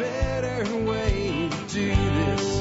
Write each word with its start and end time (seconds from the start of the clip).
better 0.00 0.76
way 0.84 1.50
to 1.50 1.74
do 1.74 1.88
this. 1.90 2.60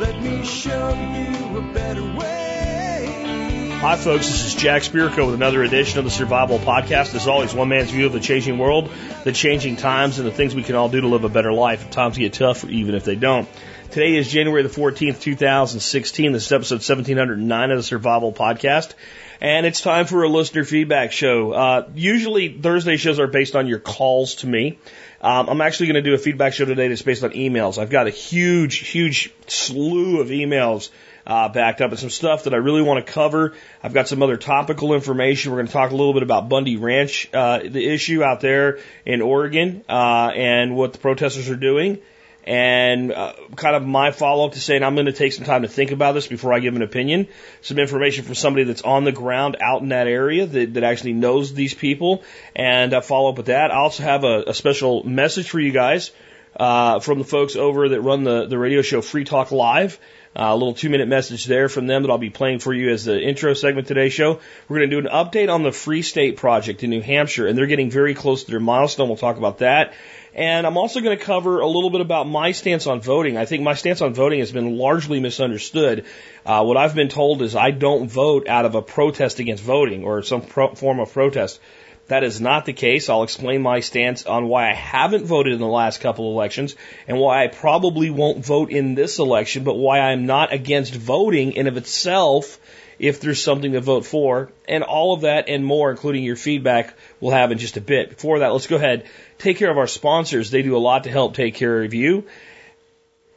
Let 0.00 0.20
me 0.20 0.44
show 0.44 0.88
you 0.94 1.58
a 1.58 1.72
better 1.72 2.02
way. 2.02 3.78
Hi, 3.80 3.94
folks. 3.94 4.26
This 4.26 4.46
is 4.46 4.54
Jack 4.56 4.82
Spirko 4.82 5.26
with 5.26 5.36
another 5.36 5.62
edition 5.62 6.00
of 6.00 6.04
the 6.04 6.10
Survival 6.10 6.58
Podcast. 6.58 7.14
As 7.14 7.28
always, 7.28 7.54
one 7.54 7.68
man's 7.68 7.92
view 7.92 8.06
of 8.06 8.12
the 8.12 8.18
changing 8.18 8.58
world, 8.58 8.90
the 9.22 9.30
changing 9.30 9.76
times, 9.76 10.18
and 10.18 10.26
the 10.26 10.32
things 10.32 10.56
we 10.56 10.64
can 10.64 10.74
all 10.74 10.88
do 10.88 11.00
to 11.00 11.06
live 11.06 11.22
a 11.22 11.28
better 11.28 11.52
life. 11.52 11.88
Times 11.90 12.18
get 12.18 12.32
tough, 12.32 12.64
even 12.64 12.96
if 12.96 13.04
they 13.04 13.14
don't. 13.14 13.48
Today 13.92 14.16
is 14.16 14.28
January 14.28 14.64
the 14.64 14.68
14th, 14.68 15.20
2016. 15.20 16.32
This 16.32 16.46
is 16.46 16.52
episode 16.52 16.74
1709 16.76 17.70
of 17.70 17.78
the 17.78 17.82
Survival 17.84 18.32
Podcast. 18.32 18.94
And 19.40 19.66
it's 19.66 19.80
time 19.80 20.06
for 20.06 20.24
a 20.24 20.28
listener 20.28 20.64
feedback 20.64 21.12
show. 21.12 21.52
Uh, 21.52 21.88
usually 21.94 22.48
Thursday 22.48 22.96
shows 22.96 23.20
are 23.20 23.28
based 23.28 23.54
on 23.54 23.68
your 23.68 23.78
calls 23.78 24.36
to 24.36 24.48
me. 24.48 24.78
Um, 25.20 25.48
I'm 25.48 25.60
actually 25.60 25.86
going 25.86 26.02
to 26.02 26.10
do 26.10 26.14
a 26.14 26.18
feedback 26.18 26.54
show 26.54 26.64
today 26.64 26.88
that's 26.88 27.02
based 27.02 27.22
on 27.22 27.30
emails. 27.30 27.78
I've 27.78 27.90
got 27.90 28.08
a 28.08 28.10
huge, 28.10 28.78
huge 28.78 29.32
slew 29.46 30.20
of 30.20 30.28
emails 30.28 30.90
uh, 31.24 31.48
backed 31.50 31.80
up 31.80 31.90
and 31.90 32.00
some 32.00 32.10
stuff 32.10 32.44
that 32.44 32.54
I 32.54 32.56
really 32.56 32.82
want 32.82 33.04
to 33.04 33.12
cover. 33.12 33.54
I've 33.80 33.94
got 33.94 34.08
some 34.08 34.24
other 34.24 34.36
topical 34.36 34.92
information. 34.92 35.52
We're 35.52 35.58
going 35.58 35.68
to 35.68 35.72
talk 35.72 35.92
a 35.92 35.96
little 35.96 36.14
bit 36.14 36.24
about 36.24 36.48
Bundy 36.48 36.76
Ranch, 36.76 37.28
uh, 37.32 37.60
the 37.60 37.86
issue 37.86 38.24
out 38.24 38.40
there 38.40 38.80
in 39.06 39.22
Oregon, 39.22 39.84
uh, 39.88 40.32
and 40.34 40.74
what 40.74 40.94
the 40.94 40.98
protesters 40.98 41.48
are 41.48 41.56
doing 41.56 42.00
and 42.48 43.12
uh, 43.12 43.34
kind 43.56 43.76
of 43.76 43.84
my 43.84 44.10
follow 44.10 44.46
up 44.46 44.52
to 44.52 44.60
saying 44.60 44.82
I'm 44.82 44.94
going 44.94 45.06
to 45.06 45.12
take 45.12 45.34
some 45.34 45.44
time 45.44 45.62
to 45.62 45.68
think 45.68 45.90
about 45.90 46.12
this 46.12 46.26
before 46.26 46.54
I 46.54 46.60
give 46.60 46.74
an 46.74 46.80
opinion. 46.80 47.28
Some 47.60 47.78
information 47.78 48.24
from 48.24 48.36
somebody 48.36 48.64
that's 48.64 48.80
on 48.80 49.04
the 49.04 49.12
ground 49.12 49.58
out 49.60 49.82
in 49.82 49.90
that 49.90 50.06
area 50.06 50.46
that, 50.46 50.74
that 50.74 50.82
actually 50.82 51.12
knows 51.12 51.52
these 51.52 51.74
people, 51.74 52.24
and 52.56 52.94
uh, 52.94 53.02
follow 53.02 53.28
up 53.28 53.36
with 53.36 53.46
that. 53.46 53.70
I 53.70 53.76
also 53.76 54.02
have 54.02 54.24
a, 54.24 54.44
a 54.46 54.54
special 54.54 55.04
message 55.04 55.50
for 55.50 55.60
you 55.60 55.72
guys 55.72 56.10
uh, 56.56 57.00
from 57.00 57.18
the 57.18 57.24
folks 57.24 57.54
over 57.54 57.90
that 57.90 58.00
run 58.00 58.24
the, 58.24 58.46
the 58.46 58.56
radio 58.56 58.80
show 58.80 59.02
Free 59.02 59.24
Talk 59.24 59.52
Live. 59.52 59.98
Uh, 60.34 60.50
a 60.50 60.54
little 60.54 60.74
two 60.74 60.88
minute 60.88 61.08
message 61.08 61.46
there 61.46 61.68
from 61.68 61.86
them 61.86 62.02
that 62.02 62.10
I'll 62.10 62.18
be 62.18 62.30
playing 62.30 62.60
for 62.60 62.72
you 62.72 62.90
as 62.90 63.04
the 63.04 63.20
intro 63.20 63.54
segment 63.54 63.88
today's 63.88 64.12
show. 64.12 64.40
We're 64.68 64.78
going 64.78 64.90
to 64.90 65.00
do 65.00 65.08
an 65.08 65.12
update 65.12 65.52
on 65.52 65.62
the 65.64 65.72
Free 65.72 66.02
State 66.02 66.36
Project 66.36 66.84
in 66.84 66.90
New 66.90 67.00
Hampshire, 67.00 67.46
and 67.46 67.58
they're 67.58 67.66
getting 67.66 67.90
very 67.90 68.14
close 68.14 68.44
to 68.44 68.50
their 68.50 68.60
milestone. 68.60 69.08
We'll 69.08 69.16
talk 69.16 69.36
about 69.36 69.58
that. 69.58 69.94
And 70.34 70.66
I'm 70.66 70.76
also 70.76 71.00
going 71.00 71.18
to 71.18 71.24
cover 71.24 71.60
a 71.60 71.66
little 71.66 71.90
bit 71.90 72.00
about 72.00 72.28
my 72.28 72.52
stance 72.52 72.86
on 72.86 73.00
voting. 73.00 73.36
I 73.36 73.44
think 73.44 73.62
my 73.62 73.74
stance 73.74 74.02
on 74.02 74.14
voting 74.14 74.40
has 74.40 74.52
been 74.52 74.76
largely 74.76 75.20
misunderstood. 75.20 76.04
Uh, 76.44 76.64
what 76.64 76.76
I've 76.76 76.94
been 76.94 77.08
told 77.08 77.42
is 77.42 77.56
I 77.56 77.70
don't 77.70 78.08
vote 78.08 78.48
out 78.48 78.64
of 78.64 78.74
a 78.74 78.82
protest 78.82 79.38
against 79.38 79.62
voting 79.62 80.04
or 80.04 80.22
some 80.22 80.42
pro- 80.42 80.74
form 80.74 81.00
of 81.00 81.12
protest. 81.12 81.60
That 82.08 82.24
is 82.24 82.40
not 82.40 82.64
the 82.64 82.72
case. 82.72 83.10
I'll 83.10 83.22
explain 83.22 83.60
my 83.60 83.80
stance 83.80 84.24
on 84.24 84.48
why 84.48 84.70
I 84.70 84.74
haven't 84.74 85.26
voted 85.26 85.52
in 85.52 85.60
the 85.60 85.66
last 85.66 86.00
couple 86.00 86.28
of 86.28 86.34
elections 86.34 86.74
and 87.06 87.18
why 87.18 87.44
I 87.44 87.48
probably 87.48 88.08
won't 88.08 88.44
vote 88.44 88.70
in 88.70 88.94
this 88.94 89.18
election, 89.18 89.62
but 89.62 89.74
why 89.74 90.00
I'm 90.00 90.24
not 90.24 90.52
against 90.52 90.94
voting 90.94 91.52
in 91.52 91.66
of 91.66 91.76
itself 91.76 92.58
if 92.98 93.20
there's 93.20 93.42
something 93.42 93.72
to 93.72 93.80
vote 93.82 94.06
for. 94.06 94.50
And 94.66 94.82
all 94.82 95.12
of 95.12 95.20
that 95.20 95.48
and 95.48 95.64
more, 95.64 95.90
including 95.90 96.24
your 96.24 96.36
feedback, 96.36 96.94
we'll 97.20 97.32
have 97.32 97.52
in 97.52 97.58
just 97.58 97.76
a 97.76 97.82
bit. 97.82 98.10
Before 98.10 98.38
that, 98.38 98.48
let's 98.48 98.66
go 98.66 98.76
ahead, 98.76 99.04
take 99.38 99.56
care 99.56 99.70
of 99.70 99.78
our 99.78 99.86
sponsors. 99.86 100.50
They 100.50 100.62
do 100.62 100.76
a 100.76 100.78
lot 100.78 101.04
to 101.04 101.10
help 101.10 101.34
take 101.34 101.54
care 101.54 101.82
of 101.82 101.94
you 101.94 102.24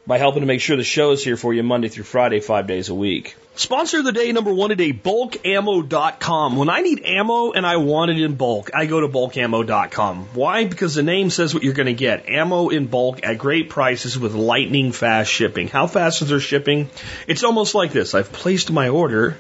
by 0.08 0.18
helping 0.18 0.42
to 0.42 0.48
make 0.48 0.62
sure 0.62 0.76
the 0.76 0.84
show 0.84 1.12
is 1.12 1.24
here 1.24 1.38
for 1.38 1.54
you 1.54 1.64
Monday 1.64 1.88
through 1.88 2.04
Friday, 2.04 2.40
five 2.40 2.68
days 2.68 2.90
a 2.90 2.96
week. 2.96 3.36
Sponsor 3.56 4.00
of 4.00 4.06
the 4.06 4.12
day 4.12 4.32
number 4.32 4.54
one 4.54 4.70
today, 4.70 4.94
bulkammo.com. 4.94 6.56
When 6.56 6.70
I 6.70 6.82
need 6.82 7.04
ammo 7.04 7.52
and 7.52 7.66
I 7.66 7.78
want 7.78 8.10
it 8.10 8.20
in 8.20 8.36
bulk, 8.36 8.72
I 8.74 8.86
go 8.86 9.02
to 9.02 9.08
bulkammo.com. 9.08 10.30
Why? 10.34 10.66
Because 10.66 10.96
the 10.96 11.04
name 11.04 11.30
says 11.30 11.54
what 11.54 11.62
you're 11.62 11.74
going 11.74 11.88
to 11.88 11.94
get. 11.94 12.30
Ammo 12.30 12.70
in 12.70 12.88
bulk 12.88 13.20
at 13.24 13.38
great 13.38 13.70
prices 13.70 14.18
with 14.18 14.34
lightning 14.34 14.94
fast 14.94 15.30
shipping. 15.30 15.68
How 15.68 15.86
fast 15.86 16.22
is 16.22 16.30
their 16.30 16.40
shipping? 16.40 16.90
It's 17.28 17.44
almost 17.44 17.76
like 17.76 17.92
this. 17.92 18.16
I've 18.16 18.32
placed 18.32 18.72
my 18.72 18.90
order. 18.90 19.38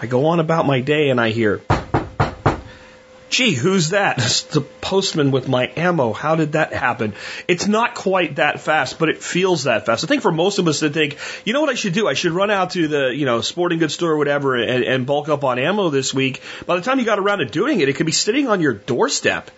I 0.00 0.06
go 0.06 0.26
on 0.26 0.40
about 0.40 0.66
my 0.66 0.80
day 0.80 1.10
and 1.10 1.20
I 1.20 1.30
hear, 1.30 1.62
gee, 3.32 3.54
who's 3.54 3.88
that? 3.88 4.18
It's 4.18 4.42
the 4.54 4.60
postman 4.60 5.30
with 5.30 5.48
my 5.48 5.72
ammo. 5.76 6.12
How 6.12 6.36
did 6.36 6.52
that 6.52 6.72
happen? 6.72 7.14
It's 7.48 7.66
not 7.66 7.94
quite 7.94 8.36
that 8.36 8.60
fast, 8.60 8.98
but 8.98 9.08
it 9.08 9.22
feels 9.22 9.64
that 9.64 9.86
fast. 9.86 10.04
I 10.04 10.06
think 10.06 10.22
for 10.22 10.30
most 10.30 10.58
of 10.58 10.68
us 10.68 10.80
to 10.80 10.90
think, 10.90 11.16
you 11.44 11.52
know 11.52 11.60
what 11.60 11.70
I 11.70 11.74
should 11.74 11.94
do? 11.94 12.06
I 12.06 12.14
should 12.14 12.32
run 12.32 12.50
out 12.50 12.70
to 12.72 12.86
the, 12.86 13.06
you 13.14 13.24
know, 13.24 13.40
sporting 13.40 13.78
goods 13.78 13.94
store 13.94 14.12
or 14.12 14.18
whatever 14.18 14.54
and, 14.56 14.84
and 14.84 15.06
bulk 15.06 15.28
up 15.28 15.42
on 15.42 15.58
ammo 15.58 15.88
this 15.88 16.14
week. 16.14 16.42
By 16.66 16.76
the 16.76 16.82
time 16.82 16.98
you 16.98 17.04
got 17.04 17.18
around 17.18 17.38
to 17.38 17.46
doing 17.46 17.80
it, 17.80 17.88
it 17.88 17.96
could 17.96 18.06
be 18.06 18.12
sitting 18.12 18.46
on 18.46 18.60
your 18.60 18.74
doorstep. 18.74 19.50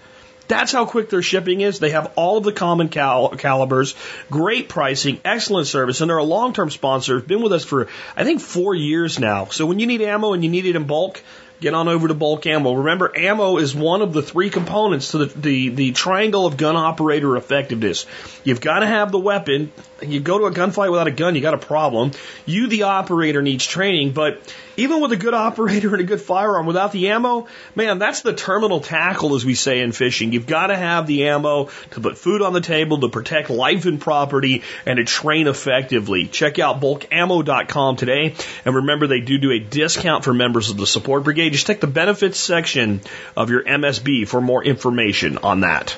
That's 0.46 0.72
how 0.72 0.84
quick 0.84 1.08
their 1.08 1.22
shipping 1.22 1.62
is. 1.62 1.78
They 1.78 1.90
have 1.90 2.12
all 2.16 2.36
of 2.36 2.44
the 2.44 2.52
common 2.52 2.90
cal- 2.90 3.30
calibers, 3.30 3.94
great 4.30 4.68
pricing, 4.68 5.18
excellent 5.24 5.66
service, 5.66 6.02
and 6.02 6.10
they're 6.10 6.18
a 6.18 6.24
long-term 6.24 6.70
sponsor. 6.70 7.18
Been 7.20 7.42
with 7.42 7.52
us 7.52 7.64
for 7.64 7.88
I 8.14 8.24
think 8.24 8.42
four 8.42 8.74
years 8.74 9.18
now. 9.18 9.46
So 9.46 9.64
when 9.64 9.78
you 9.78 9.86
need 9.86 10.02
ammo 10.02 10.34
and 10.34 10.44
you 10.44 10.50
need 10.50 10.66
it 10.66 10.76
in 10.76 10.84
bulk, 10.84 11.22
get 11.60 11.74
on 11.74 11.88
over 11.88 12.08
to 12.08 12.14
bulk 12.14 12.46
ammo. 12.46 12.74
Remember, 12.74 13.10
ammo 13.16 13.58
is 13.58 13.74
one 13.74 14.02
of 14.02 14.12
the 14.12 14.22
three 14.22 14.50
components 14.50 15.12
to 15.12 15.18
the, 15.18 15.26
the, 15.26 15.68
the 15.70 15.92
triangle 15.92 16.46
of 16.46 16.56
gun 16.56 16.76
operator 16.76 17.36
effectiveness. 17.36 18.06
You've 18.42 18.60
got 18.60 18.80
to 18.80 18.86
have 18.86 19.12
the 19.12 19.18
weapon. 19.18 19.72
You 20.02 20.20
go 20.20 20.38
to 20.38 20.44
a 20.46 20.50
gunfight 20.50 20.90
without 20.90 21.06
a 21.06 21.12
gun, 21.12 21.34
you 21.34 21.40
got 21.40 21.54
a 21.54 21.58
problem. 21.58 22.12
You, 22.44 22.66
the 22.66 22.84
operator, 22.84 23.40
needs 23.40 23.66
training, 23.66 24.12
but 24.12 24.40
even 24.76 25.00
with 25.00 25.12
a 25.12 25.16
good 25.16 25.34
operator 25.34 25.92
and 25.92 26.00
a 26.00 26.04
good 26.04 26.20
firearm, 26.20 26.66
without 26.66 26.92
the 26.92 27.08
ammo, 27.08 27.46
man, 27.74 27.98
that's 27.98 28.22
the 28.22 28.32
terminal 28.32 28.80
tackle, 28.80 29.34
as 29.34 29.44
we 29.44 29.54
say 29.54 29.80
in 29.80 29.92
fishing. 29.92 30.32
You've 30.32 30.46
got 30.46 30.68
to 30.68 30.76
have 30.76 31.06
the 31.06 31.28
ammo 31.28 31.70
to 31.92 32.00
put 32.00 32.18
food 32.18 32.42
on 32.42 32.52
the 32.52 32.60
table, 32.60 33.00
to 33.00 33.08
protect 33.08 33.50
life 33.50 33.86
and 33.86 34.00
property, 34.00 34.62
and 34.86 34.96
to 34.96 35.04
train 35.04 35.46
effectively. 35.46 36.26
Check 36.26 36.58
out 36.58 36.80
bulkammo.com 36.80 37.96
today, 37.96 38.34
and 38.64 38.74
remember 38.74 39.06
they 39.06 39.20
do 39.20 39.38
do 39.38 39.52
a 39.52 39.58
discount 39.58 40.24
for 40.24 40.34
members 40.34 40.70
of 40.70 40.76
the 40.76 40.86
support 40.86 41.24
brigade. 41.24 41.52
Just 41.52 41.66
check 41.66 41.80
the 41.80 41.86
benefits 41.86 42.38
section 42.38 43.00
of 43.36 43.50
your 43.50 43.62
MSB 43.62 44.26
for 44.26 44.40
more 44.40 44.64
information 44.64 45.38
on 45.38 45.60
that. 45.60 45.96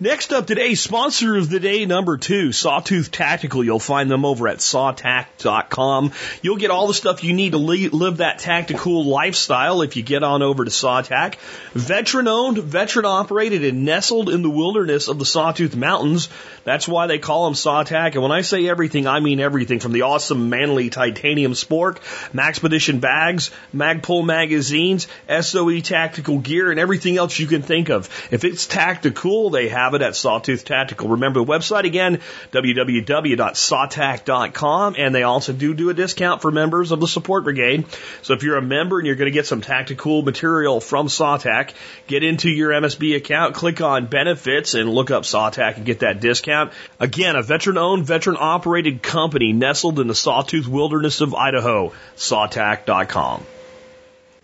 Next 0.00 0.32
up 0.32 0.46
today, 0.46 0.76
sponsor 0.76 1.36
of 1.36 1.50
the 1.50 1.58
day 1.58 1.84
number 1.84 2.18
two, 2.18 2.52
Sawtooth 2.52 3.10
Tactical. 3.10 3.64
You'll 3.64 3.80
find 3.80 4.08
them 4.08 4.24
over 4.24 4.46
at 4.46 4.58
sawtac.com. 4.58 6.12
You'll 6.40 6.56
get 6.56 6.70
all 6.70 6.86
the 6.86 6.94
stuff 6.94 7.24
you 7.24 7.32
need 7.32 7.50
to 7.50 7.58
live 7.58 8.18
that 8.18 8.38
tactical 8.38 9.04
lifestyle 9.04 9.82
if 9.82 9.96
you 9.96 10.04
get 10.04 10.22
on 10.22 10.40
over 10.40 10.64
to 10.64 10.70
Sawtac. 10.70 11.34
Veteran 11.72 12.28
owned, 12.28 12.58
veteran 12.58 13.06
operated, 13.06 13.64
and 13.64 13.84
nestled 13.84 14.30
in 14.30 14.42
the 14.42 14.48
wilderness 14.48 15.08
of 15.08 15.18
the 15.18 15.24
Sawtooth 15.24 15.74
Mountains. 15.74 16.28
That's 16.62 16.86
why 16.86 17.08
they 17.08 17.18
call 17.18 17.46
them 17.46 17.54
Sawtac. 17.54 18.12
And 18.12 18.22
when 18.22 18.30
I 18.30 18.42
say 18.42 18.68
everything, 18.68 19.08
I 19.08 19.18
mean 19.18 19.40
everything 19.40 19.80
from 19.80 19.90
the 19.90 20.02
awesome 20.02 20.48
manly 20.48 20.90
titanium 20.90 21.54
spork, 21.54 21.96
Maxpedition 22.32 23.00
bags, 23.00 23.50
Magpul 23.74 24.24
magazines, 24.24 25.08
SOE 25.28 25.80
tactical 25.80 26.38
gear, 26.38 26.70
and 26.70 26.78
everything 26.78 27.16
else 27.16 27.36
you 27.36 27.48
can 27.48 27.62
think 27.62 27.88
of. 27.90 28.08
If 28.30 28.44
it's 28.44 28.68
tactical, 28.68 29.50
they 29.50 29.68
have 29.70 29.87
it 29.94 30.02
at 30.02 30.16
Sawtooth 30.16 30.64
Tactical. 30.64 31.08
Remember 31.08 31.40
the 31.40 31.46
website 31.46 31.84
again, 31.84 32.20
www.sawtac.com, 32.52 34.94
and 34.98 35.14
they 35.14 35.22
also 35.22 35.52
do 35.52 35.74
do 35.74 35.90
a 35.90 35.94
discount 35.94 36.42
for 36.42 36.50
members 36.50 36.90
of 36.92 37.00
the 37.00 37.08
support 37.08 37.44
brigade. 37.44 37.86
So 38.22 38.34
if 38.34 38.42
you're 38.42 38.56
a 38.56 38.62
member 38.62 38.98
and 38.98 39.06
you're 39.06 39.16
going 39.16 39.30
to 39.30 39.32
get 39.32 39.46
some 39.46 39.60
tactical 39.60 40.22
material 40.22 40.80
from 40.80 41.08
Sawtac, 41.08 41.72
get 42.06 42.22
into 42.22 42.48
your 42.48 42.70
MSB 42.70 43.16
account, 43.16 43.54
click 43.54 43.80
on 43.80 44.06
benefits, 44.06 44.74
and 44.74 44.88
look 44.88 45.10
up 45.10 45.24
Sawtac 45.24 45.76
and 45.76 45.86
get 45.86 46.00
that 46.00 46.20
discount. 46.20 46.72
Again, 46.98 47.36
a 47.36 47.42
veteran-owned, 47.42 48.06
veteran-operated 48.06 49.02
company 49.02 49.52
nestled 49.52 50.00
in 50.00 50.08
the 50.08 50.14
Sawtooth 50.14 50.66
wilderness 50.66 51.20
of 51.20 51.34
Idaho. 51.34 51.92
Sawtac.com. 52.16 53.44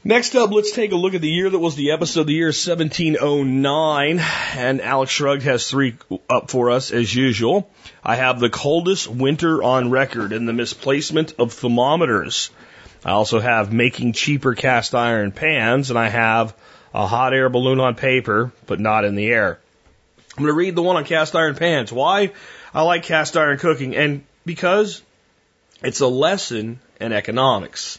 Next 0.07 0.37
up, 0.37 0.51
let's 0.51 0.73
take 0.73 0.93
a 0.93 0.97
look 0.97 1.15
at 1.15 1.23
the 1.23 1.31
year 1.31 1.49
that 1.49 1.59
was 1.59 1.77
the 1.77 1.93
episode 1.93 2.21
of 2.21 2.27
the 2.27 2.35
year 2.35 2.49
1709. 2.49 4.21
And 4.55 4.83
Alex 4.83 5.11
Shrugged 5.11 5.45
has 5.45 5.71
three 5.71 5.97
up 6.29 6.51
for 6.51 6.71
us 6.71 6.91
as 6.91 7.15
usual. 7.15 7.71
I 8.03 8.17
have 8.17 8.39
the 8.39 8.51
coldest 8.51 9.09
winter 9.09 9.63
on 9.63 9.91
record 9.91 10.35
and 10.35 10.47
the 10.47 10.53
misplacement 10.53 11.37
of 11.39 11.55
thermometers. 11.55 12.51
I 13.03 13.13
also 13.13 13.41
have 13.41 13.73
making 13.73 14.13
cheaper 14.13 14.55
cast 14.55 14.95
iron 14.95 15.33
pans 15.33 15.89
and 15.89 15.99
I 15.99 16.11
have 16.11 16.55
a 16.93 17.07
hot 17.07 17.33
air 17.33 17.49
balloon 17.49 17.81
on 17.81 17.95
paper, 17.95 18.53
but 18.67 18.81
not 18.81 19.07
in 19.07 19.15
the 19.15 19.29
air. 19.29 19.59
I'm 20.37 20.45
going 20.45 20.53
to 20.53 20.59
read 20.59 20.77
the 20.77 20.83
one 20.83 20.97
on 20.97 21.07
cast 21.07 21.35
iron 21.35 21.55
pans. 21.55 21.91
Why? 21.91 22.33
I 22.75 22.83
like 22.83 23.05
cast 23.05 23.39
iron 23.39 23.57
cooking 23.57 23.97
and 23.97 24.23
because 24.45 25.01
it's 25.83 26.01
a 26.01 26.09
lesson 26.09 26.81
in 27.01 27.15
economics. 27.15 27.99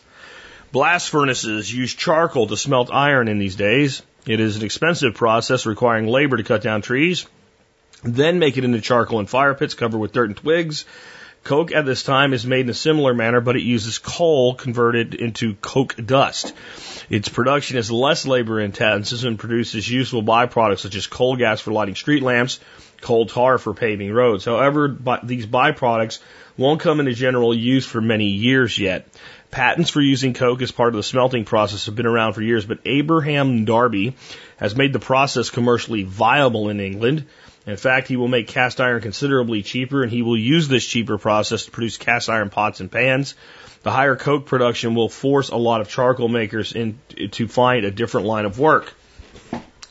Blast 0.76 1.10
furnaces 1.10 1.74
use 1.74 1.96
charcoal 1.96 2.48
to 2.48 2.58
smelt 2.58 2.90
iron 2.92 3.30
in 3.30 3.40
these 3.40 3.56
days. 3.56 4.02
It 4.28 4.42
is 4.42 4.58
an 4.58 4.66
expensive 4.66 5.14
process 5.14 5.66
requiring 5.66 6.08
labor 6.08 6.36
to 6.36 6.44
cut 6.44 6.62
down 6.62 6.82
trees, 6.82 7.26
then 8.04 8.40
make 8.40 8.58
it 8.58 8.66
into 8.66 8.82
charcoal 8.82 9.22
in 9.22 9.26
fire 9.26 9.54
pits 9.54 9.74
covered 9.74 10.00
with 10.00 10.12
dirt 10.12 10.28
and 10.28 10.36
twigs. 10.36 10.84
Coke 11.46 11.72
at 11.74 11.86
this 11.86 12.04
time 12.04 12.34
is 12.34 12.46
made 12.46 12.66
in 12.66 12.70
a 12.70 12.74
similar 12.74 13.14
manner, 13.14 13.40
but 13.40 13.56
it 13.56 13.62
uses 13.62 14.00
coal 14.00 14.54
converted 14.54 15.16
into 15.16 15.54
coke 15.62 15.96
dust. 15.96 16.54
Its 17.10 17.30
production 17.30 17.78
is 17.78 17.90
less 17.90 18.28
labor 18.28 18.60
intensive 18.60 19.24
and 19.24 19.40
produces 19.40 19.90
useful 19.90 20.24
byproducts 20.24 20.80
such 20.80 20.96
as 20.96 21.08
coal 21.08 21.38
gas 21.38 21.62
for 21.62 21.72
lighting 21.72 21.96
street 21.96 22.22
lamps, 22.22 22.60
coal 23.02 23.26
tar 23.26 23.58
for 23.58 23.74
paving 23.74 24.12
roads. 24.12 24.46
However, 24.46 24.88
by, 24.88 25.20
these 25.24 25.46
byproducts 25.46 26.20
won't 26.58 26.82
come 26.82 27.00
into 27.00 27.14
general 27.14 27.54
use 27.54 27.86
for 27.86 28.02
many 28.02 28.28
years 28.28 28.78
yet. 28.78 29.08
Patents 29.52 29.90
for 29.90 30.02
using 30.02 30.34
coke 30.34 30.62
as 30.62 30.72
part 30.72 30.90
of 30.90 30.96
the 30.96 31.04
smelting 31.04 31.46
process 31.46 31.86
have 31.86 31.96
been 31.96 32.06
around 32.06 32.34
for 32.34 32.42
years, 32.42 32.66
but 32.66 32.80
Abraham 32.86 33.66
Darby 33.66 34.16
has 34.58 34.76
made 34.76 34.94
the 34.94 35.00
process 35.00 35.50
commercially 35.50 36.04
viable 36.04 36.70
in 36.70 36.80
England. 36.80 37.26
In 37.66 37.78
fact, 37.78 38.08
he 38.08 38.16
will 38.16 38.28
make 38.28 38.48
cast 38.48 38.80
iron 38.80 39.02
considerably 39.02 39.64
cheaper 39.64 40.04
and 40.04 40.12
he 40.12 40.22
will 40.22 40.38
use 40.38 40.68
this 40.68 40.86
cheaper 40.86 41.18
process 41.18 41.66
to 41.66 41.72
produce 41.72 41.98
cast 41.98 42.30
iron 42.30 42.50
pots 42.50 42.80
and 42.80 42.92
pans. 42.92 43.36
The 43.84 43.92
higher 43.92 44.16
coke 44.16 44.46
production 44.46 44.96
will 44.96 45.10
force 45.10 45.50
a 45.50 45.58
lot 45.58 45.82
of 45.82 45.90
charcoal 45.90 46.28
makers 46.28 46.74
in, 46.74 47.00
to 47.32 47.48
find 47.48 47.86
a 47.86 47.92
different 47.92 48.28
line 48.28 48.46
of 48.46 48.60
work. 48.60 48.94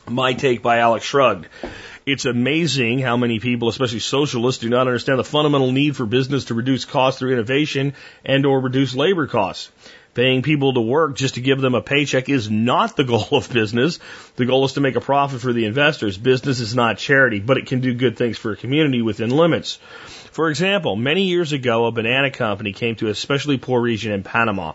My 0.07 0.33
take 0.33 0.61
by 0.61 0.79
Alex 0.79 1.05
Shrugged. 1.05 1.47
It's 2.05 2.25
amazing 2.25 2.99
how 2.99 3.17
many 3.17 3.39
people, 3.39 3.67
especially 3.67 3.97
socialists, 3.97 4.61
do 4.61 4.69
not 4.69 4.85
understand 4.85 5.17
the 5.17 5.23
fundamental 5.23 5.71
need 5.71 5.95
for 5.95 6.05
business 6.05 6.45
to 6.45 6.53
reduce 6.53 6.85
costs 6.85 7.17
through 7.17 7.33
innovation 7.33 7.95
and 8.23 8.45
or 8.45 8.59
reduce 8.59 8.93
labor 8.93 9.25
costs. 9.25 9.71
Paying 10.13 10.43
people 10.43 10.75
to 10.75 10.81
work 10.81 11.15
just 11.15 11.33
to 11.33 11.41
give 11.41 11.59
them 11.59 11.73
a 11.73 11.81
paycheck 11.81 12.29
is 12.29 12.47
not 12.49 12.95
the 12.95 13.03
goal 13.11 13.27
of 13.31 13.51
business. 13.51 13.97
The 14.35 14.45
goal 14.45 14.65
is 14.65 14.73
to 14.73 14.81
make 14.81 14.95
a 14.95 15.01
profit 15.01 15.41
for 15.41 15.51
the 15.51 15.65
investors. 15.65 16.15
Business 16.15 16.59
is 16.59 16.75
not 16.75 16.99
charity, 16.99 17.39
but 17.39 17.57
it 17.57 17.65
can 17.65 17.81
do 17.81 17.95
good 17.95 18.17
things 18.17 18.37
for 18.37 18.51
a 18.51 18.55
community 18.55 19.01
within 19.01 19.31
limits. 19.31 19.79
For 20.35 20.49
example, 20.49 20.97
many 20.97 21.27
years 21.27 21.53
ago, 21.53 21.85
a 21.85 21.93
banana 21.93 22.29
company 22.29 22.73
came 22.73 22.97
to 22.97 23.07
a 23.07 23.11
especially 23.11 23.57
poor 23.57 23.79
region 23.79 24.11
in 24.11 24.23
Panama 24.23 24.73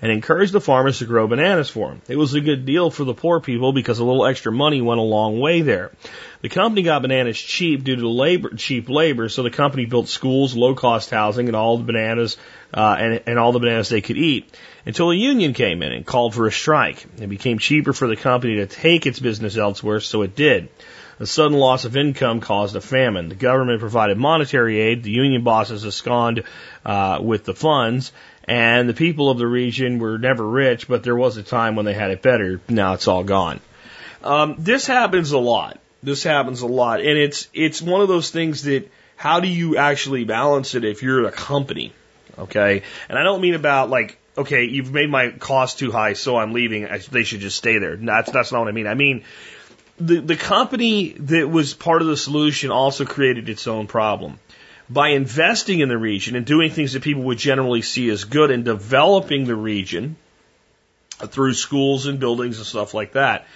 and 0.00 0.10
encouraged 0.10 0.54
the 0.54 0.60
farmers 0.60 1.00
to 1.00 1.04
grow 1.04 1.26
bananas 1.26 1.68
for 1.68 1.90
them. 1.90 2.00
It 2.08 2.16
was 2.16 2.32
a 2.32 2.40
good 2.40 2.64
deal 2.64 2.90
for 2.90 3.04
the 3.04 3.12
poor 3.12 3.38
people 3.38 3.74
because 3.74 3.98
a 3.98 4.04
little 4.06 4.24
extra 4.24 4.50
money 4.50 4.80
went 4.80 5.00
a 5.00 5.02
long 5.02 5.38
way 5.38 5.60
there. 5.60 5.92
The 6.40 6.48
company 6.48 6.80
got 6.80 7.02
bananas 7.02 7.38
cheap 7.38 7.84
due 7.84 7.96
to 7.96 8.08
labor, 8.08 8.54
cheap 8.56 8.88
labor, 8.88 9.28
so 9.28 9.42
the 9.42 9.50
company 9.50 9.84
built 9.84 10.08
schools, 10.08 10.56
low 10.56 10.74
cost 10.74 11.10
housing, 11.10 11.46
and 11.46 11.54
all 11.54 11.76
the 11.76 11.84
bananas, 11.84 12.38
uh, 12.72 12.96
and, 12.98 13.22
and 13.26 13.38
all 13.38 13.52
the 13.52 13.58
bananas 13.58 13.90
they 13.90 14.00
could 14.00 14.16
eat 14.16 14.56
until 14.86 15.10
a 15.10 15.14
union 15.14 15.52
came 15.52 15.82
in 15.82 15.92
and 15.92 16.06
called 16.06 16.34
for 16.34 16.46
a 16.46 16.52
strike. 16.52 17.04
It 17.20 17.28
became 17.28 17.58
cheaper 17.58 17.92
for 17.92 18.08
the 18.08 18.16
company 18.16 18.56
to 18.56 18.66
take 18.66 19.04
its 19.04 19.20
business 19.20 19.58
elsewhere, 19.58 20.00
so 20.00 20.22
it 20.22 20.34
did. 20.34 20.70
A 21.22 21.26
sudden 21.26 21.56
loss 21.56 21.84
of 21.84 21.96
income 21.96 22.40
caused 22.40 22.74
a 22.74 22.80
famine. 22.80 23.28
The 23.28 23.36
government 23.36 23.78
provided 23.78 24.18
monetary 24.18 24.80
aid. 24.80 25.04
The 25.04 25.12
union 25.12 25.44
bosses 25.44 25.86
absconded 25.86 26.46
uh, 26.84 27.20
with 27.22 27.44
the 27.44 27.54
funds, 27.54 28.10
and 28.42 28.88
the 28.88 28.92
people 28.92 29.30
of 29.30 29.38
the 29.38 29.46
region 29.46 30.00
were 30.00 30.18
never 30.18 30.44
rich, 30.44 30.88
but 30.88 31.04
there 31.04 31.14
was 31.14 31.36
a 31.36 31.44
time 31.44 31.76
when 31.76 31.84
they 31.84 31.94
had 31.94 32.10
it 32.10 32.22
better. 32.22 32.60
Now 32.68 32.94
it's 32.94 33.06
all 33.06 33.22
gone. 33.22 33.60
Um, 34.24 34.56
this 34.58 34.84
happens 34.84 35.30
a 35.30 35.38
lot. 35.38 35.78
This 36.02 36.24
happens 36.24 36.62
a 36.62 36.66
lot, 36.66 36.98
and 36.98 37.16
it's 37.16 37.46
it's 37.54 37.80
one 37.80 38.00
of 38.00 38.08
those 38.08 38.30
things 38.30 38.64
that 38.64 38.90
how 39.14 39.38
do 39.38 39.46
you 39.46 39.76
actually 39.76 40.24
balance 40.24 40.74
it 40.74 40.84
if 40.84 41.04
you're 41.04 41.24
a 41.28 41.30
company? 41.30 41.92
Okay, 42.36 42.82
and 43.08 43.16
I 43.16 43.22
don't 43.22 43.40
mean 43.40 43.54
about 43.54 43.90
like 43.90 44.18
okay, 44.36 44.64
you've 44.64 44.92
made 44.92 45.08
my 45.08 45.30
cost 45.30 45.78
too 45.78 45.92
high, 45.92 46.14
so 46.14 46.36
I'm 46.36 46.52
leaving. 46.52 46.86
I, 46.86 46.98
they 46.98 47.22
should 47.22 47.40
just 47.40 47.58
stay 47.58 47.78
there. 47.78 47.94
That's 47.94 48.32
that's 48.32 48.50
not 48.50 48.58
what 48.58 48.68
I 48.68 48.72
mean. 48.72 48.88
I 48.88 48.94
mean 48.94 49.22
the 50.06 50.20
the 50.20 50.36
company 50.36 51.12
that 51.12 51.48
was 51.48 51.74
part 51.74 52.02
of 52.02 52.08
the 52.08 52.16
solution 52.16 52.70
also 52.70 53.04
created 53.04 53.48
its 53.48 53.66
own 53.66 53.86
problem. 53.86 54.38
By 54.90 55.08
investing 55.08 55.80
in 55.80 55.88
the 55.88 55.96
region 55.96 56.36
and 56.36 56.44
doing 56.44 56.70
things 56.70 56.92
that 56.92 57.02
people 57.02 57.22
would 57.22 57.38
generally 57.38 57.82
see 57.82 58.10
as 58.10 58.24
good 58.24 58.50
and 58.50 58.64
developing 58.64 59.46
the 59.46 59.54
region 59.56 60.16
through 61.18 61.54
schools 61.54 62.06
and 62.06 62.18
buildings 62.18 62.58
and 62.58 62.66
stuff 62.66 62.92
like 62.92 63.12
that, 63.12 63.46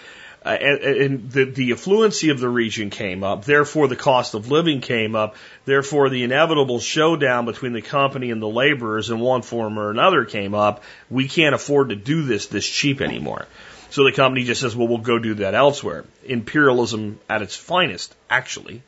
uh, 0.46 0.50
and, 0.50 0.80
and 0.80 1.32
the, 1.32 1.44
the 1.44 1.70
affluency 1.70 2.30
of 2.30 2.38
the 2.38 2.48
region 2.48 2.88
came 2.88 3.24
up. 3.24 3.44
Therefore, 3.44 3.88
the 3.88 3.96
cost 3.96 4.34
of 4.34 4.48
living 4.48 4.80
came 4.80 5.16
up. 5.16 5.34
Therefore, 5.64 6.08
the 6.08 6.22
inevitable 6.22 6.78
showdown 6.78 7.46
between 7.46 7.72
the 7.72 7.82
company 7.82 8.30
and 8.30 8.40
the 8.40 8.48
laborers 8.48 9.10
in 9.10 9.18
one 9.18 9.42
form 9.42 9.76
or 9.76 9.90
another 9.90 10.24
came 10.24 10.54
up. 10.54 10.84
We 11.10 11.26
can't 11.26 11.54
afford 11.54 11.88
to 11.88 11.96
do 11.96 12.22
this 12.22 12.46
this 12.46 12.66
cheap 12.66 13.00
anymore. 13.00 13.46
So 13.90 14.04
the 14.04 14.12
company 14.12 14.44
just 14.44 14.60
says, 14.60 14.74
well, 14.74 14.88
we'll 14.88 14.98
go 14.98 15.18
do 15.18 15.34
that 15.34 15.54
elsewhere. 15.54 16.04
Imperialism 16.24 17.20
at 17.28 17.42
its 17.42 17.56
finest, 17.56 18.14
actually. 18.28 18.82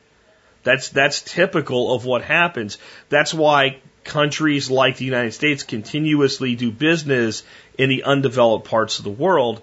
That's, 0.64 0.88
that's 0.88 1.22
typical 1.22 1.94
of 1.94 2.04
what 2.04 2.22
happens. 2.22 2.78
That's 3.08 3.32
why 3.32 3.78
countries 4.04 4.70
like 4.70 4.96
the 4.96 5.04
United 5.04 5.32
States 5.32 5.62
continuously 5.62 6.56
do 6.56 6.70
business 6.70 7.42
in 7.76 7.88
the 7.88 8.04
undeveloped 8.04 8.68
parts 8.68 8.98
of 8.98 9.04
the 9.04 9.10
world. 9.10 9.62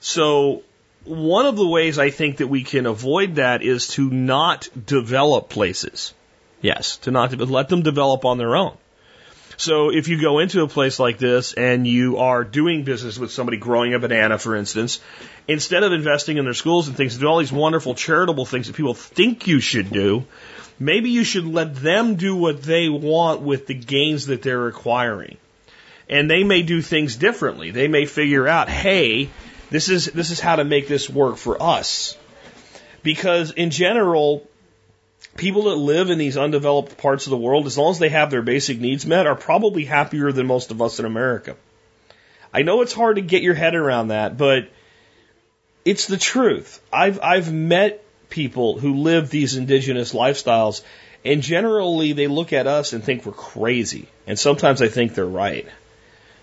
So 0.00 0.62
one 1.04 1.46
of 1.46 1.56
the 1.56 1.66
ways 1.66 1.98
I 1.98 2.10
think 2.10 2.38
that 2.38 2.48
we 2.48 2.64
can 2.64 2.86
avoid 2.86 3.36
that 3.36 3.62
is 3.62 3.88
to 3.88 4.10
not 4.10 4.68
develop 4.86 5.48
places. 5.48 6.14
Yes, 6.60 6.96
to 6.98 7.10
not 7.10 7.36
let 7.38 7.68
them 7.68 7.82
develop 7.82 8.24
on 8.24 8.38
their 8.38 8.56
own. 8.56 8.76
So 9.56 9.90
if 9.90 10.08
you 10.08 10.20
go 10.20 10.38
into 10.40 10.62
a 10.62 10.68
place 10.68 10.98
like 10.98 11.18
this 11.18 11.52
and 11.52 11.86
you 11.86 12.18
are 12.18 12.44
doing 12.44 12.84
business 12.84 13.18
with 13.18 13.30
somebody 13.30 13.56
growing 13.56 13.94
a 13.94 13.98
banana, 13.98 14.38
for 14.38 14.56
instance, 14.56 15.00
instead 15.46 15.82
of 15.82 15.92
investing 15.92 16.38
in 16.38 16.44
their 16.44 16.54
schools 16.54 16.88
and 16.88 16.96
things, 16.96 17.16
do 17.16 17.26
all 17.26 17.38
these 17.38 17.52
wonderful 17.52 17.94
charitable 17.94 18.46
things 18.46 18.66
that 18.66 18.76
people 18.76 18.94
think 18.94 19.46
you 19.46 19.60
should 19.60 19.90
do, 19.90 20.24
maybe 20.78 21.10
you 21.10 21.24
should 21.24 21.46
let 21.46 21.76
them 21.76 22.16
do 22.16 22.34
what 22.34 22.62
they 22.62 22.88
want 22.88 23.42
with 23.42 23.66
the 23.66 23.74
gains 23.74 24.26
that 24.26 24.42
they're 24.42 24.66
acquiring. 24.66 25.36
And 26.08 26.30
they 26.30 26.44
may 26.44 26.62
do 26.62 26.82
things 26.82 27.16
differently. 27.16 27.70
They 27.70 27.88
may 27.88 28.06
figure 28.06 28.46
out, 28.46 28.68
hey, 28.68 29.30
this 29.70 29.88
is, 29.88 30.06
this 30.06 30.30
is 30.30 30.40
how 30.40 30.56
to 30.56 30.64
make 30.64 30.88
this 30.88 31.08
work 31.08 31.36
for 31.36 31.62
us. 31.62 32.16
Because 33.02 33.50
in 33.52 33.70
general, 33.70 34.46
people 35.36 35.64
that 35.64 35.76
live 35.76 36.10
in 36.10 36.18
these 36.18 36.36
undeveloped 36.36 36.96
parts 36.96 37.26
of 37.26 37.30
the 37.30 37.36
world, 37.36 37.66
as 37.66 37.76
long 37.76 37.90
as 37.90 37.98
they 37.98 38.08
have 38.08 38.30
their 38.30 38.42
basic 38.42 38.78
needs 38.78 39.04
met, 39.04 39.26
are 39.26 39.34
probably 39.34 39.84
happier 39.84 40.32
than 40.32 40.46
most 40.46 40.70
of 40.70 40.80
us 40.80 40.98
in 40.98 41.04
America. 41.04 41.56
I 42.52 42.62
know 42.62 42.82
it's 42.82 42.92
hard 42.92 43.16
to 43.16 43.22
get 43.22 43.42
your 43.42 43.54
head 43.54 43.74
around 43.74 44.08
that, 44.08 44.36
but 44.36 44.68
it's 45.84 46.06
the 46.06 46.16
truth. 46.16 46.80
I've, 46.92 47.20
I've 47.20 47.52
met 47.52 48.04
people 48.30 48.78
who 48.78 48.94
live 48.94 49.28
these 49.28 49.56
indigenous 49.56 50.12
lifestyles, 50.12 50.82
and 51.24 51.42
generally 51.42 52.12
they 52.12 52.28
look 52.28 52.52
at 52.52 52.66
us 52.66 52.92
and 52.92 53.02
think 53.02 53.26
we're 53.26 53.32
crazy. 53.32 54.08
And 54.26 54.38
sometimes 54.38 54.82
I 54.82 54.88
think 54.88 55.14
they're 55.14 55.26
right. 55.26 55.66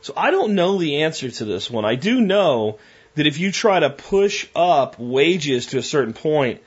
So 0.01 0.13
I 0.17 0.31
don't 0.31 0.55
know 0.55 0.77
the 0.77 1.03
answer 1.03 1.29
to 1.29 1.45
this 1.45 1.69
one. 1.69 1.85
I 1.85 1.95
do 1.95 2.19
know 2.19 2.79
that 3.15 3.27
if 3.27 3.39
you 3.39 3.51
try 3.51 3.79
to 3.79 3.89
push 3.89 4.47
up 4.55 4.99
wages 4.99 5.67
to 5.67 5.77
a 5.77 5.83
certain 5.83 6.13
point, 6.13 6.61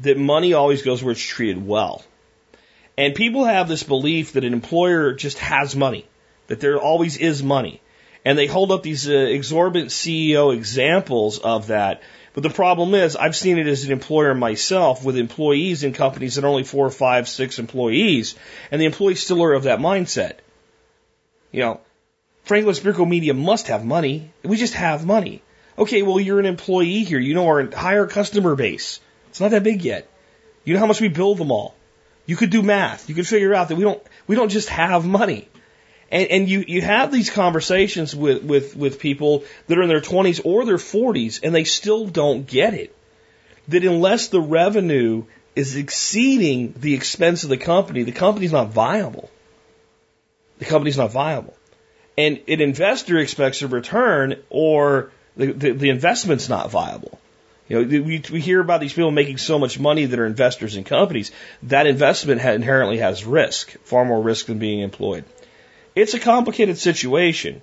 that 0.00 0.18
money 0.18 0.54
always 0.54 0.82
goes 0.82 1.02
where 1.02 1.12
it's 1.12 1.20
treated 1.22 1.66
well. 1.66 2.02
And 2.96 3.14
people 3.14 3.44
have 3.44 3.68
this 3.68 3.82
belief 3.82 4.32
that 4.32 4.44
an 4.44 4.52
employer 4.52 5.14
just 5.14 5.38
has 5.38 5.74
money, 5.74 6.06
that 6.48 6.60
there 6.60 6.78
always 6.78 7.16
is 7.16 7.42
money. 7.42 7.80
And 8.24 8.36
they 8.36 8.46
hold 8.46 8.72
up 8.72 8.82
these 8.82 9.08
uh, 9.08 9.12
exorbitant 9.12 9.90
CEO 9.90 10.54
examples 10.54 11.38
of 11.38 11.68
that. 11.68 12.02
But 12.34 12.42
the 12.42 12.50
problem 12.50 12.94
is, 12.94 13.16
I've 13.16 13.34
seen 13.34 13.58
it 13.58 13.66
as 13.66 13.84
an 13.84 13.92
employer 13.92 14.34
myself 14.34 15.04
with 15.04 15.16
employees 15.16 15.82
in 15.82 15.92
companies 15.92 16.34
that 16.34 16.44
are 16.44 16.48
only 16.48 16.64
four, 16.64 16.90
five, 16.90 17.28
six 17.28 17.58
employees, 17.58 18.34
and 18.70 18.80
the 18.80 18.86
employees 18.86 19.22
still 19.22 19.42
are 19.42 19.54
of 19.54 19.64
that 19.64 19.80
mindset. 19.80 20.34
You 21.50 21.60
know, 21.60 21.80
Franklin 22.44 22.74
Spirko 22.74 23.08
Media 23.08 23.34
must 23.34 23.68
have 23.68 23.84
money. 23.84 24.30
We 24.44 24.56
just 24.56 24.74
have 24.74 25.06
money. 25.06 25.42
Okay, 25.78 26.02
well, 26.02 26.20
you're 26.20 26.38
an 26.38 26.46
employee 26.46 27.04
here. 27.04 27.18
You 27.18 27.34
know 27.34 27.46
our 27.46 27.60
entire 27.60 28.06
customer 28.06 28.54
base. 28.54 29.00
It's 29.30 29.40
not 29.40 29.52
that 29.52 29.62
big 29.62 29.82
yet. 29.82 30.08
You 30.64 30.74
know 30.74 30.80
how 30.80 30.86
much 30.86 31.00
we 31.00 31.08
build 31.08 31.38
them 31.38 31.50
all. 31.50 31.74
You 32.26 32.36
could 32.36 32.50
do 32.50 32.62
math. 32.62 33.08
You 33.08 33.14
could 33.14 33.26
figure 33.26 33.54
out 33.54 33.68
that 33.68 33.76
we 33.76 33.82
don't 33.82 34.02
we 34.26 34.36
don't 34.36 34.50
just 34.50 34.68
have 34.68 35.06
money. 35.06 35.48
And, 36.10 36.28
and 36.28 36.48
you, 36.48 36.64
you 36.66 36.82
have 36.82 37.12
these 37.12 37.30
conversations 37.30 38.14
with, 38.16 38.42
with, 38.42 38.76
with 38.76 38.98
people 38.98 39.44
that 39.68 39.78
are 39.78 39.82
in 39.82 39.88
their 39.88 40.00
20s 40.00 40.40
or 40.44 40.64
their 40.64 40.76
40s 40.76 41.40
and 41.42 41.54
they 41.54 41.64
still 41.64 42.06
don't 42.06 42.46
get 42.46 42.74
it. 42.74 42.96
That 43.68 43.84
unless 43.84 44.28
the 44.28 44.40
revenue 44.40 45.24
is 45.54 45.76
exceeding 45.76 46.74
the 46.76 46.94
expense 46.94 47.44
of 47.44 47.50
the 47.50 47.56
company, 47.56 48.02
the 48.02 48.12
company's 48.12 48.50
not 48.50 48.70
viable. 48.70 49.30
The 50.58 50.64
company's 50.64 50.96
not 50.96 51.12
viable. 51.12 51.56
And 52.18 52.40
an 52.48 52.60
investor 52.60 53.18
expects 53.18 53.62
a 53.62 53.68
return 53.68 54.42
or 54.50 55.12
the, 55.36 55.52
the, 55.52 55.70
the 55.72 55.90
investment's 55.90 56.48
not 56.48 56.70
viable. 56.70 57.20
You 57.70 57.84
know, 57.84 58.02
we, 58.02 58.20
we 58.32 58.40
hear 58.40 58.60
about 58.60 58.80
these 58.80 58.92
people 58.92 59.12
making 59.12 59.38
so 59.38 59.56
much 59.56 59.78
money 59.78 60.04
that 60.04 60.18
are 60.18 60.26
investors 60.26 60.74
in 60.74 60.82
companies. 60.82 61.30
That 61.62 61.86
investment 61.86 62.44
inherently 62.44 62.98
has 62.98 63.24
risk, 63.24 63.70
far 63.84 64.04
more 64.04 64.20
risk 64.20 64.46
than 64.46 64.58
being 64.58 64.80
employed. 64.80 65.24
It's 65.94 66.14
a 66.14 66.18
complicated 66.18 66.78
situation. 66.78 67.62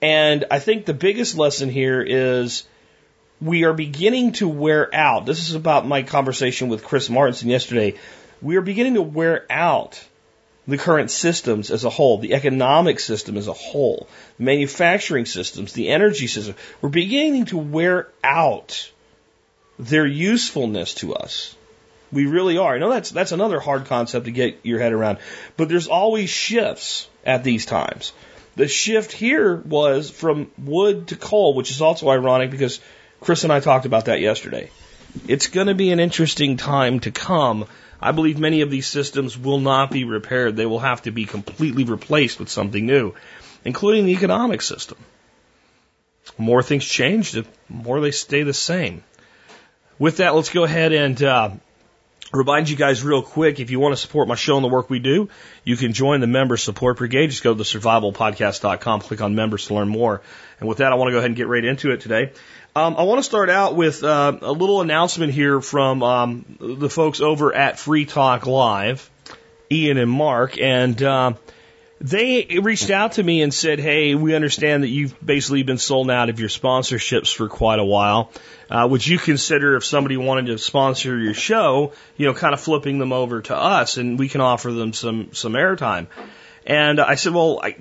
And 0.00 0.46
I 0.50 0.58
think 0.58 0.86
the 0.86 0.94
biggest 0.94 1.36
lesson 1.36 1.68
here 1.68 2.00
is 2.00 2.64
we 3.38 3.64
are 3.64 3.74
beginning 3.74 4.32
to 4.32 4.48
wear 4.48 4.88
out. 4.94 5.26
This 5.26 5.50
is 5.50 5.54
about 5.54 5.86
my 5.86 6.02
conversation 6.02 6.70
with 6.70 6.82
Chris 6.82 7.10
Martenson 7.10 7.50
yesterday. 7.50 7.98
We 8.40 8.56
are 8.56 8.62
beginning 8.62 8.94
to 8.94 9.02
wear 9.02 9.44
out 9.50 10.02
the 10.66 10.78
current 10.78 11.10
systems 11.10 11.70
as 11.70 11.84
a 11.84 11.90
whole, 11.90 12.16
the 12.16 12.32
economic 12.32 13.00
system 13.00 13.36
as 13.36 13.48
a 13.48 13.52
whole, 13.52 14.08
manufacturing 14.38 15.26
systems, 15.26 15.74
the 15.74 15.90
energy 15.90 16.26
system, 16.26 16.54
we're 16.80 16.88
beginning 16.88 17.44
to 17.44 17.58
wear 17.58 18.08
out 18.24 18.90
their 19.78 20.06
usefulness 20.06 20.94
to 20.94 21.14
us. 21.14 21.54
We 22.12 22.26
really 22.26 22.56
are. 22.58 22.74
I 22.74 22.78
know 22.78 22.90
that's 22.90 23.10
that's 23.10 23.32
another 23.32 23.60
hard 23.60 23.86
concept 23.86 24.26
to 24.26 24.30
get 24.30 24.60
your 24.62 24.78
head 24.78 24.92
around, 24.92 25.18
but 25.56 25.68
there's 25.68 25.88
always 25.88 26.30
shifts 26.30 27.08
at 27.24 27.44
these 27.44 27.66
times. 27.66 28.12
The 28.54 28.68
shift 28.68 29.12
here 29.12 29.56
was 29.56 30.08
from 30.08 30.50
wood 30.56 31.08
to 31.08 31.16
coal, 31.16 31.54
which 31.54 31.70
is 31.70 31.82
also 31.82 32.08
ironic 32.08 32.50
because 32.50 32.80
Chris 33.20 33.44
and 33.44 33.52
I 33.52 33.60
talked 33.60 33.86
about 33.86 34.06
that 34.06 34.20
yesterday. 34.20 34.70
It's 35.28 35.48
going 35.48 35.66
to 35.66 35.74
be 35.74 35.90
an 35.90 36.00
interesting 36.00 36.56
time 36.56 37.00
to 37.00 37.10
come. 37.10 37.66
I 38.00 38.12
believe 38.12 38.38
many 38.38 38.60
of 38.60 38.70
these 38.70 38.86
systems 38.86 39.36
will 39.36 39.60
not 39.60 39.90
be 39.90 40.04
repaired. 40.04 40.56
They 40.56 40.66
will 40.66 40.78
have 40.78 41.02
to 41.02 41.10
be 41.10 41.24
completely 41.24 41.84
replaced 41.84 42.38
with 42.38 42.48
something 42.48 42.86
new, 42.86 43.14
including 43.64 44.06
the 44.06 44.12
economic 44.12 44.62
system. 44.62 44.98
The 46.36 46.42
more 46.42 46.62
things 46.62 46.84
change, 46.84 47.32
the 47.32 47.46
more 47.68 48.00
they 48.00 48.10
stay 48.10 48.42
the 48.42 48.54
same. 48.54 49.02
With 49.98 50.18
that, 50.18 50.34
let's 50.34 50.50
go 50.50 50.64
ahead 50.64 50.92
and 50.92 51.22
uh, 51.22 51.50
remind 52.32 52.68
you 52.68 52.76
guys 52.76 53.02
real 53.02 53.22
quick 53.22 53.60
if 53.60 53.70
you 53.70 53.80
want 53.80 53.94
to 53.94 53.96
support 53.96 54.28
my 54.28 54.34
show 54.34 54.56
and 54.56 54.64
the 54.64 54.68
work 54.68 54.90
we 54.90 54.98
do, 54.98 55.30
you 55.64 55.76
can 55.76 55.94
join 55.94 56.20
the 56.20 56.26
member 56.26 56.58
support 56.58 56.98
brigade. 56.98 57.30
Just 57.30 57.42
go 57.42 57.54
to 57.54 57.62
survivalpodcast.com, 57.62 59.00
click 59.00 59.22
on 59.22 59.34
members 59.34 59.68
to 59.68 59.74
learn 59.74 59.88
more. 59.88 60.20
And 60.60 60.68
with 60.68 60.78
that, 60.78 60.92
I 60.92 60.96
want 60.96 61.08
to 61.08 61.12
go 61.12 61.18
ahead 61.18 61.30
and 61.30 61.36
get 61.36 61.48
right 61.48 61.64
into 61.64 61.92
it 61.92 62.02
today. 62.02 62.32
Um, 62.74 62.96
I 62.98 63.04
want 63.04 63.20
to 63.20 63.22
start 63.22 63.48
out 63.48 63.74
with 63.74 64.04
uh, 64.04 64.36
a 64.42 64.52
little 64.52 64.82
announcement 64.82 65.32
here 65.32 65.62
from 65.62 66.02
um, 66.02 66.44
the 66.60 66.90
folks 66.90 67.22
over 67.22 67.54
at 67.54 67.78
Free 67.78 68.04
Talk 68.04 68.46
Live, 68.46 69.10
Ian 69.72 69.96
and 69.96 70.10
Mark, 70.10 70.60
and 70.60 71.02
uh, 71.02 71.32
they 72.00 72.58
reached 72.62 72.90
out 72.90 73.12
to 73.12 73.22
me 73.22 73.42
and 73.42 73.52
said, 73.52 73.80
"Hey, 73.80 74.14
we 74.14 74.34
understand 74.34 74.82
that 74.82 74.88
you've 74.88 75.14
basically 75.24 75.62
been 75.62 75.78
sold 75.78 76.10
out 76.10 76.28
of 76.28 76.38
your 76.38 76.48
sponsorships 76.48 77.34
for 77.34 77.48
quite 77.48 77.78
a 77.78 77.84
while. 77.84 78.30
Uh, 78.70 78.86
would 78.90 79.06
you 79.06 79.18
consider 79.18 79.76
if 79.76 79.84
somebody 79.84 80.16
wanted 80.16 80.46
to 80.46 80.58
sponsor 80.58 81.18
your 81.18 81.34
show, 81.34 81.92
you 82.16 82.26
know, 82.26 82.34
kind 82.34 82.52
of 82.52 82.60
flipping 82.60 82.98
them 82.98 83.12
over 83.12 83.40
to 83.42 83.56
us, 83.56 83.96
and 83.96 84.18
we 84.18 84.28
can 84.28 84.40
offer 84.40 84.72
them 84.72 84.92
some 84.92 85.30
some 85.32 85.54
airtime?" 85.54 86.08
And 86.66 86.98
I 86.98 87.14
said, 87.14 87.32
well, 87.32 87.60
I, 87.62 87.76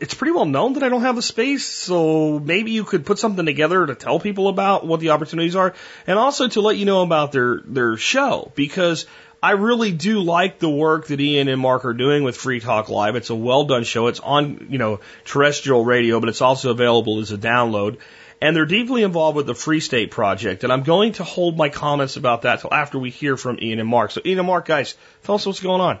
it's 0.00 0.14
pretty 0.14 0.32
well 0.32 0.46
known 0.46 0.72
that 0.72 0.82
I 0.82 0.88
don't 0.88 1.02
have 1.02 1.16
the 1.16 1.22
space, 1.22 1.66
so 1.66 2.38
maybe 2.38 2.70
you 2.70 2.82
could 2.84 3.04
put 3.04 3.18
something 3.18 3.44
together 3.44 3.84
to 3.84 3.94
tell 3.94 4.18
people 4.18 4.48
about 4.48 4.86
what 4.86 5.00
the 5.00 5.10
opportunities 5.10 5.54
are, 5.54 5.74
and 6.06 6.18
also 6.18 6.48
to 6.48 6.62
let 6.62 6.78
you 6.78 6.86
know 6.86 7.02
about 7.02 7.32
their 7.32 7.60
their 7.66 7.98
show 7.98 8.50
because 8.54 9.04
I 9.42 9.52
really 9.52 9.90
do 9.90 10.20
like 10.20 10.60
the 10.60 10.70
work 10.70 11.08
that 11.08 11.20
Ian 11.20 11.48
and 11.48 11.60
Mark 11.60 11.84
are 11.84 11.94
doing 11.94 12.22
with 12.22 12.36
Free 12.36 12.60
Talk 12.60 12.88
Live. 12.88 13.16
It's 13.16 13.30
a 13.30 13.34
well 13.34 13.64
done 13.64 13.82
show. 13.82 14.06
It's 14.06 14.20
on 14.20 14.68
you 14.70 14.78
know 14.78 15.00
terrestrial 15.24 15.84
radio, 15.84 16.20
but 16.20 16.28
it's 16.28 16.40
also 16.40 16.70
available 16.70 17.18
as 17.18 17.32
a 17.32 17.38
download. 17.38 17.98
And 18.40 18.54
they're 18.54 18.66
deeply 18.66 19.02
involved 19.02 19.36
with 19.36 19.46
the 19.46 19.54
Free 19.54 19.80
State 19.80 20.10
Project, 20.10 20.64
and 20.64 20.72
I'm 20.72 20.84
going 20.84 21.12
to 21.14 21.24
hold 21.24 21.56
my 21.56 21.68
comments 21.68 22.16
about 22.16 22.42
that 22.42 22.60
till 22.60 22.72
after 22.72 22.98
we 22.98 23.10
hear 23.10 23.36
from 23.36 23.58
Ian 23.60 23.80
and 23.80 23.88
Mark. 23.88 24.10
So, 24.12 24.20
Ian 24.24 24.38
and 24.38 24.46
Mark, 24.46 24.66
guys, 24.66 24.96
tell 25.24 25.36
us 25.36 25.46
what's 25.46 25.60
going 25.60 25.80
on. 25.80 25.98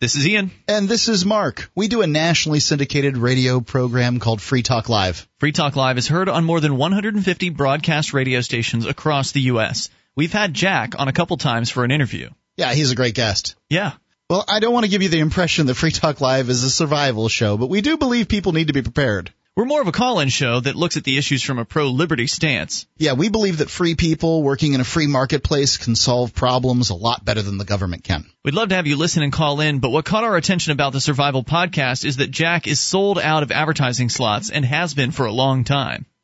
This 0.00 0.14
is 0.14 0.26
Ian. 0.26 0.50
And 0.66 0.88
this 0.88 1.08
is 1.08 1.26
Mark. 1.26 1.70
We 1.74 1.88
do 1.88 2.00
a 2.00 2.06
nationally 2.06 2.60
syndicated 2.60 3.18
radio 3.18 3.60
program 3.60 4.18
called 4.18 4.40
Free 4.40 4.62
Talk 4.62 4.88
Live. 4.88 5.28
Free 5.38 5.52
Talk 5.52 5.76
Live 5.76 5.98
is 5.98 6.08
heard 6.08 6.30
on 6.30 6.46
more 6.46 6.60
than 6.60 6.78
150 6.78 7.50
broadcast 7.50 8.14
radio 8.14 8.40
stations 8.40 8.86
across 8.86 9.32
the 9.32 9.42
U.S. 9.52 9.90
We've 10.16 10.32
had 10.32 10.54
Jack 10.54 10.98
on 10.98 11.08
a 11.08 11.12
couple 11.12 11.36
times 11.36 11.68
for 11.68 11.84
an 11.84 11.90
interview. 11.90 12.30
Yeah, 12.60 12.74
he's 12.74 12.90
a 12.90 12.94
great 12.94 13.14
guest. 13.14 13.56
Yeah. 13.70 13.92
Well, 14.28 14.44
I 14.46 14.60
don't 14.60 14.74
want 14.74 14.84
to 14.84 14.90
give 14.90 15.00
you 15.00 15.08
the 15.08 15.20
impression 15.20 15.64
that 15.66 15.76
Free 15.76 15.90
Talk 15.90 16.20
Live 16.20 16.50
is 16.50 16.62
a 16.62 16.68
survival 16.68 17.30
show, 17.30 17.56
but 17.56 17.70
we 17.70 17.80
do 17.80 17.96
believe 17.96 18.28
people 18.28 18.52
need 18.52 18.66
to 18.66 18.74
be 18.74 18.82
prepared. 18.82 19.32
We're 19.56 19.64
more 19.64 19.80
of 19.80 19.88
a 19.88 19.92
call 19.92 20.20
in 20.20 20.28
show 20.28 20.60
that 20.60 20.76
looks 20.76 20.98
at 20.98 21.04
the 21.04 21.16
issues 21.16 21.42
from 21.42 21.58
a 21.58 21.64
pro 21.64 21.88
liberty 21.88 22.26
stance. 22.26 22.86
Yeah, 22.98 23.14
we 23.14 23.30
believe 23.30 23.58
that 23.58 23.70
free 23.70 23.94
people 23.94 24.42
working 24.42 24.74
in 24.74 24.82
a 24.82 24.84
free 24.84 25.06
marketplace 25.06 25.78
can 25.78 25.96
solve 25.96 26.34
problems 26.34 26.90
a 26.90 26.94
lot 26.94 27.24
better 27.24 27.40
than 27.40 27.56
the 27.56 27.64
government 27.64 28.04
can. 28.04 28.26
We'd 28.44 28.52
love 28.52 28.68
to 28.68 28.74
have 28.74 28.86
you 28.86 28.96
listen 28.96 29.22
and 29.22 29.32
call 29.32 29.60
in, 29.60 29.78
but 29.78 29.88
what 29.88 30.04
caught 30.04 30.24
our 30.24 30.36
attention 30.36 30.72
about 30.72 30.92
the 30.92 31.00
Survival 31.00 31.42
Podcast 31.42 32.04
is 32.04 32.18
that 32.18 32.30
Jack 32.30 32.66
is 32.66 32.78
sold 32.78 33.18
out 33.18 33.42
of 33.42 33.52
advertising 33.52 34.10
slots 34.10 34.50
and 34.50 34.66
has 34.66 34.92
been 34.92 35.12
for 35.12 35.24
a 35.24 35.32
long 35.32 35.64
time. 35.64 36.04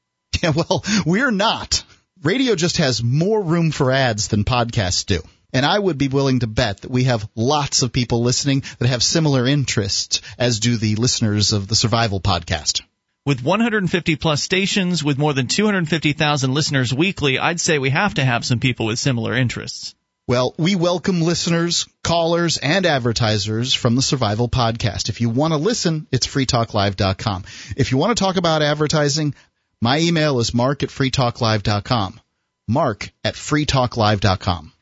Yeah, 0.43 0.51
well, 0.51 0.85
we're 1.07 1.31
not. 1.31 1.83
Radio 2.23 2.57
just 2.57 2.77
has 2.77 3.03
more 3.03 3.43
room 3.43 3.71
for 3.71 3.91
ads 3.91 4.29
than 4.29 4.45
podcasts 4.45 5.07
do. 5.07 5.23
And 5.57 5.65
I 5.65 5.79
would 5.79 5.97
be 5.97 6.09
willing 6.09 6.41
to 6.41 6.47
bet 6.47 6.83
that 6.83 6.91
we 6.91 7.05
have 7.05 7.27
lots 7.35 7.81
of 7.81 7.91
people 7.91 8.23
listening 8.23 8.63
that 8.79 8.89
have 8.89 9.03
similar 9.03 9.47
interests 9.47 10.21
as 10.37 10.61
do 10.61 10.77
the 10.77 10.97
listeners 10.97 11.55
of 11.55 11.67
the 11.67 11.75
Survival 11.75 12.21
Podcast. 12.21 12.83
With 13.25 13.43
150 13.43 14.17
plus 14.17 14.43
stations, 14.43 15.03
with 15.03 15.17
more 15.17 15.33
than 15.33 15.47
250,000 15.47 16.53
listeners 16.53 16.93
weekly, 16.93 17.39
I'd 17.39 17.59
say 17.59 17.79
we 17.79 17.89
have 17.89 18.13
to 18.17 18.25
have 18.25 18.45
some 18.45 18.61
people 18.61 18.85
with 18.85 18.99
similar 18.99 19.33
interests. 19.33 19.95
Well, 20.29 20.55
we 20.59 20.77
welcome 20.77 21.23
listeners, 21.23 21.87
callers, 22.05 22.59
and 22.59 22.85
advertisers 22.85 23.73
from 23.73 23.97
the 23.97 24.03
Survival 24.03 24.51
Podcast. 24.51 25.09
If 25.09 25.23
you 25.23 25.31
want 25.31 25.55
to 25.55 25.57
listen, 25.59 26.07
it's 26.13 26.27
freetalklive.com. 26.27 27.45
If 27.79 27.93
you 27.93 27.97
want 27.97 28.15
to 28.15 28.23
talk 28.23 28.37
about 28.37 28.61
advertising, 28.61 29.35
my 29.81 30.01
email 30.01 30.39
is 30.39 30.53
mark 30.53 30.83
at 30.83 30.91
freetalklive.com. 30.91 32.21
Mark 32.69 33.11
at 33.25 33.37
freetalklive.com. 33.37 34.73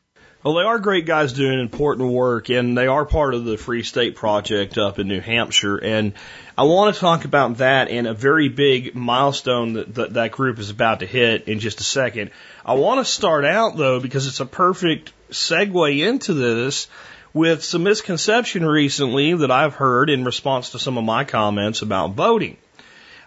Well, 0.45 0.53
they 0.53 0.61
are 0.61 0.77
great 0.77 1.07
guys 1.07 1.33
doing 1.33 1.59
important 1.59 2.11
work, 2.11 2.49
and 2.51 2.77
they 2.77 2.85
are 2.85 3.03
part 3.03 3.33
of 3.33 3.45
the 3.45 3.57
Free 3.57 3.81
State 3.81 4.15
Project 4.15 4.77
up 4.77 4.99
in 4.99 5.07
New 5.07 5.19
Hampshire. 5.19 5.75
And 5.75 6.13
I 6.55 6.65
want 6.65 6.93
to 6.93 7.01
talk 7.01 7.25
about 7.25 7.57
that 7.57 7.89
and 7.89 8.05
a 8.05 8.13
very 8.13 8.47
big 8.47 8.93
milestone 8.93 9.73
that 9.73 9.95
that, 9.95 10.13
that 10.13 10.31
group 10.33 10.59
is 10.59 10.69
about 10.69 10.99
to 10.99 11.07
hit 11.07 11.47
in 11.47 11.57
just 11.57 11.79
a 11.79 11.83
second. 11.83 12.29
I 12.63 12.75
want 12.75 13.03
to 13.03 13.11
start 13.11 13.43
out, 13.43 13.75
though, 13.75 13.99
because 13.99 14.27
it's 14.27 14.39
a 14.39 14.45
perfect 14.45 15.13
segue 15.31 16.07
into 16.07 16.35
this 16.35 16.89
with 17.33 17.63
some 17.63 17.81
misconception 17.81 18.63
recently 18.67 19.33
that 19.33 19.49
I've 19.49 19.73
heard 19.73 20.11
in 20.11 20.25
response 20.25 20.69
to 20.69 20.79
some 20.79 20.99
of 20.99 21.03
my 21.03 21.23
comments 21.23 21.81
about 21.81 22.11
voting. 22.11 22.57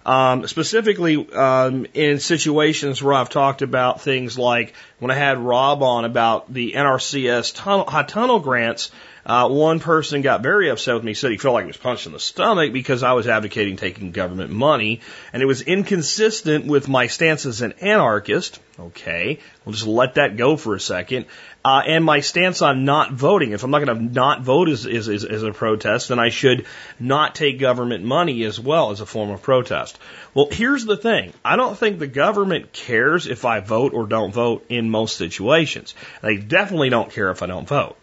Um, 0.09 0.47
specifically 0.47 1.31
um, 1.35 1.87
in 1.93 2.19
situations 2.19 3.03
where 3.03 3.13
I've 3.13 3.29
talked 3.29 3.61
about 3.61 4.01
things 4.01 4.39
like 4.39 4.73
when 5.01 5.11
I 5.11 5.15
had 5.15 5.37
Rob 5.37 5.83
on 5.83 6.07
about 6.07 6.51
the 6.51 6.73
NRCS 6.73 7.55
tunnel, 7.55 7.85
high 7.85 8.05
tunnel 8.05 8.41
grants, 8.41 8.91
uh, 9.29 9.47
one 9.47 9.79
person 9.79 10.23
got 10.23 10.43
very 10.43 10.71
upset 10.71 10.95
with 10.95 11.05
me, 11.05 11.13
said 11.13 11.31
he 11.31 11.37
felt 11.37 11.53
like 11.53 11.65
he 11.65 11.69
was 11.69 11.77
punched 11.77 12.07
in 12.07 12.13
the 12.13 12.19
stomach 12.19 12.73
because 12.73 13.03
I 13.03 13.13
was 13.13 13.29
advocating 13.29 13.77
taking 13.77 14.11
government 14.11 14.51
money, 14.51 15.03
and 15.35 15.43
it 15.43 15.47
was 15.47 15.61
inconsistent 15.61 16.65
with 16.65 16.89
my 16.89 17.09
stance 17.09 17.45
as 17.45 17.61
an 17.61 17.75
anarchist. 17.83 18.59
Okay, 18.81 19.41
we'll 19.65 19.75
just 19.75 19.87
let 19.87 20.15
that 20.15 20.39
go 20.39 20.57
for 20.57 20.75
a 20.75 20.81
second. 20.81 21.27
Uh, 21.63 21.83
and 21.87 22.05
my 22.05 22.21
stance 22.21 22.63
on 22.63 22.87
not 22.87 23.13
voting. 23.13 23.53
If 23.53 23.65
I'm 23.65 23.71
not 23.71 23.85
going 23.85 23.99
to 23.99 24.15
not 24.15 24.41
vote 24.41 24.71
as, 24.71 24.87
as, 24.87 25.09
as, 25.11 25.25
as 25.25 25.43
a 25.43 25.53
protest, 25.53 26.09
then 26.09 26.19
I 26.19 26.31
should 26.31 26.65
not 26.99 27.35
take 27.35 27.59
government 27.59 28.05
money 28.05 28.45
as 28.45 28.59
well 28.59 28.93
as 28.93 29.03
a 29.03 29.07
form 29.07 29.29
of 29.31 29.43
protest. 29.43 29.99
Well, 30.33 30.49
here's 30.51 30.87
the 30.87 30.97
thing. 30.97 31.35
I 31.45 31.57
don't 31.57 31.77
think 31.77 31.99
the 31.99 32.07
government 32.07 32.73
cares 32.73 33.27
if 33.27 33.45
I 33.45 33.61
vote 33.61 33.93
or 33.93 34.07
don't 34.07 34.33
vote 34.33 34.65
in 34.71 34.89
most 34.89 35.19
situations. 35.19 35.95
They 36.23 36.37
definitely 36.37 36.89
don't 36.89 37.11
care 37.11 37.31
if 37.31 37.43
I 37.43 37.47
don't 37.47 37.69
vote. 37.69 37.97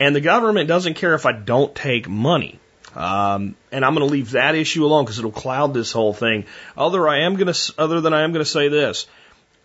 And 0.00 0.14
the 0.14 0.20
government 0.20 0.68
doesn't 0.68 0.94
care 0.94 1.14
if 1.14 1.26
I 1.26 1.32
don't 1.32 1.74
take 1.74 2.08
money. 2.08 2.60
Um, 2.94 3.56
and 3.70 3.84
I'm 3.84 3.94
going 3.94 4.06
to 4.06 4.12
leave 4.12 4.32
that 4.32 4.54
issue 4.54 4.84
alone 4.84 5.04
because 5.04 5.18
it'll 5.18 5.30
cloud 5.30 5.74
this 5.74 5.92
whole 5.92 6.14
thing. 6.14 6.46
Other 6.76 7.08
I 7.08 7.20
am 7.20 7.36
going 7.36 7.52
to, 7.52 7.74
other 7.78 8.00
than 8.00 8.14
I 8.14 8.22
am 8.22 8.32
going 8.32 8.44
to 8.44 8.50
say 8.50 8.68
this. 8.68 9.06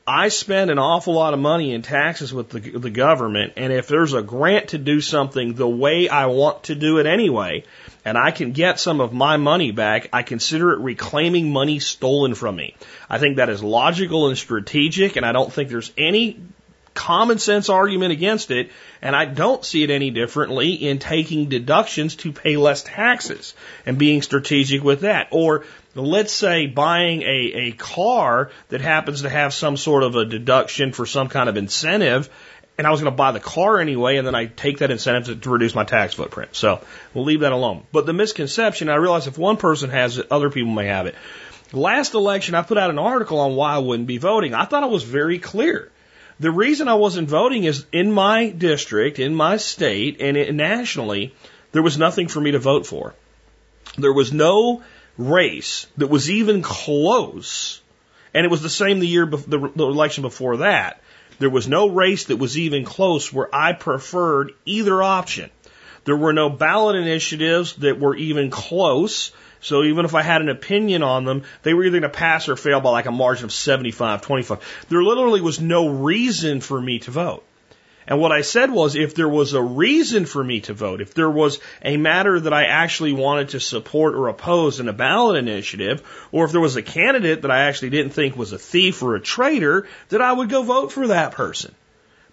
I 0.05 0.27
spend 0.27 0.69
an 0.69 0.79
awful 0.79 1.13
lot 1.13 1.33
of 1.33 1.39
money 1.39 1.73
in 1.73 1.81
taxes 1.81 2.33
with 2.33 2.49
the, 2.49 2.59
the 2.59 2.89
government, 2.89 3.53
and 3.55 3.71
if 3.71 3.87
there's 3.87 4.11
a 4.11 4.21
grant 4.21 4.69
to 4.69 4.77
do 4.77 4.99
something 4.99 5.53
the 5.53 5.67
way 5.67 6.09
I 6.09 6.25
want 6.25 6.63
to 6.63 6.75
do 6.75 6.97
it 6.97 7.05
anyway, 7.05 7.63
and 8.03 8.17
I 8.17 8.31
can 8.31 8.51
get 8.51 8.81
some 8.81 8.99
of 8.99 9.13
my 9.13 9.37
money 9.37 9.71
back, 9.71 10.09
I 10.11 10.23
consider 10.23 10.73
it 10.73 10.79
reclaiming 10.79 11.53
money 11.53 11.79
stolen 11.79 12.35
from 12.35 12.57
me. 12.57 12.75
I 13.09 13.17
think 13.17 13.37
that 13.37 13.47
is 13.47 13.63
logical 13.63 14.27
and 14.27 14.37
strategic, 14.37 15.15
and 15.15 15.25
I 15.25 15.31
don't 15.31 15.53
think 15.53 15.69
there's 15.69 15.93
any 15.97 16.37
common 16.93 17.39
sense 17.39 17.69
argument 17.69 18.11
against 18.11 18.51
it, 18.51 18.71
and 19.01 19.15
I 19.15 19.25
don't 19.25 19.63
see 19.63 19.83
it 19.83 19.89
any 19.89 20.11
differently 20.11 20.73
in 20.73 20.99
taking 20.99 21.49
deductions 21.49 22.15
to 22.17 22.31
pay 22.31 22.57
less 22.57 22.83
taxes 22.83 23.53
and 23.85 23.97
being 23.97 24.21
strategic 24.21 24.83
with 24.83 25.01
that. 25.01 25.27
Or 25.31 25.65
let's 25.95 26.33
say 26.33 26.67
buying 26.67 27.21
a, 27.21 27.51
a 27.53 27.71
car 27.73 28.51
that 28.69 28.81
happens 28.81 29.21
to 29.21 29.29
have 29.29 29.53
some 29.53 29.77
sort 29.77 30.03
of 30.03 30.15
a 30.15 30.25
deduction 30.25 30.91
for 30.91 31.05
some 31.05 31.29
kind 31.29 31.49
of 31.49 31.57
incentive, 31.57 32.29
and 32.77 32.87
I 32.87 32.91
was 32.91 33.01
going 33.01 33.11
to 33.11 33.17
buy 33.17 33.31
the 33.31 33.39
car 33.39 33.79
anyway, 33.79 34.17
and 34.17 34.25
then 34.25 34.35
I 34.35 34.45
take 34.47 34.79
that 34.79 34.89
incentive 34.89 35.25
to, 35.25 35.35
to 35.35 35.49
reduce 35.49 35.75
my 35.75 35.83
tax 35.83 36.15
footprint. 36.15 36.55
So 36.55 36.81
we'll 37.13 37.25
leave 37.25 37.41
that 37.41 37.51
alone. 37.51 37.83
But 37.91 38.05
the 38.05 38.13
misconception, 38.13 38.89
I 38.89 38.95
realize 38.95 39.27
if 39.27 39.37
one 39.37 39.57
person 39.57 39.89
has 39.91 40.17
it, 40.17 40.27
other 40.31 40.49
people 40.49 40.71
may 40.71 40.87
have 40.87 41.05
it. 41.05 41.15
Last 41.71 42.13
election, 42.13 42.55
I 42.55 42.61
put 42.61 42.77
out 42.77 42.89
an 42.89 42.99
article 42.99 43.39
on 43.39 43.55
why 43.55 43.73
I 43.73 43.79
wouldn't 43.79 44.07
be 44.07 44.17
voting. 44.17 44.53
I 44.53 44.65
thought 44.65 44.83
it 44.83 44.89
was 44.89 45.03
very 45.03 45.39
clear. 45.39 45.91
The 46.39 46.51
reason 46.51 46.87
I 46.87 46.95
wasn't 46.95 47.29
voting 47.29 47.63
is 47.63 47.85
in 47.91 48.11
my 48.11 48.49
district, 48.49 49.19
in 49.19 49.35
my 49.35 49.57
state, 49.57 50.17
and 50.19 50.35
it, 50.35 50.53
nationally, 50.53 51.33
there 51.71 51.83
was 51.83 51.97
nothing 51.97 52.27
for 52.27 52.41
me 52.41 52.51
to 52.51 52.59
vote 52.59 52.85
for. 52.85 53.13
There 53.97 54.13
was 54.13 54.33
no 54.33 54.83
race 55.17 55.87
that 55.97 56.07
was 56.07 56.29
even 56.29 56.61
close, 56.61 57.81
and 58.33 58.45
it 58.45 58.49
was 58.49 58.61
the 58.61 58.69
same 58.69 58.99
the 58.99 59.07
year 59.07 59.27
bef- 59.27 59.49
the, 59.49 59.71
the 59.75 59.85
election 59.85 60.23
before 60.23 60.57
that. 60.57 61.01
There 61.39 61.49
was 61.49 61.67
no 61.67 61.87
race 61.89 62.25
that 62.25 62.37
was 62.37 62.57
even 62.57 62.85
close 62.85 63.31
where 63.31 63.53
I 63.53 63.73
preferred 63.73 64.53
either 64.65 65.01
option. 65.01 65.49
There 66.05 66.17
were 66.17 66.33
no 66.33 66.49
ballot 66.49 66.95
initiatives 66.95 67.73
that 67.75 67.99
were 67.99 68.15
even 68.15 68.49
close. 68.49 69.31
So 69.63 69.83
even 69.83 70.05
if 70.05 70.13
I 70.13 70.21
had 70.21 70.41
an 70.41 70.49
opinion 70.49 71.03
on 71.03 71.23
them, 71.23 71.43
they 71.63 71.73
were 71.73 71.83
either 71.83 71.99
going 71.99 72.11
to 72.11 72.17
pass 72.17 72.49
or 72.49 72.55
fail 72.55 72.81
by 72.81 72.89
like 72.89 73.05
a 73.05 73.11
margin 73.11 73.45
of 73.45 73.53
75, 73.53 74.21
25. 74.21 74.85
There 74.89 75.03
literally 75.03 75.41
was 75.41 75.61
no 75.61 75.87
reason 75.87 76.59
for 76.61 76.79
me 76.79 76.99
to 76.99 77.11
vote. 77.11 77.43
And 78.05 78.19
what 78.19 78.33
I 78.33 78.41
said 78.41 78.69
was 78.69 78.95
if 78.95 79.15
there 79.15 79.29
was 79.29 79.53
a 79.53 79.61
reason 79.61 80.25
for 80.25 80.43
me 80.43 80.59
to 80.61 80.73
vote, 80.73 80.99
if 80.99 81.13
there 81.13 81.29
was 81.29 81.59
a 81.81 81.95
matter 81.95 82.37
that 82.37 82.51
I 82.51 82.65
actually 82.65 83.13
wanted 83.13 83.49
to 83.49 83.61
support 83.61 84.15
or 84.15 84.27
oppose 84.27 84.81
in 84.81 84.89
a 84.89 84.93
ballot 84.93 85.37
initiative, 85.37 86.03
or 86.33 86.43
if 86.43 86.51
there 86.51 86.59
was 86.59 86.75
a 86.75 86.81
candidate 86.81 87.43
that 87.43 87.51
I 87.51 87.61
actually 87.61 87.91
didn't 87.91 88.11
think 88.11 88.35
was 88.35 88.51
a 88.51 88.59
thief 88.59 89.01
or 89.01 89.15
a 89.15 89.21
traitor, 89.21 89.87
that 90.09 90.21
I 90.21 90.33
would 90.33 90.49
go 90.49 90.63
vote 90.63 90.91
for 90.91 91.07
that 91.07 91.31
person. 91.31 91.73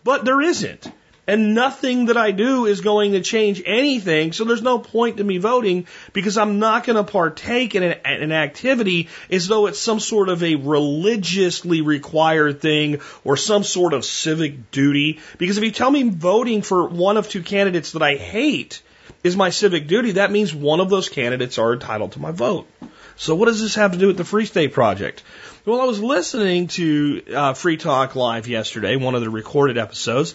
But 0.02 0.25
there 0.25 0.40
isn't. 0.40 0.90
And 1.30 1.54
nothing 1.54 2.06
that 2.06 2.16
I 2.16 2.32
do 2.32 2.66
is 2.66 2.80
going 2.80 3.12
to 3.12 3.20
change 3.20 3.62
anything. 3.64 4.32
So 4.32 4.42
there's 4.42 4.62
no 4.62 4.80
point 4.80 5.18
to 5.18 5.25
me 5.25 5.38
voting 5.38 5.87
because 6.12 6.37
I'm 6.37 6.58
not 6.58 6.82
going 6.82 6.96
to 6.96 7.04
partake 7.04 7.76
in 7.76 7.84
an, 7.84 8.00
an, 8.04 8.32
activity 8.32 9.08
as 9.30 9.46
though 9.46 9.66
it's 9.66 9.78
some 9.78 10.00
sort 10.00 10.28
of 10.28 10.42
a 10.42 10.56
religiously 10.56 11.82
required 11.82 12.60
thing 12.60 13.00
or 13.22 13.37
some 13.37 13.62
sort 13.62 13.94
of 13.94 14.04
civic 14.04 14.72
duty. 14.72 15.20
Because 15.38 15.56
if 15.56 15.62
you 15.62 15.70
tell 15.70 15.92
me 15.92 16.02
voting 16.02 16.62
for 16.62 16.88
one 16.88 17.16
of 17.16 17.28
two 17.28 17.44
candidates 17.44 17.92
that 17.92 18.02
I 18.02 18.16
hate 18.16 18.82
is 19.22 19.37
my 19.37 19.50
civic 19.50 19.87
duty, 19.87 20.12
that 20.12 20.32
means 20.32 20.52
one 20.52 20.80
of 20.80 20.90
those 20.90 21.08
candidates 21.08 21.58
are 21.58 21.75
entitled 21.75 22.10
to 22.12 22.18
my 22.18 22.32
vote. 22.32 22.66
So 23.14 23.37
what 23.37 23.44
does 23.44 23.62
this 23.62 23.76
have 23.76 23.92
to 23.92 23.99
do 23.99 24.08
with 24.08 24.16
the 24.16 24.25
Free 24.25 24.46
State 24.46 24.72
Project? 24.72 25.22
Well, 25.64 25.80
I 25.80 25.84
was 25.84 26.02
listening 26.02 26.66
to 26.68 27.22
uh, 27.32 27.54
Free 27.54 27.76
Talk 27.76 28.16
Live 28.16 28.49
yesterday, 28.49 28.96
one 28.96 29.14
of 29.14 29.20
the 29.20 29.30
recorded 29.30 29.78
episodes, 29.78 30.34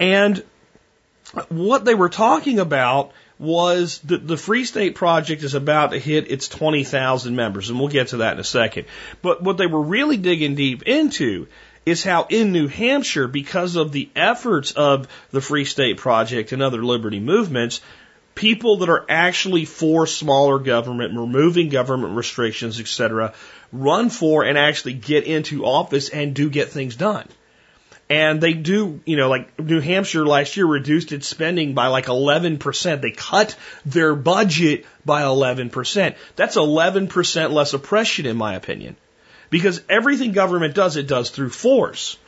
and 0.00 0.42
what 1.48 1.84
they 1.84 1.94
were 1.94 2.08
talking 2.08 2.58
about 2.58 3.12
was 3.38 4.00
that 4.00 4.26
the 4.26 4.36
Free 4.36 4.64
State 4.64 4.96
Project 4.96 5.42
is 5.42 5.54
about 5.54 5.92
to 5.92 5.98
hit 5.98 6.30
its 6.30 6.48
20,000 6.48 7.36
members, 7.36 7.70
and 7.70 7.78
we'll 7.78 7.88
get 7.88 8.08
to 8.08 8.18
that 8.18 8.34
in 8.34 8.40
a 8.40 8.44
second. 8.44 8.86
But 9.22 9.42
what 9.42 9.56
they 9.56 9.66
were 9.66 9.80
really 9.80 10.16
digging 10.16 10.56
deep 10.56 10.82
into 10.82 11.46
is 11.86 12.04
how 12.04 12.26
in 12.28 12.52
New 12.52 12.68
Hampshire, 12.68 13.28
because 13.28 13.76
of 13.76 13.92
the 13.92 14.10
efforts 14.14 14.72
of 14.72 15.08
the 15.30 15.40
Free 15.40 15.64
State 15.64 15.96
Project 15.96 16.52
and 16.52 16.62
other 16.62 16.84
liberty 16.84 17.20
movements, 17.20 17.80
people 18.34 18.78
that 18.78 18.90
are 18.90 19.06
actually 19.08 19.64
for 19.64 20.06
smaller 20.06 20.58
government, 20.58 21.16
removing 21.16 21.68
government 21.68 22.16
restrictions, 22.16 22.80
etc., 22.80 23.32
run 23.72 24.10
for 24.10 24.44
and 24.44 24.58
actually 24.58 24.94
get 24.94 25.24
into 25.24 25.64
office 25.64 26.08
and 26.08 26.34
do 26.34 26.50
get 26.50 26.68
things 26.68 26.96
done. 26.96 27.26
And 28.10 28.40
they 28.40 28.54
do, 28.54 29.00
you 29.06 29.16
know, 29.16 29.28
like 29.28 29.56
New 29.60 29.78
Hampshire 29.78 30.26
last 30.26 30.56
year 30.56 30.66
reduced 30.66 31.12
its 31.12 31.28
spending 31.28 31.74
by 31.74 31.86
like 31.86 32.06
11%. 32.06 33.00
They 33.00 33.12
cut 33.12 33.56
their 33.86 34.16
budget 34.16 34.84
by 35.06 35.22
11%. 35.22 36.16
That's 36.34 36.56
11% 36.56 37.52
less 37.52 37.72
oppression, 37.72 38.26
in 38.26 38.36
my 38.36 38.56
opinion. 38.56 38.96
Because 39.48 39.80
everything 39.88 40.32
government 40.32 40.74
does, 40.74 40.96
it 40.96 41.06
does 41.06 41.30
through 41.30 41.50
force. 41.50 42.18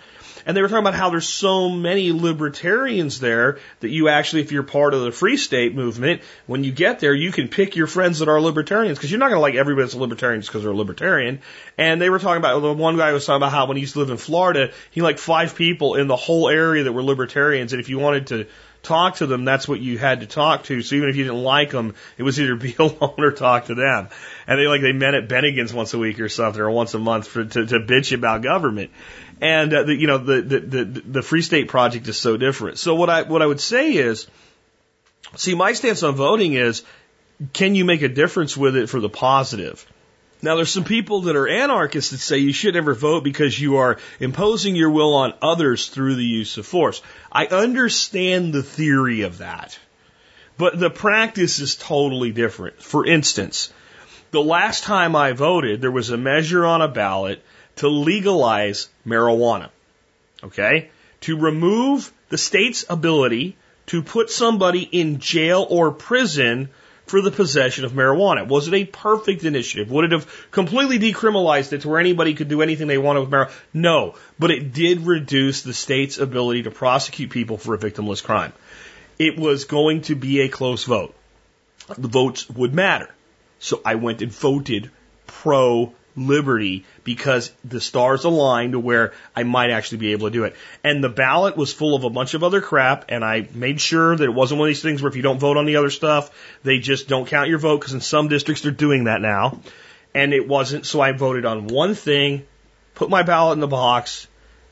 And 0.47 0.57
they 0.57 0.63
were 0.63 0.69
talking 0.69 0.83
about 0.83 0.95
how 0.95 1.11
there's 1.11 1.29
so 1.29 1.69
many 1.69 2.13
libertarians 2.13 3.21
there 3.21 3.59
that 3.81 3.89
you 3.89 4.09
actually, 4.09 4.43
if 4.43 4.53
you're 4.53 4.63
part 4.63 4.95
of 4.95 5.03
the 5.03 5.13
free 5.13 5.37
state 5.37 5.75
movement, 5.75 6.23
when 6.47 6.65
you 6.65 6.73
get 6.73 7.01
there, 7.01 7.15
you 7.15 7.33
can 7.33 7.49
pick 7.49 7.77
your 7.77 7.87
friends 7.87 8.19
that 8.21 8.29
are 8.29 8.41
libertarians 8.41 8.99
because 8.99 9.11
you're 9.11 9.21
not 9.21 9.29
going 9.29 9.39
to 9.39 9.41
like 9.41 9.55
everybody 9.55 9.85
that's 9.85 9.95
a 9.95 9.99
libertarian 9.99 10.41
just 10.41 10.51
because 10.51 10.63
they're 10.63 10.73
a 10.73 10.77
libertarian. 10.77 11.41
And 11.79 12.01
they 12.01 12.11
were 12.11 12.19
talking 12.19 12.39
about, 12.39 12.61
the 12.61 12.73
one 12.73 12.97
guy 12.97 13.13
was 13.13 13.27
talking 13.27 13.39
about 13.39 13.53
how 13.53 13.67
when 13.67 13.77
he 13.77 13.83
used 13.83 13.95
to 13.95 14.01
live 14.01 14.11
in 14.11 14.17
Florida, 14.17 14.73
he 14.91 15.03
liked 15.03 15.19
five 15.19 15.55
people 15.55 15.95
in 15.95 16.07
the 16.07 16.17
whole 16.17 16.49
area 16.49 16.85
that 16.85 16.93
were 16.93 17.03
libertarians. 17.03 17.73
And 17.73 17.81
if 17.81 17.89
you 17.89 17.99
wanted 17.99 18.29
to 18.29 18.47
talk 18.83 19.17
to 19.17 19.27
them, 19.27 19.45
that's 19.45 19.69
what 19.69 19.81
you 19.81 19.99
had 19.99 20.21
to 20.21 20.27
talk 20.27 20.65
to. 20.65 20.83
So 20.83 20.97
even 20.97 21.09
if 21.09 21.17
you 21.17 21.25
didn't 21.25 21.43
like 21.43 21.71
them, 21.71 21.95
it 22.19 22.23
was 22.23 22.41
either 22.41 22.57
be 22.57 22.75
alone 22.79 23.15
or 23.19 23.33
talk 23.33 23.67
to 23.67 23.75
them. 23.75 24.09
And 24.47 24.59
they 24.59 24.67
like 24.67 24.83
they 24.83 24.93
met 24.93 25.15
at 25.15 25.29
Bennigan's 25.29 25.73
once 25.73 25.95
a 25.95 25.99
week 25.99 26.21
or 26.21 26.29
something, 26.29 26.61
or 26.61 26.71
once 26.71 26.95
a 26.95 26.99
month 26.99 27.29
for, 27.29 27.45
to, 27.45 27.67
to 27.67 27.81
bitch 27.81 28.13
about 28.13 28.43
government. 28.43 28.91
And 29.43 29.75
uh, 29.75 29.83
the, 29.83 29.95
you 29.97 30.07
know 30.07 30.19
the, 30.19 30.41
the 30.41 30.61
the 30.61 30.85
the 30.85 31.23
Free 31.23 31.43
State 31.43 31.67
Project 31.67 32.07
is 32.07 32.17
so 32.17 32.37
different. 32.37 32.79
So 32.79 32.95
what 32.95 33.11
I 33.11 33.23
what 33.23 33.43
I 33.43 33.47
would 33.47 33.61
say 33.61 33.95
is, 33.95 34.29
see, 35.35 35.57
my 35.57 35.73
stance 35.73 36.05
on 36.05 36.15
voting 36.15 36.53
is, 36.53 36.85
can 37.53 37.75
you 37.75 37.85
make 37.85 38.03
a 38.03 38.09
difference 38.09 38.57
with 38.57 38.77
it 38.77 38.89
for 38.89 39.01
the 39.01 39.09
positive? 39.09 39.85
Now, 40.43 40.55
there's 40.55 40.71
some 40.71 40.85
people 40.85 41.23
that 41.23 41.35
are 41.35 41.49
anarchists 41.49 42.13
that 42.13 42.19
say 42.19 42.39
you 42.39 42.53
should 42.53 42.75
never 42.75 42.95
vote 42.95 43.25
because 43.25 43.61
you 43.61 43.79
are 43.79 43.99
imposing 44.21 44.77
your 44.77 44.91
will 44.91 45.15
on 45.15 45.35
others 45.43 45.89
through 45.89 46.15
the 46.15 46.25
use 46.25 46.57
of 46.57 46.65
force. 46.65 47.03
I 47.31 47.47
understand 47.47 48.53
the 48.53 48.63
theory 48.63 49.23
of 49.23 49.39
that, 49.39 49.77
but 50.57 50.79
the 50.79 50.91
practice 50.91 51.59
is 51.59 51.75
totally 51.75 52.31
different. 52.31 52.81
For 52.81 53.05
instance, 53.05 53.73
the 54.31 54.43
last 54.43 54.85
time 54.85 55.17
I 55.17 55.33
voted, 55.33 55.81
there 55.81 55.91
was 55.91 56.11
a 56.11 56.17
measure 56.17 56.65
on 56.65 56.81
a 56.81 56.87
ballot 56.89 57.43
to 57.77 57.89
legalize 57.89 58.89
marijuana. 59.07 59.71
Okay? 60.43 60.91
To 61.23 61.39
remove 61.39 62.13
the 62.29 62.39
state's 62.39 62.85
ability 62.89 63.57
to 63.87 64.03
put 64.03 64.31
somebody 64.31 64.83
in 64.83 65.19
jail 65.19 65.67
or 65.69 65.93
prison 65.93 66.71
for 67.07 67.21
the 67.21 67.31
possession 67.31 67.85
of 67.85 67.93
marijuana. 67.93 68.47
Was 68.47 68.69
it 68.69 68.75
a 68.75 68.85
perfect 68.85 69.45
initiative? 69.45 69.91
Would 69.91 70.07
it 70.07 70.13
have 70.13 70.51
completely 70.51 70.99
decriminalized 70.99 71.73
it 71.73 71.83
to 71.83 71.89
where 71.89 72.01
anybody 72.01 72.35
could 72.35 72.49
do 72.49 72.63
anything 72.63 72.87
they 72.87 72.99
wanted 72.99 73.21
with 73.21 73.31
marijuana? 73.31 73.53
No, 73.75 74.15
but 74.39 74.51
it 74.51 74.73
did 74.73 75.01
reduce 75.01 75.63
the 75.63 75.75
state's 75.75 76.19
ability 76.19 76.63
to 76.63 76.71
prosecute 76.71 77.31
people 77.31 77.59
for 77.59 77.75
a 77.75 77.79
victimless 77.79 78.23
crime. 78.23 78.53
It 79.19 79.39
was 79.39 79.65
going 79.65 80.03
to 80.03 80.15
be 80.15 80.41
a 80.41 80.49
close 80.49 80.85
vote. 80.85 81.15
The 81.99 82.09
votes 82.09 82.49
would 82.49 82.73
matter. 82.73 83.11
So 83.59 83.81
I 83.85 83.97
went 83.97 84.23
and 84.23 84.33
voted 84.33 84.91
pro 85.27 85.93
liberty 86.17 86.85
because 87.05 87.53
the 87.65 87.81
stars 87.81 88.25
aligned 88.25 88.73
to 88.73 88.79
where 88.79 89.13
I 89.35 89.43
might 89.45 89.71
actually 89.71 89.99
be 89.99 90.13
able 90.13 90.29
to 90.29 90.33
do 90.33 90.45
it. 90.45 90.55
And 90.85 91.03
the 91.03 91.09
ballot 91.09 91.57
was 91.57 91.73
full 91.73 91.95
of 91.95 92.05
a 92.05 92.11
bunch 92.11 92.35
of 92.35 92.45
other 92.45 92.61
crap, 92.61 93.07
and 93.09 93.25
I 93.25 93.49
made 93.55 93.81
sure 93.81 94.15
that 94.15 94.25
it 94.25 94.35
wasn't 94.35 94.61
one 94.61 94.69
of 94.69 94.71
these 94.71 94.83
things 94.83 95.03
where 95.03 95.11
if 95.11 95.17
you 95.17 95.23
don't 95.23 95.39
vote 95.39 95.57
on 95.57 95.67
the 95.67 95.77
other 95.77 95.91
stuff, 95.91 96.31
they 96.63 96.79
just 96.79 97.09
don't 97.09 97.27
count 97.27 97.49
your 97.49 97.59
vote 97.59 97.81
because 97.81 97.95
in 97.95 98.01
some 98.01 98.29
districts 98.29 98.63
they're 98.63 98.73
doing 98.73 99.05
that 99.05 99.21
now. 99.21 99.61
And 100.15 100.35
it 100.35 100.47
wasn't, 100.47 100.85
so 100.85 101.01
I 101.01 101.13
voted 101.13 101.47
on 101.47 101.67
one 101.67 101.95
thing, 101.95 102.47
put 102.95 103.09
my 103.09 103.23
ballot 103.23 103.55
in 103.55 103.61
the 103.61 103.67
box, 103.67 104.27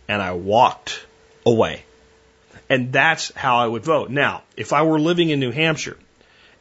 and 0.09 0.21
I 0.21 0.33
walked 0.33 1.05
away. 1.47 1.85
And 2.69 2.93
that's 2.93 3.35
how 3.35 3.57
I 3.57 3.67
would 3.67 3.83
vote. 3.83 4.11
Now, 4.11 4.43
if 4.57 4.73
I 4.73 4.83
were 4.83 5.01
living 5.01 5.31
in 5.31 5.41
New 5.41 5.51
Hampshire 5.51 5.97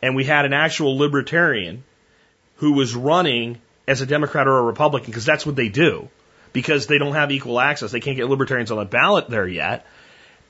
and 0.02 0.15
we 0.15 0.24
had 0.24 0.46
an 0.46 0.54
actual 0.54 0.98
libertarian 0.98 1.84
who 2.58 2.74
was 2.74 2.96
running 2.96 3.60
as 3.89 4.02
a 4.02 4.06
Democrat 4.06 4.47
or 4.47 4.60
a 4.60 4.62
Republican 4.62 5.08
because 5.08 5.25
that's 5.25 5.47
what 5.47 5.56
they 5.56 5.67
do 5.67 6.08
because 6.54 6.86
they 6.86 6.99
don't 6.99 7.13
have 7.13 7.32
equal 7.32 7.60
access. 7.60 7.91
They 7.91 7.99
can't 7.99 8.15
get 8.15 8.30
libertarians 8.30 8.69
on 8.69 8.78
the 8.78 8.86
ballot 8.86 9.30
there 9.30 9.47
yet. 9.47 9.88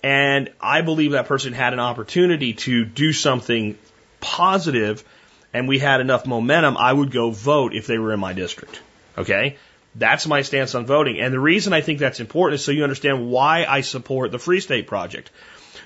And 0.03 0.51
I 0.59 0.81
believe 0.81 1.11
that 1.11 1.27
person 1.27 1.53
had 1.53 1.71
an 1.71 1.79
opportunity 1.79 2.53
to 2.53 2.83
do 2.83 3.13
something 3.13 3.77
positive 4.19 5.05
and 5.53 5.69
we 5.69 5.79
had 5.79 6.01
enough 6.01 6.25
momentum, 6.25 6.75
I 6.75 6.91
would 6.91 7.11
go 7.11 7.31
vote 7.31 7.73
if 7.73 7.87
they 7.87 7.97
were 7.97 8.11
in 8.13 8.19
my 8.19 8.33
district. 8.33 8.81
Okay? 9.17 9.55
That's 9.95 10.27
my 10.27 10.41
stance 10.41 10.75
on 10.75 10.85
voting. 10.85 11.21
And 11.21 11.33
the 11.33 11.39
reason 11.39 11.71
I 11.71 11.79
think 11.79 11.99
that's 11.99 12.19
important 12.19 12.59
is 12.59 12.65
so 12.65 12.73
you 12.73 12.83
understand 12.83 13.29
why 13.29 13.65
I 13.65 13.81
support 13.81 14.31
the 14.31 14.37
Free 14.37 14.59
State 14.59 14.85
Project. 14.85 15.31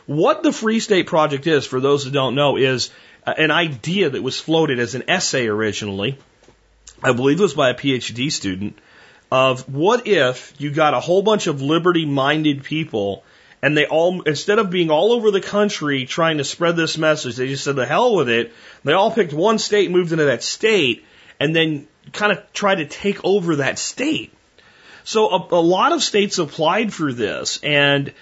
What 0.07 0.41
the 0.41 0.51
Free 0.51 0.79
State 0.79 1.05
Project 1.05 1.45
is, 1.45 1.67
for 1.67 1.79
those 1.79 2.03
who 2.03 2.09
don't 2.09 2.35
know, 2.35 2.57
is 2.57 2.89
an 3.25 3.51
idea 3.51 4.09
that 4.09 4.23
was 4.23 4.39
floated 4.39 4.79
as 4.79 4.95
an 4.95 5.03
essay 5.07 5.47
originally 5.47 6.17
I 7.03 7.13
believe 7.13 7.39
it 7.39 7.43
was 7.43 7.53
by 7.53 7.69
a 7.69 7.75
PhD 7.75 8.31
student, 8.31 8.79
of 9.31 9.67
what 9.67 10.07
if 10.07 10.53
you 10.57 10.71
got 10.71 10.93
a 10.93 10.99
whole 10.99 11.21
bunch 11.21 11.47
of 11.47 11.61
liberty 11.61 12.05
minded 12.05 12.63
people 12.63 13.23
and 13.63 13.77
they 13.77 13.85
all, 13.85 14.21
instead 14.23 14.59
of 14.59 14.69
being 14.69 14.91
all 14.91 15.13
over 15.13 15.31
the 15.31 15.41
country 15.41 16.05
trying 16.05 16.37
to 16.37 16.43
spread 16.43 16.75
this 16.75 16.97
message, 16.97 17.37
they 17.37 17.47
just 17.47 17.63
said 17.63 17.77
the 17.77 17.85
hell 17.85 18.13
with 18.15 18.27
it. 18.29 18.51
They 18.83 18.91
all 18.91 19.09
picked 19.09 19.31
one 19.31 19.57
state, 19.57 19.89
moved 19.89 20.11
into 20.11 20.25
that 20.25 20.43
state, 20.43 21.05
and 21.39 21.55
then 21.55 21.87
kind 22.11 22.33
of 22.33 22.51
tried 22.51 22.75
to 22.75 22.85
take 22.85 23.23
over 23.23 23.57
that 23.57 23.79
state. 23.79 24.33
So 25.05 25.29
a, 25.29 25.47
a 25.51 25.61
lot 25.61 25.93
of 25.93 26.03
states 26.03 26.39
applied 26.39 26.93
for 26.93 27.13
this, 27.13 27.61
and 27.63 28.13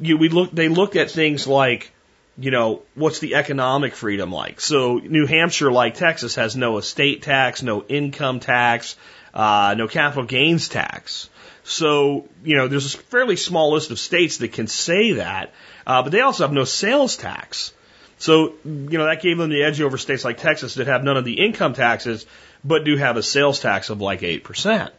you, 0.00 0.16
we 0.16 0.28
looked, 0.28 0.54
they 0.54 0.68
looked 0.68 0.96
at 0.96 1.12
things 1.12 1.46
like 1.46 1.92
you 2.38 2.50
know, 2.52 2.82
what's 2.94 3.18
the 3.18 3.34
economic 3.34 3.94
freedom 3.94 4.30
like? 4.30 4.60
So 4.60 4.98
New 4.98 5.26
Hampshire, 5.26 5.72
like 5.72 5.94
Texas, 5.94 6.36
has 6.36 6.56
no 6.56 6.78
estate 6.78 7.22
tax, 7.22 7.62
no 7.62 7.82
income 7.82 8.38
tax, 8.38 8.96
uh, 9.34 9.74
no 9.76 9.88
capital 9.88 10.24
gains 10.24 10.68
tax. 10.68 11.28
So, 11.64 12.28
you 12.44 12.56
know, 12.56 12.68
there's 12.68 12.94
a 12.94 12.98
fairly 12.98 13.36
small 13.36 13.72
list 13.72 13.90
of 13.90 13.98
states 13.98 14.38
that 14.38 14.52
can 14.52 14.68
say 14.68 15.12
that, 15.12 15.52
uh, 15.86 16.02
but 16.02 16.12
they 16.12 16.20
also 16.20 16.44
have 16.44 16.52
no 16.52 16.64
sales 16.64 17.16
tax. 17.16 17.72
So, 18.18 18.54
you 18.64 18.98
know, 18.98 19.04
that 19.04 19.20
gave 19.20 19.36
them 19.36 19.50
the 19.50 19.64
edge 19.64 19.80
over 19.80 19.98
states 19.98 20.24
like 20.24 20.38
Texas 20.38 20.74
that 20.74 20.86
have 20.86 21.04
none 21.04 21.16
of 21.16 21.24
the 21.24 21.40
income 21.40 21.74
taxes, 21.74 22.24
but 22.64 22.84
do 22.84 22.96
have 22.96 23.16
a 23.16 23.22
sales 23.22 23.60
tax 23.60 23.90
of 23.90 24.00
like 24.00 24.20
8%. 24.20 24.90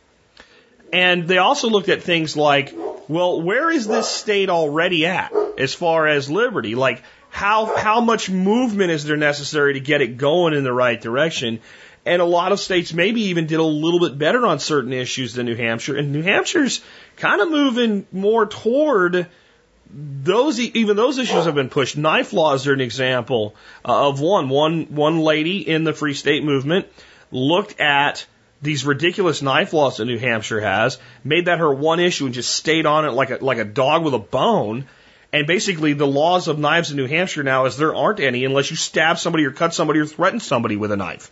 And 0.91 1.28
they 1.28 1.38
also 1.38 1.69
looked 1.69 1.89
at 1.89 2.04
things 2.04 2.36
like, 2.36 2.73
well, 3.08 3.41
where 3.41 3.71
is 3.71 3.88
this 3.88 4.08
state 4.08 4.49
already 4.49 5.06
at 5.06 5.34
as 5.58 5.73
far 5.73 6.08
as 6.08 6.30
liberty? 6.30 6.75
Like, 6.75 7.04
how, 7.30 7.76
how 7.78 8.02
much 8.02 8.30
movement 8.30 8.92
is 8.92 9.04
there 9.04 9.18
necessary 9.18 9.74
to 9.74 9.80
get 9.80 10.02
it 10.02 10.18
going 10.18 10.54
in 10.54 10.63
the 10.63 10.74
right 10.74 11.00
direction? 11.00 11.60
And 12.06 12.22
a 12.22 12.26
lot 12.26 12.52
of 12.52 12.60
states 12.60 12.94
maybe 12.94 13.24
even 13.24 13.46
did 13.46 13.60
a 13.60 13.63
little 13.63 14.00
bit 14.00 14.18
better 14.18 14.46
on 14.48 14.60
certain 14.60 14.94
issues 14.94 15.34
than 15.34 15.46
New 15.46 15.56
Hampshire. 15.56 15.98
And 15.98 16.12
New 16.12 16.24
Hampshire's 16.24 16.82
kind 17.18 17.42
of 17.42 17.50
moving 17.52 18.08
more 18.12 18.46
toward 18.46 19.28
those, 19.92 20.60
even 20.60 20.96
those 20.96 21.18
issues 21.18 21.46
have 21.46 21.56
been 21.56 21.70
pushed. 21.70 21.98
Knife 21.98 22.34
laws 22.34 22.68
are 22.68 22.74
an 22.74 22.82
example 22.82 23.56
uh, 23.84 24.10
of 24.10 24.22
one. 24.22 24.50
One, 24.50 24.84
one 24.96 25.20
lady 25.20 25.68
in 25.68 25.84
the 25.84 25.94
Free 25.94 26.13
State 26.13 26.44
movement 26.44 26.88
looked 27.32 27.80
at 27.80 28.26
these 28.62 28.86
ridiculous 28.86 29.42
knife 29.42 29.74
laws 29.74 29.98
that 29.98 30.06
New 30.06 30.18
Hampshire 30.18 30.60
has, 30.60 30.98
made 31.24 31.46
that 31.46 31.60
her 31.60 31.74
one 31.74 32.00
issue 32.00 32.26
and 32.26 32.34
just 32.34 32.54
stayed 32.54 32.86
on 32.86 33.06
it 33.06 33.12
like 33.12 33.30
a, 33.30 33.38
like 33.44 33.58
a 33.58 33.65
dog 33.65 34.04
with 34.04 34.13
a 34.13 34.20
bone. 34.20 34.86
And 35.32 35.46
basically 35.46 35.94
the 35.94 36.08
laws 36.08 36.48
of 36.48 36.58
knives 36.58 36.92
in 36.92 36.98
New 36.98 37.08
Hampshire 37.08 37.44
now 37.44 37.65
is 37.65 37.78
there 37.78 37.96
aren't 37.96 38.20
any 38.20 38.46
unless 38.46 38.72
you 38.72 38.78
stab 38.78 39.20
somebody 39.20 39.46
or 39.46 39.52
cut 39.52 39.74
somebody 39.74 40.00
or 40.00 40.06
threaten 40.06 40.39
somebody 40.39 40.76
with 40.76 40.92
a 40.92 40.98
knife. 40.98 41.30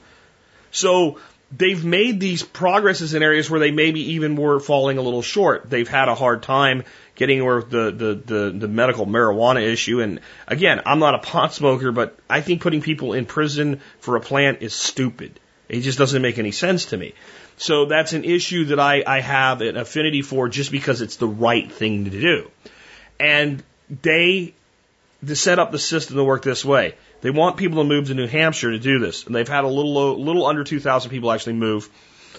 So 0.71 1.19
they've 1.55 1.83
made 1.83 2.19
these 2.19 2.43
progresses 2.43 3.13
in 3.13 3.23
areas 3.23 3.49
where 3.49 3.59
they 3.59 3.71
maybe 3.71 4.13
even 4.13 4.35
were 4.35 4.59
falling 4.59 4.97
a 4.97 5.01
little 5.01 5.23
short. 5.23 5.69
They've 5.69 5.87
had 5.87 6.09
a 6.09 6.15
hard 6.15 6.43
time 6.43 6.83
getting 7.15 7.41
over 7.41 7.61
the, 7.61 7.91
the, 7.91 8.13
the, 8.13 8.51
the 8.51 8.67
medical 8.67 9.07
marijuana 9.07 9.63
issue. 9.63 10.01
And 10.01 10.19
again, 10.47 10.81
I'm 10.85 10.99
not 10.99 11.15
a 11.15 11.19
pot 11.19 11.53
smoker, 11.53 11.91
but 11.91 12.17
I 12.29 12.41
think 12.41 12.61
putting 12.61 12.81
people 12.81 13.13
in 13.13 13.25
prison 13.25 13.81
for 13.99 14.15
a 14.15 14.21
plant 14.21 14.61
is 14.61 14.75
stupid. 14.75 15.39
It 15.69 15.81
just 15.81 15.97
doesn't 15.97 16.21
make 16.21 16.37
any 16.37 16.51
sense 16.51 16.85
to 16.85 16.97
me. 16.97 17.13
So 17.57 17.85
that's 17.85 18.13
an 18.13 18.23
issue 18.23 18.65
that 18.65 18.79
I, 18.79 19.03
I 19.05 19.21
have 19.21 19.61
an 19.61 19.77
affinity 19.77 20.21
for 20.21 20.47
just 20.47 20.71
because 20.71 21.01
it's 21.01 21.15
the 21.15 21.27
right 21.27 21.71
thing 21.71 22.05
to 22.05 22.11
do. 22.11 22.51
And 23.19 23.63
they, 23.89 24.53
to 25.25 25.35
set 25.35 25.59
up 25.59 25.71
the 25.71 25.79
system 25.79 26.17
to 26.17 26.23
work 26.23 26.43
this 26.43 26.63
way. 26.63 26.95
They 27.21 27.31
want 27.31 27.57
people 27.57 27.81
to 27.81 27.87
move 27.87 28.07
to 28.07 28.13
New 28.13 28.27
Hampshire 28.27 28.71
to 28.71 28.79
do 28.79 28.99
this. 28.99 29.25
And 29.25 29.35
they've 29.35 29.47
had 29.47 29.63
a 29.63 29.67
little, 29.67 29.97
uh, 29.97 30.11
little 30.13 30.45
under 30.45 30.63
2,000 30.63 31.09
people 31.09 31.31
actually 31.31 31.53
move. 31.53 31.89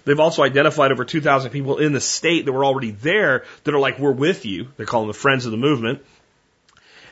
They've 0.04 0.20
also 0.20 0.42
identified 0.42 0.92
over 0.92 1.04
2,000 1.04 1.50
people 1.50 1.78
in 1.78 1.92
the 1.92 2.00
state 2.00 2.44
that 2.46 2.52
were 2.52 2.64
already 2.64 2.92
there 2.92 3.44
that 3.64 3.74
are 3.74 3.80
like, 3.80 3.98
we're 3.98 4.12
with 4.12 4.46
you. 4.46 4.68
They 4.76 4.84
call 4.84 5.02
them 5.02 5.08
the 5.08 5.14
friends 5.14 5.44
of 5.44 5.50
the 5.50 5.58
movement. 5.58 6.04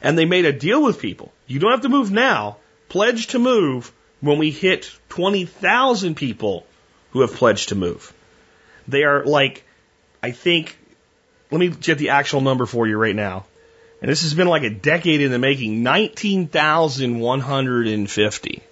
And 0.03 0.17
they 0.17 0.25
made 0.25 0.45
a 0.45 0.53
deal 0.53 0.83
with 0.83 1.01
people. 1.01 1.33
You 1.47 1.59
don't 1.59 1.73
have 1.73 1.83
to 1.83 1.89
move 1.89 2.13
now. 2.13 2.59
Pledge 2.89 3.29
to 3.29 3.39
move 3.39 3.93
when 4.21 4.39
we 4.39 4.51
hit 4.51 4.91
20,000 5.09 6.15
people 6.15 6.67
who 7.11 7.23
have 7.23 7.35
pledged 7.35 7.71
to 7.71 7.75
move. 7.75 8.13
They 8.87 9.03
are 9.03 9.25
like, 9.25 9.65
I 10.23 10.31
think, 10.31 10.79
let 11.51 11.59
me 11.59 11.69
get 11.69 11.99
the 11.99 12.11
actual 12.11 12.41
number 12.41 12.67
for 12.67 12.87
you 12.87 12.97
right 12.97 13.15
now. 13.15 13.47
And 14.01 14.11
this 14.11 14.23
has 14.23 14.33
been 14.35 14.49
like 14.49 14.63
a 14.63 14.71
decade 14.71 15.21
in 15.21 15.31
the 15.31 15.39
making 15.39 15.83
19,150. 15.83 18.63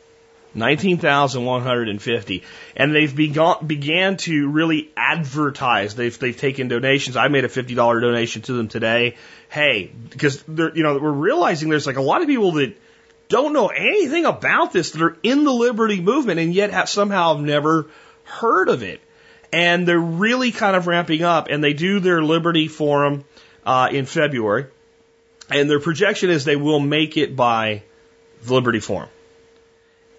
19,150. 0.55 2.43
And 2.77 2.95
they've 2.95 3.15
begun, 3.15 3.67
began 3.67 4.17
to 4.19 4.49
really 4.49 4.91
advertise. 4.97 5.95
They've, 5.95 6.17
they've 6.19 6.37
taken 6.37 6.69
donations. 6.69 7.17
I 7.17 7.29
made 7.29 7.45
a 7.45 7.49
$50 7.49 8.01
donation 8.01 8.43
to 8.43 8.53
them 8.53 8.69
today. 8.69 9.17
Hey, 9.49 9.91
because 10.11 10.43
they're, 10.45 10.75
you 10.77 10.83
know, 10.83 10.99
we're 10.99 11.11
realizing 11.11 11.69
there's 11.69 11.87
like 11.87 11.97
a 11.97 12.03
lot 12.03 12.23
of 12.23 12.29
people 12.29 12.53
that 12.53 12.77
don't 13.29 13.53
know 13.53 13.69
anything 13.69 14.27
about 14.27 14.73
this 14.73 14.93
that 14.93 15.03
are 15.03 15.17
in 15.23 15.45
the 15.45 15.53
liberty 15.53 16.01
movement 16.01 16.39
and 16.39 16.55
yet 16.55 16.71
have 16.71 16.89
somehow 16.89 17.35
have 17.35 17.45
never 17.45 17.87
heard 18.25 18.69
of 18.69 18.83
it. 18.83 19.01
And 19.53 19.87
they're 19.87 19.99
really 19.99 20.53
kind 20.53 20.77
of 20.77 20.87
ramping 20.87 21.23
up 21.23 21.49
and 21.49 21.63
they 21.63 21.73
do 21.73 22.01
their 22.01 22.23
liberty 22.23 22.69
forum, 22.69 23.25
uh, 23.65 23.89
in 23.91 24.05
February. 24.05 24.67
And 25.51 25.69
their 25.69 25.81
projection 25.81 26.31
is 26.31 26.45
they 26.45 26.57
will 26.57 26.81
make 26.81 27.17
it 27.17 27.37
by 27.37 27.83
the 28.43 28.55
Liberty 28.55 28.81
Forum. 28.81 29.09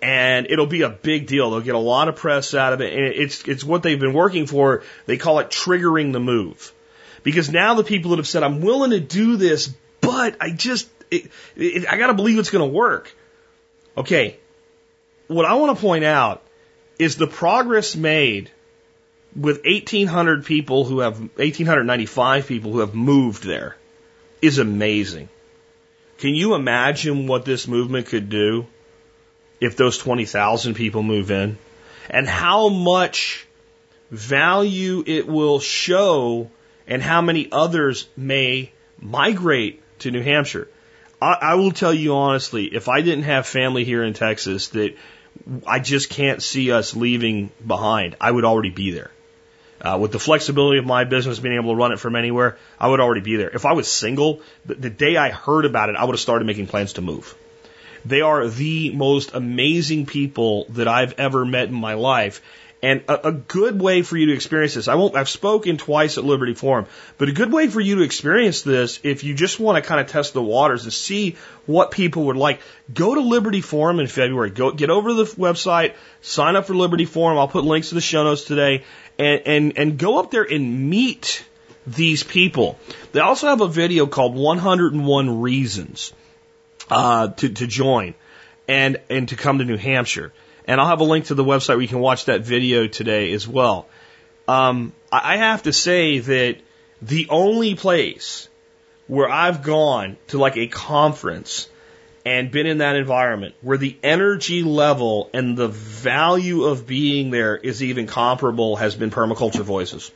And 0.02 0.48
it'll 0.50 0.68
be 0.68 0.84
a 0.84 0.90
big 0.90 1.26
deal. 1.26 1.50
They'll 1.50 1.62
get 1.62 1.76
a 1.76 1.80
lot 1.80 2.10
of 2.10 2.16
press 2.16 2.54
out 2.54 2.74
of 2.74 2.82
it. 2.82 2.94
And 2.94 3.06
it's, 3.06 3.48
it's 3.48 3.64
what 3.64 3.82
they've 3.82 4.00
been 4.00 4.14
working 4.14 4.46
for. 4.46 4.84
They 5.08 5.18
call 5.18 5.40
it 5.40 5.50
triggering 5.50 6.14
the 6.14 6.20
move. 6.20 6.74
Because 7.24 7.50
now 7.50 7.74
the 7.74 7.84
people 7.84 8.12
that 8.12 8.18
have 8.18 8.28
said, 8.28 8.44
I'm 8.44 8.62
willing 8.62 8.92
to 8.92 9.00
do 9.00 9.36
this, 9.38 9.74
but 10.00 10.38
I 10.40 10.52
just, 10.52 10.88
it, 11.10 11.32
it, 11.56 11.92
I 11.92 11.98
gotta 11.98 12.14
believe 12.14 12.38
it's 12.38 12.52
gonna 12.52 12.68
work. 12.68 13.12
Okay. 13.98 14.38
What 15.28 15.46
I 15.46 15.56
want 15.56 15.76
to 15.76 15.82
point 15.82 16.04
out 16.04 16.44
is 17.00 17.16
the 17.16 17.26
progress 17.26 17.96
made 17.96 18.52
with 19.36 19.66
1,800 19.66 20.46
people 20.46 20.86
who 20.86 21.00
have, 21.00 21.18
1,895 21.20 22.46
people 22.46 22.72
who 22.72 22.80
have 22.80 22.94
moved 22.94 23.44
there 23.44 23.76
is 24.46 24.60
amazing. 24.60 25.30
Can 26.18 26.36
you 26.36 26.56
imagine 26.56 27.28
what 27.28 27.46
this 27.46 27.68
movement 27.68 28.08
could 28.08 28.30
do 28.30 28.66
if 29.60 29.76
those 29.76 29.98
20,000 29.98 30.74
people 30.74 31.04
move 31.04 31.32
in? 31.32 31.58
And 32.10 32.28
how 32.28 32.70
much 32.70 33.46
value 34.12 35.04
it 35.06 35.28
will 35.28 35.60
show 35.60 36.50
and 36.88 37.02
how 37.02 37.22
many 37.22 37.50
others 37.52 38.08
may 38.16 38.72
migrate 39.00 39.82
to 40.00 40.12
New 40.12 40.22
Hampshire. 40.22 40.68
I, 41.22 41.38
I 41.42 41.56
will 41.56 41.72
tell 41.72 41.94
you 41.94 42.16
honestly, 42.16 42.66
if 42.66 42.88
I 42.88 43.02
didn't 43.02 43.24
have 43.24 43.48
family 43.48 43.84
here 43.84 44.04
in 44.04 44.14
Texas 44.14 44.70
that 44.70 44.96
I 45.66 45.80
just 45.80 46.10
can't 46.10 46.42
see 46.42 46.72
us 46.72 46.96
leaving 46.96 47.52
behind, 47.66 48.16
I 48.22 48.32
would 48.32 48.46
already 48.46 48.70
be 48.70 48.92
there. 48.92 49.12
Uh, 49.86 50.00
with 50.00 50.12
the 50.12 50.20
flexibility 50.20 50.80
of 50.80 50.86
my 50.86 51.04
business 51.04 51.38
being 51.38 51.56
able 51.56 51.70
to 51.70 51.76
run 51.76 51.92
it 51.92 52.00
from 52.00 52.16
anywhere, 52.16 52.58
I 52.80 52.88
would 52.88 53.00
already 53.00 53.22
be 53.22 53.36
there. 53.36 53.50
If 53.50 53.66
I 53.66 53.74
was 53.74 53.88
single, 53.88 54.42
the, 54.66 54.74
the 54.74 54.90
day 54.90 55.16
I 55.16 55.30
heard 55.30 55.64
about 55.64 55.90
it, 55.90 55.96
I 55.96 56.04
would 56.06 56.14
have 56.14 56.20
started 56.20 56.46
making 56.46 56.66
plans 56.66 56.94
to 56.94 57.02
move. 57.02 57.36
They 58.04 58.22
are 58.22 58.48
the 58.48 58.92
most 58.92 59.36
amazing 59.36 60.08
people 60.08 60.66
that 60.70 60.88
I've 60.88 61.14
ever 61.20 61.46
met 61.46 61.68
in 61.68 61.76
my 61.76 61.94
life. 61.94 62.42
And 62.82 63.04
a, 63.08 63.30
a, 63.30 63.32
good 63.32 63.82
way 63.82 64.02
for 64.04 64.18
you 64.18 64.28
to 64.28 64.34
experience 64.34 64.76
this, 64.76 64.88
I 64.88 64.96
won't, 64.96 65.16
I've 65.16 65.30
spoken 65.30 65.78
twice 65.78 66.20
at 66.20 66.24
Liberty 66.24 66.54
Forum, 66.54 66.86
but 67.18 67.30
a 67.30 67.32
good 67.32 67.52
way 67.52 67.68
for 67.68 67.80
you 67.80 67.96
to 67.96 68.02
experience 68.04 68.62
this, 68.62 69.00
if 69.02 69.24
you 69.24 69.34
just 69.34 69.60
want 69.60 69.82
to 69.82 69.88
kind 69.88 70.02
of 70.02 70.08
test 70.08 70.34
the 70.34 70.44
waters 70.44 70.84
and 70.84 70.94
see 70.94 71.36
what 71.66 71.90
people 71.90 72.26
would 72.26 72.36
like, 72.36 72.60
go 72.94 73.16
to 73.16 73.22
Liberty 73.22 73.62
Forum 73.62 74.00
in 74.00 74.08
February. 74.08 74.52
Go, 74.52 74.72
get 74.72 74.92
over 74.92 75.10
to 75.10 75.16
the 75.16 75.24
website, 75.24 75.94
sign 76.22 76.56
up 76.56 76.66
for 76.66 76.76
Liberty 76.76 77.06
Forum. 77.06 77.40
I'll 77.40 77.48
put 77.48 77.64
links 77.64 77.90
to 77.90 77.96
the 77.96 78.02
show 78.02 78.24
notes 78.24 78.44
today 78.44 78.84
and, 79.18 79.42
and, 79.46 79.78
and 79.78 79.98
go 79.98 80.20
up 80.20 80.32
there 80.32 80.44
and 80.44 80.90
meet 80.90 81.46
these 81.88 82.24
people. 82.24 82.80
They 83.12 83.20
also 83.20 83.48
have 83.48 83.62
a 83.62 83.68
video 83.68 84.08
called 84.08 84.36
101 84.36 85.42
Reasons 85.42 86.14
uh, 86.90 87.30
to, 87.30 87.50
to 87.50 87.68
join 87.68 88.16
and, 88.68 88.98
and 89.10 89.30
to 89.30 89.36
come 89.36 89.60
to 89.60 89.66
New 89.66 89.78
Hampshire. 89.78 90.34
And 90.68 90.82
I'll 90.82 90.88
have 90.88 91.02
a 91.02 91.06
link 91.06 91.26
to 91.26 91.36
the 91.36 91.44
website 91.44 91.70
where 91.70 91.82
you 91.82 91.88
can 91.88 92.00
watch 92.00 92.26
that 92.26 92.42
video 92.42 92.88
today 92.88 93.32
as 93.34 93.48
well. 93.48 93.88
Um, 94.48 94.94
I 95.12 95.38
have 95.38 95.64
to 95.64 95.74
say 95.74 96.20
that 96.20 96.58
the 97.02 97.28
only 97.30 97.76
place 97.76 98.50
where 99.08 99.30
I've 99.30 99.62
gone 99.62 100.18
to 100.28 100.38
like 100.38 100.58
a 100.58 100.68
conference 100.68 101.70
and 102.26 102.50
been 102.50 102.66
in 102.66 102.80
that 102.80 102.96
environment 102.96 103.54
where 103.62 103.78
the 103.78 103.96
energy 104.02 104.64
level 104.64 105.30
and 105.34 105.56
the 105.56 105.68
value 105.68 106.64
of 106.64 106.88
being 106.88 107.30
there 107.30 107.56
is 107.56 107.84
even 107.84 108.08
comparable 108.08 108.76
has 108.78 108.96
been 108.96 109.12
permaculture 109.12 109.62
voices. 109.62 110.12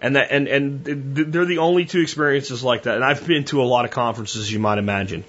And 0.00 0.16
that, 0.16 0.30
and, 0.30 0.48
and 0.48 0.84
they're 0.84 1.44
the 1.44 1.58
only 1.58 1.84
two 1.84 2.00
experiences 2.00 2.64
like 2.64 2.84
that. 2.84 2.94
And 2.94 3.04
I've 3.04 3.26
been 3.26 3.44
to 3.46 3.60
a 3.62 3.64
lot 3.64 3.84
of 3.84 3.90
conferences, 3.90 4.50
you 4.50 4.60
might 4.60 4.78
imagine. 4.78 5.24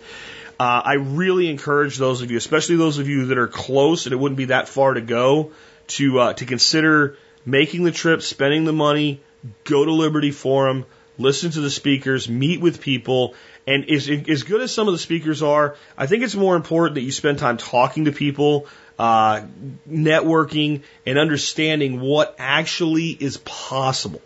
Uh, 0.59 0.81
I 0.85 0.93
really 0.93 1.49
encourage 1.49 1.97
those 1.97 2.21
of 2.21 2.31
you, 2.31 2.37
especially 2.37 2.77
those 2.77 2.97
of 2.97 3.09
you 3.09 3.27
that 3.27 3.37
are 3.37 3.47
close 3.47 4.05
and 4.05 4.13
it 4.13 4.17
wouldn't 4.17 4.37
be 4.37 4.45
that 4.45 4.69
far 4.69 4.93
to 4.93 5.01
go, 5.01 5.51
to, 5.87 6.19
uh, 6.19 6.33
to 6.33 6.45
consider 6.45 7.17
making 7.45 7.83
the 7.83 7.91
trip, 7.91 8.21
spending 8.21 8.65
the 8.65 8.73
money, 8.73 9.21
go 9.63 9.83
to 9.83 9.91
Liberty 9.91 10.31
Forum, 10.31 10.85
listen 11.17 11.51
to 11.51 11.61
the 11.61 11.69
speakers, 11.69 12.29
meet 12.29 12.61
with 12.61 12.81
people, 12.81 13.33
and 13.69 13.87
as, 13.87 14.09
as 14.09 14.41
good 14.41 14.61
as 14.61 14.73
some 14.73 14.87
of 14.87 14.93
the 14.93 14.97
speakers 14.97 15.43
are, 15.43 15.75
I 15.95 16.07
think 16.07 16.23
it's 16.23 16.33
more 16.33 16.55
important 16.55 16.95
that 16.95 17.01
you 17.01 17.11
spend 17.11 17.37
time 17.37 17.57
talking 17.57 18.05
to 18.05 18.11
people, 18.11 18.65
uh, 18.97 19.41
networking, 19.87 20.81
and 21.05 21.19
understanding 21.19 22.01
what 22.01 22.35
actually 22.39 23.09
is 23.09 23.37
possible. 23.37 24.23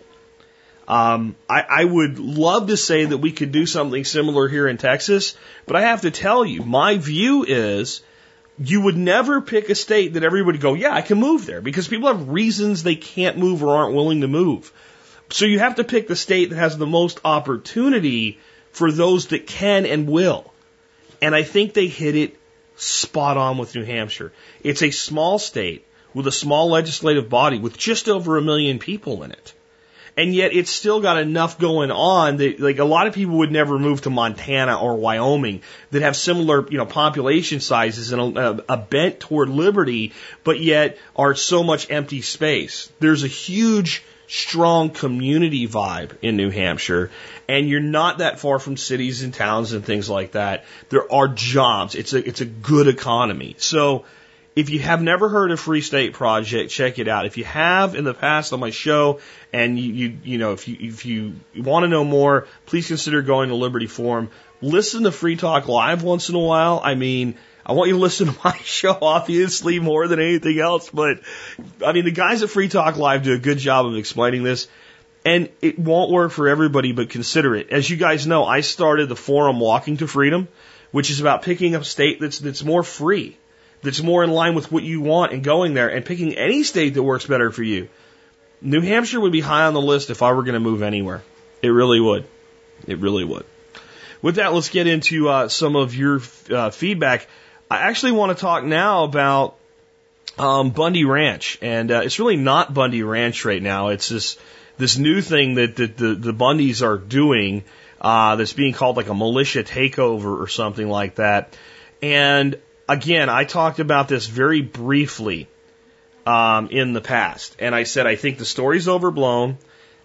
Um, 0.87 1.35
I, 1.49 1.65
I 1.69 1.83
would 1.83 2.19
love 2.19 2.67
to 2.67 2.77
say 2.77 3.03
that 3.03 3.17
we 3.17 3.33
could 3.33 3.51
do 3.51 3.65
something 3.65 4.05
similar 4.05 4.47
here 4.47 4.65
in 4.65 4.77
Texas, 4.77 5.35
but 5.65 5.75
I 5.75 5.81
have 5.81 6.01
to 6.01 6.11
tell 6.11 6.45
you, 6.45 6.63
my 6.63 6.97
view 6.97 7.43
is 7.43 8.01
you 8.57 8.79
would 8.79 8.95
never 8.95 9.41
pick 9.41 9.69
a 9.69 9.75
state 9.75 10.13
that 10.13 10.23
everybody 10.23 10.57
go, 10.57 10.73
yeah, 10.73 10.93
I 10.93 11.01
can 11.01 11.19
move 11.19 11.45
there 11.45 11.59
because 11.59 11.89
people 11.89 12.07
have 12.07 12.29
reasons 12.29 12.81
they 12.81 12.95
can't 12.95 13.37
move 13.37 13.61
or 13.61 13.75
aren't 13.75 13.93
willing 13.93 14.21
to 14.21 14.29
move. 14.29 14.71
So 15.29 15.43
you 15.43 15.59
have 15.59 15.75
to 15.75 15.83
pick 15.83 16.07
the 16.07 16.15
state 16.15 16.51
that 16.51 16.57
has 16.57 16.77
the 16.77 16.87
most 16.87 17.19
opportunity 17.25 18.39
for 18.73 18.91
those 18.91 19.27
that 19.27 19.47
can 19.47 19.85
and 19.85 20.09
will. 20.09 20.51
And 21.21 21.33
I 21.33 21.43
think 21.43 21.73
they 21.73 21.87
hit 21.87 22.15
it 22.15 22.37
spot 22.75 23.37
on 23.37 23.57
with 23.57 23.73
New 23.75 23.85
Hampshire. 23.85 24.33
It's 24.61 24.83
a 24.83 24.91
small 24.91 25.39
state 25.39 25.85
with 26.13 26.27
a 26.27 26.31
small 26.31 26.69
legislative 26.69 27.29
body 27.29 27.59
with 27.59 27.77
just 27.77 28.09
over 28.09 28.37
a 28.37 28.41
million 28.41 28.79
people 28.79 29.23
in 29.23 29.31
it. 29.31 29.53
And 30.15 30.35
yet 30.35 30.53
it's 30.53 30.69
still 30.69 31.01
got 31.01 31.17
enough 31.17 31.57
going 31.57 31.89
on 31.89 32.37
that 32.37 32.59
like 32.59 32.77
a 32.77 32.83
lot 32.83 33.07
of 33.07 33.15
people 33.15 33.39
would 33.39 33.51
never 33.51 33.79
move 33.79 34.01
to 34.01 34.11
Montana 34.11 34.79
or 34.79 34.95
Wyoming 34.95 35.61
that 35.89 36.03
have 36.03 36.15
similar, 36.15 36.69
you 36.69 36.77
know, 36.77 36.85
population 36.85 37.59
sizes 37.59 38.11
and 38.11 38.37
a, 38.37 38.73
a 38.73 38.77
bent 38.77 39.19
toward 39.19 39.49
liberty, 39.49 40.13
but 40.43 40.59
yet 40.59 40.99
are 41.15 41.33
so 41.33 41.63
much 41.63 41.89
empty 41.89 42.21
space. 42.21 42.91
There's 42.99 43.23
a 43.23 43.27
huge 43.27 44.03
strong 44.33 44.89
community 44.89 45.67
vibe 45.67 46.17
in 46.23 46.35
New 46.35 46.49
Hampshire, 46.49 47.11
and 47.47 47.69
you're 47.69 47.79
not 47.79 48.17
that 48.17 48.39
far 48.39 48.57
from 48.57 48.77
cities 48.77 49.21
and 49.21 49.31
towns 49.31 49.73
and 49.73 49.85
things 49.85 50.09
like 50.09 50.31
that. 50.31 50.65
There 50.89 51.11
are 51.13 51.27
jobs. 51.27 51.93
It's 51.93 52.13
a 52.13 52.27
it's 52.27 52.41
a 52.41 52.45
good 52.45 52.87
economy. 52.87 53.55
So 53.59 54.05
if 54.55 54.71
you 54.71 54.79
have 54.79 55.03
never 55.03 55.29
heard 55.29 55.51
of 55.51 55.59
Free 55.59 55.81
State 55.81 56.13
Project, 56.13 56.71
check 56.71 56.97
it 56.97 57.07
out. 57.07 57.27
If 57.27 57.37
you 57.37 57.43
have 57.43 57.93
in 57.93 58.05
the 58.05 58.13
past 58.15 58.53
on 58.53 58.59
my 58.59 58.71
show, 58.71 59.19
and 59.53 59.77
you 59.77 59.93
you, 59.93 60.17
you 60.23 60.37
know 60.39 60.53
if 60.53 60.67
you 60.67 60.77
if 60.79 61.05
you 61.05 61.35
want 61.55 61.83
to 61.83 61.87
know 61.87 62.03
more, 62.03 62.47
please 62.65 62.87
consider 62.87 63.21
going 63.21 63.49
to 63.49 63.55
Liberty 63.55 63.87
Forum. 63.87 64.31
Listen 64.61 65.03
to 65.03 65.11
Free 65.11 65.35
Talk 65.35 65.67
Live 65.67 66.01
once 66.01 66.29
in 66.29 66.35
a 66.35 66.39
while. 66.39 66.81
I 66.83 66.95
mean, 66.95 67.35
I 67.65 67.73
want 67.73 67.89
you 67.89 67.95
to 67.95 68.01
listen 68.01 68.27
to 68.27 68.35
my 68.43 68.57
show 68.57 68.97
obviously 69.01 69.79
more 69.79 70.07
than 70.07 70.19
anything 70.19 70.59
else, 70.59 70.89
but 70.89 71.19
I 71.85 71.93
mean 71.93 72.05
the 72.05 72.11
guys 72.11 72.43
at 72.43 72.49
Free 72.49 72.69
Talk 72.69 72.97
Live 72.97 73.23
do 73.23 73.33
a 73.33 73.39
good 73.39 73.57
job 73.57 73.85
of 73.85 73.95
explaining 73.95 74.43
this. 74.43 74.67
And 75.25 75.49
it 75.61 75.79
won't 75.79 76.11
work 76.11 76.33
for 76.33 76.49
everybody, 76.49 76.91
but 76.91 77.09
consider 77.09 77.55
it. 77.55 77.69
As 77.69 77.89
you 77.89 77.95
guys 77.95 78.27
know, 78.27 78.43
I 78.43 78.59
started 78.59 79.07
the 79.07 79.15
forum 79.15 79.57
Walking 79.57 79.95
to 79.97 80.07
Freedom, 80.07 80.49
which 80.91 81.09
is 81.09 81.21
about 81.21 81.43
picking 81.43 81.75
a 81.75 81.83
state 81.85 82.19
that's 82.19 82.39
that's 82.39 82.61
more 82.61 82.83
free 82.83 83.37
that's 83.83 84.01
more 84.01 84.23
in 84.23 84.31
line 84.31 84.55
with 84.55 84.71
what 84.71 84.83
you 84.83 85.01
want 85.01 85.33
and 85.33 85.43
going 85.43 85.73
there 85.73 85.89
and 85.89 86.05
picking 86.05 86.35
any 86.35 86.63
state 86.63 86.95
that 86.95 87.03
works 87.03 87.27
better 87.27 87.51
for 87.51 87.63
you. 87.63 87.89
New 88.61 88.81
Hampshire 88.81 89.19
would 89.19 89.33
be 89.33 89.41
high 89.41 89.65
on 89.65 89.73
the 89.73 89.81
list 89.81 90.09
if 90.09 90.21
I 90.21 90.31
were 90.31 90.43
going 90.43 90.53
to 90.53 90.59
move 90.59 90.81
anywhere. 90.81 91.21
It 91.61 91.67
really 91.67 91.99
would. 91.99 92.25
It 92.87 92.99
really 92.99 93.25
would. 93.25 93.45
With 94.21 94.35
that, 94.35 94.53
let's 94.53 94.69
get 94.69 94.87
into 94.87 95.27
uh, 95.27 95.49
some 95.49 95.75
of 95.75 95.93
your 95.93 96.21
uh, 96.49 96.69
feedback. 96.69 97.27
I 97.73 97.87
actually 97.87 98.11
want 98.11 98.37
to 98.37 98.39
talk 98.39 98.63
now 98.63 99.03
about 99.03 99.55
um, 100.37 100.69
Bundy 100.69 101.05
Ranch, 101.05 101.57
and 101.59 101.91
uh, 101.91 102.01
it's 102.03 102.19
really 102.19 102.35
not 102.35 102.71
Bundy 102.71 103.01
Ranch 103.01 103.45
right 103.45 103.61
now. 103.61 103.87
It's 103.87 104.09
this 104.09 104.37
this 104.77 104.99
new 104.99 105.21
thing 105.21 105.55
that, 105.55 105.75
the 105.75 105.87
the 105.87 106.33
Bundys 106.33 106.83
are 106.83 106.99
doing 106.99 107.63
uh, 107.99 108.35
that's 108.35 108.53
being 108.53 108.73
called 108.73 108.95
like 108.95 109.09
a 109.09 109.15
militia 109.15 109.63
takeover 109.63 110.39
or 110.39 110.47
something 110.47 110.87
like 110.87 111.15
that. 111.15 111.57
And 112.03 112.59
again, 112.87 113.29
I 113.29 113.43
talked 113.43 113.79
about 113.79 114.07
this 114.07 114.27
very 114.27 114.61
briefly 114.61 115.47
um, 116.27 116.69
in 116.69 116.93
the 116.93 117.01
past, 117.01 117.55
and 117.57 117.73
I 117.73 117.85
said 117.85 118.05
I 118.05 118.17
think 118.17 118.37
the 118.37 118.45
story's 118.45 118.87
overblown, 118.87 119.57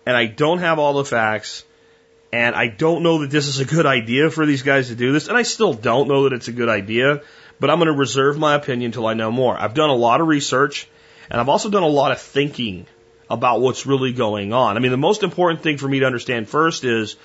and 0.06 0.16
I 0.16 0.24
don't 0.24 0.60
have 0.60 0.78
all 0.78 0.94
the 0.94 1.04
facts, 1.04 1.64
and 2.32 2.54
I 2.54 2.68
don't 2.68 3.02
know 3.02 3.18
that 3.18 3.30
this 3.30 3.46
is 3.46 3.60
a 3.60 3.66
good 3.66 3.84
idea 3.84 4.30
for 4.30 4.46
these 4.46 4.62
guys 4.62 4.88
to 4.88 4.94
do 4.94 5.12
this, 5.12 5.28
and 5.28 5.36
I 5.36 5.42
still 5.42 5.74
don't 5.74 6.08
know 6.08 6.24
that 6.24 6.32
it's 6.32 6.48
a 6.48 6.52
good 6.52 6.70
idea, 6.70 7.20
but 7.60 7.70
I'm 7.70 7.78
going 7.78 7.86
to 7.86 7.92
reserve 7.92 8.38
my 8.38 8.54
opinion 8.54 8.88
until 8.88 9.06
I 9.06 9.14
know 9.14 9.30
more. 9.30 9.56
I've 9.58 9.74
done 9.74 9.90
a 9.90 9.94
lot 9.94 10.20
of 10.20 10.28
research, 10.28 10.88
and 11.30 11.40
I've 11.40 11.48
also 11.48 11.70
done 11.70 11.82
a 11.82 11.88
lot 11.88 12.12
of 12.12 12.20
thinking 12.20 12.86
about 13.30 13.60
what's 13.60 13.86
really 13.86 14.12
going 14.12 14.52
on. 14.52 14.76
I 14.76 14.80
mean, 14.80 14.90
the 14.90 14.96
most 14.96 15.22
important 15.22 15.62
thing 15.62 15.76
for 15.76 15.88
me 15.88 16.00
to 16.00 16.06
understand 16.06 16.48
first 16.48 16.84
is 16.84 17.16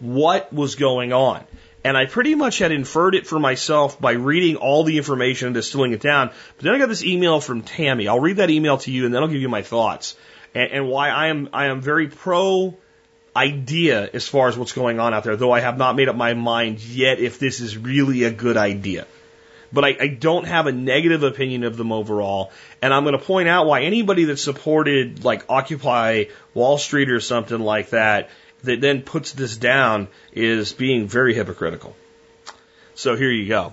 what 0.00 0.52
was 0.52 0.74
going 0.74 1.12
on. 1.12 1.44
And 1.84 1.96
I 1.96 2.06
pretty 2.06 2.34
much 2.34 2.58
had 2.58 2.70
inferred 2.70 3.14
it 3.14 3.26
for 3.26 3.38
myself 3.38 4.00
by 4.00 4.12
reading 4.12 4.56
all 4.56 4.84
the 4.84 4.98
information 4.98 5.46
and 5.46 5.54
distilling 5.54 5.92
it 5.92 6.00
down. 6.00 6.30
But 6.56 6.64
then 6.64 6.74
I 6.74 6.78
got 6.78 6.88
this 6.88 7.04
email 7.04 7.40
from 7.40 7.62
Tammy. 7.62 8.06
I'll 8.06 8.20
read 8.20 8.36
that 8.36 8.50
email 8.50 8.78
to 8.78 8.90
you 8.92 9.04
and 9.04 9.14
then 9.14 9.22
I'll 9.22 9.28
give 9.28 9.40
you 9.40 9.48
my 9.48 9.62
thoughts 9.62 10.16
and, 10.54 10.70
and 10.70 10.88
why 10.88 11.08
I 11.08 11.28
am, 11.28 11.48
I 11.52 11.66
am 11.66 11.80
very 11.80 12.08
pro 12.08 12.76
idea 13.34 14.08
as 14.12 14.28
far 14.28 14.48
as 14.48 14.58
what's 14.58 14.72
going 14.72 15.00
on 15.00 15.14
out 15.14 15.24
there, 15.24 15.36
though 15.36 15.52
I 15.52 15.60
have 15.60 15.78
not 15.78 15.96
made 15.96 16.08
up 16.08 16.16
my 16.16 16.34
mind 16.34 16.80
yet 16.80 17.18
if 17.18 17.38
this 17.38 17.60
is 17.60 17.76
really 17.76 18.24
a 18.24 18.30
good 18.30 18.56
idea. 18.56 19.06
But 19.72 19.84
I, 19.84 19.96
I 20.00 20.06
don't 20.08 20.46
have 20.46 20.66
a 20.66 20.72
negative 20.72 21.22
opinion 21.22 21.64
of 21.64 21.76
them 21.76 21.92
overall. 21.92 22.52
And 22.80 22.92
I'm 22.92 23.04
going 23.04 23.18
to 23.18 23.24
point 23.24 23.48
out 23.48 23.66
why 23.66 23.82
anybody 23.82 24.24
that 24.24 24.38
supported 24.38 25.24
like 25.24 25.44
Occupy 25.48 26.24
Wall 26.54 26.78
Street 26.78 27.10
or 27.10 27.20
something 27.20 27.60
like 27.60 27.90
that 27.90 28.30
that 28.64 28.80
then 28.80 29.02
puts 29.02 29.32
this 29.32 29.56
down 29.56 30.08
is 30.32 30.72
being 30.72 31.08
very 31.08 31.34
hypocritical. 31.34 31.96
So 32.94 33.16
here 33.16 33.30
you 33.30 33.48
go. 33.48 33.72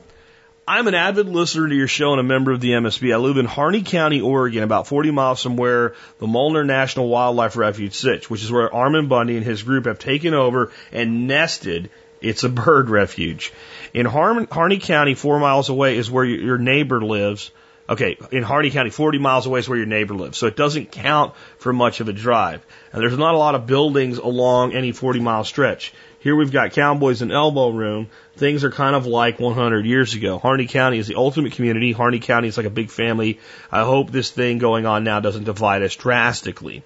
I'm 0.67 0.87
an 0.87 0.93
avid 0.93 1.27
listener 1.27 1.67
to 1.67 1.75
your 1.75 1.87
show 1.87 2.11
and 2.11 2.19
a 2.19 2.23
member 2.23 2.51
of 2.51 2.61
the 2.61 2.73
MSB. 2.73 3.11
I 3.11 3.17
live 3.17 3.37
in 3.37 3.45
Harney 3.45 3.81
County, 3.81 4.21
Oregon, 4.21 4.61
about 4.61 4.85
40 4.85 5.09
miles 5.09 5.41
from 5.41 5.57
where 5.57 5.95
the 6.19 6.27
Malheur 6.27 6.63
National 6.63 7.09
Wildlife 7.09 7.57
Refuge 7.57 7.95
sits, 7.95 8.29
which 8.29 8.43
is 8.43 8.51
where 8.51 8.73
Ammon 8.73 9.07
Bundy 9.07 9.35
and 9.35 9.43
his 9.43 9.63
group 9.63 9.87
have 9.87 9.97
taken 9.97 10.35
over 10.35 10.71
and 10.91 11.27
nested. 11.27 11.89
It's 12.21 12.43
a 12.43 12.49
bird 12.49 12.89
refuge. 12.89 13.53
In 13.93 14.05
Harney 14.05 14.79
County, 14.79 15.13
four 15.15 15.39
miles 15.39 15.69
away, 15.69 15.97
is 15.97 16.11
where 16.11 16.25
your 16.25 16.57
neighbor 16.57 17.01
lives. 17.01 17.51
Okay, 17.89 18.17
in 18.31 18.43
Harney 18.43 18.69
County, 18.69 18.91
40 18.91 19.17
miles 19.17 19.47
away 19.47 19.59
is 19.59 19.67
where 19.67 19.77
your 19.77 19.87
neighbor 19.87 20.13
lives. 20.13 20.37
So 20.37 20.45
it 20.45 20.55
doesn't 20.55 20.91
count 20.91 21.33
for 21.57 21.73
much 21.73 22.01
of 22.01 22.07
a 22.07 22.13
drive. 22.13 22.63
And 22.93 23.01
there's 23.01 23.17
not 23.17 23.33
a 23.33 23.37
lot 23.37 23.55
of 23.55 23.65
buildings 23.65 24.19
along 24.19 24.73
any 24.73 24.91
40 24.91 25.21
mile 25.21 25.43
stretch. 25.43 25.91
Here 26.19 26.35
we've 26.35 26.51
got 26.51 26.73
cowboys 26.73 27.23
and 27.23 27.31
elbow 27.31 27.69
room. 27.69 28.09
Things 28.35 28.63
are 28.63 28.69
kind 28.69 28.95
of 28.95 29.07
like 29.07 29.39
100 29.39 29.85
years 29.85 30.13
ago. 30.13 30.37
Harney 30.37 30.67
County 30.67 30.99
is 30.99 31.07
the 31.07 31.15
ultimate 31.15 31.53
community. 31.53 31.91
Harney 31.91 32.19
County 32.19 32.47
is 32.47 32.57
like 32.57 32.67
a 32.67 32.69
big 32.69 32.91
family. 32.91 33.39
I 33.71 33.83
hope 33.83 34.11
this 34.11 34.29
thing 34.29 34.59
going 34.59 34.85
on 34.85 35.03
now 35.03 35.19
doesn't 35.19 35.45
divide 35.45 35.81
us 35.81 35.95
drastically. 35.95 36.83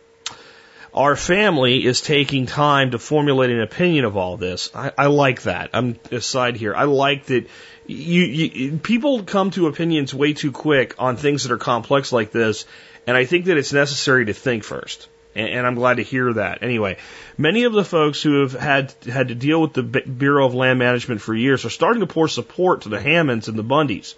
Our 0.93 1.15
family 1.15 1.85
is 1.85 2.01
taking 2.01 2.45
time 2.45 2.91
to 2.91 2.99
formulate 2.99 3.49
an 3.49 3.61
opinion 3.61 4.05
of 4.05 4.15
all 4.15 4.37
this. 4.37 4.69
I, 4.75 4.91
I 4.97 5.05
like 5.07 5.43
that. 5.43 5.71
I'm 5.73 5.99
aside 6.11 6.55
here. 6.55 6.75
I 6.75 6.83
like 6.83 7.25
that 7.27 7.47
you, 7.87 8.21
you, 8.23 8.77
people 8.77 9.23
come 9.23 9.51
to 9.51 9.67
opinions 9.67 10.13
way 10.13 10.33
too 10.33 10.51
quick 10.51 10.95
on 10.99 11.17
things 11.17 11.43
that 11.43 11.51
are 11.51 11.57
complex 11.57 12.11
like 12.11 12.31
this, 12.31 12.65
and 13.07 13.17
I 13.17 13.25
think 13.25 13.45
that 13.45 13.57
it's 13.57 13.73
necessary 13.73 14.25
to 14.25 14.33
think 14.33 14.63
first. 14.63 15.07
And, 15.35 15.49
and 15.49 15.67
I'm 15.67 15.75
glad 15.75 15.97
to 15.97 16.03
hear 16.03 16.31
that. 16.33 16.63
Anyway, 16.63 16.97
many 17.37 17.63
of 17.63 17.73
the 17.73 17.83
folks 17.83 18.21
who 18.21 18.41
have 18.41 18.53
had 18.53 18.93
had 19.05 19.29
to 19.29 19.35
deal 19.35 19.61
with 19.61 19.73
the 19.73 19.83
Bureau 19.83 20.45
of 20.45 20.53
Land 20.53 20.79
Management 20.79 21.21
for 21.21 21.33
years 21.33 21.65
are 21.65 21.69
starting 21.69 22.01
to 22.01 22.07
pour 22.07 22.27
support 22.27 22.81
to 22.81 22.89
the 22.89 23.01
Hammonds 23.01 23.47
and 23.47 23.57
the 23.57 23.63
Bundys. 23.63 24.15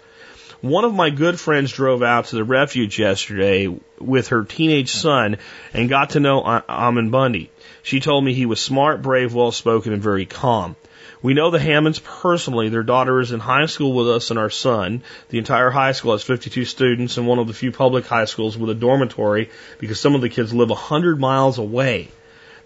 One 0.66 0.84
of 0.84 0.94
my 0.94 1.10
good 1.10 1.38
friends 1.38 1.70
drove 1.70 2.02
out 2.02 2.24
to 2.26 2.34
the 2.34 2.42
refuge 2.42 2.98
yesterday 2.98 3.72
with 4.00 4.28
her 4.28 4.42
teenage 4.42 4.90
son 4.90 5.36
and 5.72 5.88
got 5.88 6.10
to 6.10 6.20
know 6.20 6.42
Ammon 6.68 7.10
Bundy. 7.10 7.52
She 7.84 8.00
told 8.00 8.24
me 8.24 8.34
he 8.34 8.46
was 8.46 8.58
smart, 8.58 9.00
brave, 9.00 9.32
well 9.32 9.52
spoken, 9.52 9.92
and 9.92 10.02
very 10.02 10.26
calm. 10.26 10.74
We 11.22 11.34
know 11.34 11.52
the 11.52 11.60
Hammonds 11.60 12.00
personally. 12.00 12.68
Their 12.68 12.82
daughter 12.82 13.20
is 13.20 13.30
in 13.30 13.38
high 13.38 13.66
school 13.66 13.92
with 13.92 14.10
us 14.10 14.30
and 14.30 14.40
our 14.40 14.50
son. 14.50 15.04
The 15.28 15.38
entire 15.38 15.70
high 15.70 15.92
school 15.92 16.10
has 16.10 16.24
52 16.24 16.64
students 16.64 17.16
and 17.16 17.28
one 17.28 17.38
of 17.38 17.46
the 17.46 17.54
few 17.54 17.70
public 17.70 18.04
high 18.04 18.24
schools 18.24 18.58
with 18.58 18.70
a 18.70 18.74
dormitory 18.74 19.50
because 19.78 20.00
some 20.00 20.16
of 20.16 20.20
the 20.20 20.28
kids 20.28 20.52
live 20.52 20.70
100 20.70 21.20
miles 21.20 21.58
away. 21.58 22.08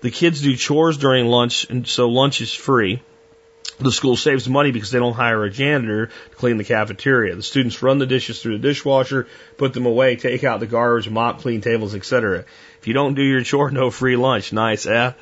The 0.01 0.11
kids 0.11 0.41
do 0.41 0.57
chores 0.57 0.97
during 0.97 1.27
lunch 1.27 1.69
and 1.69 1.87
so 1.87 2.09
lunch 2.09 2.41
is 2.41 2.55
free. 2.55 3.03
The 3.81 3.91
school 3.91 4.15
saves 4.15 4.47
money 4.47 4.73
because 4.73 4.91
they 4.91 4.99
don't 4.99 5.15
hire 5.15 5.43
a 5.43 5.51
janitor 5.51 6.07
to 6.07 6.37
clean 6.37 6.59
the 6.59 6.65
cafeteria. 6.65 7.35
The 7.35 7.43
students 7.43 7.83
run 7.83 7.99
the 7.99 8.07
dishes 8.07 8.41
through 8.41 8.59
the 8.59 8.69
dishwasher, 8.69 9.27
put 9.57 9.73
them 9.73 9.87
away, 9.87 10.17
take 10.17 10.45
out 10.45 10.61
the 10.61 10.67
garbage, 10.67 11.09
mop, 11.09 11.41
clean 11.41 11.63
tables, 11.63 11.95
etc. 11.95 12.45
If 12.81 12.87
you 12.87 12.93
don't 12.93 13.15
do 13.15 13.23
your 13.23 13.43
chore, 13.43 13.71
no 13.71 13.91
free 13.91 14.17
lunch. 14.17 14.53
Nice, 14.53 14.87
eh? 14.87 15.13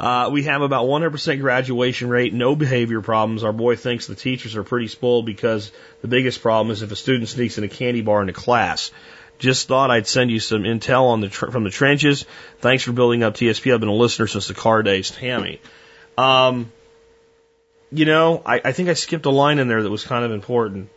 Uh, 0.00 0.30
we 0.32 0.44
have 0.44 0.62
about 0.62 0.86
100% 0.86 1.40
graduation 1.40 2.08
rate, 2.08 2.32
no 2.32 2.56
behavior 2.56 3.02
problems. 3.02 3.44
Our 3.44 3.52
boy 3.52 3.76
thinks 3.76 4.06
the 4.06 4.14
teachers 4.14 4.56
are 4.56 4.64
pretty 4.64 4.88
spoiled 4.88 5.26
because 5.26 5.70
the 6.00 6.08
biggest 6.08 6.40
problem 6.40 6.70
is 6.70 6.80
if 6.80 6.90
a 6.90 6.96
student 6.96 7.28
sneaks 7.28 7.58
in 7.58 7.64
a 7.64 7.68
candy 7.68 8.00
bar 8.00 8.22
into 8.22 8.32
class. 8.32 8.90
Just 9.38 9.68
thought 9.68 9.90
I'd 9.90 10.06
send 10.06 10.30
you 10.30 10.40
some 10.40 10.62
intel 10.62 11.10
on 11.10 11.20
the 11.20 11.28
tr- 11.28 11.50
from 11.50 11.64
the 11.64 11.70
trenches. 11.70 12.24
Thanks 12.60 12.82
for 12.82 12.92
building 12.92 13.22
up 13.22 13.34
TSP. 13.34 13.72
I've 13.72 13.80
been 13.80 13.88
a 13.88 13.94
listener 13.94 14.26
since 14.26 14.48
the 14.48 14.54
car 14.54 14.82
days, 14.82 15.10
Tammy. 15.10 15.60
Um, 16.16 16.72
you 17.90 18.04
know, 18.04 18.42
I, 18.44 18.60
I 18.64 18.72
think 18.72 18.88
I 18.88 18.94
skipped 18.94 19.26
a 19.26 19.30
line 19.30 19.58
in 19.58 19.68
there 19.68 19.82
that 19.82 19.90
was 19.90 20.04
kind 20.04 20.24
of 20.24 20.32
important. 20.32 20.90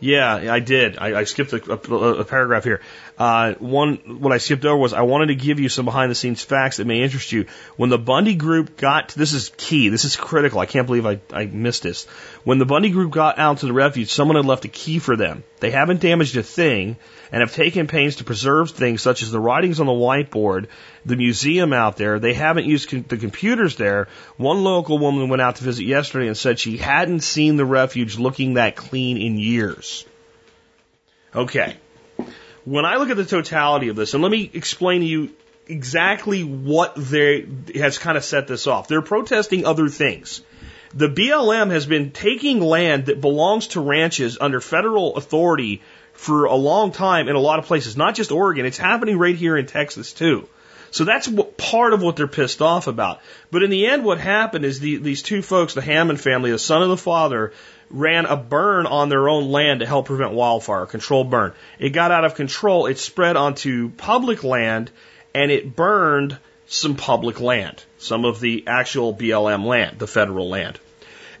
Yeah, 0.00 0.52
I 0.52 0.60
did. 0.60 0.96
I, 0.96 1.20
I 1.20 1.24
skipped 1.24 1.52
a, 1.52 1.72
a, 1.72 2.14
a, 2.20 2.24
paragraph 2.24 2.62
here. 2.62 2.80
Uh, 3.18 3.54
one, 3.54 4.20
what 4.20 4.32
I 4.32 4.38
skipped 4.38 4.64
over 4.64 4.76
was 4.76 4.92
I 4.92 5.00
wanted 5.02 5.26
to 5.26 5.34
give 5.34 5.58
you 5.58 5.68
some 5.68 5.84
behind 5.84 6.08
the 6.08 6.14
scenes 6.14 6.40
facts 6.40 6.76
that 6.76 6.86
may 6.86 7.02
interest 7.02 7.32
you. 7.32 7.46
When 7.76 7.90
the 7.90 7.98
Bundy 7.98 8.36
group 8.36 8.76
got, 8.76 9.08
to, 9.10 9.18
this 9.18 9.32
is 9.32 9.50
key, 9.56 9.88
this 9.88 10.04
is 10.04 10.14
critical. 10.14 10.60
I 10.60 10.66
can't 10.66 10.86
believe 10.86 11.04
I, 11.04 11.18
I 11.32 11.46
missed 11.46 11.82
this. 11.82 12.04
When 12.44 12.58
the 12.58 12.64
Bundy 12.64 12.90
group 12.90 13.10
got 13.10 13.40
out 13.40 13.58
to 13.58 13.66
the 13.66 13.72
refuge, 13.72 14.12
someone 14.12 14.36
had 14.36 14.46
left 14.46 14.64
a 14.64 14.68
key 14.68 15.00
for 15.00 15.16
them. 15.16 15.42
They 15.58 15.72
haven't 15.72 16.00
damaged 16.00 16.36
a 16.36 16.44
thing 16.44 16.96
and 17.30 17.40
have 17.40 17.54
taken 17.54 17.86
pains 17.86 18.16
to 18.16 18.24
preserve 18.24 18.70
things 18.70 19.02
such 19.02 19.22
as 19.22 19.30
the 19.30 19.40
writings 19.40 19.80
on 19.80 19.86
the 19.86 19.92
whiteboard, 19.92 20.66
the 21.04 21.16
museum 21.16 21.72
out 21.72 21.96
there. 21.96 22.18
They 22.18 22.34
haven't 22.34 22.66
used 22.66 22.90
com- 22.90 23.04
the 23.06 23.16
computers 23.16 23.76
there. 23.76 24.08
One 24.36 24.64
local 24.64 24.98
woman 24.98 25.28
went 25.28 25.42
out 25.42 25.56
to 25.56 25.64
visit 25.64 25.84
yesterday 25.84 26.26
and 26.26 26.36
said 26.36 26.58
she 26.58 26.76
hadn't 26.76 27.20
seen 27.20 27.56
the 27.56 27.66
refuge 27.66 28.18
looking 28.18 28.54
that 28.54 28.76
clean 28.76 29.16
in 29.16 29.38
years. 29.38 30.04
Okay. 31.34 31.76
When 32.64 32.84
I 32.84 32.96
look 32.96 33.10
at 33.10 33.16
the 33.16 33.24
totality 33.24 33.88
of 33.88 33.96
this, 33.96 34.14
and 34.14 34.22
let 34.22 34.32
me 34.32 34.50
explain 34.52 35.00
to 35.00 35.06
you 35.06 35.30
exactly 35.68 36.42
what 36.42 36.94
they 36.96 37.46
has 37.74 37.98
kind 37.98 38.16
of 38.16 38.24
set 38.24 38.48
this 38.48 38.66
off. 38.66 38.88
They're 38.88 39.02
protesting 39.02 39.64
other 39.64 39.88
things. 39.88 40.42
The 40.94 41.08
BLM 41.08 41.70
has 41.70 41.84
been 41.84 42.12
taking 42.12 42.60
land 42.60 43.06
that 43.06 43.20
belongs 43.20 43.68
to 43.68 43.80
ranches 43.80 44.38
under 44.40 44.60
federal 44.60 45.16
authority 45.16 45.82
for 46.18 46.46
a 46.46 46.54
long 46.56 46.90
time 46.90 47.28
in 47.28 47.36
a 47.36 47.40
lot 47.40 47.60
of 47.60 47.66
places, 47.66 47.96
not 47.96 48.16
just 48.16 48.32
Oregon. 48.32 48.66
It's 48.66 48.76
happening 48.76 49.16
right 49.18 49.36
here 49.36 49.56
in 49.56 49.66
Texas 49.66 50.12
too. 50.12 50.48
So 50.90 51.04
that's 51.04 51.28
what, 51.28 51.56
part 51.56 51.92
of 51.92 52.02
what 52.02 52.16
they're 52.16 52.26
pissed 52.26 52.60
off 52.60 52.88
about. 52.88 53.20
But 53.52 53.62
in 53.62 53.70
the 53.70 53.86
end, 53.86 54.04
what 54.04 54.18
happened 54.18 54.64
is 54.64 54.80
the, 54.80 54.96
these 54.96 55.22
two 55.22 55.42
folks, 55.42 55.74
the 55.74 55.80
Hammond 55.80 56.20
family, 56.20 56.50
the 56.50 56.58
son 56.58 56.82
and 56.82 56.90
the 56.90 56.96
father, 56.96 57.52
ran 57.88 58.26
a 58.26 58.36
burn 58.36 58.86
on 58.86 59.08
their 59.08 59.28
own 59.28 59.52
land 59.52 59.78
to 59.78 59.86
help 59.86 60.06
prevent 60.06 60.32
wildfire, 60.32 60.86
control 60.86 61.22
burn. 61.22 61.52
It 61.78 61.90
got 61.90 62.10
out 62.10 62.24
of 62.24 62.34
control. 62.34 62.86
It 62.86 62.98
spread 62.98 63.36
onto 63.36 63.90
public 63.90 64.42
land 64.42 64.90
and 65.36 65.52
it 65.52 65.76
burned 65.76 66.36
some 66.66 66.96
public 66.96 67.40
land, 67.40 67.80
some 67.98 68.24
of 68.24 68.40
the 68.40 68.64
actual 68.66 69.14
BLM 69.14 69.64
land, 69.64 70.00
the 70.00 70.08
federal 70.08 70.48
land. 70.48 70.80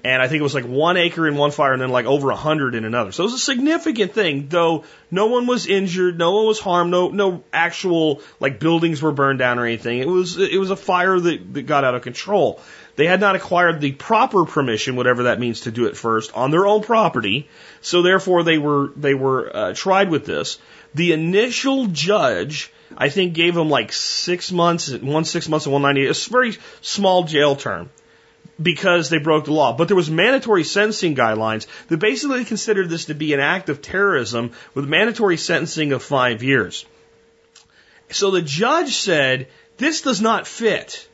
And 0.04 0.22
I 0.22 0.28
think 0.28 0.40
it 0.40 0.44
was 0.44 0.54
like 0.54 0.64
one 0.64 0.96
acre 0.96 1.26
in 1.26 1.36
one 1.36 1.50
fire 1.50 1.72
and 1.72 1.82
then 1.82 1.90
like 1.90 2.06
over 2.06 2.30
a 2.30 2.36
hundred 2.36 2.74
in 2.74 2.84
another. 2.84 3.12
So 3.12 3.24
it 3.24 3.26
was 3.26 3.34
a 3.34 3.38
significant 3.38 4.12
thing, 4.12 4.48
though 4.48 4.84
no 5.10 5.26
one 5.26 5.46
was 5.46 5.66
injured, 5.66 6.18
no 6.18 6.36
one 6.36 6.46
was 6.46 6.60
harmed, 6.60 6.90
no, 6.90 7.08
no 7.08 7.42
actual 7.52 8.22
like 8.38 8.60
buildings 8.60 9.02
were 9.02 9.12
burned 9.12 9.38
down 9.38 9.58
or 9.58 9.66
anything. 9.66 9.98
It 9.98 10.08
was, 10.08 10.38
it 10.38 10.58
was 10.58 10.70
a 10.70 10.76
fire 10.76 11.18
that, 11.18 11.54
that 11.54 11.62
got 11.62 11.84
out 11.84 11.94
of 11.94 12.02
control. 12.02 12.60
They 12.98 13.06
had 13.06 13.20
not 13.20 13.36
acquired 13.36 13.80
the 13.80 13.92
proper 13.92 14.44
permission, 14.44 14.96
whatever 14.96 15.24
that 15.24 15.38
means, 15.38 15.62
to 15.62 15.70
do 15.70 15.86
it 15.86 15.96
first 15.96 16.34
on 16.34 16.50
their 16.50 16.66
own 16.66 16.82
property. 16.82 17.48
So 17.80 18.02
therefore, 18.02 18.42
they 18.42 18.58
were 18.58 18.92
they 18.96 19.14
were 19.14 19.56
uh, 19.56 19.72
tried 19.72 20.10
with 20.10 20.26
this. 20.26 20.58
The 20.94 21.12
initial 21.12 21.86
judge, 21.86 22.72
I 22.96 23.08
think, 23.08 23.34
gave 23.34 23.54
them 23.54 23.70
like 23.70 23.92
six 23.92 24.50
months, 24.50 24.92
one 24.92 25.24
six 25.24 25.48
months 25.48 25.66
and 25.66 25.72
one 25.72 25.82
ninety. 25.82 26.06
It's 26.06 26.26
a 26.26 26.30
very 26.30 26.56
small 26.80 27.22
jail 27.22 27.54
term 27.54 27.88
because 28.60 29.08
they 29.08 29.18
broke 29.18 29.44
the 29.44 29.52
law. 29.52 29.72
But 29.72 29.88
there 29.88 29.96
was 29.96 30.10
mandatory 30.10 30.64
sentencing 30.64 31.14
guidelines 31.14 31.66
that 31.88 31.98
basically 31.98 32.44
considered 32.44 32.88
this 32.88 33.06
to 33.06 33.14
be 33.14 33.32
an 33.32 33.40
act 33.40 33.68
of 33.68 33.80
terrorism 33.80 34.52
with 34.74 34.88
mandatory 34.88 35.36
sentencing 35.36 35.92
of 35.92 36.02
five 36.02 36.42
years. 36.42 36.84
So 38.10 38.30
the 38.30 38.42
judge 38.42 38.94
said, 38.94 39.48
this 39.76 40.02
does 40.02 40.20
not 40.20 40.46
fit. 40.46 41.08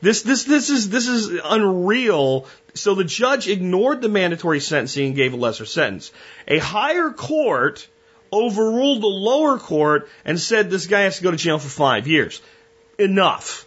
This, 0.00 0.22
this, 0.22 0.44
this 0.44 0.70
is, 0.70 0.90
this 0.90 1.08
is 1.08 1.40
unreal. 1.44 2.46
So 2.74 2.94
the 2.94 3.04
judge 3.04 3.48
ignored 3.48 4.02
the 4.02 4.08
mandatory 4.08 4.60
sentencing 4.60 5.06
and 5.06 5.16
gave 5.16 5.32
a 5.32 5.36
lesser 5.36 5.64
sentence. 5.64 6.12
A 6.46 6.58
higher 6.58 7.10
court 7.10 7.88
overruled 8.32 9.02
the 9.02 9.06
lower 9.06 9.58
court 9.58 10.08
and 10.24 10.38
said 10.38 10.70
this 10.70 10.86
guy 10.86 11.02
has 11.02 11.16
to 11.16 11.22
go 11.22 11.30
to 11.30 11.36
jail 11.36 11.58
for 11.58 11.68
five 11.68 12.06
years. 12.06 12.42
Enough. 12.98 13.66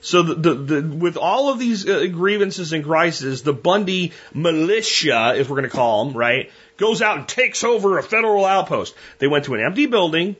So 0.00 0.22
the, 0.22 0.34
the, 0.34 0.54
the, 0.54 0.96
with 0.96 1.16
all 1.16 1.50
of 1.50 1.58
these 1.58 1.88
uh, 1.88 2.06
grievances 2.06 2.72
and 2.72 2.84
crises, 2.84 3.42
the 3.42 3.52
Bundy 3.52 4.12
militia, 4.32 5.34
if 5.36 5.48
we're 5.48 5.56
going 5.56 5.70
to 5.70 5.76
call 5.76 6.04
them, 6.04 6.16
right, 6.16 6.50
goes 6.76 7.02
out 7.02 7.18
and 7.18 7.28
takes 7.28 7.64
over 7.64 7.98
a 7.98 8.02
federal 8.02 8.44
outpost. 8.44 8.94
They 9.18 9.26
went 9.26 9.46
to 9.46 9.54
an 9.54 9.60
empty 9.60 9.86
building 9.86 10.36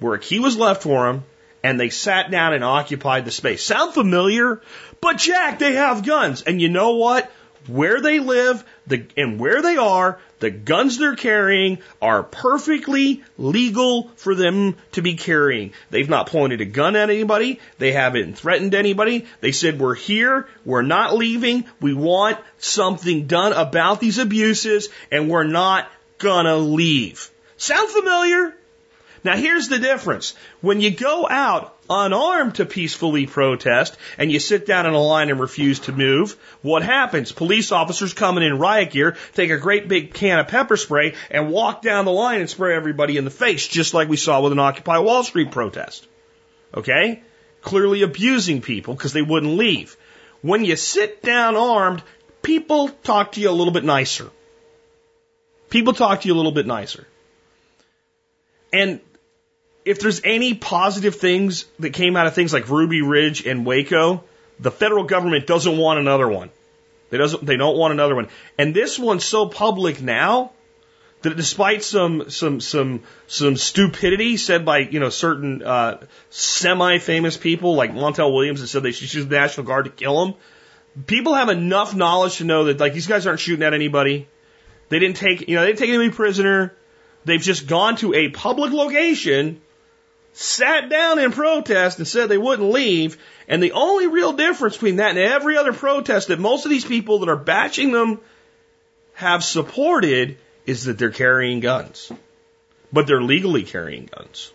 where 0.00 0.14
a 0.14 0.18
key 0.18 0.38
was 0.38 0.56
left 0.56 0.82
for 0.82 1.06
them 1.06 1.24
and 1.62 1.78
they 1.78 1.90
sat 1.90 2.30
down 2.30 2.54
and 2.54 2.64
occupied 2.64 3.24
the 3.24 3.30
space. 3.30 3.62
Sound 3.62 3.94
familiar? 3.94 4.62
But 5.00 5.18
Jack, 5.18 5.58
they 5.58 5.74
have 5.74 6.06
guns. 6.06 6.42
And 6.42 6.60
you 6.60 6.68
know 6.68 6.96
what? 6.96 7.30
Where 7.66 8.00
they 8.00 8.20
live 8.20 8.64
the, 8.86 9.06
and 9.16 9.38
where 9.38 9.60
they 9.60 9.76
are, 9.76 10.20
the 10.40 10.50
guns 10.50 10.98
they're 10.98 11.16
carrying 11.16 11.78
are 12.00 12.22
perfectly 12.22 13.22
legal 13.36 14.08
for 14.16 14.34
them 14.34 14.76
to 14.92 15.02
be 15.02 15.14
carrying. 15.14 15.72
They've 15.90 16.08
not 16.08 16.28
pointed 16.28 16.60
a 16.60 16.64
gun 16.64 16.96
at 16.96 17.10
anybody. 17.10 17.60
They 17.78 17.92
haven't 17.92 18.38
threatened 18.38 18.74
anybody. 18.74 19.26
They 19.40 19.52
said, 19.52 19.80
we're 19.80 19.94
here. 19.94 20.46
We're 20.64 20.82
not 20.82 21.16
leaving. 21.16 21.64
We 21.80 21.94
want 21.94 22.38
something 22.58 23.26
done 23.26 23.52
about 23.52 24.00
these 24.00 24.18
abuses 24.18 24.88
and 25.10 25.28
we're 25.28 25.44
not 25.44 25.90
gonna 26.18 26.56
leave. 26.56 27.30
Sound 27.56 27.90
familiar? 27.90 28.54
Now 29.24 29.36
here's 29.36 29.68
the 29.68 29.78
difference. 29.78 30.34
When 30.60 30.80
you 30.80 30.90
go 30.90 31.26
out 31.28 31.77
unarmed 31.90 32.56
to 32.56 32.66
peacefully 32.66 33.26
protest 33.26 33.96
and 34.16 34.30
you 34.30 34.40
sit 34.40 34.66
down 34.66 34.86
in 34.86 34.94
a 34.94 35.00
line 35.00 35.30
and 35.30 35.40
refuse 35.40 35.80
to 35.80 35.92
move, 35.92 36.36
what 36.62 36.82
happens? 36.82 37.32
Police 37.32 37.72
officers 37.72 38.12
coming 38.12 38.44
in 38.44 38.58
riot 38.58 38.90
gear, 38.90 39.16
take 39.34 39.50
a 39.50 39.58
great 39.58 39.88
big 39.88 40.14
can 40.14 40.38
of 40.38 40.48
pepper 40.48 40.76
spray 40.76 41.14
and 41.30 41.50
walk 41.50 41.82
down 41.82 42.04
the 42.04 42.12
line 42.12 42.40
and 42.40 42.50
spray 42.50 42.76
everybody 42.76 43.16
in 43.16 43.24
the 43.24 43.30
face, 43.30 43.66
just 43.66 43.94
like 43.94 44.08
we 44.08 44.16
saw 44.16 44.40
with 44.40 44.52
an 44.52 44.58
Occupy 44.58 44.98
Wall 44.98 45.24
Street 45.24 45.50
protest. 45.50 46.06
Okay? 46.74 47.22
Clearly 47.62 48.02
abusing 48.02 48.60
people 48.60 48.94
because 48.94 49.12
they 49.12 49.22
wouldn't 49.22 49.56
leave. 49.56 49.96
When 50.42 50.64
you 50.64 50.76
sit 50.76 51.22
down 51.22 51.56
armed, 51.56 52.02
people 52.42 52.88
talk 52.88 53.32
to 53.32 53.40
you 53.40 53.50
a 53.50 53.52
little 53.52 53.72
bit 53.72 53.84
nicer. 53.84 54.30
People 55.70 55.92
talk 55.92 56.22
to 56.22 56.28
you 56.28 56.34
a 56.34 56.36
little 56.36 56.52
bit 56.52 56.66
nicer. 56.66 57.06
And 58.72 59.00
if 59.88 60.00
there's 60.00 60.20
any 60.22 60.52
positive 60.52 61.14
things 61.14 61.64
that 61.78 61.94
came 61.94 62.14
out 62.14 62.26
of 62.26 62.34
things 62.34 62.52
like 62.52 62.68
Ruby 62.68 63.00
Ridge 63.00 63.46
and 63.46 63.64
Waco, 63.64 64.22
the 64.60 64.70
federal 64.70 65.04
government 65.04 65.46
doesn't 65.46 65.78
want 65.78 65.98
another 65.98 66.28
one. 66.28 66.50
They 67.08 67.16
doesn't 67.16 67.46
they 67.46 67.56
don't 67.56 67.78
want 67.78 67.94
another 67.94 68.14
one. 68.14 68.28
And 68.58 68.74
this 68.74 68.98
one's 68.98 69.24
so 69.24 69.46
public 69.48 70.02
now 70.02 70.52
that 71.22 71.34
despite 71.38 71.82
some 71.82 72.28
some 72.28 72.60
some 72.60 73.02
some 73.28 73.56
stupidity 73.56 74.36
said 74.36 74.66
by 74.66 74.80
you 74.80 75.00
know 75.00 75.08
certain 75.08 75.62
uh, 75.62 76.00
semi-famous 76.28 77.38
people 77.38 77.74
like 77.74 77.94
Montel 77.94 78.34
Williams 78.34 78.60
that 78.60 78.66
said 78.66 78.82
they 78.82 78.92
should 78.92 79.12
use 79.14 79.26
the 79.26 79.36
National 79.36 79.66
Guard 79.66 79.86
to 79.86 79.90
kill 79.90 80.26
them, 80.26 80.34
people 81.06 81.32
have 81.32 81.48
enough 81.48 81.94
knowledge 81.94 82.36
to 82.36 82.44
know 82.44 82.64
that 82.64 82.78
like 82.78 82.92
these 82.92 83.06
guys 83.06 83.26
aren't 83.26 83.40
shooting 83.40 83.64
at 83.64 83.72
anybody. 83.72 84.28
They 84.90 84.98
didn't 84.98 85.16
take 85.16 85.48
you 85.48 85.54
know 85.54 85.62
they 85.62 85.68
didn't 85.68 85.78
take 85.78 85.88
anybody 85.88 86.10
prisoner. 86.10 86.74
They've 87.24 87.40
just 87.40 87.66
gone 87.66 87.96
to 87.96 88.12
a 88.12 88.28
public 88.28 88.70
location 88.70 89.62
sat 90.38 90.88
down 90.88 91.18
in 91.18 91.32
protest 91.32 91.98
and 91.98 92.06
said 92.06 92.28
they 92.28 92.38
wouldn't 92.38 92.70
leave. 92.70 93.18
And 93.48 93.60
the 93.60 93.72
only 93.72 94.06
real 94.06 94.34
difference 94.34 94.76
between 94.76 94.96
that 94.96 95.10
and 95.10 95.18
every 95.18 95.56
other 95.56 95.72
protest 95.72 96.28
that 96.28 96.38
most 96.38 96.64
of 96.64 96.70
these 96.70 96.84
people 96.84 97.20
that 97.20 97.28
are 97.28 97.36
batching 97.36 97.90
them 97.90 98.20
have 99.14 99.42
supported 99.42 100.38
is 100.64 100.84
that 100.84 100.96
they're 100.96 101.10
carrying 101.10 101.58
guns. 101.58 102.12
But 102.92 103.08
they're 103.08 103.20
legally 103.20 103.64
carrying 103.64 104.06
guns. 104.06 104.52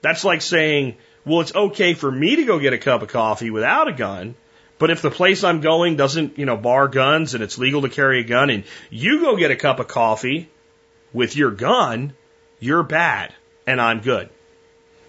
That's 0.00 0.24
like 0.24 0.40
saying, 0.40 0.96
well, 1.26 1.42
it's 1.42 1.54
okay 1.54 1.92
for 1.92 2.10
me 2.10 2.36
to 2.36 2.44
go 2.44 2.58
get 2.58 2.72
a 2.72 2.78
cup 2.78 3.02
of 3.02 3.08
coffee 3.08 3.50
without 3.50 3.88
a 3.88 3.92
gun, 3.92 4.36
but 4.78 4.90
if 4.90 5.02
the 5.02 5.10
place 5.10 5.44
I'm 5.44 5.60
going 5.60 5.96
doesn't, 5.96 6.38
you 6.38 6.46
know, 6.46 6.56
bar 6.56 6.88
guns 6.88 7.34
and 7.34 7.42
it's 7.42 7.58
legal 7.58 7.82
to 7.82 7.90
carry 7.90 8.20
a 8.20 8.24
gun 8.24 8.48
and 8.48 8.64
you 8.88 9.20
go 9.20 9.36
get 9.36 9.50
a 9.50 9.56
cup 9.56 9.80
of 9.80 9.88
coffee 9.88 10.48
with 11.12 11.36
your 11.36 11.50
gun, 11.50 12.14
you're 12.58 12.82
bad 12.82 13.34
and 13.66 13.80
I'm 13.82 14.00
good 14.00 14.30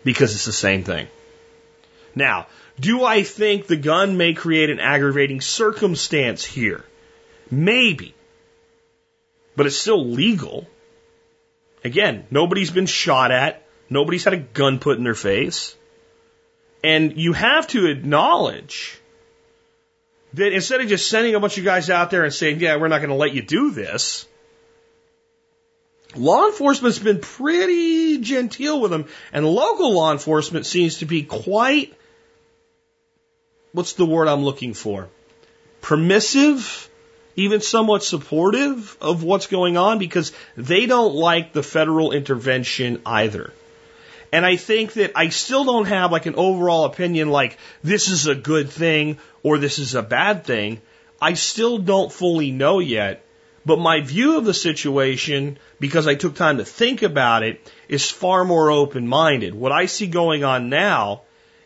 because 0.04 0.34
it's 0.34 0.46
the 0.46 0.52
same 0.52 0.84
thing. 0.84 1.08
Now, 2.16 2.48
do 2.80 3.04
I 3.04 3.24
think 3.24 3.68
the 3.68 3.76
gun 3.76 4.18
may 4.18 4.34
create 4.34 4.70
an 4.70 4.80
aggravating 4.80 5.42
circumstance 5.42 6.44
here? 6.44 6.84
Maybe. 7.50 8.14
But 9.56 9.66
it's 9.66 9.78
still 9.78 10.06
legal. 10.06 10.68
Again, 11.84 12.26
nobody's 12.30 12.72
been 12.72 12.86
shot 12.86 13.32
at. 13.32 13.64
Nobody's 13.90 14.24
had 14.24 14.34
a 14.34 14.38
gun 14.38 14.80
put 14.80 14.98
in 14.98 15.04
their 15.04 15.16
face. 15.16 15.76
And 16.84 17.18
you 17.18 17.34
have 17.34 17.68
to 17.68 17.88
acknowledge 17.88 19.00
that 20.34 20.54
instead 20.54 20.82
of 20.82 20.88
just 20.88 21.10
sending 21.10 21.36
a 21.36 21.40
bunch 21.40 21.58
of 21.58 21.64
guys 21.64 21.90
out 21.90 22.12
there 22.12 22.24
and 22.24 22.34
saying, 22.34 22.60
yeah, 22.60 22.76
we're 22.78 22.88
not 22.88 23.00
going 23.00 23.10
to 23.10 23.16
let 23.16 23.34
you 23.34 23.42
do 23.42 23.72
this, 23.72 24.28
law 26.18 26.48
enforcement's 26.48 27.00
been 27.00 27.20
pretty 27.20 28.20
genteel 28.20 28.82
with 28.82 28.92
them, 28.92 29.06
and 29.32 29.46
local 29.46 29.94
law 29.94 30.12
enforcement 30.12 30.66
seems 30.66 31.00
to 31.00 31.06
be 31.06 31.24
quite 31.24 31.94
what's 33.72 33.94
the 33.94 34.06
word 34.06 34.28
I'm 34.28 34.44
looking 34.44 34.74
for? 34.74 35.08
Permissive, 35.82 36.90
even 37.36 37.62
somewhat 37.62 38.04
supportive 38.04 38.98
of 39.00 39.24
what's 39.24 39.48
going 39.48 39.78
on 39.78 40.00
because 40.00 40.32
they 40.56 40.88
don't 40.88 41.14
like 41.14 41.54
the 41.54 41.64
federal 41.64 42.12
intervention 42.12 43.02
either. 43.06 43.54
And 44.32 44.46
I 44.46 44.56
think 44.56 44.94
that 44.94 45.12
I 45.16 45.30
still 45.30 45.64
don't 45.64 45.86
have 45.86 46.12
like 46.12 46.26
an 46.26 46.36
overall 46.36 46.86
opinion 46.86 47.30
like 47.30 47.58
this 47.84 48.10
is 48.10 48.28
a 48.28 48.36
good 48.36 48.70
thing 48.70 49.20
or 49.44 49.58
this 49.58 49.80
is 49.80 49.96
a 49.96 50.02
bad 50.02 50.44
thing. 50.44 50.82
I 51.22 51.36
still 51.36 51.78
don't 51.78 52.12
fully 52.12 52.52
know 52.52 52.80
yet 52.80 53.24
But 53.68 53.80
my 53.80 54.00
view 54.00 54.38
of 54.38 54.46
the 54.46 54.54
situation, 54.54 55.60
because 55.78 56.08
I 56.08 56.16
took 56.16 56.36
time 56.36 56.60
to 56.60 56.64
think 56.64 57.02
about 57.02 57.44
it, 57.44 57.60
is 57.90 58.10
far 58.10 58.46
more 58.46 58.72
open 58.72 59.10
minded. 59.10 59.54
What 59.54 59.74
I 59.74 59.88
see 59.88 60.08
going 60.08 60.46
on 60.46 60.70
now 60.70 61.24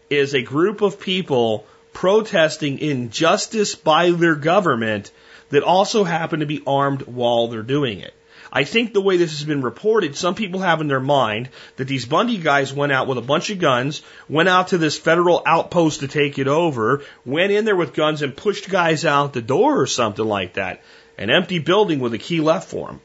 is 0.10 0.34
a 0.34 0.42
group 0.42 0.82
of 0.82 1.00
people 1.00 1.68
protesting 1.94 2.80
injustice 2.80 3.76
by 3.76 4.10
their 4.10 4.34
government 4.34 5.12
that 5.52 5.62
also 5.62 6.04
happen 6.04 6.40
to 6.40 6.48
be 6.48 6.64
armed 6.66 7.04
while 7.04 7.50
they're 7.50 7.62
doing 7.62 8.00
it. 8.00 8.16
I 8.52 8.64
think 8.64 8.94
the 8.94 9.02
way 9.02 9.18
this 9.18 9.38
has 9.38 9.44
been 9.44 9.62
reported, 9.62 10.16
some 10.16 10.34
people 10.34 10.62
have 10.62 10.82
in 10.82 10.88
their 10.88 11.00
mind 11.00 11.50
that 11.78 11.88
these 11.88 12.06
Bundy 12.08 12.40
guys 12.40 12.74
went 12.74 12.92
out 12.92 13.08
with 13.08 13.20
a 13.20 13.22
bunch 13.22 13.52
of 13.52 13.60
guns, 13.60 14.02
went 14.28 14.50
out 14.50 14.70
to 14.70 14.80
this 14.80 14.98
federal 14.98 15.44
outpost 15.46 16.00
to 16.00 16.08
take 16.08 16.40
it 16.40 16.48
over, 16.48 17.04
went 17.26 17.52
in 17.52 17.64
there 17.64 17.76
with 17.76 17.94
guns 17.94 18.24
and 18.24 18.36
pushed 18.36 18.70
guys 18.70 19.06
out 19.06 19.34
the 19.34 19.42
door 19.42 19.80
or 19.80 19.86
something 19.86 20.26
like 20.26 20.56
that. 20.56 20.82
An 21.22 21.30
empty 21.30 21.60
building 21.60 22.00
with 22.00 22.16
a 22.16 22.18
key 22.18 22.42
left 22.42 22.68
for 22.68 22.90
him. 22.90 23.00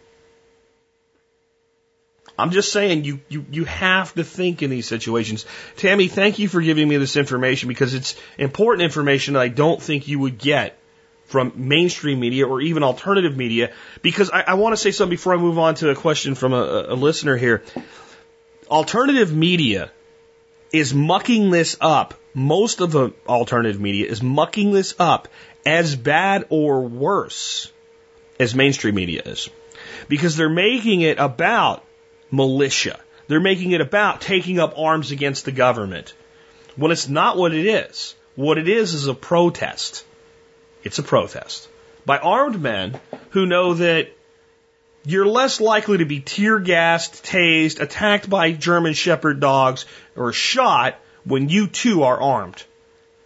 I'm 2.39 2.51
just 2.51 2.73
saying 2.73 3.05
you, 3.05 3.21
you, 3.29 3.45
you 3.51 3.64
have 3.67 4.14
to 4.14 4.25
think 4.25 4.62
in 4.62 4.71
these 4.71 4.87
situations. 4.87 5.45
Tammy, 5.77 6.09
thank 6.09 6.39
you 6.39 6.49
for 6.49 6.62
giving 6.62 6.89
me 6.89 6.97
this 6.97 7.17
information 7.17 7.69
because 7.69 7.93
it's 7.93 8.17
important 8.39 8.85
information 8.85 9.35
that 9.35 9.41
I 9.41 9.49
don't 9.49 9.83
think 9.83 10.09
you 10.09 10.19
would 10.19 10.39
get 10.39 10.79
from 11.27 11.53
mainstream 11.57 12.19
media 12.19 12.47
or 12.47 12.62
even 12.62 12.83
alternative 12.83 13.37
media. 13.37 13.75
Because 14.01 14.31
I, 14.31 14.41
I 14.41 14.55
want 14.55 14.73
to 14.73 14.79
say 14.79 14.93
something 14.93 15.11
before 15.11 15.35
I 15.35 15.37
move 15.37 15.59
on 15.59 15.75
to 15.77 15.91
a 15.91 15.95
question 15.95 16.35
from 16.35 16.55
a, 16.55 16.87
a 16.89 16.95
listener 16.95 17.37
here. 17.37 17.64
Alternative 18.71 19.31
media 19.31 19.91
is 20.73 20.95
mucking 20.95 21.51
this 21.51 21.77
up. 21.83 22.14
Most 22.33 22.81
of 22.81 22.93
the 22.93 23.12
alternative 23.29 23.79
media 23.79 24.11
is 24.11 24.23
mucking 24.23 24.73
this 24.73 24.95
up 24.99 25.29
as 25.67 25.95
bad 25.97 26.47
or 26.49 26.81
worse 26.81 27.73
as 28.39 28.55
mainstream 28.55 28.95
media 28.95 29.22
is. 29.24 29.49
Because 30.09 30.37
they're 30.37 30.49
making 30.49 31.01
it 31.01 31.18
about 31.18 31.84
militia. 32.30 32.99
They're 33.28 33.41
making 33.41 33.72
it 33.72 33.80
about 33.80 34.20
taking 34.20 34.59
up 34.59 34.78
arms 34.78 35.11
against 35.11 35.45
the 35.45 35.53
government. 35.53 36.14
When 36.76 36.93
it's 36.93 37.09
not 37.09 37.37
what 37.37 37.55
it 37.55 37.66
is. 37.66 38.14
What 38.34 38.59
it 38.59 38.68
is 38.68 38.95
is 38.95 39.07
a 39.07 39.14
protest. 39.14 40.05
It's 40.84 40.99
a 40.99 41.03
protest 41.03 41.68
by 42.07 42.18
armed 42.18 42.62
men 42.62 42.99
who 43.30 43.45
know 43.45 43.74
that 43.74 44.09
you're 45.05 45.26
less 45.26 45.61
likely 45.61 45.99
to 45.99 46.05
be 46.07 46.20
tear 46.20 46.59
gassed, 46.61 47.24
tased, 47.24 47.80
attacked 47.80 48.30
by 48.30 48.53
German 48.53 48.95
Shepherd 48.95 49.41
dogs, 49.41 49.84
or 50.16 50.32
shot 50.32 50.99
when 51.24 51.49
you 51.49 51.66
too 51.66 52.05
are 52.05 52.20
armed. 52.20 52.64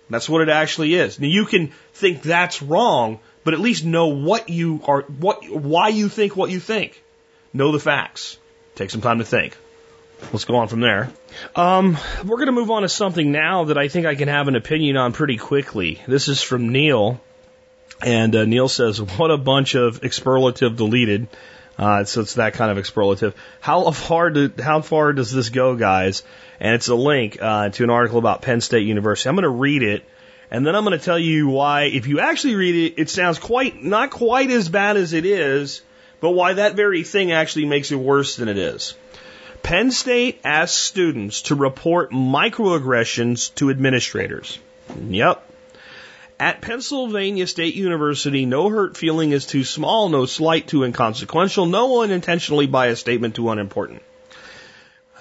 That's 0.08 0.28
what 0.28 0.42
it 0.42 0.48
actually 0.48 0.94
is. 0.94 1.20
Now 1.20 1.28
you 1.28 1.44
can 1.44 1.72
think 1.92 2.22
that's 2.22 2.62
wrong, 2.62 3.20
but 3.51 3.55
at 3.57 3.61
least 3.61 3.84
know 3.84 4.07
what 4.07 4.48
you 4.48 4.80
are, 4.86 5.01
what, 5.03 5.42
why 5.51 5.88
you 5.88 6.09
think 6.09 6.36
what 6.36 6.51
you 6.51 6.61
think. 6.61 7.03
Know 7.53 7.72
the 7.72 7.80
facts. 7.80 8.38
Take 8.76 8.90
some 8.90 9.01
time 9.01 9.18
to 9.18 9.24
think. 9.24 9.57
Let's 10.32 10.44
go 10.44 10.55
on 10.55 10.68
from 10.68 10.78
there. 10.78 11.11
Um, 11.57 11.98
we're 12.24 12.36
going 12.36 12.46
to 12.46 12.53
move 12.53 12.70
on 12.70 12.82
to 12.82 12.88
something 12.88 13.32
now 13.32 13.64
that 13.64 13.76
I 13.76 13.88
think 13.88 14.07
I 14.07 14.14
can 14.14 14.28
have 14.28 14.46
an 14.46 14.55
opinion 14.55 14.96
on 14.96 15.12
pretty 15.12 15.36
quickly. 15.36 16.01
This 16.07 16.28
is 16.28 16.40
from 16.40 16.68
Neil. 16.68 17.20
And 18.01 18.36
uh, 18.36 18.44
Neil 18.44 18.68
says, 18.68 19.03
What 19.03 19.32
a 19.32 19.36
bunch 19.36 19.74
of 19.74 20.03
expurlative 20.03 20.76
deleted. 20.76 21.26
Uh, 21.76 22.05
so 22.05 22.20
it's 22.20 22.34
that 22.34 22.53
kind 22.53 22.70
of 22.70 22.78
expurlative. 22.78 23.34
How 23.59 23.90
far, 23.90 24.30
do, 24.30 24.53
how 24.62 24.80
far 24.80 25.12
does 25.12 25.32
this 25.32 25.48
go, 25.48 25.74
guys? 25.74 26.22
And 26.61 26.76
it's 26.76 26.86
a 26.86 26.94
link 26.94 27.38
uh, 27.42 27.70
to 27.70 27.82
an 27.82 27.90
article 27.90 28.20
about 28.20 28.42
Penn 28.42 28.61
State 28.61 28.86
University. 28.86 29.28
I'm 29.28 29.34
going 29.34 29.42
to 29.42 29.48
read 29.48 29.82
it, 29.82 30.05
and 30.51 30.66
then 30.66 30.74
I'm 30.74 30.84
going 30.84 30.98
to 30.98 31.05
tell 31.05 31.18
you 31.18 31.48
why, 31.48 31.82
if 31.84 32.07
you 32.07 32.20
actually 32.20 32.57
read 32.57 32.74
it, 32.74 33.01
it 33.01 33.09
sounds 33.09 33.38
quite, 33.38 33.82
not 33.82 34.11
quite 34.11 34.51
as 34.51 34.68
bad 34.68 34.96
as 34.96 35.12
it 35.12 35.24
is, 35.24 35.82
but 36.20 36.30
why 36.30 36.55
that 36.55 36.74
very 36.74 37.05
thing 37.05 37.30
actually 37.30 37.66
makes 37.66 37.92
it 37.92 37.96
worse 37.96 38.36
than 38.36 38.48
it 38.48 38.59
is. 38.59 38.94
Penn 39.62 39.90
State 39.90 40.40
asks 40.42 40.76
students 40.76 41.42
to 41.42 41.55
report 41.55 42.11
microaggressions 42.11 43.55
to 43.57 43.70
administrators. 43.70 44.59
Yep. 45.09 45.46
At 46.40 46.62
Pennsylvania 46.62 47.46
State 47.46 47.74
University, 47.74 48.46
no 48.46 48.70
hurt 48.70 48.96
feeling 48.96 49.32
is 49.32 49.46
too 49.46 49.62
small, 49.62 50.09
no 50.09 50.24
slight 50.24 50.66
too 50.66 50.84
inconsequential, 50.84 51.66
no 51.66 52.03
unintentionally 52.03 52.66
biased 52.66 53.03
statement 53.03 53.34
too 53.34 53.51
unimportant. 53.51 54.03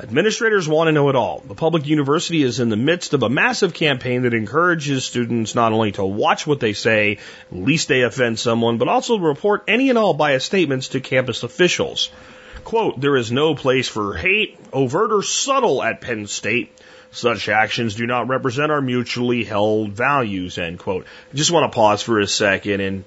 Administrators 0.01 0.65
want 0.65 0.87
to 0.87 0.93
know 0.93 1.09
it 1.09 1.17
all. 1.17 1.43
The 1.45 1.55
public 1.55 1.85
university 1.85 2.41
is 2.41 2.61
in 2.61 2.69
the 2.69 2.77
midst 2.77 3.13
of 3.13 3.21
a 3.21 3.29
massive 3.29 3.73
campaign 3.73 4.21
that 4.21 4.33
encourages 4.33 5.03
students 5.03 5.55
not 5.55 5.73
only 5.73 5.91
to 5.93 6.05
watch 6.05 6.47
what 6.47 6.61
they 6.61 6.71
say, 6.71 7.17
least 7.51 7.89
they 7.89 8.03
offend 8.03 8.39
someone, 8.39 8.77
but 8.77 8.87
also 8.87 9.17
to 9.17 9.23
report 9.23 9.65
any 9.67 9.89
and 9.89 9.97
all 9.97 10.13
biased 10.13 10.45
statements 10.45 10.89
to 10.89 11.01
campus 11.01 11.43
officials. 11.43 12.11
Quote, 12.63 13.01
there 13.01 13.17
is 13.17 13.29
no 13.29 13.55
place 13.55 13.89
for 13.89 14.15
hate, 14.15 14.57
overt 14.71 15.11
or 15.11 15.21
subtle 15.21 15.83
at 15.83 15.99
Penn 15.99 16.27
State. 16.27 16.71
Such 17.11 17.49
actions 17.49 17.95
do 17.95 18.07
not 18.07 18.29
represent 18.29 18.71
our 18.71 18.81
mutually 18.81 19.43
held 19.43 19.91
values, 19.91 20.57
end 20.57 20.79
quote. 20.79 21.07
I 21.33 21.35
just 21.35 21.51
want 21.51 21.69
to 21.69 21.75
pause 21.75 22.01
for 22.01 22.19
a 22.19 22.27
second 22.27 22.79
and 22.79 23.03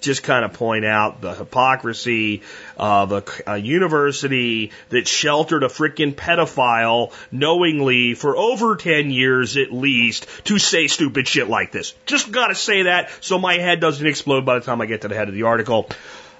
just 0.00 0.22
kind 0.22 0.44
of 0.44 0.52
point 0.52 0.84
out 0.84 1.20
the 1.20 1.34
hypocrisy 1.34 2.42
of 2.76 3.12
a, 3.12 3.24
a 3.46 3.56
university 3.56 4.70
that 4.90 5.08
sheltered 5.08 5.62
a 5.62 5.68
freaking 5.68 6.14
pedophile 6.14 7.12
knowingly 7.32 8.14
for 8.14 8.36
over 8.36 8.76
10 8.76 9.10
years 9.10 9.56
at 9.56 9.72
least 9.72 10.26
to 10.44 10.58
say 10.58 10.86
stupid 10.86 11.26
shit 11.26 11.48
like 11.48 11.72
this. 11.72 11.94
Just 12.06 12.30
gotta 12.30 12.54
say 12.54 12.84
that 12.84 13.10
so 13.20 13.38
my 13.38 13.54
head 13.54 13.80
doesn't 13.80 14.06
explode 14.06 14.44
by 14.44 14.58
the 14.58 14.64
time 14.64 14.80
I 14.80 14.86
get 14.86 15.02
to 15.02 15.08
the 15.08 15.14
head 15.14 15.28
of 15.28 15.34
the 15.34 15.44
article. 15.44 15.88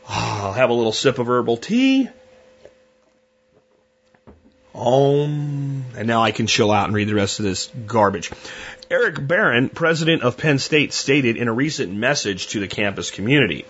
Ah, 0.08 0.46
I'll 0.46 0.52
have 0.52 0.70
a 0.70 0.74
little 0.74 0.92
sip 0.92 1.18
of 1.18 1.28
herbal 1.28 1.56
tea. 1.56 2.08
Om. 4.76 5.84
And 5.96 6.06
now 6.06 6.22
I 6.22 6.32
can 6.32 6.46
chill 6.46 6.70
out 6.70 6.86
and 6.86 6.94
read 6.94 7.08
the 7.08 7.14
rest 7.14 7.38
of 7.38 7.44
this 7.44 7.70
garbage. 7.86 8.30
Eric 8.88 9.26
Barron, 9.26 9.68
president 9.68 10.22
of 10.22 10.36
Penn 10.36 10.60
State, 10.60 10.92
stated 10.92 11.36
in 11.36 11.48
a 11.48 11.52
recent 11.52 11.92
message 11.92 12.46
to 12.48 12.60
the 12.60 12.68
campus 12.68 13.10
community. 13.10 13.64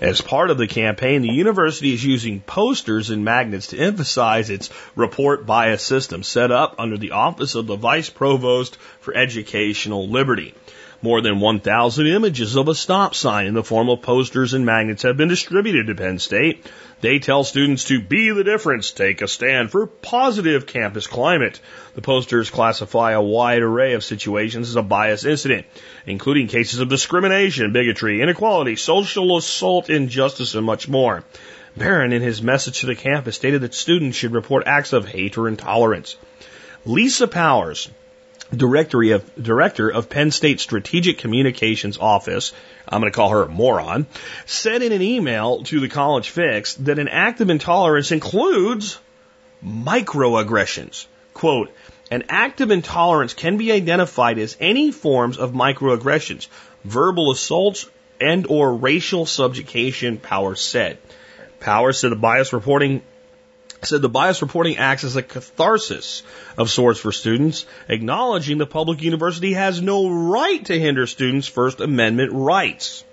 As 0.00 0.22
part 0.22 0.48
of 0.48 0.56
the 0.56 0.66
campaign, 0.66 1.20
the 1.20 1.28
university 1.28 1.92
is 1.92 2.02
using 2.02 2.40
posters 2.40 3.10
and 3.10 3.22
magnets 3.22 3.66
to 3.68 3.78
emphasize 3.78 4.48
its 4.48 4.70
report 4.96 5.44
bias 5.44 5.82
system 5.82 6.22
set 6.22 6.50
up 6.50 6.76
under 6.78 6.96
the 6.96 7.10
office 7.10 7.54
of 7.54 7.66
the 7.66 7.76
vice 7.76 8.08
provost 8.08 8.76
for 9.00 9.14
educational 9.14 10.08
liberty. 10.08 10.54
More 11.04 11.20
than 11.20 11.40
1,000 11.40 12.06
images 12.06 12.54
of 12.54 12.68
a 12.68 12.76
stop 12.76 13.16
sign 13.16 13.46
in 13.46 13.54
the 13.54 13.64
form 13.64 13.88
of 13.88 14.02
posters 14.02 14.54
and 14.54 14.64
magnets 14.64 15.02
have 15.02 15.16
been 15.16 15.26
distributed 15.26 15.88
to 15.88 15.96
Penn 15.96 16.20
State. 16.20 16.64
They 17.00 17.18
tell 17.18 17.42
students 17.42 17.86
to 17.86 18.00
be 18.00 18.30
the 18.30 18.44
difference, 18.44 18.92
take 18.92 19.20
a 19.20 19.26
stand 19.26 19.72
for 19.72 19.88
positive 19.88 20.64
campus 20.64 21.08
climate. 21.08 21.58
The 21.96 22.02
posters 22.02 22.50
classify 22.50 23.12
a 23.12 23.20
wide 23.20 23.62
array 23.62 23.94
of 23.94 24.04
situations 24.04 24.68
as 24.68 24.76
a 24.76 24.82
bias 24.82 25.24
incident, 25.24 25.66
including 26.06 26.46
cases 26.46 26.78
of 26.78 26.88
discrimination, 26.88 27.72
bigotry, 27.72 28.22
inequality, 28.22 28.76
social 28.76 29.36
assault, 29.36 29.90
injustice, 29.90 30.54
and 30.54 30.64
much 30.64 30.88
more. 30.88 31.24
Barron, 31.76 32.12
in 32.12 32.22
his 32.22 32.42
message 32.42 32.82
to 32.82 32.86
the 32.86 32.94
campus, 32.94 33.34
stated 33.34 33.62
that 33.62 33.74
students 33.74 34.16
should 34.16 34.34
report 34.34 34.68
acts 34.68 34.92
of 34.92 35.08
hate 35.08 35.36
or 35.36 35.48
intolerance. 35.48 36.16
Lisa 36.84 37.26
Powers, 37.26 37.90
directory 38.56 39.12
of, 39.12 39.42
director 39.42 39.90
of 39.90 40.08
Penn 40.08 40.30
State 40.30 40.60
Strategic 40.60 41.18
Communications 41.18 41.98
Office, 41.98 42.52
I'm 42.88 43.00
going 43.00 43.12
to 43.12 43.16
call 43.16 43.30
her 43.30 43.42
a 43.42 43.48
moron, 43.48 44.06
said 44.46 44.82
in 44.82 44.92
an 44.92 45.02
email 45.02 45.62
to 45.64 45.80
the 45.80 45.88
College 45.88 46.30
Fix 46.30 46.74
that 46.74 46.98
an 46.98 47.08
act 47.08 47.40
of 47.40 47.50
intolerance 47.50 48.12
includes 48.12 48.98
microaggressions. 49.64 51.06
Quote, 51.34 51.74
an 52.10 52.24
act 52.28 52.60
of 52.60 52.70
intolerance 52.70 53.32
can 53.32 53.56
be 53.56 53.72
identified 53.72 54.38
as 54.38 54.56
any 54.60 54.90
forms 54.90 55.38
of 55.38 55.52
microaggressions, 55.52 56.48
verbal 56.84 57.30
assaults, 57.30 57.88
and 58.20 58.46
or 58.48 58.74
racial 58.74 59.24
subjugation, 59.24 60.18
Power 60.18 60.54
said. 60.54 60.98
Power 61.58 61.92
said 61.92 62.10
the 62.10 62.16
bias 62.16 62.52
reporting 62.52 63.02
said 63.84 64.02
the 64.02 64.08
bias 64.08 64.42
reporting 64.42 64.76
acts 64.76 65.04
as 65.04 65.16
a 65.16 65.22
catharsis 65.22 66.22
of 66.56 66.70
sorts 66.70 67.00
for 67.00 67.12
students, 67.12 67.66
acknowledging 67.88 68.58
the 68.58 68.66
public 68.66 69.02
university 69.02 69.54
has 69.54 69.82
no 69.82 70.08
right 70.08 70.64
to 70.66 70.78
hinder 70.78 71.06
students' 71.06 71.48
First 71.48 71.80
Amendment 71.80 72.32
rights. 72.32 73.04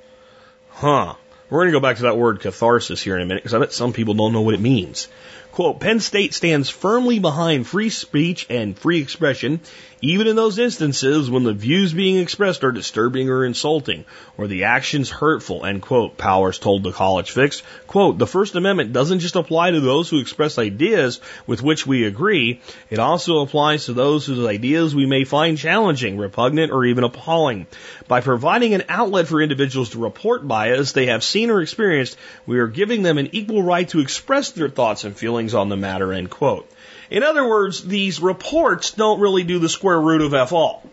Huh. 0.69 1.15
We're 1.49 1.61
going 1.61 1.73
to 1.73 1.79
go 1.79 1.81
back 1.81 1.97
to 1.97 2.03
that 2.03 2.17
word 2.17 2.41
catharsis 2.41 3.01
here 3.01 3.15
in 3.15 3.23
a 3.23 3.25
minute 3.25 3.41
because 3.41 3.55
I 3.55 3.59
bet 3.59 3.73
some 3.73 3.91
people 3.91 4.13
don't 4.13 4.33
know 4.33 4.41
what 4.41 4.53
it 4.53 4.61
means. 4.61 5.07
Quote, 5.51 5.79
Penn 5.79 5.99
State 5.99 6.35
stands 6.35 6.69
firmly 6.69 7.17
behind 7.17 7.65
free 7.65 7.89
speech 7.89 8.45
and 8.51 8.77
free 8.77 9.01
expression, 9.01 9.61
even 10.01 10.27
in 10.27 10.35
those 10.35 10.57
instances 10.57 11.29
when 11.29 11.43
the 11.43 11.53
views 11.53 11.93
being 11.93 12.17
expressed 12.17 12.63
are 12.63 12.71
disturbing 12.71 13.29
or 13.29 13.43
insulting, 13.43 14.05
or 14.37 14.47
the 14.47 14.63
actions 14.65 15.09
hurtful, 15.09 15.65
end 15.65 15.81
quote, 15.81 16.17
Powers 16.17 16.57
told 16.57 16.83
the 16.83 16.91
College 16.91 17.31
Fix. 17.31 17.61
Quote, 17.87 18.17
the 18.17 18.27
First 18.27 18.55
Amendment 18.55 18.93
doesn't 18.93 19.19
just 19.19 19.35
apply 19.35 19.71
to 19.71 19.79
those 19.79 20.09
who 20.09 20.19
express 20.19 20.57
ideas 20.57 21.19
with 21.47 21.61
which 21.61 21.85
we 21.85 22.05
agree, 22.05 22.61
it 22.89 22.99
also 22.99 23.39
applies 23.39 23.85
to 23.85 23.93
those 23.93 24.25
whose 24.25 24.45
ideas 24.45 24.95
we 24.95 25.05
may 25.05 25.23
find 25.25 25.57
challenging, 25.57 26.17
repugnant, 26.17 26.71
or 26.71 26.85
even 26.85 27.03
appalling. 27.03 27.67
By 28.07 28.21
providing 28.21 28.73
an 28.73 28.83
outlet 28.89 29.27
for 29.27 29.41
individuals 29.41 29.89
to 29.91 29.99
report 29.99 30.47
bias 30.47 30.93
they 30.93 31.07
have 31.07 31.23
seen 31.23 31.49
or 31.49 31.61
experienced, 31.61 32.17
we 32.45 32.59
are 32.59 32.67
giving 32.67 33.03
them 33.03 33.17
an 33.17 33.29
equal 33.33 33.63
right 33.63 33.87
to 33.89 33.99
express 33.99 34.51
their 34.51 34.69
thoughts 34.69 35.03
and 35.03 35.15
feelings 35.15 35.53
on 35.53 35.69
the 35.69 35.77
matter, 35.77 36.13
end 36.13 36.29
quote. 36.29 36.69
In 37.09 37.23
other 37.23 37.47
words, 37.47 37.83
these 37.83 38.19
reports 38.19 38.91
don't 38.91 39.19
really 39.19 39.43
do 39.43 39.59
the 39.59 39.69
square 39.69 39.99
root 39.99 40.21
of 40.21 40.33
F 40.33 40.53
all. 40.53 40.83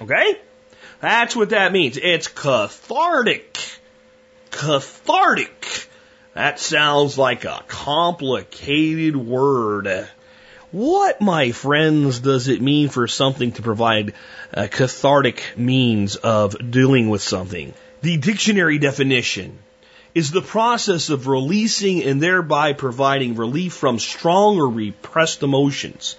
Okay? 0.00 0.38
That's 1.00 1.36
what 1.36 1.50
that 1.50 1.72
means. 1.72 1.96
It's 1.96 2.28
cathartic. 2.28 3.58
Cathartic. 4.50 5.88
That 6.34 6.58
sounds 6.58 7.16
like 7.16 7.44
a 7.44 7.62
complicated 7.68 9.16
word. 9.16 10.08
What, 10.72 11.20
my 11.20 11.52
friends, 11.52 12.18
does 12.18 12.48
it 12.48 12.60
mean 12.60 12.88
for 12.88 13.06
something 13.06 13.52
to 13.52 13.62
provide 13.62 14.14
a 14.52 14.66
cathartic 14.66 15.56
means 15.56 16.16
of 16.16 16.56
dealing 16.72 17.10
with 17.10 17.22
something? 17.22 17.72
The 18.02 18.16
dictionary 18.16 18.78
definition 18.78 19.58
is 20.14 20.30
the 20.30 20.42
process 20.42 21.10
of 21.10 21.26
releasing 21.26 22.02
and 22.02 22.22
thereby 22.22 22.72
providing 22.72 23.34
relief 23.34 23.72
from 23.72 23.98
strong 23.98 24.58
or 24.58 24.68
repressed 24.68 25.42
emotions. 25.42 26.16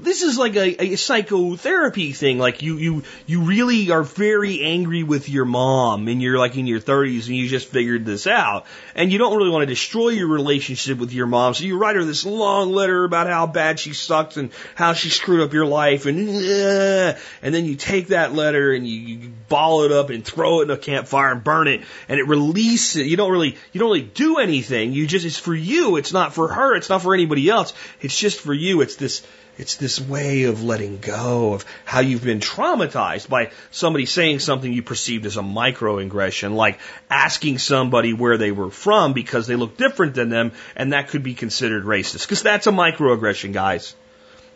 This 0.00 0.22
is 0.22 0.38
like 0.38 0.54
a, 0.54 0.82
a, 0.82 0.96
psychotherapy 0.96 2.12
thing. 2.12 2.38
Like 2.38 2.62
you, 2.62 2.76
you, 2.76 3.02
you 3.26 3.40
really 3.42 3.90
are 3.90 4.04
very 4.04 4.62
angry 4.62 5.02
with 5.02 5.28
your 5.28 5.44
mom 5.44 6.06
and 6.06 6.22
you're 6.22 6.38
like 6.38 6.56
in 6.56 6.68
your 6.68 6.78
thirties 6.78 7.26
and 7.26 7.36
you 7.36 7.48
just 7.48 7.66
figured 7.68 8.04
this 8.04 8.28
out 8.28 8.66
and 8.94 9.10
you 9.10 9.18
don't 9.18 9.36
really 9.36 9.50
want 9.50 9.62
to 9.62 9.66
destroy 9.66 10.10
your 10.10 10.28
relationship 10.28 10.98
with 10.98 11.12
your 11.12 11.26
mom. 11.26 11.54
So 11.54 11.64
you 11.64 11.78
write 11.78 11.96
her 11.96 12.04
this 12.04 12.24
long 12.24 12.72
letter 12.72 13.02
about 13.02 13.26
how 13.26 13.48
bad 13.48 13.80
she 13.80 13.92
sucks 13.92 14.36
and 14.36 14.50
how 14.76 14.92
she 14.92 15.10
screwed 15.10 15.40
up 15.40 15.52
your 15.52 15.66
life 15.66 16.06
and, 16.06 16.28
uh, 16.28 17.18
and 17.42 17.52
then 17.52 17.64
you 17.64 17.74
take 17.74 18.08
that 18.08 18.32
letter 18.32 18.72
and 18.72 18.86
you, 18.86 19.00
you 19.00 19.32
ball 19.48 19.82
it 19.82 19.90
up 19.90 20.10
and 20.10 20.24
throw 20.24 20.60
it 20.60 20.64
in 20.64 20.70
a 20.70 20.76
campfire 20.76 21.32
and 21.32 21.42
burn 21.42 21.66
it 21.66 21.82
and 22.08 22.20
it 22.20 22.28
releases. 22.28 23.04
You 23.04 23.16
don't 23.16 23.32
really, 23.32 23.56
you 23.72 23.80
don't 23.80 23.90
really 23.90 24.02
do 24.02 24.38
anything. 24.38 24.92
You 24.92 25.08
just, 25.08 25.26
it's 25.26 25.38
for 25.38 25.54
you. 25.54 25.96
It's 25.96 26.12
not 26.12 26.34
for 26.34 26.46
her. 26.46 26.76
It's 26.76 26.88
not 26.88 27.02
for 27.02 27.14
anybody 27.14 27.48
else. 27.48 27.74
It's 28.00 28.16
just 28.16 28.38
for 28.38 28.54
you. 28.54 28.80
It's 28.80 28.94
this, 28.94 29.26
it's 29.58 29.74
this 29.74 30.00
way 30.00 30.44
of 30.44 30.62
letting 30.62 30.98
go 30.98 31.52
of 31.54 31.64
how 31.84 31.98
you've 31.98 32.22
been 32.22 32.38
traumatized 32.38 33.28
by 33.28 33.50
somebody 33.72 34.06
saying 34.06 34.38
something 34.38 34.72
you 34.72 34.82
perceived 34.82 35.26
as 35.26 35.36
a 35.36 35.42
microaggression, 35.42 36.54
like 36.54 36.78
asking 37.10 37.58
somebody 37.58 38.12
where 38.12 38.38
they 38.38 38.52
were 38.52 38.70
from 38.70 39.12
because 39.12 39.48
they 39.48 39.56
look 39.56 39.76
different 39.76 40.14
than 40.14 40.28
them, 40.28 40.52
and 40.76 40.92
that 40.92 41.08
could 41.08 41.24
be 41.24 41.34
considered 41.34 41.84
racist. 41.84 42.22
Because 42.22 42.42
that's 42.42 42.68
a 42.68 42.72
microaggression, 42.72 43.52
guys. 43.52 43.96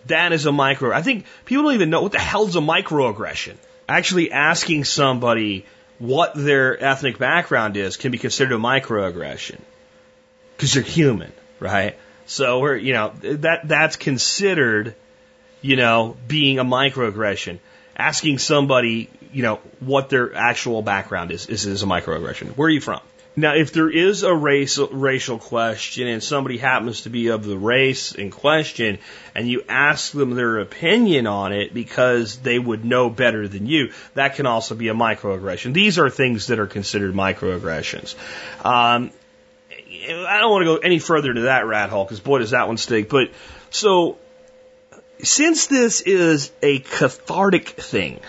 That 0.07 0.33
is 0.33 0.47
a 0.47 0.53
micro. 0.53 0.93
I 0.93 1.03
think 1.03 1.27
people 1.47 1.65
don't 1.65 1.75
even 1.75 1.91
know 1.91 2.03
what 2.03 2.13
the 2.13 2.21
hell's 2.21 2.55
a 2.55 2.61
microaggression. 2.61 3.57
Actually 3.89 4.31
asking 4.31 4.85
somebody 4.85 5.67
what 5.99 6.33
their 6.35 6.83
ethnic 6.83 7.19
background 7.19 7.77
is 7.77 7.97
can 7.97 8.13
be 8.13 8.19
considered 8.19 8.55
a 8.55 8.59
microaggression. 8.59 9.61
Because 10.57 10.75
they're 10.75 10.83
human, 10.83 11.33
right? 11.59 11.97
So 12.33 12.61
we're, 12.61 12.77
you 12.77 12.95
know, 12.95 13.13
that, 13.21 13.69
that's 13.69 13.97
considered, 13.97 14.95
you 15.61 15.77
know, 15.77 16.17
being 16.27 16.59
a 16.59 16.65
microaggression. 16.65 17.59
Asking 17.95 18.39
somebody, 18.39 19.11
you 19.35 19.43
know, 19.43 19.57
what 19.81 20.09
their 20.09 20.35
actual 20.35 20.81
background 20.81 21.31
is, 21.31 21.47
is, 21.47 21.67
is 21.67 21.83
a 21.83 21.87
microaggression. 21.87 22.57
Where 22.57 22.69
are 22.69 22.71
you 22.71 22.81
from? 22.81 23.01
Now, 23.37 23.55
if 23.55 23.73
there 23.73 23.91
is 23.91 24.23
a 24.23 24.35
race, 24.35 24.79
racial 24.79 25.39
question 25.39 26.07
and 26.07 26.23
somebody 26.23 26.57
happens 26.57 27.03
to 27.03 27.11
be 27.11 27.29
of 27.29 27.45
the 27.45 27.57
race 27.57 28.13
in 28.13 28.31
question 28.31 28.99
and 29.35 29.47
you 29.47 29.65
ask 29.69 30.13
them 30.13 30.31
their 30.31 30.59
opinion 30.59 31.27
on 31.27 31.53
it 31.53 31.75
because 31.75 32.39
they 32.39 32.59
would 32.59 32.85
know 32.85 33.11
better 33.11 33.47
than 33.47 33.67
you, 33.67 33.93
that 34.15 34.37
can 34.37 34.47
also 34.47 34.75
be 34.75 34.89
a 34.89 34.95
microaggression. 34.95 35.75
These 35.75 35.99
are 35.99 36.09
things 36.09 36.47
that 36.47 36.59
are 36.59 36.67
considered 36.67 37.15
microaggressions. 37.15 38.15
Um, 38.65 39.13
I 40.03 40.41
don't 40.41 40.51
want 40.51 40.63
to 40.63 40.67
go 40.67 40.77
any 40.77 40.99
further 40.99 41.31
into 41.31 41.43
that 41.43 41.67
rat 41.67 41.91
hole 41.91 42.05
because 42.05 42.21
boy 42.21 42.39
does 42.39 42.51
that 42.51 42.69
one 42.69 42.77
stink. 42.77 43.09
But 43.09 43.31
so 43.71 44.19
since 45.23 45.67
this 45.67 46.01
is 46.01 46.51
a 46.63 46.81
cathartic 46.81 47.69
thing, 47.69 48.21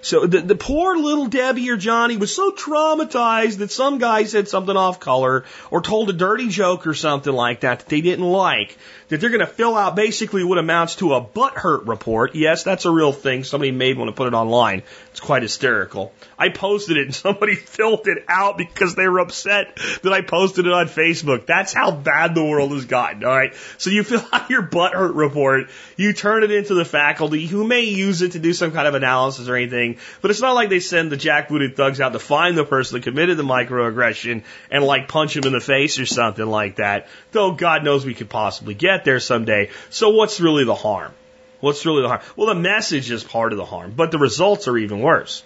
so 0.00 0.26
the, 0.26 0.40
the 0.40 0.54
poor 0.54 0.96
little 0.96 1.26
Debbie 1.26 1.70
or 1.70 1.76
Johnny 1.76 2.16
was 2.16 2.34
so 2.34 2.52
traumatized 2.52 3.58
that 3.58 3.70
some 3.70 3.98
guy 3.98 4.24
said 4.24 4.48
something 4.48 4.76
off 4.76 5.00
color 5.00 5.44
or 5.70 5.82
told 5.82 6.08
a 6.08 6.12
dirty 6.12 6.48
joke 6.48 6.86
or 6.86 6.94
something 6.94 7.32
like 7.32 7.60
that 7.60 7.80
that 7.80 7.88
they 7.88 8.00
didn't 8.00 8.24
like, 8.24 8.76
that 9.08 9.20
they're 9.20 9.30
going 9.30 9.40
to 9.40 9.46
fill 9.46 9.76
out 9.76 9.96
basically 9.96 10.44
what 10.44 10.58
amounts 10.58 10.96
to 10.96 11.14
a 11.14 11.20
butt 11.20 11.54
hurt 11.54 11.86
report. 11.86 12.34
Yes, 12.34 12.62
that's 12.62 12.84
a 12.84 12.90
real 12.90 13.12
thing. 13.12 13.42
Somebody 13.42 13.72
made 13.72 13.98
one 13.98 14.06
to 14.06 14.12
put 14.12 14.28
it 14.28 14.34
online. 14.34 14.82
It's 15.18 15.26
quite 15.26 15.42
hysterical. 15.42 16.12
I 16.38 16.48
posted 16.48 16.96
it 16.96 17.06
and 17.06 17.12
somebody 17.12 17.54
filled 17.56 18.06
it 18.06 18.24
out 18.28 18.56
because 18.56 18.94
they 18.94 19.08
were 19.08 19.18
upset 19.18 19.74
that 20.04 20.12
I 20.12 20.20
posted 20.20 20.64
it 20.64 20.72
on 20.72 20.86
Facebook. 20.86 21.44
That's 21.44 21.72
how 21.72 21.90
bad 21.90 22.36
the 22.36 22.44
world 22.44 22.70
has 22.70 22.84
gotten. 22.84 23.24
All 23.24 23.36
right. 23.36 23.52
So 23.78 23.90
you 23.90 24.04
fill 24.04 24.24
out 24.32 24.48
your 24.48 24.62
butt 24.62 24.94
hurt 24.94 25.16
report. 25.16 25.70
You 25.96 26.12
turn 26.12 26.44
it 26.44 26.52
into 26.52 26.74
the 26.74 26.84
faculty 26.84 27.48
who 27.48 27.66
may 27.66 27.80
use 27.80 28.22
it 28.22 28.32
to 28.32 28.38
do 28.38 28.52
some 28.52 28.70
kind 28.70 28.86
of 28.86 28.94
analysis 28.94 29.48
or 29.48 29.56
anything. 29.56 29.98
But 30.22 30.30
it's 30.30 30.40
not 30.40 30.54
like 30.54 30.68
they 30.68 30.78
send 30.78 31.10
the 31.10 31.16
jackbooted 31.16 31.74
thugs 31.74 32.00
out 32.00 32.12
to 32.12 32.20
find 32.20 32.56
the 32.56 32.64
person 32.64 32.94
that 32.94 33.02
committed 33.02 33.36
the 33.36 33.42
microaggression 33.42 34.44
and 34.70 34.84
like 34.84 35.08
punch 35.08 35.36
him 35.36 35.42
in 35.42 35.52
the 35.52 35.58
face 35.58 35.98
or 35.98 36.06
something 36.06 36.46
like 36.46 36.76
that. 36.76 37.08
Though 37.32 37.54
God 37.54 37.82
knows 37.82 38.06
we 38.06 38.14
could 38.14 38.30
possibly 38.30 38.74
get 38.74 39.04
there 39.04 39.18
someday. 39.18 39.70
So 39.90 40.10
what's 40.10 40.38
really 40.38 40.62
the 40.62 40.76
harm? 40.76 41.12
What's 41.60 41.84
really 41.84 42.02
the 42.02 42.08
harm? 42.08 42.20
Well, 42.36 42.48
the 42.48 42.54
message 42.54 43.10
is 43.10 43.24
part 43.24 43.52
of 43.52 43.58
the 43.58 43.64
harm, 43.64 43.92
but 43.96 44.10
the 44.10 44.18
results 44.18 44.68
are 44.68 44.78
even 44.78 45.00
worse. 45.00 45.42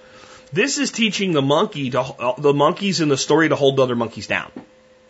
This 0.52 0.76
is 0.78 0.90
teaching 0.90 1.32
the 1.32 1.42
monkey 1.42 1.90
to, 1.90 2.00
uh, 2.00 2.34
the 2.38 2.52
monkeys 2.52 3.00
in 3.00 3.08
the 3.08 3.16
story 3.16 3.48
to 3.48 3.56
hold 3.56 3.80
other 3.80 3.96
monkeys 3.96 4.26
down. 4.26 4.50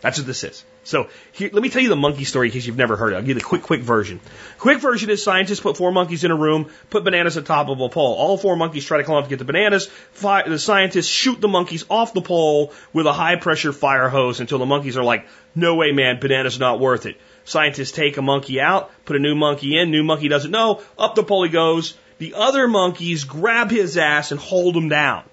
That's 0.03 0.17
what 0.17 0.27
this 0.27 0.43
is. 0.43 0.65
So 0.83 1.07
here, 1.31 1.49
let 1.53 1.63
me 1.63 1.69
tell 1.69 1.81
you 1.81 1.87
the 1.87 1.95
monkey 1.95 2.25
story 2.25 2.47
in 2.47 2.51
case 2.51 2.65
you've 2.65 2.77
never 2.77 2.97
heard 2.97 3.13
it. 3.13 3.15
I'll 3.15 3.21
give 3.21 3.29
you 3.29 3.33
the 3.35 3.41
quick, 3.41 3.61
quick 3.61 3.81
version. 3.81 4.19
Quick 4.59 4.79
version 4.79 5.09
is 5.09 5.23
scientists 5.23 5.61
put 5.61 5.77
four 5.77 5.93
monkeys 5.93 6.25
in 6.25 6.31
a 6.31 6.35
room, 6.35 6.69
put 6.89 7.05
bananas 7.05 7.37
at 7.37 7.45
top 7.45 7.69
of 7.69 7.79
a 7.79 7.87
pole. 7.87 8.13
All 8.15 8.37
four 8.37 8.57
monkeys 8.57 8.83
try 8.83 8.97
to 8.97 9.05
climb 9.05 9.19
up 9.19 9.23
to 9.23 9.29
get 9.29 9.39
the 9.39 9.45
bananas. 9.45 9.87
Fi 10.11 10.43
the 10.43 10.59
scientists 10.59 11.07
shoot 11.07 11.39
the 11.39 11.47
monkeys 11.47 11.85
off 11.89 12.13
the 12.13 12.21
pole 12.21 12.73
with 12.91 13.05
a 13.05 13.13
high 13.13 13.37
pressure 13.37 13.71
fire 13.71 14.09
hose 14.09 14.41
until 14.41 14.59
the 14.59 14.65
monkeys 14.65 14.97
are 14.97 15.05
like, 15.05 15.25
no 15.55 15.75
way, 15.75 15.93
man, 15.93 16.19
bananas 16.19 16.59
not 16.59 16.81
worth 16.81 17.05
it. 17.05 17.15
Scientists 17.45 17.91
take 17.91 18.17
a 18.17 18.21
monkey 18.21 18.61
out, 18.61 18.91
put 19.05 19.15
a 19.15 19.19
new 19.19 19.35
monkey 19.35 19.77
in, 19.77 19.91
new 19.91 20.03
monkey 20.03 20.27
doesn't 20.27 20.51
know, 20.51 20.81
up 20.97 21.15
the 21.15 21.23
pole 21.23 21.43
he 21.43 21.49
goes. 21.49 21.95
The 22.19 22.35
other 22.35 22.67
monkeys 22.67 23.25
grab 23.25 23.69
his 23.69 23.97
ass 23.97 24.31
and 24.31 24.39
hold 24.39 24.77
him 24.77 24.89
down. 24.89 25.23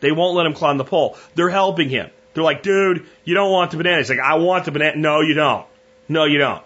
They 0.00 0.12
won't 0.12 0.34
let 0.34 0.46
him 0.46 0.54
climb 0.54 0.78
the 0.78 0.84
pole. 0.84 1.16
They're 1.34 1.50
helping 1.50 1.88
him. 1.88 2.10
They're 2.34 2.42
like, 2.42 2.62
dude, 2.62 3.06
you 3.24 3.34
don't 3.34 3.52
want 3.52 3.70
the 3.70 3.76
banana. 3.76 3.98
He's 3.98 4.10
like, 4.10 4.18
I 4.18 4.34
want 4.34 4.64
the 4.64 4.72
banana. 4.72 4.96
No, 4.96 5.20
you 5.20 5.34
don't. 5.34 5.66
No, 6.08 6.24
you 6.24 6.38
don't. 6.38 6.62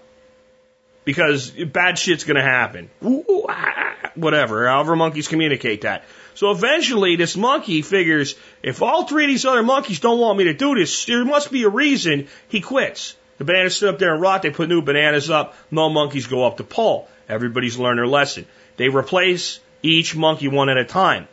Because 1.05 1.51
bad 1.51 1.99
shit's 1.99 2.25
gonna 2.25 2.43
happen. 2.43 2.91
Ooh, 3.05 3.47
ah, 3.49 3.95
whatever. 4.15 4.67
However 4.67 4.97
monkeys 4.97 5.29
communicate 5.29 5.83
that. 5.83 6.05
So 6.35 6.51
eventually 6.51 7.17
this 7.17 7.37
monkey 7.37 7.83
figures, 7.83 8.35
if 8.63 8.83
all 8.83 9.07
three 9.07 9.25
of 9.25 9.29
these 9.29 9.45
other 9.45 9.63
monkeys 9.63 10.01
don't 10.01 10.19
want 10.19 10.39
me 10.39 10.45
to 10.45 10.55
do 10.55 10.75
this, 10.75 11.05
there 11.07 11.25
must 11.25 11.51
be 11.51 11.65
a 11.65 11.69
reason 11.69 12.29
he 12.49 12.61
quits. 12.61 13.17
The 13.39 13.45
bananas 13.45 13.77
sit 13.77 13.89
up 13.89 13.99
there 13.99 14.13
and 14.13 14.23
rot. 14.23 14.43
They 14.43 14.51
put 14.51 14.69
new 14.69 14.83
bananas 14.83 15.31
up. 15.31 15.55
No 15.71 15.89
monkeys 15.91 16.27
go 16.27 16.45
up 16.45 16.57
the 16.57 16.65
pole. 16.65 17.09
Everybody's 17.29 17.77
learned 17.77 17.99
their 17.99 18.07
lesson. 18.07 18.47
They 18.77 18.89
replace 18.89 19.61
each 19.83 20.17
monkey 20.17 20.49
one 20.49 20.69
at 20.69 20.79
a 20.79 20.85
time. 20.85 21.29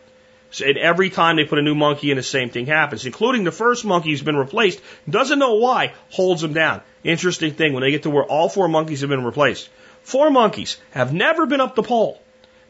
So, 0.52 0.66
and 0.66 0.78
every 0.78 1.10
time 1.10 1.36
they 1.36 1.46
put 1.46 1.58
a 1.58 1.64
new 1.64 1.74
monkey 1.74 2.12
in, 2.12 2.18
the 2.18 2.24
same 2.24 2.52
thing 2.52 2.68
happens, 2.68 3.08
including 3.08 3.44
the 3.44 3.52
first 3.52 3.84
monkey 3.86 4.12
who's 4.12 4.22
been 4.22 4.36
replaced, 4.36 4.82
doesn't 5.10 5.40
know 5.40 5.56
why, 5.56 5.94
holds 6.12 6.44
them 6.44 6.54
down. 6.54 6.82
Interesting 7.04 7.54
thing, 7.54 7.74
when 7.74 7.82
they 7.82 7.90
get 7.90 8.04
to 8.04 8.12
where 8.12 8.24
all 8.24 8.50
four 8.50 8.68
monkeys 8.68 9.02
have 9.02 9.10
been 9.10 9.24
replaced, 9.24 9.70
four 10.04 10.30
monkeys 10.30 10.78
have 10.92 11.12
never 11.12 11.48
been 11.48 11.60
up 11.60 11.74
the 11.74 11.82
pole, 11.82 12.22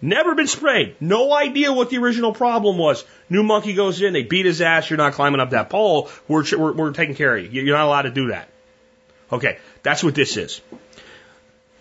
never 0.02 0.34
been 0.34 0.48
sprayed, 0.48 0.96
no 1.02 1.34
idea 1.34 1.74
what 1.74 1.90
the 1.90 1.98
original 1.98 2.32
problem 2.32 2.78
was. 2.78 3.04
New 3.30 3.44
monkey 3.44 3.74
goes 3.74 4.02
in, 4.02 4.14
they 4.14 4.24
beat 4.24 4.46
his 4.46 4.62
ass, 4.62 4.90
you're 4.90 4.96
not 4.96 5.12
climbing 5.12 5.42
up 5.42 5.50
that 5.50 5.70
pole, 5.70 6.10
we're, 6.30 6.46
we're, 6.58 6.72
we're 6.72 6.94
taking 6.94 7.16
care 7.16 7.36
of 7.36 7.54
you. 7.54 7.64
You're 7.64 7.76
not 7.76 7.88
allowed 7.88 8.04
to 8.04 8.12
do 8.12 8.28
that. 8.30 8.48
Okay, 9.34 9.58
that's 9.82 10.04
what 10.04 10.16
this 10.16 10.38
is. 10.38 10.62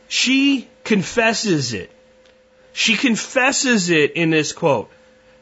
She 0.09 0.69
confesses 0.85 1.73
it. 1.75 1.91
She 2.73 2.97
confesses 2.97 3.91
it 3.91 4.13
in 4.13 4.31
this 4.31 4.53
quote. 4.53 4.91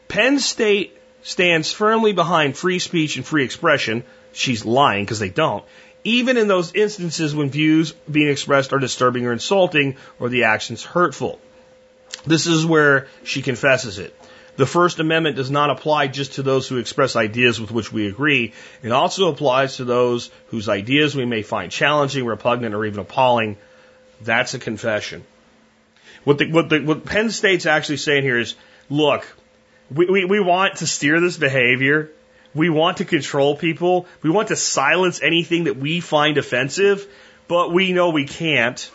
Penn 0.07 0.39
State 0.39 0.97
stands 1.23 1.71
firmly 1.71 2.11
behind 2.13 2.57
free 2.57 2.79
speech 2.79 3.15
and 3.17 3.25
free 3.25 3.45
expression. 3.45 4.03
She's 4.33 4.65
lying 4.65 5.05
because 5.05 5.19
they 5.19 5.29
don't. 5.29 5.63
even 6.03 6.37
in 6.37 6.47
those 6.47 6.73
instances 6.73 7.35
when 7.35 7.49
views 7.51 7.93
being 8.09 8.29
expressed 8.29 8.73
are 8.73 8.79
disturbing 8.79 9.25
or 9.27 9.33
insulting 9.33 9.97
or 10.19 10.29
the 10.29 10.45
actions 10.45 10.83
hurtful. 10.83 11.39
This 12.25 12.47
is 12.47 12.65
where 12.65 13.07
she 13.23 13.41
confesses 13.41 13.99
it. 13.99 14.15
The 14.57 14.65
First 14.65 14.99
Amendment 14.99 15.37
does 15.37 15.49
not 15.49 15.69
apply 15.69 16.07
just 16.07 16.33
to 16.33 16.43
those 16.43 16.67
who 16.67 16.77
express 16.77 17.15
ideas 17.15 17.59
with 17.59 17.71
which 17.71 17.91
we 17.91 18.07
agree. 18.07 18.53
It 18.83 18.91
also 18.91 19.29
applies 19.29 19.77
to 19.77 19.85
those 19.85 20.29
whose 20.47 20.67
ideas 20.67 21.15
we 21.15 21.25
may 21.25 21.41
find 21.41 21.71
challenging, 21.71 22.25
repugnant, 22.25 22.75
or 22.75 22.85
even 22.85 22.99
appalling. 22.99 23.57
That's 24.21 24.53
a 24.53 24.59
confession. 24.59 25.23
What, 26.23 26.37
the, 26.37 26.51
what, 26.51 26.69
the, 26.69 26.79
what 26.81 27.05
Penn 27.05 27.31
State's 27.31 27.65
actually 27.65 27.97
saying 27.97 28.23
here 28.23 28.37
is, 28.37 28.55
look, 28.89 29.25
we, 29.89 30.05
we, 30.05 30.25
we 30.25 30.39
want 30.39 30.77
to 30.77 30.87
steer 30.87 31.19
this 31.19 31.37
behavior. 31.37 32.11
We 32.53 32.69
want 32.69 32.97
to 32.97 33.05
control 33.05 33.55
people. 33.55 34.05
We 34.21 34.29
want 34.29 34.49
to 34.49 34.55
silence 34.55 35.21
anything 35.21 35.63
that 35.63 35.77
we 35.77 36.01
find 36.01 36.37
offensive, 36.37 37.07
but 37.47 37.71
we 37.71 37.93
know 37.93 38.09
we 38.09 38.25
can't. 38.25 38.91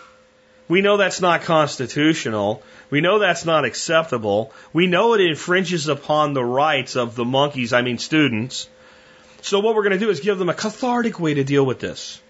We 0.68 0.82
know 0.82 0.96
that's 0.96 1.20
not 1.20 1.42
constitutional. 1.42 2.62
We 2.90 3.00
know 3.00 3.18
that's 3.18 3.44
not 3.44 3.64
acceptable. 3.64 4.52
We 4.72 4.86
know 4.86 5.14
it 5.14 5.20
infringes 5.20 5.88
upon 5.88 6.34
the 6.34 6.44
rights 6.44 6.96
of 6.96 7.14
the 7.16 7.24
monkeys, 7.24 7.72
I 7.72 7.82
mean 7.82 7.98
students. 7.98 8.68
So 9.42 9.60
what 9.60 9.74
we're 9.74 9.82
going 9.82 9.98
to 9.98 10.04
do 10.04 10.10
is 10.10 10.20
give 10.20 10.38
them 10.38 10.48
a 10.48 10.54
cathartic 10.54 11.20
way 11.20 11.34
to 11.34 11.44
deal 11.44 11.64
with 11.64 11.80
this. 11.80 12.20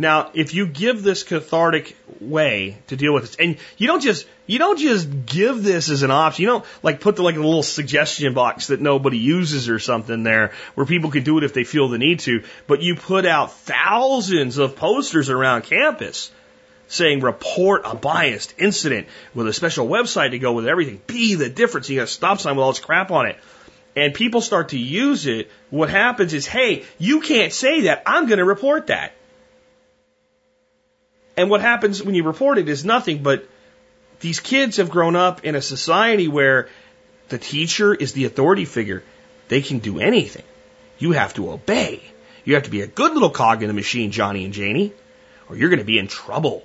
Now, 0.00 0.30
if 0.32 0.54
you 0.54 0.66
give 0.66 1.02
this 1.02 1.24
cathartic 1.24 1.96
way 2.20 2.78
to 2.86 2.96
deal 2.96 3.12
with 3.12 3.24
this, 3.24 3.36
and 3.36 3.56
you 3.76 3.88
don't 3.88 4.00
just 4.00 4.26
you 4.46 4.58
don't 4.60 4.78
just 4.78 5.26
give 5.26 5.64
this 5.64 5.90
as 5.90 6.04
an 6.04 6.12
option. 6.12 6.42
You 6.42 6.48
don't 6.50 6.64
like 6.84 7.00
put 7.00 7.16
the 7.16 7.24
like 7.24 7.34
a 7.34 7.40
little 7.40 7.64
suggestion 7.64 8.32
box 8.32 8.68
that 8.68 8.80
nobody 8.80 9.18
uses 9.18 9.68
or 9.68 9.80
something 9.80 10.22
there 10.22 10.52
where 10.74 10.86
people 10.86 11.10
can 11.10 11.24
do 11.24 11.36
it 11.38 11.44
if 11.44 11.52
they 11.52 11.64
feel 11.64 11.88
the 11.88 11.98
need 11.98 12.20
to, 12.20 12.44
but 12.68 12.80
you 12.80 12.94
put 12.94 13.26
out 13.26 13.52
thousands 13.52 14.58
of 14.58 14.76
posters 14.76 15.30
around 15.30 15.62
campus 15.62 16.30
saying 16.88 17.20
report 17.20 17.82
a 17.84 17.94
biased 17.94 18.54
incident 18.58 19.06
with 19.34 19.46
a 19.46 19.52
special 19.52 19.86
website 19.86 20.30
to 20.30 20.38
go 20.38 20.54
with 20.54 20.66
everything. 20.66 21.00
Be 21.06 21.34
the 21.34 21.48
difference. 21.48 21.88
You 21.88 21.96
got 21.96 22.04
a 22.04 22.06
stop 22.06 22.40
sign 22.40 22.56
with 22.56 22.64
all 22.64 22.72
this 22.72 22.80
crap 22.80 23.10
on 23.10 23.26
it. 23.26 23.36
And 23.94 24.14
people 24.14 24.40
start 24.40 24.70
to 24.70 24.78
use 24.78 25.26
it. 25.26 25.50
What 25.70 25.90
happens 25.90 26.32
is, 26.32 26.46
hey, 26.46 26.84
you 26.98 27.20
can't 27.20 27.52
say 27.52 27.82
that. 27.82 28.02
I'm 28.06 28.26
going 28.26 28.38
to 28.38 28.44
report 28.44 28.88
that. 28.88 29.12
And 31.36 31.50
what 31.50 31.60
happens 31.60 32.02
when 32.02 32.14
you 32.14 32.24
report 32.24 32.58
it 32.58 32.68
is 32.68 32.84
nothing 32.84 33.22
but 33.22 33.48
these 34.20 34.40
kids 34.40 34.78
have 34.78 34.90
grown 34.90 35.14
up 35.14 35.44
in 35.44 35.54
a 35.54 35.62
society 35.62 36.26
where 36.26 36.68
the 37.28 37.38
teacher 37.38 37.94
is 37.94 38.12
the 38.12 38.24
authority 38.24 38.64
figure. 38.64 39.04
They 39.48 39.62
can 39.62 39.78
do 39.78 40.00
anything. 40.00 40.44
You 40.98 41.12
have 41.12 41.34
to 41.34 41.50
obey. 41.52 42.02
You 42.44 42.54
have 42.54 42.64
to 42.64 42.70
be 42.70 42.80
a 42.80 42.86
good 42.86 43.12
little 43.12 43.30
cog 43.30 43.62
in 43.62 43.68
the 43.68 43.74
machine, 43.74 44.10
Johnny 44.10 44.44
and 44.44 44.54
Janie, 44.54 44.92
or 45.48 45.56
you're 45.56 45.68
going 45.68 45.78
to 45.80 45.84
be 45.84 45.98
in 45.98 46.08
trouble. 46.08 46.64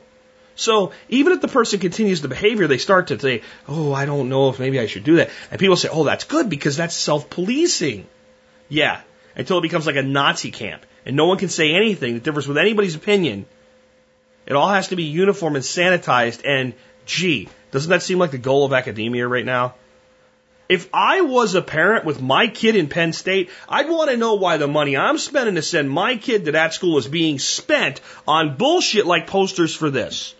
So 0.55 0.91
even 1.09 1.33
if 1.33 1.41
the 1.41 1.47
person 1.47 1.79
continues 1.79 2.21
the 2.21 2.27
behavior, 2.27 2.67
they 2.67 2.77
start 2.77 3.07
to 3.07 3.19
say, 3.19 3.41
Oh, 3.67 3.91
I 3.91 4.05
don't 4.05 4.29
know 4.29 4.49
if 4.49 4.59
maybe 4.59 4.79
I 4.79 4.85
should 4.85 5.03
do 5.03 5.15
that. 5.17 5.29
And 5.49 5.59
people 5.59 5.75
say, 5.75 5.89
Oh, 5.91 6.03
that's 6.03 6.25
good 6.25 6.49
because 6.49 6.77
that's 6.77 6.95
self 6.95 7.29
policing. 7.29 8.07
Yeah. 8.69 9.01
Until 9.35 9.57
it 9.57 9.61
becomes 9.61 9.87
like 9.87 9.95
a 9.95 10.03
Nazi 10.03 10.51
camp 10.51 10.85
and 11.05 11.15
no 11.15 11.25
one 11.25 11.37
can 11.37 11.49
say 11.49 11.73
anything 11.73 12.13
that 12.13 12.23
differs 12.23 12.47
with 12.47 12.57
anybody's 12.57 12.95
opinion 12.95 13.45
it 14.45 14.53
all 14.53 14.69
has 14.69 14.89
to 14.89 14.95
be 14.95 15.03
uniform 15.03 15.55
and 15.55 15.63
sanitized. 15.63 16.41
And 16.45 16.73
gee, 17.05 17.49
doesn't 17.71 17.89
that 17.89 18.03
seem 18.03 18.19
like 18.19 18.31
the 18.31 18.37
goal 18.37 18.65
of 18.65 18.73
academia 18.73 19.27
right 19.27 19.45
now? 19.45 19.75
If 20.69 20.89
I 20.93 21.21
was 21.21 21.55
a 21.55 21.61
parent 21.61 22.05
with 22.05 22.21
my 22.21 22.47
kid 22.47 22.75
in 22.75 22.87
Penn 22.87 23.13
State, 23.13 23.51
I'd 23.67 23.89
want 23.89 24.09
to 24.09 24.17
know 24.17 24.35
why 24.35 24.57
the 24.57 24.67
money 24.67 24.95
I'm 24.95 25.17
spending 25.17 25.55
to 25.55 25.61
send 25.61 25.89
my 25.89 26.15
kid 26.15 26.45
to 26.45 26.53
that 26.53 26.73
school 26.73 26.97
is 26.97 27.07
being 27.07 27.37
spent 27.37 28.01
on 28.27 28.55
bullshit 28.55 29.05
like 29.05 29.27
posters 29.27 29.75
for 29.75 29.89
this. 29.89 30.33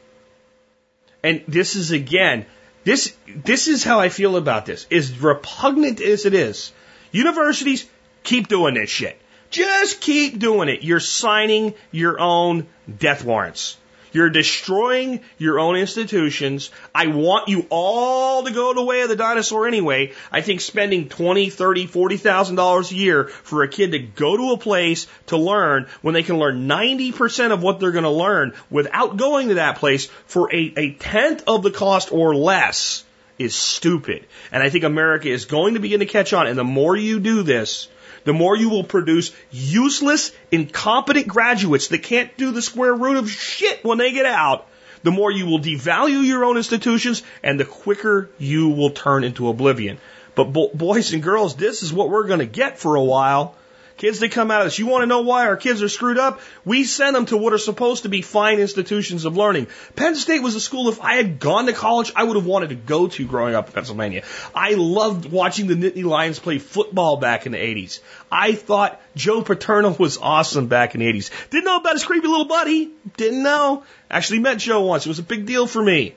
And 1.24 1.44
this 1.48 1.76
is 1.76 1.92
again, 1.92 2.46
this, 2.84 3.16
this 3.28 3.68
is 3.68 3.84
how 3.84 4.00
I 4.00 4.10
feel 4.10 4.36
about 4.36 4.66
this. 4.66 4.86
As 4.92 5.18
repugnant 5.18 6.02
as 6.02 6.26
it 6.26 6.34
is, 6.34 6.72
universities 7.12 7.86
keep 8.24 8.48
doing 8.48 8.76
this 8.76 8.90
shit. 8.90 9.18
Just 9.50 10.02
keep 10.02 10.40
doing 10.40 10.68
it. 10.68 10.84
You're 10.84 11.00
signing 11.00 11.76
your 11.92 12.20
own 12.20 12.68
death 13.00 13.24
warrants. 13.24 13.78
You're 14.14 14.30
destroying 14.30 15.22
your 15.38 15.60
own 15.60 15.76
institutions. 15.76 16.70
I 16.96 17.08
want 17.08 17.50
you 17.50 17.66
all 17.70 18.44
to 18.44 18.52
go 18.52 18.74
the 18.74 18.84
way 18.84 19.02
of 19.02 19.10
the 19.10 19.16
dinosaur 19.16 19.68
anyway. 19.68 20.14
I 20.32 20.42
think 20.42 20.62
spending 20.62 21.10
twenty, 21.10 21.50
thirty, 21.50 21.88
forty 21.88 22.18
thousand 22.18 22.56
dollars 22.56 22.92
a 22.92 22.96
year 22.96 23.26
for 23.26 23.64
a 23.64 23.68
kid 23.68 23.92
to 23.92 24.00
go 24.00 24.38
to 24.38 24.52
a 24.52 24.58
place 24.58 25.08
to 25.28 25.38
learn 25.38 25.88
when 26.02 26.14
they 26.14 26.24
can 26.24 26.38
learn 26.38 26.68
ninety 26.68 27.12
percent 27.12 27.52
of 27.52 27.62
what 27.64 27.80
they're 27.80 27.92
going 27.92 28.04
to 28.04 28.10
learn 28.10 28.54
without 28.70 29.18
going 29.18 29.50
to 29.50 29.56
that 29.56 29.78
place 29.78 30.06
for 30.28 30.54
a, 30.54 30.74
a 30.78 30.94
tenth 30.94 31.44
of 31.48 31.64
the 31.64 31.72
cost 31.72 32.12
or 32.12 32.36
less 32.36 33.04
is 33.40 33.56
stupid. 33.56 34.26
And 34.52 34.62
I 34.62 34.70
think 34.70 34.84
America 34.84 35.28
is 35.28 35.46
going 35.46 35.74
to 35.74 35.80
begin 35.80 36.02
to 36.02 36.06
catch 36.06 36.34
on. 36.34 36.46
And 36.46 36.58
the 36.58 36.64
more 36.64 36.96
you 36.96 37.20
do 37.20 37.42
this, 37.42 37.88
the 38.24 38.34
more 38.34 38.56
you 38.56 38.70
will 38.70 38.84
produce 38.84 39.32
useless, 39.52 40.32
incompetent 40.52 41.28
graduates 41.28 41.90
that 41.90 42.04
can't 42.04 42.36
do 42.38 42.52
the 42.52 42.62
square 42.62 42.94
root 42.94 43.18
of 43.18 43.30
shit 43.30 43.84
when 43.84 43.98
they 43.98 44.12
get 44.12 44.26
out, 44.26 44.68
the 45.04 45.12
more 45.12 45.32
you 45.32 45.46
will 45.46 45.60
devalue 45.60 46.26
your 46.26 46.46
own 46.46 46.58
institutions 46.58 47.24
and 47.44 47.60
the 47.60 47.66
quicker 47.66 48.30
you 48.38 48.70
will 48.70 48.92
turn 48.92 49.24
into 49.24 49.50
oblivion. 49.50 49.98
But 50.36 50.46
bo- 50.46 50.72
boys 50.74 51.14
and 51.14 51.22
girls, 51.22 51.56
this 51.56 51.84
is 51.84 51.94
what 51.94 52.10
we're 52.10 52.28
going 52.28 52.40
to 52.40 52.46
get 52.46 52.80
for 52.80 52.96
a 52.96 53.04
while. 53.04 53.56
Kids 53.96 54.20
that 54.20 54.32
come 54.32 54.50
out 54.50 54.62
of 54.62 54.68
this, 54.68 54.80
you 54.80 54.88
want 54.88 55.04
to 55.04 55.06
know 55.06 55.22
why 55.22 55.46
our 55.46 55.56
kids 55.56 55.84
are 55.84 55.90
screwed 55.90 56.18
up? 56.18 56.42
We 56.66 56.84
send 56.84 57.16
them 57.16 57.28
to 57.28 57.38
what 57.38 57.54
are 57.54 57.60
supposed 57.60 58.04
to 58.04 58.10
be 58.10 58.22
fine 58.22 58.60
institutions 58.60 59.26
of 59.26 59.38
learning. 59.38 59.68
Penn 59.96 60.16
State 60.16 60.42
was 60.42 60.56
a 60.56 60.62
school, 60.62 60.90
if 60.90 61.00
I 61.00 61.16
had 61.16 61.40
gone 61.40 61.68
to 61.68 61.74
college, 61.74 62.12
I 62.16 62.24
would 62.24 62.36
have 62.36 62.46
wanted 62.46 62.70
to 62.70 62.76
go 62.76 63.08
to 63.08 63.28
growing 63.28 63.54
up 63.54 63.68
in 63.68 63.74
Pennsylvania. 63.74 64.24
I 64.56 64.74
loved 64.74 65.32
watching 65.32 65.68
the 65.68 65.76
Nittany 65.76 66.04
Lions 66.04 66.40
play 66.40 66.58
football 66.58 67.18
back 67.18 67.46
in 67.46 67.52
the 67.52 67.60
80s. 67.60 68.00
I 68.32 68.54
thought 68.56 69.00
Joe 69.16 69.44
Paterno 69.44 69.92
was 69.92 70.18
awesome 70.18 70.68
back 70.68 70.96
in 70.96 71.02
the 71.02 71.14
80s. 71.14 71.30
Didn't 71.52 71.66
know 71.66 71.78
about 71.78 71.94
his 71.94 72.04
creepy 72.04 72.28
little 72.28 72.46
buddy. 72.46 72.92
Didn't 73.16 73.44
know. 73.44 73.84
Actually 74.10 74.40
met 74.40 74.58
Joe 74.58 74.82
once. 74.82 75.06
It 75.06 75.10
was 75.10 75.20
a 75.20 75.24
big 75.24 75.46
deal 75.46 75.68
for 75.68 75.82
me. 75.82 76.16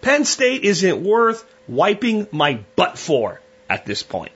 Penn 0.00 0.24
State 0.24 0.64
isn't 0.64 1.02
worth 1.02 1.44
wiping 1.68 2.26
my 2.32 2.60
butt 2.74 2.98
for 2.98 3.40
at 3.68 3.84
this 3.84 4.02
point 4.02 4.32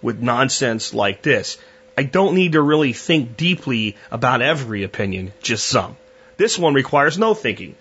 with 0.00 0.20
nonsense 0.20 0.92
like 0.92 1.22
this. 1.22 1.58
I 1.96 2.04
don't 2.04 2.34
need 2.34 2.52
to 2.52 2.62
really 2.62 2.92
think 2.92 3.36
deeply 3.36 3.96
about 4.10 4.42
every 4.42 4.82
opinion, 4.82 5.32
just 5.42 5.66
some. 5.66 5.96
This 6.36 6.58
one 6.58 6.74
requires 6.74 7.18
no 7.18 7.34
thinking. 7.34 7.76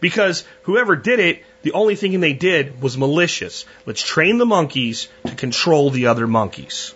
Because 0.00 0.44
whoever 0.62 0.96
did 0.96 1.18
it, 1.18 1.42
the 1.62 1.72
only 1.72 1.94
thinking 1.94 2.20
they 2.20 2.32
did 2.32 2.80
was 2.80 2.96
malicious. 2.96 3.66
Let's 3.84 4.02
train 4.02 4.38
the 4.38 4.46
monkeys 4.46 5.08
to 5.26 5.34
control 5.34 5.90
the 5.90 6.06
other 6.06 6.26
monkeys. 6.26 6.94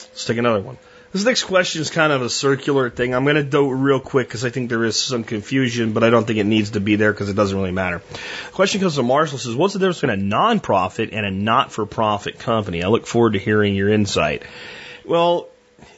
Let's 0.00 0.24
take 0.24 0.38
another 0.38 0.60
one. 0.60 0.78
This 1.12 1.24
next 1.26 1.44
question 1.44 1.82
is 1.82 1.90
kind 1.90 2.10
of 2.10 2.22
a 2.22 2.30
circular 2.30 2.88
thing. 2.88 3.14
I'm 3.14 3.24
going 3.24 3.36
to 3.36 3.42
do 3.42 3.70
it 3.70 3.74
real 3.74 4.00
quick 4.00 4.28
because 4.28 4.46
I 4.46 4.50
think 4.50 4.70
there 4.70 4.82
is 4.82 4.98
some 4.98 5.24
confusion, 5.24 5.92
but 5.92 6.02
I 6.02 6.08
don't 6.08 6.26
think 6.26 6.38
it 6.38 6.44
needs 6.44 6.70
to 6.70 6.80
be 6.80 6.96
there 6.96 7.12
because 7.12 7.28
it 7.28 7.36
doesn't 7.36 7.56
really 7.56 7.70
matter. 7.70 7.98
The 7.98 8.52
question 8.52 8.80
comes 8.80 8.96
from 8.96 9.06
Marshall 9.06 9.36
says, 9.36 9.54
What's 9.54 9.74
the 9.74 9.78
difference 9.78 10.00
between 10.00 10.18
a 10.18 10.22
non-profit 10.22 11.10
and 11.12 11.26
a 11.26 11.30
not-for-profit 11.30 12.38
company? 12.38 12.82
I 12.82 12.88
look 12.88 13.06
forward 13.06 13.34
to 13.34 13.38
hearing 13.38 13.74
your 13.74 13.90
insight. 13.90 14.42
Well, 15.04 15.48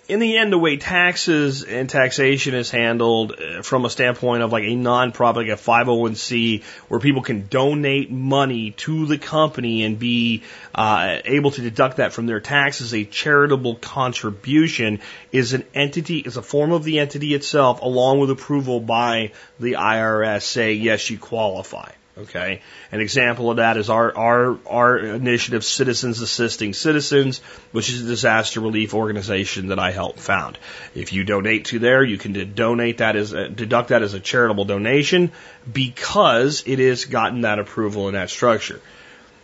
in 0.07 0.19
the 0.19 0.37
end, 0.37 0.53
the 0.53 0.59
way 0.59 0.77
taxes 0.77 1.63
and 1.63 1.89
taxation 1.89 2.55
is 2.55 2.71
handled 2.71 3.33
uh, 3.33 3.63
from 3.63 3.85
a 3.85 3.91
standpoint 3.91 4.43
of 4.43 4.53
like 4.53 4.65
a 4.65 4.75
non-profit, 4.75 5.49
like 5.49 5.59
a 5.59 5.61
501c, 5.61 6.63
where 6.89 7.01
people 7.01 7.23
can 7.23 7.47
donate 7.47 8.11
money 8.11 8.73
to 8.73 9.07
the 9.07 9.19
company 9.19 9.85
and 9.85 9.99
be 9.99 10.43
uh, 10.75 11.19
able 11.25 11.51
to 11.53 11.63
deduct 11.63 11.99
that 11.99 12.13
from 12.13 12.27
their 12.27 12.41
taxes, 12.41 12.93
a 12.93 13.05
charitable 13.05 13.77
contribution 13.77 15.01
is 15.33 15.55
an 15.55 15.65
entity, 15.75 16.19
is 16.19 16.37
a 16.37 16.43
form 16.43 16.73
of 16.73 16.85
the 16.85 16.99
entity 16.99 17.35
itself, 17.35 17.81
along 17.81 18.21
with 18.21 18.31
approval 18.31 18.81
by 18.81 19.33
the 19.59 19.73
IRS, 19.73 20.43
say, 20.43 20.75
yes, 20.75 21.09
you 21.09 21.19
qualify. 21.19 21.91
Okay. 22.17 22.61
An 22.93 23.01
example 23.01 23.51
of 23.51 23.57
that 23.57 23.77
is 23.77 23.91
our, 23.91 24.17
our, 24.17 24.59
our 24.69 24.99
initiative, 24.99 25.65
Citizens 25.65 26.21
Assisting 26.21 26.73
Citizens, 26.73 27.41
which 27.73 27.91
is 27.91 28.03
a 28.03 28.07
disaster 28.07 28.61
relief 28.61 28.95
organization 28.95 29.69
that 29.69 29.81
I 29.81 29.91
helped 29.91 30.21
found. 30.21 30.57
If 30.95 31.13
you 31.13 31.25
donate 31.25 31.67
to 31.67 31.81
there, 31.81 32.05
you 32.05 32.17
can 32.17 32.55
donate 32.55 32.99
that 32.99 33.17
as, 33.17 33.33
a, 33.33 33.49
deduct 33.49 33.89
that 33.89 34.03
as 34.03 34.15
a 34.15 34.21
charitable 34.21 34.65
donation 34.65 35.33
because 35.71 36.63
it 36.67 36.79
has 36.79 37.05
gotten 37.05 37.41
that 37.41 37.59
approval 37.59 38.07
in 38.07 38.15
that 38.15 38.31
structure. 38.31 38.81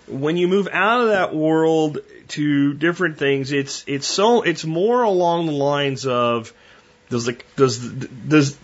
When 0.07 0.37
you 0.37 0.47
move 0.47 0.68
out 0.71 1.01
of 1.01 1.09
that 1.09 1.35
world 1.35 1.99
to 2.29 2.75
different 2.75 3.18
things, 3.18 3.51
it's, 3.51 3.83
it's 3.89 4.07
so, 4.07 4.43
it's 4.43 4.64
more 4.64 5.03
along 5.03 5.47
the 5.47 5.53
lines 5.53 6.07
of, 6.07 6.53
does 7.09 7.25
the, 7.25 7.37
does, 7.57 7.79
does, 7.81 8.57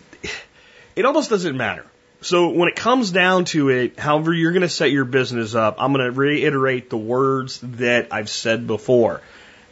it 0.94 1.04
almost 1.04 1.28
doesn't 1.28 1.56
matter 1.56 1.84
so 2.20 2.48
when 2.48 2.68
it 2.68 2.76
comes 2.76 3.10
down 3.10 3.44
to 3.46 3.68
it, 3.68 3.98
however 3.98 4.32
you're 4.32 4.52
going 4.52 4.62
to 4.62 4.68
set 4.68 4.90
your 4.90 5.04
business 5.04 5.54
up, 5.54 5.76
I'm 5.78 5.92
going 5.92 6.04
to 6.04 6.18
reiterate 6.18 6.90
the 6.90 6.96
words 6.96 7.60
that 7.62 8.08
I've 8.12 8.30
said 8.30 8.66
before. 8.66 9.20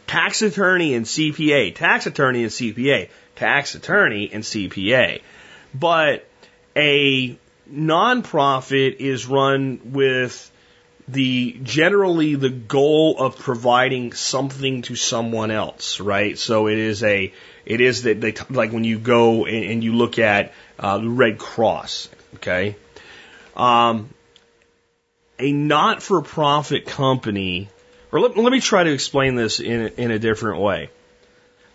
tax 0.07 0.41
attorney 0.41 0.93
and 0.93 1.05
CPA, 1.05 1.75
tax 1.75 2.05
attorney 2.05 2.43
and 2.43 2.51
CPA, 2.51 3.09
tax 3.35 3.75
attorney 3.75 4.29
and 4.31 4.43
CPA. 4.43 5.21
But 5.73 6.27
a 6.75 7.37
nonprofit 7.71 8.97
is 8.97 9.25
run 9.25 9.79
with 9.85 10.51
the 11.07 11.59
generally 11.63 12.35
the 12.35 12.49
goal 12.49 13.17
of 13.19 13.37
providing 13.37 14.13
something 14.13 14.81
to 14.83 14.95
someone 14.95 15.51
else, 15.51 15.99
right? 15.99 16.37
So 16.37 16.67
it 16.67 16.77
is 16.77 17.03
a 17.03 17.33
it 17.65 17.81
is 17.81 18.03
that 18.03 18.21
they 18.21 18.33
like 18.49 18.71
when 18.71 18.83
you 18.83 18.99
go 18.99 19.45
and, 19.45 19.65
and 19.65 19.83
you 19.83 19.93
look 19.93 20.19
at 20.19 20.53
uh, 20.79 20.97
the 20.97 21.09
Red 21.09 21.37
Cross, 21.37 22.09
okay. 22.35 22.75
Um, 23.55 24.09
a 25.39 25.51
not-for-profit 25.51 26.85
company, 26.85 27.69
or 28.11 28.19
let, 28.19 28.37
let 28.37 28.51
me 28.51 28.61
try 28.61 28.83
to 28.83 28.91
explain 28.91 29.35
this 29.35 29.59
in 29.59 29.87
in 29.97 30.11
a 30.11 30.19
different 30.19 30.61
way. 30.61 30.89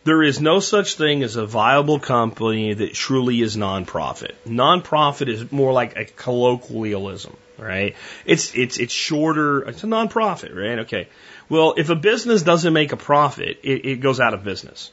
There 0.04 0.22
is 0.22 0.40
no 0.40 0.60
such 0.60 0.94
thing 0.94 1.22
as 1.22 1.36
a 1.36 1.44
viable 1.44 2.00
company 2.00 2.72
that 2.72 2.94
truly 2.94 3.42
is 3.42 3.56
nonprofit. 3.56 4.32
Nonprofit 4.46 5.28
is 5.28 5.52
more 5.52 5.72
like 5.72 5.96
a 5.96 6.06
colloquialism, 6.06 7.36
right? 7.58 7.94
It's 8.24 8.54
it's 8.54 8.78
it's 8.78 8.94
shorter. 8.94 9.68
It's 9.68 9.84
a 9.84 9.86
nonprofit, 9.86 10.56
right? 10.56 10.80
Okay. 10.80 11.08
Well, 11.50 11.74
if 11.76 11.90
a 11.90 11.96
business 11.96 12.42
doesn't 12.42 12.72
make 12.72 12.92
a 12.92 12.96
profit, 12.96 13.58
it, 13.62 13.84
it 13.84 14.00
goes 14.00 14.20
out 14.20 14.32
of 14.32 14.42
business. 14.42 14.90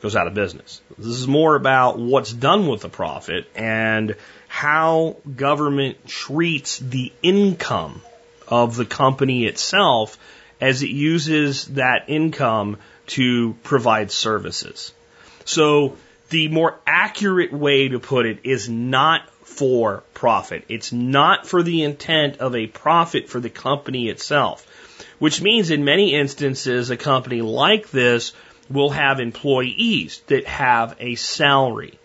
Goes 0.00 0.14
out 0.14 0.26
of 0.26 0.34
business. 0.34 0.80
This 0.98 1.06
is 1.06 1.26
more 1.26 1.56
about 1.56 1.98
what's 1.98 2.32
done 2.32 2.68
with 2.68 2.82
the 2.82 2.88
profit 2.88 3.48
and 3.54 4.14
how 4.46 5.16
government 5.34 6.06
treats 6.06 6.78
the 6.78 7.12
income 7.22 8.02
of 8.46 8.76
the 8.76 8.84
company 8.84 9.46
itself 9.46 10.18
as 10.60 10.82
it 10.82 10.90
uses 10.90 11.66
that 11.66 12.04
income 12.08 12.78
to 13.06 13.54
provide 13.62 14.10
services. 14.10 14.92
So 15.44 15.96
the 16.30 16.48
more 16.48 16.78
accurate 16.86 17.52
way 17.52 17.88
to 17.88 18.00
put 18.00 18.26
it 18.26 18.40
is 18.44 18.68
not 18.68 19.28
for 19.44 20.02
profit. 20.12 20.64
It's 20.68 20.92
not 20.92 21.46
for 21.46 21.62
the 21.62 21.82
intent 21.82 22.38
of 22.38 22.54
a 22.54 22.66
profit 22.66 23.28
for 23.28 23.40
the 23.40 23.50
company 23.50 24.08
itself, 24.08 24.66
which 25.18 25.40
means 25.40 25.70
in 25.70 25.84
many 25.84 26.14
instances, 26.14 26.90
a 26.90 26.96
company 26.96 27.42
like 27.42 27.90
this 27.90 28.32
will 28.70 28.90
have 28.90 29.20
employees 29.20 30.22
that 30.26 30.46
have 30.46 30.96
a 31.00 31.14
salary. 31.14 31.98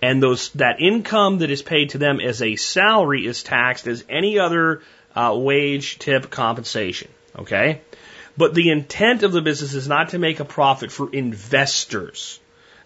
And 0.00 0.22
those, 0.22 0.50
that 0.50 0.80
income 0.80 1.38
that 1.38 1.50
is 1.50 1.62
paid 1.62 1.90
to 1.90 1.98
them 1.98 2.20
as 2.20 2.42
a 2.42 2.56
salary 2.56 3.26
is 3.26 3.42
taxed 3.42 3.86
as 3.86 4.04
any 4.08 4.38
other 4.38 4.82
uh, 5.14 5.34
wage, 5.36 5.98
tip, 5.98 6.30
compensation. 6.30 7.08
Okay? 7.38 7.80
But 8.36 8.54
the 8.54 8.70
intent 8.70 9.22
of 9.22 9.32
the 9.32 9.42
business 9.42 9.74
is 9.74 9.88
not 9.88 10.10
to 10.10 10.18
make 10.18 10.40
a 10.40 10.44
profit 10.44 10.90
for 10.90 11.12
investors. 11.12 12.40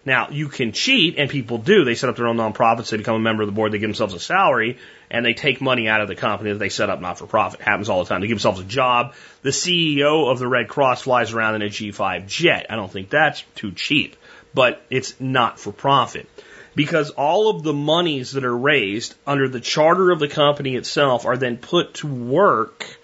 Now, 0.07 0.29
you 0.29 0.47
can 0.47 0.71
cheat, 0.71 1.15
and 1.17 1.29
people 1.29 1.57
do. 1.57 1.83
They 1.83 1.95
set 1.95 2.09
up 2.09 2.15
their 2.15 2.27
own 2.27 2.37
nonprofits, 2.37 2.91
they 2.91 2.95
become 2.95 3.17
a 3.17 3.19
member 3.19 3.43
of 3.43 3.47
the 3.47 3.51
board, 3.51 3.73
they 3.73 3.77
give 3.77 3.89
themselves 3.89 4.13
a 4.13 4.21
salary, 4.21 4.77
and 5.11 5.25
they 5.25 5.33
take 5.33 5.59
money 5.59 5.89
out 5.89 5.99
of 5.99 6.07
the 6.07 6.15
company 6.15 6.53
that 6.53 6.59
they 6.59 6.69
set 6.69 6.89
up 6.89 7.01
not 7.01 7.19
for 7.19 7.27
profit. 7.27 7.59
happens 7.59 7.89
all 7.89 8.01
the 8.01 8.07
time. 8.07 8.21
They 8.21 8.27
give 8.27 8.37
themselves 8.37 8.61
a 8.61 8.63
job. 8.63 9.15
The 9.41 9.49
CEO 9.49 10.31
of 10.31 10.39
the 10.39 10.47
Red 10.47 10.69
Cross 10.69 11.01
flies 11.01 11.33
around 11.33 11.55
in 11.55 11.61
a 11.61 11.65
G5 11.65 12.25
jet. 12.25 12.67
I 12.69 12.77
don't 12.77 12.89
think 12.89 13.09
that's 13.09 13.43
too 13.55 13.73
cheap, 13.73 14.15
but 14.53 14.81
it's 14.89 15.19
not 15.19 15.59
for 15.59 15.73
profit. 15.73 16.29
Because 16.73 17.09
all 17.09 17.49
of 17.49 17.63
the 17.63 17.73
monies 17.73 18.31
that 18.31 18.45
are 18.45 18.57
raised 18.57 19.13
under 19.25 19.49
the 19.49 19.59
charter 19.59 20.11
of 20.11 20.19
the 20.19 20.29
company 20.29 20.77
itself 20.77 21.25
are 21.25 21.35
then 21.35 21.57
put 21.57 21.95
to 21.95 22.07
work 22.07 22.97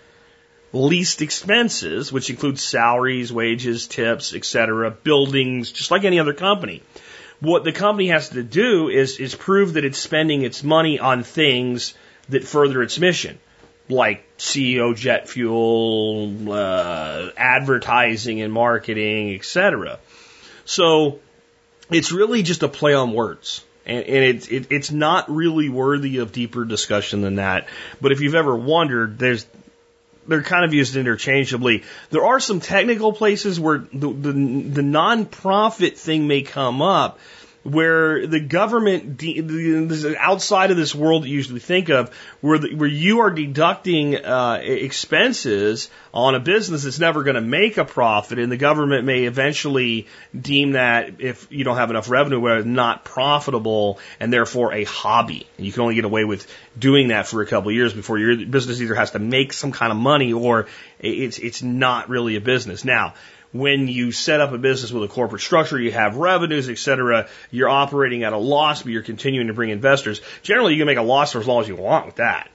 least 0.73 1.21
expenses, 1.21 2.11
which 2.11 2.29
includes 2.29 2.63
salaries, 2.63 3.31
wages, 3.31 3.87
tips, 3.87 4.33
etc., 4.33 4.89
buildings, 4.91 5.71
just 5.71 5.91
like 5.91 6.03
any 6.03 6.19
other 6.19 6.33
company. 6.33 6.81
What 7.39 7.63
the 7.63 7.71
company 7.71 8.07
has 8.07 8.29
to 8.29 8.43
do 8.43 8.89
is, 8.89 9.19
is 9.19 9.35
prove 9.35 9.73
that 9.73 9.85
it's 9.85 9.99
spending 9.99 10.41
its 10.41 10.63
money 10.63 10.99
on 10.99 11.23
things 11.23 11.93
that 12.29 12.43
further 12.43 12.81
its 12.81 12.97
mission, 12.97 13.37
like 13.89 14.25
CEO 14.37 14.95
jet 14.95 15.29
fuel, 15.29 16.51
uh, 16.51 17.29
advertising 17.37 18.41
and 18.41 18.51
marketing, 18.51 19.35
etc. 19.35 19.99
So 20.65 21.19
it's 21.91 22.11
really 22.11 22.43
just 22.43 22.63
a 22.63 22.69
play 22.69 22.93
on 22.93 23.13
words. 23.13 23.63
And, 23.85 24.05
and 24.05 24.23
it's 24.23 24.47
it, 24.47 24.71
it's 24.71 24.91
not 24.91 25.29
really 25.29 25.69
worthy 25.69 26.19
of 26.19 26.31
deeper 26.31 26.63
discussion 26.63 27.21
than 27.21 27.35
that. 27.35 27.67
But 27.99 28.13
if 28.13 28.21
you've 28.21 28.35
ever 28.35 28.55
wondered, 28.55 29.19
there's 29.19 29.45
they're 30.27 30.43
kind 30.43 30.65
of 30.65 30.73
used 30.73 30.95
interchangeably. 30.95 31.83
There 32.09 32.25
are 32.25 32.39
some 32.39 32.59
technical 32.59 33.13
places 33.13 33.59
where 33.59 33.79
the, 33.79 34.13
the, 34.13 34.31
the 34.31 34.81
nonprofit 34.81 35.97
thing 35.97 36.27
may 36.27 36.41
come 36.41 36.81
up 36.81 37.19
where 37.63 38.27
the 38.27 38.41
government 38.41 39.17
de- 39.17 40.15
outside 40.17 40.71
of 40.71 40.77
this 40.77 40.93
world 40.93 41.23
that 41.23 41.29
you 41.29 41.35
usually 41.35 41.61
think 41.61 41.89
of, 41.89 42.13
where 42.41 42.57
the, 42.57 42.75
where 42.75 42.89
you 42.89 43.21
are 43.21 43.31
deducting 43.31 44.17
uh, 44.17 44.59
expenses 44.61 45.89
on 46.13 46.35
a 46.35 46.39
business 46.39 46.83
that's 46.83 46.99
never 46.99 47.23
going 47.23 47.35
to 47.35 47.41
make 47.41 47.77
a 47.77 47.85
profit, 47.85 48.37
and 48.37 48.51
the 48.51 48.57
government 48.57 49.05
may 49.05 49.23
eventually 49.23 50.07
deem 50.39 50.73
that 50.73 51.21
if 51.21 51.47
you 51.49 51.63
don't 51.63 51.77
have 51.77 51.89
enough 51.89 52.09
revenue, 52.09 52.39
where 52.39 52.57
it's 52.57 52.67
not 52.67 53.05
profitable 53.05 53.99
and 54.19 54.31
therefore 54.31 54.73
a 54.73 54.83
hobby. 54.83 55.47
You 55.57 55.71
can 55.71 55.83
only 55.83 55.95
get 55.95 56.05
away 56.05 56.25
with 56.25 56.45
doing 56.77 57.07
that 57.09 57.27
for 57.27 57.41
a 57.41 57.45
couple 57.45 57.69
of 57.69 57.75
years 57.75 57.93
before 57.93 58.19
your 58.19 58.45
business 58.45 58.81
either 58.81 58.95
has 58.95 59.11
to 59.11 59.19
make 59.19 59.53
some 59.53 59.71
kind 59.71 59.91
of 59.91 59.97
money 59.97 60.33
or 60.33 60.67
it's 60.99 61.39
it's 61.39 61.61
not 61.61 62.09
really 62.09 62.35
a 62.35 62.41
business. 62.41 62.83
Now, 62.83 63.13
when 63.53 63.87
you 63.87 64.11
set 64.11 64.41
up 64.41 64.51
a 64.51 64.57
business 64.57 64.91
with 64.91 65.09
a 65.09 65.13
corporate 65.13 65.41
structure, 65.41 65.79
you 65.79 65.91
have 65.91 66.17
revenues, 66.17 66.67
et 66.69 66.79
cetera, 66.79 67.29
you're 67.51 67.69
operating 67.69 68.23
at 68.23 68.33
a 68.33 68.37
loss, 68.37 68.81
but 68.81 68.91
you're 68.91 69.03
continuing 69.03 69.47
to 69.47 69.53
bring 69.53 69.69
investors. 69.69 70.21
Generally, 70.41 70.73
you 70.73 70.79
can 70.79 70.87
make 70.87 70.97
a 70.97 71.03
loss 71.03 71.31
for 71.31 71.39
as 71.39 71.47
long 71.47 71.61
as 71.61 71.67
you 71.67 71.75
want 71.75 72.07
with 72.07 72.15
that. 72.15 72.49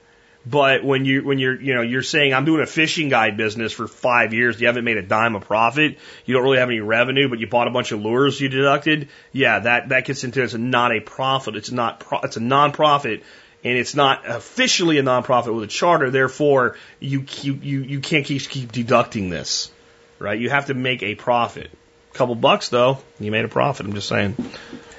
But 0.45 0.83
when 0.83 1.03
you 1.03 1.23
when 1.23 1.37
you're 1.37 1.59
you 1.59 1.75
know 1.75 1.81
you're 1.81 2.01
saying 2.01 2.33
I'm 2.33 2.45
doing 2.45 2.61
a 2.61 2.65
fishing 2.65 3.09
guide 3.09 3.35
business 3.35 3.73
for 3.73 3.87
five 3.87 4.33
years, 4.33 4.59
you 4.59 4.67
haven't 4.67 4.85
made 4.85 4.97
a 4.97 5.01
dime 5.01 5.35
of 5.35 5.43
profit, 5.43 5.97
you 6.25 6.33
don't 6.33 6.43
really 6.43 6.59
have 6.59 6.69
any 6.69 6.79
revenue, 6.79 7.27
but 7.27 7.39
you 7.39 7.47
bought 7.47 7.67
a 7.67 7.71
bunch 7.71 7.91
of 7.91 8.01
lures 8.01 8.39
you 8.39 8.47
deducted, 8.47 9.09
yeah, 9.33 9.59
that 9.59 9.89
that 9.89 10.05
gets 10.05 10.23
into 10.23 10.41
it's 10.41 10.53
not 10.53 10.95
a 10.95 11.01
profit, 11.01 11.57
it's 11.57 11.71
not 11.71 11.99
pro, 11.99 12.19
it's 12.21 12.37
a 12.37 12.39
non-profit, 12.39 13.23
and 13.65 13.77
it's 13.77 13.95
not 13.95 14.27
officially 14.27 14.97
a 14.97 15.03
non-profit 15.03 15.53
with 15.53 15.65
a 15.65 15.67
charter. 15.67 16.09
Therefore, 16.09 16.77
you 17.01 17.25
you 17.41 17.59
you, 17.61 17.81
you 17.81 17.99
can't 17.99 18.25
keep 18.25 18.41
keep 18.43 18.71
deducting 18.71 19.29
this 19.29 19.71
right? 20.19 20.39
You 20.39 20.49
have 20.49 20.67
to 20.67 20.73
make 20.73 21.01
a 21.03 21.15
profit. 21.15 21.71
A 22.13 22.17
couple 22.17 22.35
bucks 22.35 22.69
though, 22.69 22.99
you 23.19 23.31
made 23.31 23.45
a 23.45 23.49
profit. 23.49 23.85
I'm 23.85 23.93
just 23.93 24.07
saying. 24.07 24.35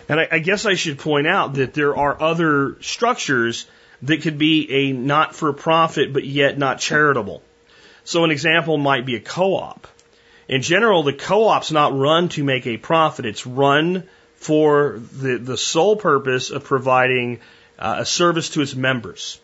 And 0.09 0.21
I, 0.21 0.29
I 0.33 0.39
guess 0.41 0.66
I 0.66 0.75
should 0.75 0.99
point 0.99 1.27
out 1.27 1.55
that 1.55 1.75
there 1.75 1.97
are 1.97 2.21
other 2.21 2.77
structures 2.81 3.66
that 4.03 4.23
could 4.23 4.39
be 4.39 4.71
a 4.71 4.93
not 4.93 5.35
for 5.35 5.53
profit 5.53 6.12
but 6.12 6.25
yet 6.25 6.59
not 6.59 6.81
charitable. 6.81 7.43
So 8.05 8.25
an 8.25 8.31
example 8.31 8.79
might 8.79 9.07
be 9.07 9.16
a 9.16 9.21
co-op. 9.21 9.87
In 10.49 10.62
general, 10.62 11.05
the 11.05 11.12
co-op's 11.12 11.71
not 11.71 11.97
run 11.97 12.29
to 12.31 12.43
make 12.43 12.66
a 12.66 12.77
profit. 12.77 13.25
It's 13.25 13.47
run 13.47 14.09
for 14.37 15.01
the, 15.12 15.37
the 15.37 15.57
sole 15.57 15.97
purpose 15.97 16.51
of 16.51 16.64
providing 16.64 17.39
uh, 17.79 17.97
a 17.99 18.05
service 18.05 18.51
to 18.51 18.62
its 18.62 18.75
members. 18.75 19.39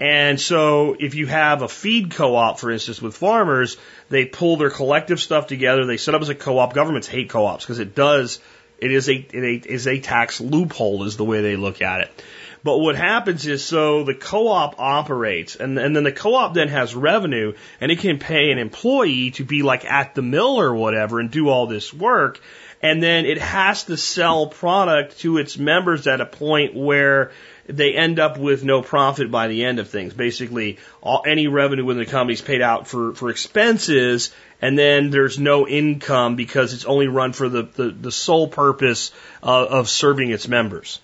And 0.00 0.40
so 0.40 0.96
if 0.98 1.14
you 1.14 1.26
have 1.26 1.62
a 1.62 1.68
feed 1.68 2.12
co-op, 2.12 2.60
for 2.60 2.70
instance, 2.70 3.02
with 3.02 3.16
farmers, 3.16 3.76
they 4.10 4.26
pull 4.26 4.56
their 4.56 4.70
collective 4.70 5.20
stuff 5.20 5.48
together. 5.48 5.86
They 5.86 5.96
set 5.96 6.14
up 6.14 6.22
as 6.22 6.28
a 6.28 6.34
co-op. 6.34 6.72
Governments 6.72 7.08
hate 7.08 7.30
co-ops 7.30 7.64
because 7.64 7.80
it 7.80 7.94
does, 7.94 8.38
it 8.78 8.92
is 8.92 9.08
a, 9.08 9.14
it 9.14 9.66
is 9.66 9.86
a 9.88 9.98
tax 9.98 10.40
loophole 10.40 11.04
is 11.04 11.16
the 11.16 11.24
way 11.24 11.40
they 11.42 11.56
look 11.56 11.82
at 11.82 12.02
it. 12.02 12.22
But 12.62 12.78
what 12.78 12.96
happens 12.96 13.46
is 13.46 13.64
so 13.64 14.04
the 14.04 14.14
co-op 14.14 14.78
operates 14.78 15.56
and, 15.56 15.78
and 15.78 15.94
then 15.94 16.04
the 16.04 16.12
co-op 16.12 16.54
then 16.54 16.68
has 16.68 16.94
revenue 16.94 17.54
and 17.80 17.90
it 17.90 18.00
can 18.00 18.18
pay 18.18 18.50
an 18.50 18.58
employee 18.58 19.30
to 19.32 19.44
be 19.44 19.62
like 19.62 19.84
at 19.84 20.14
the 20.14 20.22
mill 20.22 20.60
or 20.60 20.74
whatever 20.74 21.20
and 21.20 21.30
do 21.30 21.48
all 21.48 21.66
this 21.66 21.92
work. 21.92 22.40
And 22.82 23.02
then 23.02 23.26
it 23.26 23.38
has 23.38 23.84
to 23.84 23.96
sell 23.96 24.46
product 24.46 25.20
to 25.20 25.38
its 25.38 25.58
members 25.58 26.06
at 26.06 26.20
a 26.20 26.26
point 26.26 26.74
where 26.74 27.32
they 27.68 27.94
end 27.94 28.18
up 28.18 28.38
with 28.38 28.64
no 28.64 28.80
profit 28.80 29.30
by 29.30 29.48
the 29.48 29.64
end 29.64 29.78
of 29.78 29.88
things. 29.88 30.14
Basically, 30.14 30.78
all, 31.02 31.22
any 31.26 31.46
revenue 31.48 31.84
within 31.84 32.02
the 32.02 32.10
company 32.10 32.32
is 32.32 32.40
paid 32.40 32.62
out 32.62 32.88
for, 32.88 33.14
for 33.14 33.28
expenses, 33.28 34.32
and 34.62 34.76
then 34.78 35.10
there's 35.10 35.38
no 35.38 35.68
income 35.68 36.34
because 36.34 36.72
it's 36.72 36.86
only 36.86 37.08
run 37.08 37.34
for 37.34 37.48
the, 37.48 37.62
the, 37.62 37.90
the 37.90 38.12
sole 38.12 38.48
purpose 38.48 39.12
of, 39.42 39.68
of 39.68 39.88
serving 39.88 40.30
its 40.30 40.48
members. 40.48 40.98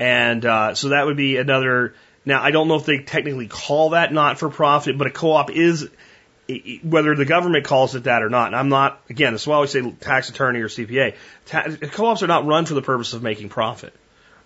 And 0.00 0.44
uh, 0.44 0.74
so 0.74 0.88
that 0.88 1.04
would 1.06 1.18
be 1.18 1.36
another. 1.36 1.94
Now, 2.24 2.42
I 2.42 2.50
don't 2.50 2.66
know 2.66 2.76
if 2.76 2.86
they 2.86 2.98
technically 2.98 3.46
call 3.46 3.90
that 3.90 4.12
not 4.12 4.38
for 4.38 4.48
profit, 4.48 4.96
but 4.96 5.06
a 5.06 5.10
co 5.10 5.32
op 5.32 5.50
is, 5.50 5.88
whether 6.82 7.14
the 7.14 7.26
government 7.26 7.66
calls 7.66 7.94
it 7.94 8.04
that 8.04 8.22
or 8.22 8.30
not. 8.30 8.46
And 8.46 8.56
I'm 8.56 8.70
not, 8.70 9.00
again, 9.10 9.34
that's 9.34 9.46
why 9.46 9.52
I 9.52 9.56
always 9.56 9.70
say 9.70 9.88
tax 10.00 10.30
attorney 10.30 10.60
or 10.60 10.68
CPA. 10.68 11.14
Ta- 11.44 11.76
co 11.92 12.06
ops 12.06 12.22
are 12.22 12.26
not 12.26 12.46
run 12.46 12.64
for 12.64 12.72
the 12.74 12.82
purpose 12.82 13.12
of 13.12 13.22
making 13.22 13.50
profit. 13.50 13.92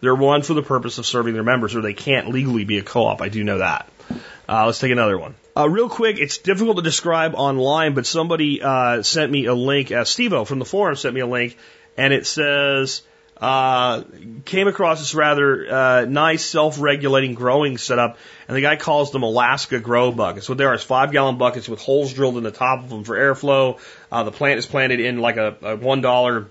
They're 0.07 0.14
one 0.14 0.42
for 0.42 0.54
the 0.54 0.62
purpose 0.62 0.98
of 0.98 1.04
serving 1.04 1.34
their 1.34 1.42
members, 1.42 1.74
or 1.74 1.80
they 1.80 1.92
can't 1.92 2.28
legally 2.28 2.62
be 2.62 2.78
a 2.78 2.82
co-op. 2.84 3.20
I 3.20 3.28
do 3.28 3.42
know 3.42 3.59
that. 3.59 3.88
Uh, 4.48 4.66
let's 4.66 4.78
take 4.78 4.92
another 4.92 5.18
one. 5.18 5.34
Uh, 5.57 5.68
real 5.68 5.88
quick, 5.88 6.20
it's 6.20 6.38
difficult 6.38 6.76
to 6.76 6.82
describe 6.84 7.34
online, 7.34 7.94
but 7.94 8.07
somebody 8.07 8.62
uh, 8.62 9.02
sent 9.02 9.32
me 9.32 9.46
a 9.46 9.54
link. 9.54 9.90
Uh, 9.90 10.04
Stevo 10.04 10.46
from 10.46 10.61
the 10.61 10.64
forum 10.64 10.94
sent 10.94 11.12
me 11.12 11.22
a 11.22 11.26
link, 11.26 11.57
and 11.96 12.12
it 12.12 12.24
says 12.24 13.02
uh, 13.40 14.04
came 14.44 14.68
across 14.68 15.00
this 15.00 15.12
rather 15.12 15.74
uh, 15.74 16.04
nice 16.04 16.44
self-regulating 16.44 17.34
growing 17.34 17.76
setup, 17.76 18.16
and 18.46 18.57
the 18.57 18.61
guy 18.61 18.76
calls 18.76 19.11
them 19.11 19.24
Alaska 19.24 19.80
grow 19.80 20.12
buckets. 20.12 20.48
What 20.48 20.57
they 20.57 20.64
are 20.66 20.74
is 20.74 20.84
five-gallon 20.84 21.36
buckets 21.36 21.68
with 21.68 21.80
holes 21.80 22.14
drilled 22.14 22.36
in 22.36 22.44
the 22.44 22.52
top 22.52 22.84
of 22.84 22.90
them 22.90 23.02
for 23.02 23.16
airflow. 23.16 23.80
Uh, 24.12 24.22
the 24.22 24.30
plant 24.30 24.61
is 24.61 24.66
planted 24.66 25.00
in 25.00 25.18
like 25.18 25.36
a, 25.36 25.57
a 25.62 25.76
one 25.76 26.00
dollar 26.00 26.46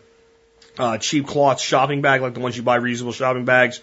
uh, 0.78 0.98
cheap 0.98 1.28
cloth 1.28 1.60
shopping 1.60 2.02
bag, 2.02 2.22
like 2.22 2.34
the 2.34 2.40
ones 2.40 2.58
you 2.58 2.64
buy 2.64 2.80
reusable 2.80 3.14
shopping 3.14 3.46
bags. 3.46 3.82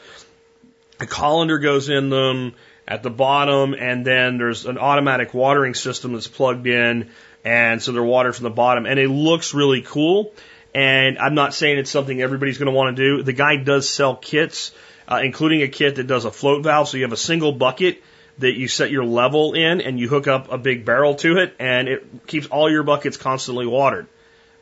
A 1.00 1.06
colander 1.06 1.58
goes 1.58 1.88
in 1.88 2.10
them 2.10 2.54
at 2.86 3.02
the 3.02 3.10
bottom, 3.10 3.74
and 3.74 4.04
then 4.04 4.38
there's 4.38 4.66
an 4.66 4.78
automatic 4.78 5.34
watering 5.34 5.74
system 5.74 6.12
that's 6.12 6.28
plugged 6.28 6.66
in, 6.66 7.10
and 7.44 7.82
so 7.82 7.92
they're 7.92 8.02
watered 8.02 8.36
from 8.36 8.44
the 8.44 8.50
bottom, 8.50 8.86
and 8.86 8.98
it 8.98 9.08
looks 9.08 9.54
really 9.54 9.82
cool. 9.82 10.32
And 10.74 11.18
I'm 11.18 11.34
not 11.34 11.54
saying 11.54 11.78
it's 11.78 11.90
something 11.90 12.20
everybody's 12.20 12.58
going 12.58 12.72
to 12.72 12.76
want 12.76 12.96
to 12.96 13.02
do. 13.02 13.22
The 13.22 13.32
guy 13.32 13.56
does 13.56 13.88
sell 13.88 14.16
kits, 14.16 14.72
uh, 15.06 15.20
including 15.22 15.62
a 15.62 15.68
kit 15.68 15.96
that 15.96 16.06
does 16.06 16.24
a 16.24 16.30
float 16.30 16.64
valve. 16.64 16.88
So 16.88 16.96
you 16.96 17.02
have 17.02 17.12
a 17.12 17.16
single 17.16 17.52
bucket 17.52 18.02
that 18.38 18.54
you 18.54 18.68
set 18.68 18.90
your 18.90 19.04
level 19.04 19.52
in 19.52 19.80
and 19.82 20.00
you 20.00 20.08
hook 20.08 20.26
up 20.26 20.50
a 20.50 20.56
big 20.56 20.84
barrel 20.84 21.14
to 21.16 21.36
it 21.38 21.54
and 21.58 21.88
it 21.88 22.26
keeps 22.26 22.46
all 22.46 22.70
your 22.70 22.82
buckets 22.82 23.18
constantly 23.18 23.66
watered. 23.66 24.06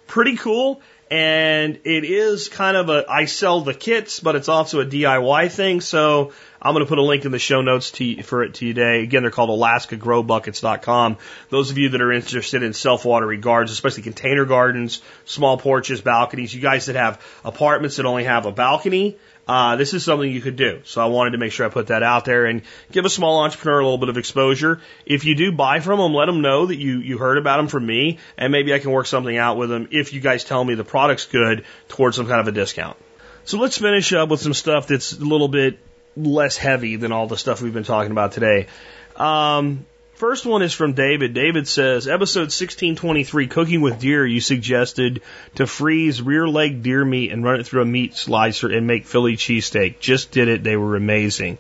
Pretty 0.09 0.37
cool. 0.37 0.83
And 1.11 1.81
it 1.83 2.05
is 2.05 2.49
kind 2.49 2.77
of 2.77 2.89
a, 2.89 3.05
I 3.09 3.25
sell 3.25 3.63
the 3.63 3.75
kits, 3.75 4.21
but 4.21 4.37
it's 4.37 4.49
also 4.49 4.81
a 4.81 4.87
DIY 4.87 5.51
thing. 5.51 5.81
So 5.81 6.33
I'm 6.63 6.73
going 6.73 6.85
to 6.85 6.89
put 6.89 6.99
a 6.99 7.03
link 7.03 7.25
in 7.25 7.33
the 7.33 7.39
show 7.41 7.63
notes 7.63 7.91
to, 7.93 8.23
for 8.23 8.45
it 8.45 8.55
today. 8.55 9.03
Again, 9.03 9.23
they're 9.23 9.33
called 9.33 9.51
AlaskaGrowBuckets.com. 9.51 11.17
Those 11.49 11.73
of 11.73 11.79
you 11.79 11.89
that 11.89 12.01
are 12.01 12.13
interested 12.13 12.63
in 12.63 12.73
self-watering 12.75 13.41
gardens, 13.41 13.73
especially 13.73 14.05
container 14.05 14.45
gardens, 14.45 15.03
small 15.25 15.59
porches, 15.59 16.01
balconies, 16.01 16.55
you 16.55 16.61
guys 16.61 16.87
that 16.87 16.95
have 16.95 17.21
apartments 17.45 17.97
that 17.97 18.07
only 18.07 18.25
have 18.25 18.47
a 18.47 18.53
balcony, 18.53 19.19
uh, 19.51 19.75
this 19.75 19.95
is 19.95 20.05
something 20.05 20.31
you 20.31 20.41
could 20.41 20.55
do. 20.55 20.81
So 20.85 21.03
I 21.03 21.07
wanted 21.07 21.33
to 21.33 21.39
make 21.39 21.51
sure 21.51 21.67
I 21.67 21.71
put 21.71 21.89
that 21.89 22.05
out 22.05 22.25
there 22.25 22.47
and 22.47 22.63
give 22.93 23.05
a 23.05 23.11
small 23.11 23.43
entrepreneur 23.43 23.81
a 23.81 23.83
little 23.83 23.99
bit 23.99 24.09
of 24.09 24.17
exposure. 24.17 24.81
If 25.05 25.25
you 25.25 25.35
do 25.35 25.51
buy 25.51 25.81
from 25.81 25.99
them, 25.99 26.15
let 26.15 26.27
them 26.27 26.41
know 26.41 26.67
that 26.67 26.77
you, 26.77 27.01
you 27.01 27.19
heard 27.19 27.37
about 27.37 27.57
them 27.57 27.67
from 27.67 27.85
me 27.85 28.19
and 28.37 28.53
maybe 28.53 28.73
I 28.73 28.79
can 28.79 28.93
work 28.93 29.07
something 29.07 29.37
out 29.37 29.57
with 29.57 29.69
them 29.69 29.89
if 29.91 30.13
you 30.13 30.21
guys 30.21 30.45
tell 30.45 30.63
me 30.63 30.77
the 30.77 30.85
product's 30.85 31.27
good 31.27 31.65
towards 31.89 32.17
some 32.17 32.29
kind 32.29 32.39
of 32.39 32.47
a 32.47 32.53
discount. 32.53 32.97
So 33.43 33.59
let's 33.59 33.77
finish 33.77 34.13
up 34.13 34.29
with 34.29 34.41
some 34.41 34.55
stuff 34.55 34.87
that's 34.87 35.15
a 35.15 35.25
little 35.25 35.49
bit 35.49 35.81
less 36.17 36.57
heavy 36.57 36.95
than 36.95 37.11
all 37.11 37.27
the 37.27 37.37
stuff 37.37 37.61
we've 37.61 37.75
been 37.75 37.83
talking 37.83 38.13
about 38.13 38.31
today. 38.31 38.69
Um, 39.17 39.85
first 40.21 40.45
one 40.45 40.61
is 40.61 40.75
from 40.75 40.93
David. 40.93 41.33
David 41.33 41.67
says, 41.67 42.07
episode 42.07 42.53
1623, 42.53 43.47
cooking 43.47 43.81
with 43.81 44.01
deer, 44.01 44.27
you 44.27 44.43
suggested 44.43 45.23
to 45.55 45.67
freeze 45.67 46.21
rear 46.21 46.47
leg 46.47 46.83
deer 46.83 47.03
meat 47.03 47.33
and 47.33 47.43
run 47.43 47.59
it 47.59 47.67
through 47.67 47.81
a 47.81 47.87
meat 47.87 48.15
slicer 48.15 48.69
and 48.69 48.87
make 48.87 49.07
Philly 49.07 49.39
cheesesteak. 49.39 49.99
Just 49.99 50.31
did 50.31 50.49
it. 50.49 50.63
They 50.63 50.77
were 50.77 50.95
amazing. 50.95 51.57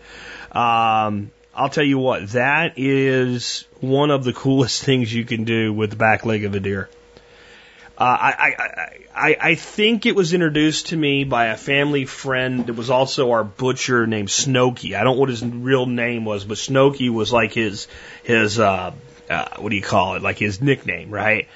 Um, 0.53 1.31
I'll 1.55 1.71
tell 1.71 1.85
you 1.85 1.99
what, 1.99 2.29
that 2.33 2.75
is 2.77 3.65
one 3.81 4.11
of 4.11 4.25
the 4.25 4.35
coolest 4.35 4.83
things 4.85 5.13
you 5.13 5.25
can 5.25 5.45
do 5.45 5.73
with 5.73 5.89
the 5.89 5.97
back 5.97 6.27
leg 6.27 6.45
of 6.45 6.55
a 6.55 6.61
deer. 6.61 6.91
Uh, 8.01 8.05
I, 8.05 8.97
I, 9.15 9.37
I, 9.39 9.55
think 9.57 10.07
it 10.07 10.17
was 10.17 10.33
introduced 10.33 10.87
to 10.87 10.97
me 10.97 11.25
by 11.25 11.49
a 11.49 11.57
family 11.59 12.07
friend 12.07 12.65
that 12.65 12.73
was 12.73 12.89
also 12.89 13.33
our 13.33 13.45
butcher 13.45 14.07
named 14.07 14.29
Snokey. 14.29 14.95
I 14.97 15.05
don't 15.05 15.17
know 15.17 15.21
what 15.21 15.29
his 15.29 15.45
real 15.45 15.85
name 15.85 16.25
was, 16.25 16.47
but 16.47 16.57
Snokey 16.57 17.11
was 17.11 17.31
like 17.31 17.53
his, 17.53 17.89
his, 18.23 18.59
uh, 18.59 18.95
uh, 19.29 19.49
what 19.59 19.69
do 19.69 19.77
you 19.77 19.83
call 19.83 20.15
it? 20.15 20.23
Like 20.23 20.39
his 20.39 20.63
nickname, 20.63 21.11
right? 21.11 21.47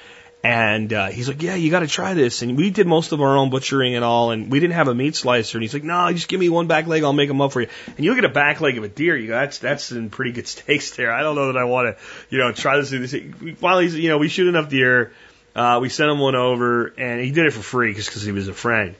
And 0.43 0.93
uh, 0.93 1.07
he's 1.07 1.27
like, 1.27 1.41
yeah, 1.41 1.55
you 1.55 1.71
got 1.71 1.79
to 1.79 1.87
try 1.87 2.13
this. 2.13 2.43
And 2.43 2.55
we 2.55 2.69
did 2.69 2.85
most 2.85 3.11
of 3.11 3.19
our 3.19 3.35
own 3.35 3.49
butchering 3.49 3.95
and 3.95 4.05
all, 4.05 4.29
and 4.29 4.51
we 4.51 4.59
didn't 4.59 4.75
have 4.75 4.87
a 4.87 4.93
meat 4.93 5.15
slicer. 5.15 5.57
And 5.57 5.63
he's 5.63 5.73
like, 5.73 5.83
no, 5.83 6.13
just 6.13 6.27
give 6.27 6.39
me 6.39 6.49
one 6.49 6.67
back 6.67 6.85
leg, 6.85 7.01
I'll 7.01 7.11
make 7.11 7.27
them 7.27 7.41
up 7.41 7.53
for 7.53 7.61
you. 7.61 7.69
And 7.87 8.05
you 8.05 8.11
look 8.11 8.19
at 8.19 8.25
a 8.25 8.29
back 8.29 8.61
leg 8.61 8.77
of 8.77 8.83
a 8.83 8.87
deer, 8.87 9.17
you 9.17 9.29
go, 9.29 9.33
that's 9.33 9.57
that's 9.57 9.91
in 9.91 10.11
pretty 10.11 10.31
good 10.31 10.47
steaks 10.47 10.91
there. 10.91 11.11
I 11.11 11.23
don't 11.23 11.33
know 11.33 11.47
that 11.51 11.57
I 11.57 11.63
want 11.63 11.97
to, 11.97 12.03
you 12.29 12.37
know, 12.37 12.51
try 12.51 12.79
this. 12.79 13.15
Finally, 13.57 13.99
you 13.99 14.09
know, 14.09 14.19
we 14.19 14.27
shoot 14.27 14.47
enough 14.47 14.69
deer 14.69 15.11
uh, 15.55 15.79
we 15.81 15.89
sent 15.89 16.11
him 16.11 16.19
one 16.19 16.35
over, 16.35 16.87
and 16.97 17.21
he 17.21 17.31
did 17.31 17.45
it 17.45 17.53
for 17.53 17.61
free 17.61 17.93
just 17.93 18.09
because 18.09 18.23
he 18.23 18.31
was 18.31 18.47
a 18.47 18.53
friend. 18.53 18.95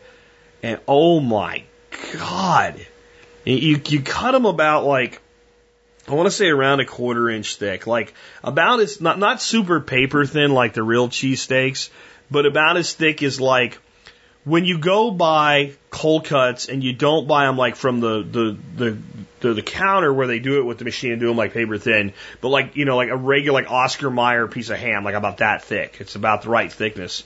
And 0.64 0.80
oh 0.88 1.20
my 1.20 1.64
god, 2.14 2.86
you 3.44 3.82
you 3.86 4.02
cut 4.02 4.32
them 4.32 4.46
about 4.46 4.86
like 4.86 5.22
I 6.08 6.14
want 6.14 6.28
to 6.28 6.32
say 6.32 6.48
around 6.48 6.80
a 6.80 6.86
quarter 6.86 7.30
inch 7.30 7.56
thick, 7.58 7.88
like 7.88 8.14
about 8.44 8.80
as 8.80 9.02
not 9.02 9.20
not 9.20 9.42
super 9.42 9.80
paper 9.80 10.26
thin 10.26 10.52
like 10.52 10.74
the 10.74 10.84
real 10.84 11.10
cheesesteaks, 11.10 11.90
but 12.32 12.46
about 12.46 12.78
as 12.78 12.94
thick 12.94 13.22
as 13.22 13.42
like 13.42 13.80
when 14.46 14.64
you 14.64 14.78
go 14.78 15.12
buy 15.12 15.74
cold 15.90 16.26
cuts 16.26 16.70
and 16.70 16.84
you 16.84 16.94
don't 16.94 17.28
buy 17.28 17.46
them 17.46 17.58
like 17.58 17.76
from 17.76 18.00
the 18.00 18.24
the 18.24 18.58
the 18.78 18.98
the, 19.42 19.54
the 19.56 19.62
counter 19.62 20.14
where 20.14 20.28
they 20.28 20.40
do 20.40 20.60
it 20.60 20.64
with 20.64 20.78
the 20.78 20.86
machine 20.86 21.12
and 21.12 21.20
do 21.20 21.28
them 21.28 21.36
like 21.36 21.54
paper 21.54 21.78
thin, 21.78 22.14
but 22.42 22.50
like 22.50 22.76
you 22.76 22.86
know 22.86 22.96
like 22.96 23.10
a 23.10 23.18
regular 23.18 23.62
like 23.62 23.70
Oscar 23.70 24.10
Mayer 24.10 24.48
piece 24.48 24.70
of 24.70 24.78
ham, 24.78 25.04
like 25.04 25.16
about 25.16 25.38
that 25.38 25.64
thick. 25.64 25.98
It's 26.00 26.16
about 26.16 26.44
the 26.44 26.50
right 26.50 26.72
thickness, 26.72 27.24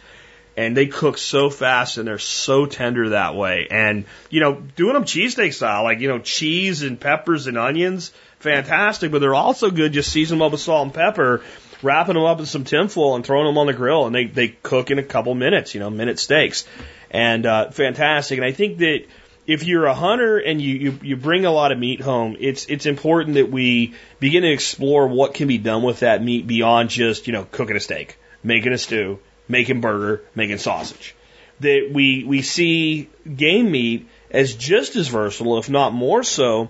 and 0.58 0.76
they 0.76 0.88
cook 0.88 1.18
so 1.18 1.50
fast 1.50 1.98
and 1.98 2.08
they're 2.08 2.20
so 2.20 2.66
tender 2.66 3.10
that 3.10 3.36
way. 3.36 3.68
And 3.70 4.06
you 4.30 4.40
know 4.40 4.56
doing 4.56 4.94
them 4.94 5.04
cheesesteak 5.04 5.54
style, 5.54 5.84
like 5.84 6.00
you 6.00 6.08
know 6.08 6.20
cheese 6.20 6.84
and 6.84 7.00
peppers 7.00 7.48
and 7.48 7.58
onions, 7.58 8.14
fantastic. 8.40 9.12
But 9.12 9.20
they're 9.20 9.36
also 9.36 9.72
good 9.72 9.92
just 9.92 10.12
season 10.12 10.40
them 10.40 10.46
up 10.46 10.54
with 10.54 10.62
salt 10.62 10.86
and 10.86 10.94
pepper 10.94 11.44
wrapping 11.82 12.16
them 12.16 12.26
up 12.26 12.40
in 12.40 12.46
some 12.46 12.66
tinfoil 12.66 13.16
and 13.16 13.26
throwing 13.26 13.46
them 13.46 13.58
on 13.58 13.68
the 13.68 13.74
grill, 13.74 14.06
and 14.06 14.16
they 14.16 14.26
they 14.26 14.50
cook 14.50 14.92
in 14.92 15.00
a 15.00 15.04
couple 15.04 15.34
minutes, 15.36 15.74
you 15.74 15.80
know, 15.80 15.90
minute 15.90 16.20
steaks 16.20 16.66
and 17.12 17.46
uh, 17.46 17.72
fantastic. 17.72 18.38
And 18.38 18.46
I 18.46 18.52
think 18.52 18.80
that 18.80 19.06
if 19.48 19.64
you're 19.64 19.86
a 19.86 19.96
hunter 19.96 20.38
and 20.38 20.62
you, 20.62 20.76
you, 20.76 21.00
you 21.02 21.16
bring 21.16 21.46
a 21.46 21.52
lot 21.52 21.72
of 21.72 21.80
meat 21.80 22.02
home, 22.02 22.38
it's 22.40 22.68
it's 22.68 22.86
important 22.86 23.36
that 23.36 23.50
we 23.50 23.96
begin 24.20 24.44
to 24.44 24.52
explore 24.52 25.08
what 25.08 25.34
can 25.34 25.48
be 25.48 25.58
done 25.58 25.82
with 25.82 26.02
that 26.02 26.24
meat 26.24 26.46
beyond 26.46 26.90
just 26.90 27.28
you 27.28 27.34
know 27.34 27.46
cooking 27.52 27.76
a 27.76 27.80
steak, 27.80 28.18
making 28.44 28.74
a 28.74 28.78
stew, 28.78 29.20
making 29.48 29.82
burger, 29.82 30.24
making 30.36 30.60
sausage. 30.60 31.16
That 31.62 31.90
we 31.92 32.24
we 32.24 32.42
see 32.42 33.10
game 33.36 33.72
meat 33.72 34.08
as 34.30 34.54
just 34.54 34.96
as 34.96 35.08
versatile, 35.08 35.58
if 35.58 35.70
not 35.70 35.94
more 35.94 36.24
so, 36.24 36.70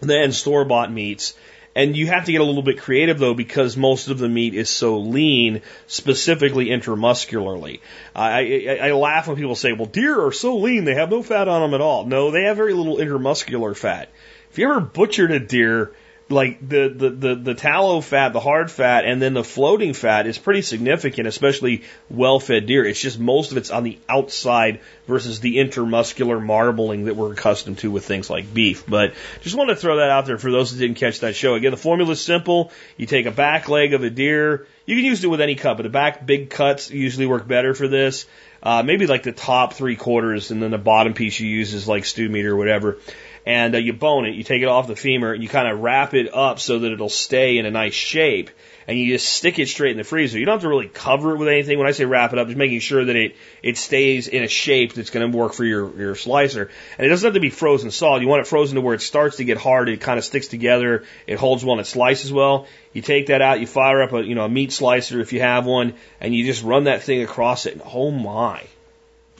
than 0.00 0.32
store 0.32 0.64
bought 0.64 0.90
meats 0.90 1.34
and 1.74 1.96
you 1.96 2.06
have 2.08 2.26
to 2.26 2.32
get 2.32 2.40
a 2.40 2.44
little 2.44 2.62
bit 2.62 2.78
creative 2.78 3.18
though 3.18 3.34
because 3.34 3.76
most 3.76 4.08
of 4.08 4.18
the 4.18 4.28
meat 4.28 4.54
is 4.54 4.68
so 4.68 4.98
lean, 4.98 5.62
specifically 5.86 6.66
intramuscularly. 6.66 7.80
I, 8.14 8.66
I, 8.68 8.88
I 8.88 8.92
laugh 8.92 9.28
when 9.28 9.36
people 9.36 9.54
say, 9.54 9.72
well, 9.72 9.86
deer 9.86 10.26
are 10.26 10.32
so 10.32 10.58
lean, 10.58 10.84
they 10.84 10.94
have 10.94 11.10
no 11.10 11.22
fat 11.22 11.48
on 11.48 11.62
them 11.62 11.74
at 11.74 11.80
all. 11.80 12.06
No, 12.06 12.30
they 12.30 12.44
have 12.44 12.56
very 12.56 12.74
little 12.74 12.96
intramuscular 12.96 13.76
fat. 13.76 14.08
If 14.50 14.58
you 14.58 14.70
ever 14.70 14.80
butchered 14.80 15.30
a 15.30 15.40
deer, 15.40 15.92
like 16.32 16.66
the, 16.66 16.88
the, 16.88 17.10
the, 17.10 17.34
the 17.34 17.54
tallow 17.54 18.00
fat, 18.00 18.32
the 18.32 18.40
hard 18.40 18.70
fat, 18.70 19.04
and 19.04 19.20
then 19.20 19.34
the 19.34 19.44
floating 19.44 19.94
fat 19.94 20.26
is 20.26 20.38
pretty 20.38 20.62
significant, 20.62 21.28
especially 21.28 21.82
well 22.10 22.40
fed 22.40 22.66
deer. 22.66 22.84
It's 22.84 23.00
just 23.00 23.18
most 23.18 23.52
of 23.52 23.58
it's 23.58 23.70
on 23.70 23.84
the 23.84 23.98
outside 24.08 24.80
versus 25.06 25.40
the 25.40 25.56
intermuscular 25.56 26.42
marbling 26.42 27.04
that 27.04 27.16
we're 27.16 27.32
accustomed 27.32 27.78
to 27.78 27.90
with 27.90 28.04
things 28.04 28.30
like 28.30 28.52
beef. 28.52 28.84
But 28.86 29.14
just 29.42 29.56
want 29.56 29.70
to 29.70 29.76
throw 29.76 29.96
that 29.96 30.10
out 30.10 30.26
there 30.26 30.38
for 30.38 30.50
those 30.50 30.72
that 30.72 30.78
didn't 30.78 30.96
catch 30.96 31.20
that 31.20 31.36
show. 31.36 31.54
Again, 31.54 31.70
the 31.70 31.76
formula 31.76 32.12
is 32.12 32.20
simple. 32.20 32.72
You 32.96 33.06
take 33.06 33.26
a 33.26 33.30
back 33.30 33.68
leg 33.68 33.94
of 33.94 34.02
a 34.02 34.10
deer. 34.10 34.66
You 34.86 34.96
can 34.96 35.04
use 35.04 35.22
it 35.22 35.28
with 35.28 35.40
any 35.40 35.54
cut, 35.54 35.76
but 35.76 35.84
the 35.84 35.90
back 35.90 36.26
big 36.26 36.50
cuts 36.50 36.90
usually 36.90 37.26
work 37.26 37.46
better 37.46 37.74
for 37.74 37.86
this. 37.86 38.26
Uh, 38.62 38.82
maybe 38.84 39.08
like 39.08 39.24
the 39.24 39.32
top 39.32 39.74
three 39.74 39.96
quarters, 39.96 40.52
and 40.52 40.62
then 40.62 40.70
the 40.70 40.78
bottom 40.78 41.14
piece 41.14 41.38
you 41.40 41.48
use 41.48 41.74
is 41.74 41.88
like 41.88 42.04
stew 42.04 42.28
meat 42.28 42.46
or 42.46 42.56
whatever 42.56 42.98
and 43.44 43.74
uh, 43.74 43.78
you 43.78 43.92
bone 43.92 44.26
it. 44.26 44.34
You 44.34 44.44
take 44.44 44.62
it 44.62 44.68
off 44.68 44.86
the 44.86 44.96
femur 44.96 45.32
and 45.32 45.42
you 45.42 45.48
kind 45.48 45.68
of 45.68 45.80
wrap 45.80 46.14
it 46.14 46.32
up 46.32 46.60
so 46.60 46.80
that 46.80 46.92
it'll 46.92 47.08
stay 47.08 47.58
in 47.58 47.66
a 47.66 47.70
nice 47.70 47.94
shape. 47.94 48.50
And 48.86 48.98
you 48.98 49.12
just 49.12 49.32
stick 49.32 49.60
it 49.60 49.68
straight 49.68 49.92
in 49.92 49.96
the 49.96 50.04
freezer. 50.04 50.40
You 50.40 50.44
don't 50.44 50.54
have 50.54 50.62
to 50.62 50.68
really 50.68 50.88
cover 50.88 51.34
it 51.34 51.38
with 51.38 51.46
anything. 51.46 51.78
When 51.78 51.86
I 51.86 51.92
say 51.92 52.04
wrap 52.04 52.32
it 52.32 52.38
up, 52.40 52.48
just 52.48 52.58
making 52.58 52.80
sure 52.80 53.04
that 53.04 53.14
it 53.14 53.36
it 53.62 53.76
stays 53.76 54.26
in 54.26 54.42
a 54.42 54.48
shape 54.48 54.94
that's 54.94 55.10
going 55.10 55.30
to 55.30 55.36
work 55.36 55.54
for 55.54 55.64
your 55.64 55.96
your 55.96 56.14
slicer. 56.16 56.68
And 56.98 57.06
it 57.06 57.08
doesn't 57.08 57.26
have 57.26 57.34
to 57.34 57.40
be 57.40 57.50
frozen 57.50 57.92
solid. 57.92 58.22
You 58.22 58.28
want 58.28 58.40
it 58.40 58.48
frozen 58.48 58.74
to 58.74 58.80
where 58.80 58.94
it 58.94 59.00
starts 59.00 59.36
to 59.36 59.44
get 59.44 59.56
hard. 59.56 59.88
It 59.88 60.00
kind 60.00 60.18
of 60.18 60.24
sticks 60.24 60.48
together. 60.48 61.04
It 61.28 61.38
holds 61.38 61.64
well 61.64 61.74
and 61.74 61.80
it 61.80 61.86
slices 61.88 62.32
well. 62.32 62.66
You 62.92 63.02
take 63.02 63.28
that 63.28 63.40
out. 63.40 63.60
You 63.60 63.68
fire 63.68 64.02
up 64.02 64.12
a 64.12 64.22
you 64.24 64.34
know 64.34 64.44
a 64.44 64.48
meat 64.48 64.72
slicer 64.72 65.20
if 65.20 65.32
you 65.32 65.40
have 65.40 65.64
one, 65.64 65.94
and 66.20 66.34
you 66.34 66.44
just 66.44 66.64
run 66.64 66.84
that 66.84 67.04
thing 67.04 67.22
across 67.22 67.66
it. 67.66 67.74
And 67.74 67.82
oh 67.84 68.10
my, 68.10 68.64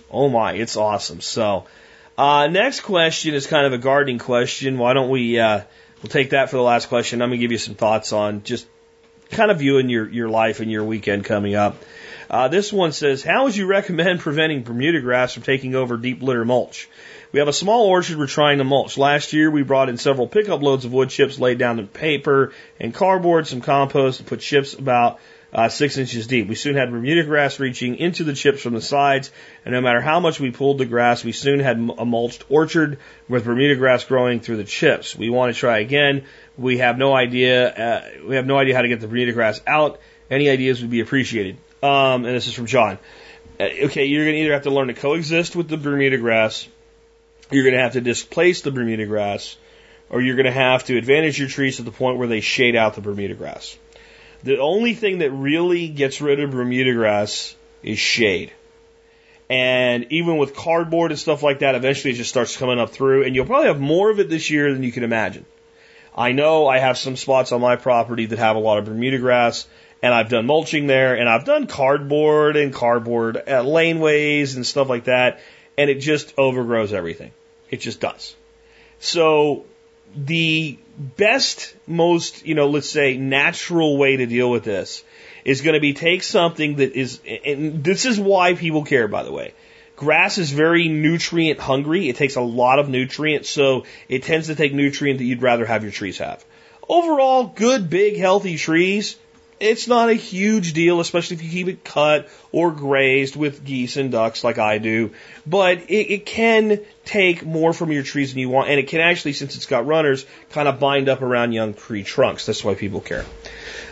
oh 0.08 0.28
my, 0.28 0.52
it's 0.52 0.76
awesome. 0.76 1.20
So. 1.20 1.66
Uh, 2.16 2.46
next 2.48 2.80
question 2.80 3.34
is 3.34 3.46
kind 3.46 3.66
of 3.66 3.72
a 3.72 3.78
gardening 3.78 4.18
question. 4.18 4.78
Why 4.78 4.92
don't 4.92 5.08
we, 5.08 5.38
uh, 5.38 5.62
we'll 6.02 6.10
take 6.10 6.30
that 6.30 6.50
for 6.50 6.56
the 6.56 6.62
last 6.62 6.88
question. 6.88 7.22
I'm 7.22 7.30
to 7.30 7.38
give 7.38 7.52
you 7.52 7.58
some 7.58 7.74
thoughts 7.74 8.12
on 8.12 8.42
just 8.42 8.66
kind 9.30 9.50
of 9.50 9.58
viewing 9.58 9.88
your, 9.88 10.08
your 10.08 10.28
life 10.28 10.60
and 10.60 10.70
your 10.70 10.84
weekend 10.84 11.24
coming 11.24 11.54
up. 11.54 11.76
Uh, 12.28 12.48
this 12.48 12.72
one 12.72 12.92
says, 12.92 13.22
how 13.22 13.44
would 13.44 13.56
you 13.56 13.66
recommend 13.66 14.20
preventing 14.20 14.62
Bermuda 14.62 15.00
grass 15.00 15.34
from 15.34 15.42
taking 15.42 15.74
over 15.74 15.96
deep 15.96 16.22
litter 16.22 16.44
mulch? 16.44 16.88
We 17.32 17.38
have 17.38 17.48
a 17.48 17.52
small 17.52 17.86
orchard 17.86 18.18
we're 18.18 18.26
trying 18.26 18.58
to 18.58 18.64
mulch. 18.64 18.98
Last 18.98 19.32
year 19.32 19.50
we 19.50 19.62
brought 19.62 19.88
in 19.88 19.96
several 19.96 20.28
pickup 20.28 20.62
loads 20.62 20.84
of 20.84 20.92
wood 20.92 21.08
chips 21.08 21.38
laid 21.38 21.58
down 21.58 21.78
in 21.78 21.88
paper 21.88 22.52
and 22.78 22.94
cardboard, 22.94 23.46
some 23.46 23.62
compost, 23.62 24.20
and 24.20 24.28
put 24.28 24.40
chips 24.40 24.74
about 24.74 25.18
uh, 25.52 25.68
six 25.68 25.98
inches 25.98 26.26
deep. 26.26 26.48
We 26.48 26.54
soon 26.54 26.76
had 26.76 26.90
Bermuda 26.90 27.24
grass 27.24 27.60
reaching 27.60 27.96
into 27.96 28.24
the 28.24 28.32
chips 28.32 28.62
from 28.62 28.74
the 28.74 28.80
sides, 28.80 29.30
and 29.64 29.72
no 29.74 29.80
matter 29.80 30.00
how 30.00 30.18
much 30.18 30.40
we 30.40 30.50
pulled 30.50 30.78
the 30.78 30.86
grass, 30.86 31.22
we 31.22 31.32
soon 31.32 31.60
had 31.60 31.76
a 31.76 32.04
mulched 32.04 32.44
orchard 32.48 32.98
with 33.28 33.44
Bermuda 33.44 33.76
grass 33.76 34.04
growing 34.04 34.40
through 34.40 34.56
the 34.56 34.64
chips. 34.64 35.14
We 35.14 35.28
want 35.28 35.52
to 35.52 35.58
try 35.58 35.80
again. 35.80 36.24
We 36.56 36.78
have 36.78 36.96
no 36.96 37.14
idea. 37.14 37.68
Uh, 37.68 38.08
we 38.26 38.36
have 38.36 38.46
no 38.46 38.58
idea 38.58 38.74
how 38.74 38.82
to 38.82 38.88
get 38.88 39.00
the 39.00 39.08
Bermuda 39.08 39.32
grass 39.32 39.60
out. 39.66 40.00
Any 40.30 40.48
ideas 40.48 40.80
would 40.80 40.90
be 40.90 41.00
appreciated. 41.00 41.58
Um, 41.82 42.24
and 42.24 42.34
this 42.34 42.46
is 42.46 42.54
from 42.54 42.66
John. 42.66 42.98
Uh, 43.60 43.64
okay, 43.84 44.06
you're 44.06 44.24
going 44.24 44.36
to 44.36 44.42
either 44.42 44.52
have 44.54 44.62
to 44.62 44.70
learn 44.70 44.88
to 44.88 44.94
coexist 44.94 45.54
with 45.54 45.68
the 45.68 45.76
Bermuda 45.76 46.16
grass, 46.16 46.66
you're 47.50 47.64
going 47.64 47.74
to 47.74 47.82
have 47.82 47.92
to 47.92 48.00
displace 48.00 48.62
the 48.62 48.70
Bermuda 48.70 49.04
grass, 49.04 49.56
or 50.08 50.22
you're 50.22 50.36
going 50.36 50.46
to 50.46 50.52
have 50.52 50.84
to 50.84 50.96
advantage 50.96 51.38
your 51.38 51.48
trees 51.48 51.76
to 51.76 51.82
the 51.82 51.90
point 51.90 52.16
where 52.16 52.28
they 52.28 52.40
shade 52.40 52.76
out 52.76 52.94
the 52.94 53.02
Bermuda 53.02 53.34
grass. 53.34 53.76
The 54.42 54.58
only 54.58 54.94
thing 54.94 55.18
that 55.18 55.30
really 55.30 55.88
gets 55.88 56.20
rid 56.20 56.40
of 56.40 56.50
Bermuda 56.50 56.92
grass 56.94 57.54
is 57.82 57.98
shade. 57.98 58.52
And 59.48 60.06
even 60.10 60.38
with 60.38 60.56
cardboard 60.56 61.10
and 61.10 61.20
stuff 61.20 61.42
like 61.42 61.60
that, 61.60 61.74
eventually 61.74 62.14
it 62.14 62.16
just 62.16 62.30
starts 62.30 62.56
coming 62.56 62.80
up 62.80 62.90
through, 62.90 63.24
and 63.24 63.34
you'll 63.34 63.46
probably 63.46 63.68
have 63.68 63.80
more 63.80 64.10
of 64.10 64.18
it 64.18 64.28
this 64.28 64.50
year 64.50 64.72
than 64.72 64.82
you 64.82 64.92
can 64.92 65.04
imagine. 65.04 65.44
I 66.16 66.32
know 66.32 66.66
I 66.66 66.78
have 66.78 66.98
some 66.98 67.16
spots 67.16 67.52
on 67.52 67.60
my 67.60 67.76
property 67.76 68.26
that 68.26 68.38
have 68.38 68.56
a 68.56 68.60
lot 68.60 68.78
of 68.78 68.86
Bermuda 68.86 69.18
grass, 69.18 69.66
and 70.02 70.12
I've 70.12 70.28
done 70.28 70.46
mulching 70.46 70.86
there, 70.86 71.14
and 71.14 71.28
I've 71.28 71.44
done 71.44 71.66
cardboard 71.66 72.56
and 72.56 72.72
cardboard 72.72 73.36
uh, 73.36 73.62
laneways 73.62 74.56
and 74.56 74.66
stuff 74.66 74.88
like 74.88 75.04
that, 75.04 75.40
and 75.78 75.88
it 75.88 76.00
just 76.00 76.34
overgrows 76.38 76.92
everything. 76.92 77.32
It 77.70 77.80
just 77.80 78.00
does. 78.00 78.34
So 78.98 79.66
the 80.14 80.78
best, 80.96 81.74
most, 81.86 82.46
you 82.46 82.54
know, 82.54 82.68
let's 82.68 82.88
say 82.88 83.16
natural 83.16 83.96
way 83.96 84.16
to 84.16 84.26
deal 84.26 84.50
with 84.50 84.64
this 84.64 85.02
is 85.44 85.60
going 85.60 85.74
to 85.74 85.80
be 85.80 85.94
take 85.94 86.22
something 86.22 86.76
that 86.76 86.92
is, 86.92 87.20
and 87.44 87.82
this 87.82 88.06
is 88.06 88.18
why 88.18 88.54
people 88.54 88.84
care, 88.84 89.08
by 89.08 89.22
the 89.22 89.32
way. 89.32 89.54
Grass 89.96 90.38
is 90.38 90.50
very 90.50 90.88
nutrient 90.88 91.60
hungry. 91.60 92.08
It 92.08 92.16
takes 92.16 92.36
a 92.36 92.40
lot 92.40 92.78
of 92.78 92.88
nutrients, 92.88 93.48
so 93.50 93.84
it 94.08 94.22
tends 94.22 94.48
to 94.48 94.54
take 94.54 94.72
nutrient 94.72 95.18
that 95.18 95.24
you'd 95.24 95.42
rather 95.42 95.66
have 95.66 95.82
your 95.82 95.92
trees 95.92 96.18
have. 96.18 96.44
Overall, 96.88 97.44
good, 97.44 97.88
big, 97.88 98.16
healthy 98.16 98.56
trees 98.56 99.16
it's 99.62 99.86
not 99.86 100.10
a 100.10 100.14
huge 100.14 100.72
deal, 100.72 100.98
especially 100.98 101.36
if 101.36 101.42
you 101.42 101.50
keep 101.50 101.68
it 101.68 101.84
cut 101.84 102.28
or 102.50 102.72
grazed 102.72 103.36
with 103.36 103.64
geese 103.64 103.96
and 103.96 104.10
ducks 104.10 104.42
like 104.42 104.58
I 104.58 104.78
do. 104.78 105.12
But 105.46 105.82
it, 105.88 106.12
it 106.12 106.26
can 106.26 106.80
take 107.04 107.46
more 107.46 107.72
from 107.72 107.92
your 107.92 108.02
trees 108.02 108.32
than 108.32 108.40
you 108.40 108.48
want, 108.48 108.70
and 108.70 108.80
it 108.80 108.88
can 108.88 109.00
actually, 109.00 109.34
since 109.34 109.54
it's 109.54 109.66
got 109.66 109.86
runners, 109.86 110.26
kind 110.50 110.66
of 110.66 110.80
bind 110.80 111.08
up 111.08 111.22
around 111.22 111.52
young 111.52 111.74
tree 111.74 112.02
trunks. 112.02 112.44
That's 112.44 112.64
why 112.64 112.74
people 112.74 113.00
care. 113.00 113.24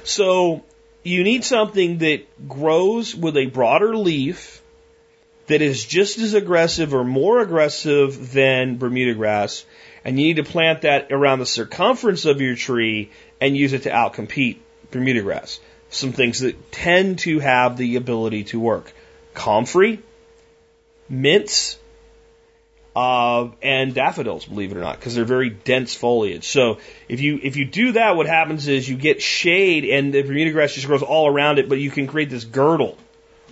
So 0.03 0.65
you 1.05 1.23
need 1.23 1.45
something 1.45 1.99
that 1.99 2.49
grows 2.49 3.15
with 3.15 3.37
a 3.37 3.47
broader 3.47 3.97
leaf 3.97 4.61
that 5.47 5.63
is 5.63 5.85
just 5.85 6.19
as 6.19 6.35
aggressive 6.35 6.95
or 6.95 7.05
more 7.05 7.41
aggressive 7.41 8.33
than 8.33 8.77
Bermuda 8.77 9.15
grass, 9.15 9.65
and 10.05 10.19
you 10.19 10.27
need 10.27 10.37
to 10.37 10.45
plant 10.45 10.83
that 10.83 11.13
around 11.13 11.39
the 11.39 11.47
circumference 11.47 12.25
of 12.25 12.41
your 12.41 12.57
tree 12.57 13.11
and 13.41 13.57
use 13.57 13.73
it 13.73 13.85
to 13.85 13.91
outcompete 13.91 14.59
Bermuda 14.91 15.23
grass. 15.23 15.61
Some 15.91 16.13
things 16.13 16.41
that 16.41 16.73
tend 16.73 17.21
to 17.21 17.41
have 17.41 17.77
the 17.77 17.97
ability 17.97 18.45
to 18.45 18.61
work. 18.61 18.93
Comfrey, 19.35 20.01
mints, 21.09 21.79
uh, 22.95 23.49
and 23.63 23.95
daffodils, 23.95 24.45
believe 24.45 24.73
it 24.73 24.77
or 24.77 24.81
not, 24.81 24.99
because 24.99 25.15
they're 25.15 25.25
very 25.25 25.51
dense 25.51 25.95
foliage. 25.95 26.47
So 26.47 26.79
if 27.09 27.21
you 27.21 27.39
if 27.43 27.57
you 27.57 27.65
do 27.65 27.93
that, 27.93 28.17
what 28.17 28.27
happens 28.27 28.69
is 28.69 28.89
you 28.89 28.97
get 28.97 29.23
shade, 29.23 29.85
and 29.85 30.13
the 30.13 30.23
Bermuda 30.23 30.53
grass 30.53 30.75
just 30.75 30.87
grows 30.87 31.03
all 31.03 31.29
around 31.29 31.59
it, 31.59 31.69
but 31.69 31.79
you 31.79 31.91
can 31.91 32.07
create 32.07 32.31
this 32.31 32.45
girdle 32.45 32.97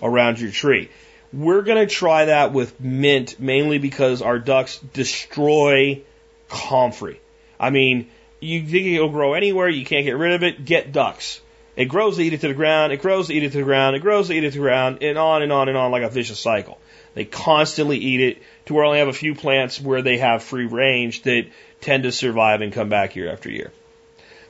around 0.01 0.39
your 0.39 0.51
tree. 0.51 0.89
We're 1.31 1.61
going 1.61 1.87
to 1.87 1.93
try 1.93 2.25
that 2.25 2.53
with 2.53 2.79
mint, 2.81 3.39
mainly 3.39 3.77
because 3.77 4.21
our 4.21 4.39
ducks 4.39 4.79
destroy 4.93 6.01
comfrey. 6.49 7.21
I 7.59 7.69
mean, 7.69 8.09
you 8.39 8.65
think 8.65 8.87
it'll 8.87 9.09
grow 9.09 9.33
anywhere, 9.33 9.69
you 9.69 9.85
can't 9.85 10.05
get 10.05 10.17
rid 10.17 10.33
of 10.33 10.43
it, 10.43 10.65
get 10.65 10.91
ducks. 10.91 11.41
It 11.75 11.85
grows 11.85 12.17
to 12.17 12.23
eat 12.23 12.33
it 12.33 12.41
to 12.41 12.49
the 12.49 12.53
ground, 12.53 12.91
it 12.91 13.01
grows 13.01 13.27
to 13.27 13.33
eat 13.33 13.43
it 13.43 13.51
to 13.51 13.57
the 13.59 13.63
ground, 13.63 13.95
it 13.95 13.99
grows 13.99 14.27
to 14.27 14.33
eat 14.33 14.43
it 14.43 14.51
to 14.51 14.57
the 14.57 14.63
ground, 14.63 14.99
and 15.01 15.17
on 15.17 15.43
and 15.43 15.51
on 15.51 15.69
and 15.69 15.77
on 15.77 15.91
like 15.91 16.03
a 16.03 16.09
vicious 16.09 16.39
cycle. 16.39 16.77
They 17.13 17.25
constantly 17.25 17.97
eat 17.97 18.21
it 18.21 18.43
to 18.65 18.73
where 18.73 18.83
I 18.83 18.87
only 18.87 18.99
have 18.99 19.07
a 19.07 19.13
few 19.13 19.35
plants 19.35 19.79
where 19.79 20.01
they 20.01 20.17
have 20.17 20.43
free 20.43 20.65
range 20.65 21.23
that 21.23 21.47
tend 21.81 22.03
to 22.03 22.11
survive 22.11 22.61
and 22.61 22.73
come 22.73 22.89
back 22.89 23.15
year 23.15 23.31
after 23.31 23.49
year. 23.49 23.71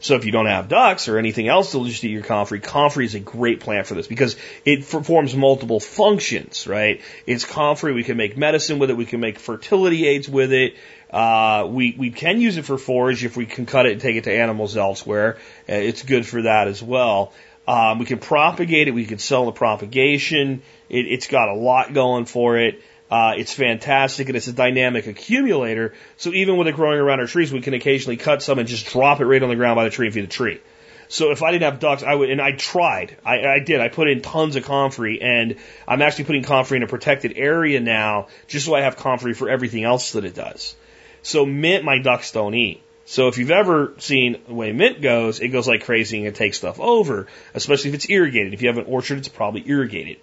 So 0.02 0.16
if 0.16 0.26
you 0.26 0.32
don't 0.32 0.46
have 0.46 0.70
ducks 0.70 1.10
or 1.10 1.18
anything 1.18 1.50
else 1.50 1.74
to 1.74 1.86
just 1.86 2.04
eat 2.04 2.12
your 2.12 2.24
comfrey, 2.24 2.62
comfrey 2.62 3.06
is 3.06 3.16
a 3.16 3.20
great 3.20 3.60
plant 3.60 3.86
for 3.86 3.96
this 3.96 4.08
because 4.08 4.38
it 4.64 4.90
performs 4.90 5.36
multiple 5.36 5.82
functions, 5.82 6.68
right? 6.68 7.02
It's 7.26 7.44
comfrey. 7.44 7.94
We 7.94 8.06
can 8.06 8.16
make 8.16 8.38
medicine 8.38 8.80
with 8.80 8.90
it. 8.90 8.98
We 8.98 9.06
can 9.06 9.20
make 9.20 9.40
fertility 9.40 10.08
aids 10.08 10.30
with 10.30 10.54
it. 10.54 10.76
Uh, 11.10 11.68
we, 11.70 11.96
we 11.98 12.12
can 12.12 12.40
use 12.40 12.58
it 12.58 12.66
for 12.66 12.78
forage 12.78 13.24
if 13.26 13.36
we 13.36 13.46
can 13.46 13.66
cut 13.66 13.86
it 13.86 13.94
and 13.94 14.02
take 14.02 14.16
it 14.16 14.26
to 14.26 14.34
animals 14.34 14.78
elsewhere. 14.78 15.38
Uh, 15.68 15.74
it's 15.74 16.04
good 16.04 16.26
for 16.26 16.44
that 16.44 16.68
as 16.68 16.84
well. 16.84 17.34
Um, 17.68 18.00
we 18.00 18.06
can 18.06 18.20
propagate 18.20 18.88
it. 18.88 18.92
We 18.92 19.06
can 19.06 19.20
sell 19.20 19.46
the 19.46 19.52
propagation. 19.52 20.62
It, 20.90 21.06
it's 21.08 21.28
got 21.28 21.50
a 21.50 21.54
lot 21.54 21.94
going 21.94 22.26
for 22.26 22.58
it. 22.58 22.82
Uh, 23.12 23.34
it's 23.38 23.54
fantastic 23.54 24.28
and 24.28 24.38
it's 24.38 24.48
a 24.48 24.54
dynamic 24.54 25.08
accumulator. 25.08 25.96
So 26.18 26.32
even 26.32 26.58
with 26.58 26.68
it 26.68 26.76
growing 26.76 27.00
around 27.00 27.20
our 27.20 27.28
trees, 27.28 27.52
we 27.52 27.62
can 27.62 27.74
occasionally 27.74 28.18
cut 28.18 28.44
some 28.44 28.60
and 28.60 28.68
just 28.68 28.88
drop 28.88 29.20
it 29.20 29.26
right 29.26 29.42
on 29.42 29.50
the 29.50 29.56
ground 29.56 29.76
by 29.76 29.86
the 29.86 29.90
tree 29.90 30.08
and 30.08 30.14
feed 30.14 30.26
the 30.26 30.28
tree. 30.28 30.62
So 31.08 31.32
if 31.32 31.42
I 31.42 31.52
didn't 31.52 31.64
have 31.64 31.80
ducks, 31.80 32.04
I 32.04 32.14
would, 32.14 32.30
and 32.30 32.40
I 32.40 32.52
tried. 32.52 33.18
I, 33.26 33.40
I 33.48 33.60
did. 33.60 33.82
I 33.82 33.90
put 33.90 34.08
in 34.08 34.22
tons 34.22 34.56
of 34.56 34.64
comfrey, 34.64 35.20
and 35.20 35.56
I'm 35.88 36.04
actually 36.04 36.26
putting 36.26 36.44
comfrey 36.44 36.78
in 36.78 36.84
a 36.84 36.88
protected 36.88 37.34
area 37.36 37.80
now, 37.80 38.28
just 38.48 38.68
so 38.68 38.76
I 38.76 38.82
have 38.82 38.96
comfrey 38.96 39.34
for 39.34 39.50
everything 39.50 39.84
else 39.84 40.12
that 40.12 40.24
it 40.24 40.36
does. 40.36 40.76
So 41.22 41.46
mint, 41.46 41.84
my 41.84 42.00
ducks 42.00 42.32
don't 42.32 42.54
eat. 42.54 42.82
So 43.06 43.28
if 43.28 43.40
you've 43.40 43.50
ever 43.50 43.96
seen 43.98 44.40
the 44.48 44.54
way 44.54 44.72
mint 44.72 45.02
goes, 45.02 45.40
it 45.40 45.48
goes 45.48 45.68
like 45.68 45.84
crazy 45.84 46.20
and 46.20 46.28
it 46.28 46.36
takes 46.36 46.58
stuff 46.58 46.80
over, 46.80 47.26
especially 47.56 47.90
if 47.90 47.96
it's 47.96 48.10
irrigated. 48.10 48.54
If 48.54 48.62
you 48.62 48.68
have 48.68 48.78
an 48.78 48.86
orchard, 48.86 49.18
it's 49.18 49.28
probably 49.28 49.64
irrigated. 49.66 50.18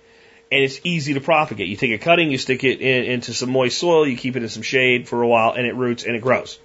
And 0.53 0.63
it's 0.63 0.81
easy 0.85 1.15
to 1.15 1.21
propagate. 1.21 1.67
You 1.67 1.77
take 1.77 1.91
a 1.91 1.99
cutting, 1.99 2.31
you 2.31 2.39
stick 2.39 2.63
it 2.63 2.81
in, 2.81 3.05
into 3.05 3.35
some 3.35 3.51
moist 3.51 3.79
soil, 3.79 4.07
you 4.07 4.17
keep 4.17 4.37
it 4.37 4.45
in 4.45 4.49
some 4.49 4.63
shade 4.63 5.09
for 5.09 5.21
a 5.21 5.27
while, 5.27 5.53
and 5.53 5.67
it 5.67 5.75
roots 5.75 6.05
and 6.05 6.15
it 6.15 6.23
grows. 6.23 6.61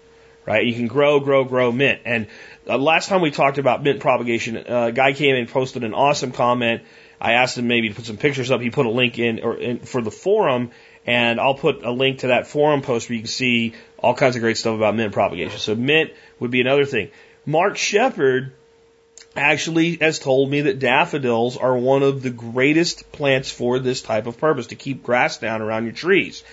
Right? 0.46 0.64
You 0.64 0.76
can 0.76 0.86
grow, 0.88 1.20
grow, 1.20 1.44
grow 1.44 1.72
mint. 1.72 2.02
And 2.06 2.28
uh, 2.68 2.78
last 2.78 3.10
time 3.10 3.22
we 3.22 3.32
talked 3.32 3.58
about 3.58 3.82
mint 3.82 4.00
propagation, 4.00 4.58
uh, 4.58 4.86
a 4.88 4.92
guy 4.92 5.14
came 5.14 5.36
and 5.36 5.50
posted 5.50 5.84
an 5.84 5.96
awesome 5.96 6.32
comment. 6.32 6.84
I 7.20 7.34
asked 7.34 7.58
him 7.58 7.68
maybe 7.68 7.90
to 7.90 7.96
put 7.96 8.06
some 8.06 8.18
pictures 8.18 8.52
up. 8.52 8.62
He 8.62 8.70
put 8.70 8.86
a 8.86 8.92
link 8.92 9.18
in, 9.18 9.40
or 9.40 9.56
in 9.56 9.80
for 9.80 10.02
the 10.02 10.12
forum, 10.12 10.72
and 11.06 11.40
I'll 11.40 11.56
put 11.56 11.84
a 11.84 11.92
link 11.92 12.20
to 12.20 12.28
that 12.28 12.48
forum 12.48 12.82
post 12.82 13.10
where 13.10 13.16
you 13.16 13.22
can 13.22 13.28
see 13.28 13.74
all 13.98 14.14
kinds 14.14 14.36
of 14.36 14.42
great 14.42 14.58
stuff 14.58 14.76
about 14.76 14.96
mint 14.96 15.14
propagation. 15.14 15.60
So 15.60 15.76
mint 15.76 16.12
would 16.40 16.52
be 16.52 16.62
another 16.62 16.86
thing. 16.86 17.10
Mark 17.46 17.78
Shepard 17.78 18.54
actually 19.36 19.98
has 19.98 20.20
told 20.20 20.50
me 20.50 20.62
that 20.62 20.80
daffodils 20.80 21.58
are 21.58 21.76
one 21.76 22.04
of 22.04 22.22
the 22.22 22.30
greatest 22.30 23.12
plants 23.12 23.50
for 23.50 23.80
this 23.80 24.02
type 24.02 24.28
of 24.28 24.38
purpose 24.38 24.68
to 24.68 24.76
keep 24.76 25.04
grass 25.04 25.38
down 25.38 25.62
around 25.62 25.86
your 25.86 25.94
trees. 25.94 26.44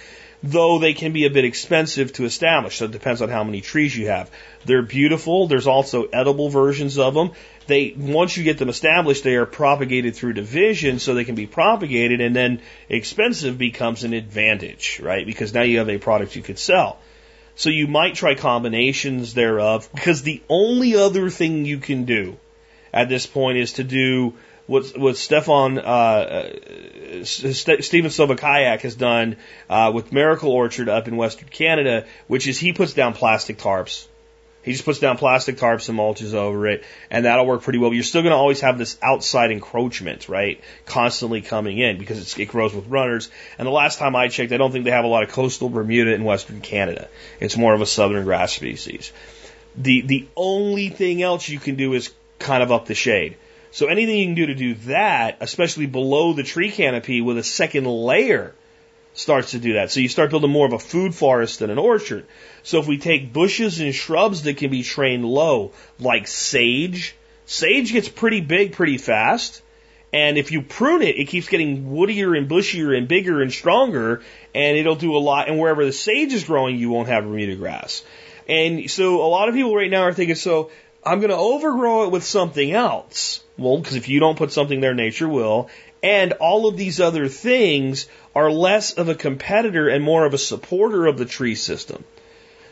Though 0.41 0.79
they 0.79 0.95
can 0.95 1.13
be 1.13 1.27
a 1.27 1.31
bit 1.31 1.45
expensive 1.45 2.13
to 2.15 2.25
establish, 2.25 2.77
so 2.77 2.85
it 2.85 2.93
depends 2.93 3.21
on 3.23 3.29
how 3.29 3.43
many 3.43 3.61
trees 3.61 3.97
you 3.97 4.07
have. 4.07 4.31
They're 4.65 4.83
beautiful. 4.83 5.49
There's 5.49 5.67
also 5.67 6.05
edible 6.05 6.49
versions 6.49 6.97
of 6.97 7.13
them. 7.13 7.33
They 7.69 7.95
once 7.97 8.37
you 8.37 8.45
get 8.45 8.57
them 8.57 8.71
established, 8.71 9.25
they 9.25 9.37
are 9.37 9.47
propagated 9.47 10.17
through 10.17 10.33
division, 10.33 10.99
so 10.99 11.15
they 11.15 11.25
can 11.25 11.35
be 11.35 11.47
propagated, 11.47 12.23
and 12.23 12.35
then 12.35 12.63
expensive 12.89 13.59
becomes 13.59 14.05
an 14.05 14.15
advantage, 14.15 15.01
right? 15.03 15.25
Because 15.25 15.53
now 15.53 15.63
you 15.63 15.79
have 15.79 15.91
a 15.91 15.99
product 15.99 16.35
you 16.35 16.43
could 16.43 16.59
sell. 16.59 16.99
So 17.57 17.69
you 17.69 17.87
might 17.87 18.15
try 18.15 18.35
combinations 18.35 19.35
thereof, 19.35 19.89
because 19.95 20.23
the 20.23 20.43
only 20.49 20.97
other 20.97 21.29
thing 21.29 21.67
you 21.67 21.79
can 21.79 22.07
do 22.07 22.39
at 22.93 23.11
this 23.11 23.27
point 23.27 23.59
is 23.59 23.75
to 23.75 23.85
do 23.85 24.35
what 24.67 24.97
what 24.97 25.19
Stefan 25.19 25.79
uh, 25.79 25.83
uh 25.83 27.25
St- 27.25 27.85
Stephen 27.85 28.11
Sobkowiak 28.11 28.81
has 28.81 28.95
done 28.95 29.37
uh, 29.69 29.91
with 29.95 30.11
Miracle 30.13 30.51
Orchard 30.51 30.89
up 30.89 31.07
in 31.07 31.19
Western 31.19 31.49
Canada, 31.49 32.07
which 32.29 32.47
is 32.47 32.59
he 32.59 32.73
puts 32.73 32.95
down 32.95 33.13
plastic 33.13 33.59
tarps. 33.59 34.07
He 34.69 34.75
just 34.75 34.85
puts 34.85 34.99
down 34.99 35.17
plastic 35.17 35.57
tarps 35.57 35.89
and 35.89 35.99
mulches 35.99 36.35
over 36.35 36.67
it, 36.67 36.85
and 37.11 37.25
that'll 37.25 37.47
work 37.47 37.63
pretty 37.63 37.79
well. 37.79 37.89
But 37.89 37.95
you're 37.95 38.05
still 38.05 38.21
going 38.21 38.33
to 38.33 38.37
always 38.37 38.61
have 38.61 38.77
this 38.77 38.99
outside 39.03 39.51
encroachment, 39.51 40.29
right? 40.29 40.61
Constantly 40.85 41.41
coming 41.41 41.79
in 41.79 41.97
because 41.97 42.39
it 42.39 42.49
grows 42.49 42.75
with 42.75 42.87
runners. 42.87 43.31
And 43.57 43.67
the 43.67 43.73
last 43.73 43.99
time 43.99 44.15
I 44.15 44.29
checked, 44.29 44.53
I 44.53 44.59
don't 44.59 44.71
think 44.71 44.85
they 44.85 44.91
have 44.91 45.07
a 45.07 45.09
lot 45.09 45.23
of 45.23 45.31
coastal 45.31 45.71
Bermuda 45.71 46.13
in 46.13 46.23
Western 46.23 46.61
Canada. 46.61 47.09
It's 47.41 47.57
more 47.57 47.73
of 47.73 47.81
a 47.81 47.87
southern 47.87 48.25
grass 48.25 48.53
species. 48.53 49.11
The 49.75 50.03
the 50.03 50.29
only 50.37 50.91
thing 50.91 51.23
else 51.23 51.49
you 51.49 51.59
can 51.59 51.77
do 51.77 51.95
is 51.95 52.13
kind 52.39 52.63
of 52.63 52.71
up 52.71 52.85
the 52.85 52.95
shade. 52.95 53.39
So 53.71 53.87
anything 53.87 54.19
you 54.19 54.27
can 54.27 54.35
do 54.35 54.47
to 54.49 54.55
do 54.55 54.75
that, 54.87 55.39
especially 55.41 55.87
below 55.87 56.35
the 56.35 56.43
tree 56.43 56.71
canopy 56.71 57.23
with 57.23 57.39
a 57.39 57.43
second 57.43 57.87
layer, 57.87 58.53
starts 59.19 59.51
to 59.51 59.59
do 59.59 59.75
that. 59.75 59.91
So 59.91 60.01
you 60.01 60.09
start 60.09 60.31
building 60.31 60.51
more 60.51 60.67
of 60.67 60.73
a 60.73 60.79
food 60.79 61.15
forest 61.15 61.59
than 61.59 61.71
an 61.71 61.79
orchard. 61.79 62.25
So 62.63 62.79
if 62.79 62.87
we 62.87 62.99
take 62.99 63.33
bushes 63.33 63.81
and 63.81 63.95
shrubs 63.95 64.45
that 64.45 64.59
can 64.59 64.71
be 64.71 64.85
trained 64.85 65.25
low, 65.25 65.73
like 65.99 66.29
sage, 66.29 67.17
sage 67.45 67.93
gets 67.93 68.09
pretty 68.09 68.41
big 68.41 68.73
pretty 68.73 68.97
fast. 68.97 69.63
And 70.13 70.39
if 70.39 70.53
you 70.53 70.63
prune 70.63 71.03
it, 71.03 71.17
it 71.17 71.27
keeps 71.27 71.49
getting 71.49 71.87
woodier 71.87 72.39
and 72.39 72.49
bushier 72.49 72.97
and 72.97 73.09
bigger 73.09 73.43
and 73.43 73.53
stronger, 73.53 74.23
and 74.55 74.77
it'll 74.77 74.95
do 74.95 75.17
a 75.17 75.19
lot. 75.19 75.49
And 75.49 75.59
wherever 75.59 75.85
the 75.85 75.93
sage 75.93 76.33
is 76.33 76.45
growing, 76.45 76.77
you 76.77 76.89
won't 76.89 77.09
have 77.09 77.25
Bermuda 77.25 77.57
grass. 77.57 78.05
And 78.49 78.91
so 78.91 79.23
a 79.23 79.29
lot 79.29 79.49
of 79.49 79.55
people 79.55 79.75
right 79.75 79.91
now 79.91 80.03
are 80.03 80.15
thinking, 80.15 80.37
so 80.37 80.71
I'm 81.05 81.19
going 81.19 81.31
to 81.31 81.37
overgrow 81.37 82.05
it 82.05 82.11
with 82.13 82.25
something 82.25 82.73
else. 82.73 83.43
Well, 83.59 83.79
because 83.79 83.97
if 83.97 84.09
you 84.09 84.21
don't 84.21 84.39
put 84.39 84.53
something 84.53 84.81
there, 84.81 84.95
nature 84.95 85.29
will. 85.29 85.69
And 86.03 86.33
all 86.35 86.69
of 86.69 86.77
these 86.77 87.01
other 87.01 87.29
things 87.29 88.09
are 88.35 88.51
less 88.51 88.93
of 88.93 89.09
a 89.09 89.15
competitor 89.15 89.89
and 89.89 90.05
more 90.05 90.25
of 90.25 90.35
a 90.35 90.39
supporter 90.39 91.07
of 91.07 91.19
the 91.19 91.25
tree 91.25 91.55
system. 91.55 92.05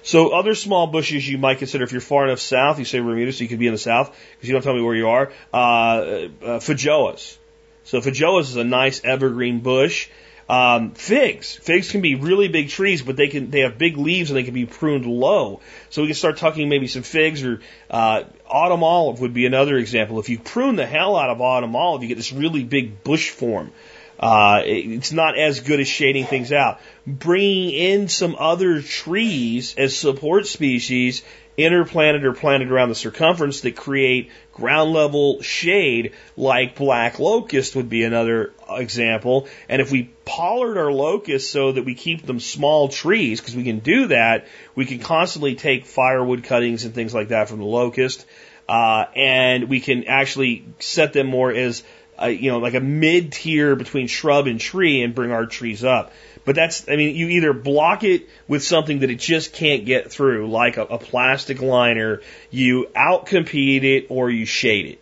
So 0.02 0.28
other 0.28 0.54
small 0.54 0.86
bushes 0.86 1.28
you 1.28 1.36
might 1.36 1.58
consider 1.58 1.82
if 1.82 1.90
you're 1.90 2.00
far 2.00 2.26
enough 2.26 2.38
south, 2.38 2.78
you 2.78 2.84
say 2.84 3.00
Bermuda, 3.00 3.32
so 3.32 3.42
you 3.42 3.48
could 3.48 3.58
be 3.58 3.66
in 3.66 3.72
the 3.72 3.78
south 3.78 4.16
because 4.36 4.48
you 4.48 4.52
don't 4.52 4.62
tell 4.62 4.74
me 4.74 4.80
where 4.80 4.94
you 4.94 5.08
are. 5.08 5.32
Uh, 5.52 5.56
uh, 5.56 6.28
feijoas. 6.60 7.36
So 7.82 8.00
feijoas 8.00 8.42
is 8.42 8.56
a 8.56 8.62
nice 8.62 9.02
evergreen 9.02 9.58
bush. 9.60 10.08
Um, 10.48 10.92
figs. 10.92 11.56
Figs 11.56 11.90
can 11.90 12.02
be 12.02 12.14
really 12.14 12.46
big 12.46 12.68
trees, 12.68 13.02
but 13.02 13.16
they 13.16 13.26
can 13.26 13.50
they 13.50 13.60
have 13.60 13.78
big 13.78 13.96
leaves 13.96 14.30
and 14.30 14.36
they 14.36 14.44
can 14.44 14.54
be 14.54 14.64
pruned 14.64 15.04
low. 15.04 15.60
So 15.90 16.02
we 16.02 16.08
can 16.08 16.14
start 16.14 16.36
tucking 16.36 16.68
maybe 16.68 16.86
some 16.86 17.02
figs 17.02 17.42
or 17.42 17.60
uh, 17.90 18.24
autumn 18.46 18.84
olive 18.84 19.20
would 19.20 19.34
be 19.34 19.46
another 19.46 19.76
example. 19.76 20.20
If 20.20 20.28
you 20.28 20.38
prune 20.38 20.76
the 20.76 20.86
hell 20.86 21.16
out 21.16 21.30
of 21.30 21.40
autumn 21.40 21.74
olive, 21.74 22.02
you 22.02 22.08
get 22.08 22.16
this 22.16 22.32
really 22.32 22.62
big 22.62 23.02
bush 23.02 23.30
form. 23.30 23.72
Uh, 24.18 24.62
it's 24.64 25.12
not 25.12 25.36
as 25.36 25.60
good 25.60 25.80
as 25.80 25.88
shading 25.88 26.24
things 26.24 26.52
out. 26.52 26.80
Bringing 27.06 27.70
in 27.70 28.08
some 28.08 28.36
other 28.38 28.80
trees 28.80 29.74
as 29.76 29.96
support 29.96 30.46
species 30.46 31.22
interplanted 31.56 32.24
or 32.24 32.32
planted 32.32 32.70
around 32.70 32.90
the 32.90 32.94
circumference 32.94 33.62
that 33.62 33.76
create 33.76 34.30
ground 34.52 34.92
level 34.92 35.40
shade 35.42 36.12
like 36.36 36.76
black 36.76 37.18
locust 37.18 37.76
would 37.76 37.88
be 37.88 38.04
another 38.04 38.52
example. 38.70 39.48
And 39.68 39.80
if 39.80 39.90
we 39.90 40.10
pollard 40.24 40.78
our 40.78 40.92
locusts 40.92 41.50
so 41.50 41.72
that 41.72 41.84
we 41.84 41.94
keep 41.94 42.26
them 42.26 42.40
small 42.40 42.88
trees, 42.88 43.40
because 43.40 43.56
we 43.56 43.64
can 43.64 43.78
do 43.78 44.08
that, 44.08 44.46
we 44.74 44.84
can 44.84 44.98
constantly 44.98 45.54
take 45.54 45.86
firewood 45.86 46.44
cuttings 46.44 46.84
and 46.84 46.94
things 46.94 47.14
like 47.14 47.28
that 47.28 47.48
from 47.48 47.58
the 47.58 47.64
locust, 47.64 48.26
uh, 48.68 49.06
and 49.14 49.68
we 49.68 49.80
can 49.80 50.04
actually 50.04 50.66
set 50.78 51.12
them 51.12 51.26
more 51.26 51.52
as 51.52 51.82
a, 52.18 52.30
you 52.30 52.50
know, 52.50 52.58
like 52.58 52.74
a 52.74 52.80
mid 52.80 53.32
tier 53.32 53.76
between 53.76 54.06
shrub 54.06 54.46
and 54.46 54.60
tree 54.60 55.02
and 55.02 55.14
bring 55.14 55.32
our 55.32 55.46
trees 55.46 55.84
up. 55.84 56.12
But 56.46 56.54
that's, 56.54 56.88
I 56.88 56.94
mean, 56.94 57.16
you 57.16 57.28
either 57.28 57.52
block 57.52 58.04
it 58.04 58.28
with 58.46 58.62
something 58.62 59.00
that 59.00 59.10
it 59.10 59.18
just 59.18 59.52
can't 59.52 59.84
get 59.84 60.12
through, 60.12 60.48
like 60.48 60.76
a, 60.76 60.82
a 60.82 60.98
plastic 60.98 61.60
liner, 61.60 62.22
you 62.50 62.86
outcompete 62.94 63.82
it, 63.82 64.06
or 64.08 64.30
you 64.30 64.46
shade 64.46 64.86
it. 64.86 65.00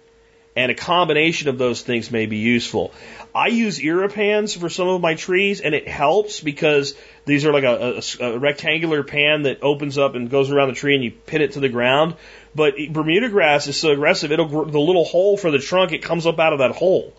And 0.57 0.73
a 0.73 0.75
combination 0.75 1.49
of 1.49 1.59
those 1.59 1.83
things 1.83 2.11
may 2.11 2.25
be 2.27 2.39
useful. 2.39 2.95
I 3.35 3.49
use 3.49 3.79
Irripans 3.79 4.57
for 4.57 4.71
some 4.71 4.89
of 4.89 5.03
my 5.03 5.17
trees, 5.17 5.61
and 5.61 5.75
it 5.75 5.87
helps 5.87 6.41
because 6.41 6.95
these 7.27 7.45
are 7.45 7.53
like 7.53 7.65
a, 7.65 8.01
a, 8.21 8.25
a, 8.25 8.39
rectangular 8.39 9.03
pan 9.03 9.43
that 9.43 9.63
opens 9.63 9.99
up 9.99 10.15
and 10.15 10.31
goes 10.31 10.51
around 10.51 10.69
the 10.69 10.75
tree, 10.75 10.95
and 10.95 11.05
you 11.05 11.11
pin 11.11 11.43
it 11.43 11.53
to 11.53 11.61
the 11.61 11.69
ground. 11.69 12.15
But 12.55 12.77
Bermuda 12.91 13.29
grass 13.29 13.67
is 13.67 13.77
so 13.77 13.91
aggressive; 13.91 14.33
it'll 14.33 14.65
the 14.65 14.81
little 14.81 15.05
hole 15.05 15.37
for 15.37 15.51
the 15.51 15.59
trunk 15.59 15.93
it 15.93 16.03
comes 16.03 16.25
up 16.25 16.39
out 16.39 16.53
of 16.53 16.61
that 16.61 16.71
hole. 16.71 17.13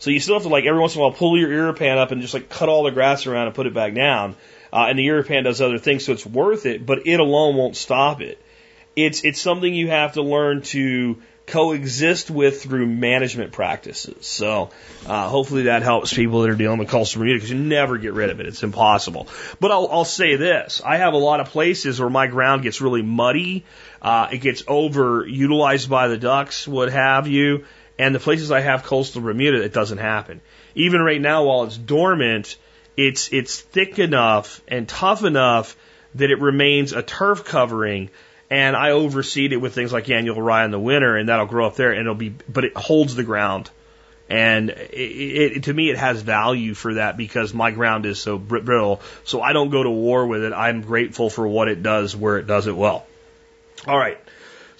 So 0.00 0.10
you 0.10 0.18
still 0.18 0.34
have 0.34 0.42
to 0.42 0.48
like 0.48 0.64
every 0.64 0.80
once 0.80 0.94
in 0.94 1.00
a 1.00 1.04
while 1.04 1.12
pull 1.12 1.38
your 1.38 1.50
Irripan 1.50 1.98
up 1.98 2.10
and 2.10 2.20
just 2.20 2.34
like 2.34 2.48
cut 2.48 2.68
all 2.68 2.82
the 2.82 2.90
grass 2.90 3.26
around 3.26 3.46
and 3.46 3.54
put 3.54 3.66
it 3.66 3.74
back 3.74 3.94
down. 3.94 4.34
Uh, 4.72 4.86
and 4.88 4.98
the 4.98 5.06
Irripan 5.06 5.44
does 5.44 5.60
other 5.60 5.78
things, 5.78 6.04
so 6.04 6.12
it's 6.12 6.26
worth 6.26 6.64
it, 6.64 6.84
but 6.84 7.06
it 7.06 7.20
alone 7.20 7.56
won't 7.56 7.76
stop 7.76 8.20
it. 8.20 8.42
It's 8.96 9.24
it's 9.24 9.40
something 9.40 9.72
you 9.72 9.88
have 9.88 10.14
to 10.14 10.22
learn 10.22 10.62
to 10.62 11.20
coexist 11.46 12.30
with 12.30 12.62
through 12.62 12.86
management 12.86 13.52
practices. 13.52 14.26
So 14.26 14.70
uh, 15.06 15.28
hopefully 15.28 15.64
that 15.64 15.82
helps 15.82 16.12
people 16.14 16.42
that 16.42 16.50
are 16.50 16.56
dealing 16.56 16.78
with 16.78 16.88
coastal 16.88 17.20
Bermuda 17.20 17.36
because 17.36 17.50
you 17.50 17.58
never 17.58 17.98
get 17.98 18.12
rid 18.12 18.30
of 18.30 18.40
it. 18.40 18.46
It's 18.46 18.62
impossible. 18.62 19.28
But 19.58 19.72
I'll, 19.72 19.88
I'll 19.90 20.04
say 20.04 20.36
this: 20.36 20.80
I 20.84 20.96
have 20.96 21.12
a 21.12 21.18
lot 21.18 21.40
of 21.40 21.48
places 21.48 22.00
where 22.00 22.10
my 22.10 22.26
ground 22.26 22.62
gets 22.62 22.80
really 22.80 23.02
muddy. 23.02 23.64
Uh, 24.00 24.28
it 24.32 24.38
gets 24.38 24.62
overutilized 24.62 25.88
by 25.88 26.08
the 26.08 26.16
ducks, 26.16 26.66
what 26.66 26.90
have 26.90 27.26
you. 27.26 27.64
And 28.00 28.14
the 28.14 28.18
places 28.18 28.50
I 28.50 28.60
have 28.60 28.84
coastal 28.84 29.20
Bermuda, 29.20 29.62
it 29.62 29.74
doesn't 29.74 29.98
happen. 29.98 30.40
Even 30.74 31.02
right 31.02 31.20
now, 31.20 31.44
while 31.44 31.64
it's 31.64 31.76
dormant, 31.76 32.56
it's 32.96 33.30
it's 33.30 33.60
thick 33.60 33.98
enough 33.98 34.62
and 34.66 34.88
tough 34.88 35.22
enough 35.22 35.76
that 36.14 36.30
it 36.30 36.40
remains 36.40 36.94
a 36.94 37.02
turf 37.02 37.44
covering 37.44 38.08
and 38.50 38.74
I 38.74 38.92
overseed 38.92 39.52
it 39.52 39.58
with 39.58 39.74
things 39.74 39.92
like 39.92 40.08
annual 40.08 40.40
rye 40.40 40.64
in 40.64 40.70
the 40.70 40.80
winter, 40.80 41.14
and 41.14 41.28
that'll 41.28 41.46
grow 41.46 41.66
up 41.66 41.76
there, 41.76 41.92
and 41.92 42.00
it'll 42.00 42.14
be, 42.16 42.34
but 42.48 42.64
it 42.64 42.76
holds 42.76 43.14
the 43.14 43.22
ground, 43.22 43.70
and 44.28 44.70
it, 44.70 45.56
it, 45.56 45.62
to 45.64 45.74
me 45.74 45.90
it 45.90 45.98
has 45.98 46.22
value 46.22 46.74
for 46.74 46.94
that 46.94 47.16
because 47.16 47.54
my 47.54 47.70
ground 47.70 48.06
is 48.06 48.18
so 48.18 48.38
brittle, 48.38 49.02
so 49.24 49.40
I 49.40 49.52
don't 49.52 49.70
go 49.70 49.82
to 49.82 49.90
war 49.90 50.26
with 50.26 50.42
it. 50.42 50.52
I'm 50.52 50.80
grateful 50.80 51.30
for 51.30 51.46
what 51.46 51.68
it 51.68 51.82
does 51.82 52.16
where 52.16 52.38
it 52.38 52.46
does 52.46 52.66
it 52.66 52.76
well. 52.76 53.06
All 53.86 53.96
right. 53.96 54.18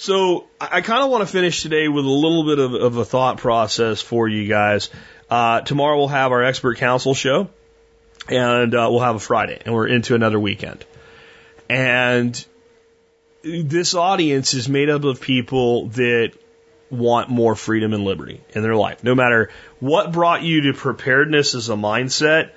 So 0.00 0.46
I, 0.58 0.80
kind 0.80 1.02
of 1.04 1.10
want 1.10 1.26
to 1.26 1.30
finish 1.30 1.60
today 1.60 1.86
with 1.86 2.06
a 2.06 2.08
little 2.08 2.46
bit 2.46 2.58
of, 2.58 2.72
of 2.72 2.96
a 2.96 3.04
thought 3.04 3.36
process 3.36 4.00
for 4.00 4.26
you 4.26 4.48
guys. 4.48 4.88
Uh, 5.28 5.60
tomorrow 5.60 5.98
we'll 5.98 6.08
have 6.08 6.32
our 6.32 6.42
expert 6.42 6.78
council 6.78 7.12
show, 7.12 7.50
and 8.26 8.74
uh, 8.74 8.88
we'll 8.90 9.00
have 9.00 9.16
a 9.16 9.20
Friday, 9.20 9.60
and 9.62 9.74
we're 9.74 9.88
into 9.88 10.14
another 10.14 10.40
weekend. 10.40 10.86
And 11.68 12.42
this 13.42 13.94
audience 13.94 14.54
is 14.54 14.70
made 14.70 14.88
up 14.88 15.04
of 15.04 15.20
people 15.20 15.88
that 15.88 16.32
want 16.88 17.28
more 17.28 17.54
freedom 17.54 17.92
and 17.92 18.02
liberty 18.02 18.40
in 18.54 18.62
their 18.62 18.76
life. 18.76 19.04
No 19.04 19.14
matter 19.14 19.50
what 19.80 20.12
brought 20.12 20.42
you 20.42 20.62
to 20.62 20.72
preparedness 20.72 21.54
as 21.54 21.68
a 21.68 21.74
mindset, 21.74 22.52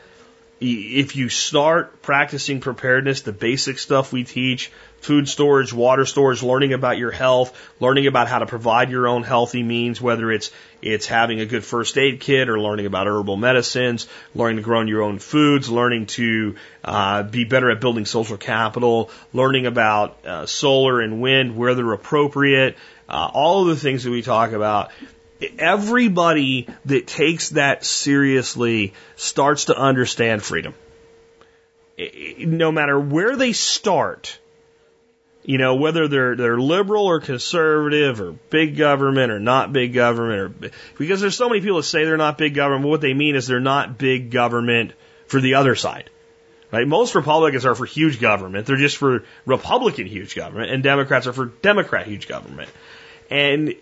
if 0.63 1.15
you 1.15 1.27
start 1.27 2.01
practicing 2.01 2.61
preparedness, 2.61 3.21
the 3.21 3.33
basic 3.33 3.79
stuff 3.79 4.13
we 4.13 4.23
teach, 4.23 4.71
food 5.01 5.27
storage, 5.27 5.73
water 5.73 6.05
storage, 6.05 6.41
learning 6.41 6.71
about 6.71 6.97
your 6.97 7.11
health, 7.11 7.55
learning 7.81 8.07
about 8.07 8.29
how 8.29 8.39
to 8.39 8.45
provide 8.45 8.89
your 8.89 9.07
own 9.07 9.23
healthy 9.23 9.61
means, 9.61 10.01
whether 10.01 10.31
it's 10.31 10.51
it's 10.81 11.05
having 11.05 11.41
a 11.41 11.45
good 11.45 11.65
first 11.65 11.97
aid 11.97 12.21
kit 12.21 12.49
or 12.49 12.59
learning 12.59 12.85
about 12.85 13.07
herbal 13.07 13.35
medicines, 13.35 14.07
learning 14.33 14.57
to 14.57 14.63
grow 14.63 14.81
your 14.81 15.01
own 15.01 15.19
foods, 15.19 15.69
learning 15.69 16.05
to 16.05 16.55
uh, 16.83 17.23
be 17.23 17.43
better 17.43 17.69
at 17.69 17.81
building 17.81 18.05
social 18.05 18.37
capital, 18.37 19.11
learning 19.33 19.65
about 19.65 20.25
uh, 20.25 20.45
solar 20.45 21.01
and 21.01 21.21
wind 21.21 21.57
where 21.57 21.75
they're 21.75 21.91
appropriate, 21.91 22.77
uh, 23.09 23.29
all 23.33 23.61
of 23.61 23.67
the 23.67 23.75
things 23.75 24.03
that 24.05 24.11
we 24.11 24.21
talk 24.21 24.53
about. 24.53 24.91
Everybody 25.57 26.67
that 26.85 27.07
takes 27.07 27.49
that 27.49 27.85
seriously 27.85 28.93
starts 29.15 29.65
to 29.65 29.77
understand 29.77 30.43
freedom. 30.43 30.73
No 32.39 32.71
matter 32.71 32.99
where 32.99 33.35
they 33.35 33.53
start, 33.53 34.39
you 35.43 35.57
know, 35.57 35.75
whether 35.75 36.07
they're 36.07 36.35
they're 36.35 36.57
liberal 36.57 37.05
or 37.05 37.19
conservative 37.19 38.21
or 38.21 38.31
big 38.31 38.77
government 38.77 39.31
or 39.31 39.39
not 39.39 39.73
big 39.73 39.93
government 39.93 40.63
or 40.63 40.71
because 40.97 41.21
there's 41.21 41.35
so 41.35 41.49
many 41.49 41.61
people 41.61 41.77
that 41.77 41.83
say 41.83 42.05
they're 42.05 42.17
not 42.17 42.37
big 42.37 42.55
government, 42.55 42.83
but 42.83 42.89
what 42.89 43.01
they 43.01 43.13
mean 43.13 43.35
is 43.35 43.45
they're 43.45 43.59
not 43.59 43.97
big 43.97 44.31
government 44.31 44.93
for 45.27 45.41
the 45.41 45.55
other 45.55 45.75
side. 45.75 46.09
Right? 46.71 46.87
Most 46.87 47.13
Republicans 47.13 47.65
are 47.67 47.75
for 47.75 47.85
huge 47.85 48.19
government. 48.19 48.65
They're 48.65 48.77
just 48.77 48.97
for 48.97 49.23
Republican 49.45 50.07
huge 50.07 50.35
government 50.35 50.71
and 50.71 50.81
Democrats 50.81 51.27
are 51.27 51.33
for 51.33 51.45
Democrat 51.45 52.07
huge 52.07 52.27
government. 52.27 52.69
And 53.29 53.75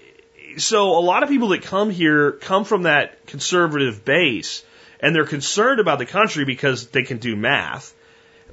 so 0.57 0.97
a 0.97 1.01
lot 1.01 1.23
of 1.23 1.29
people 1.29 1.49
that 1.49 1.63
come 1.63 1.89
here 1.89 2.31
come 2.33 2.63
from 2.63 2.83
that 2.83 3.25
conservative 3.25 4.05
base 4.05 4.63
and 4.99 5.15
they're 5.15 5.25
concerned 5.25 5.79
about 5.79 5.99
the 5.99 6.05
country 6.05 6.45
because 6.45 6.87
they 6.87 7.03
can 7.03 7.17
do 7.17 7.35
math. 7.35 7.93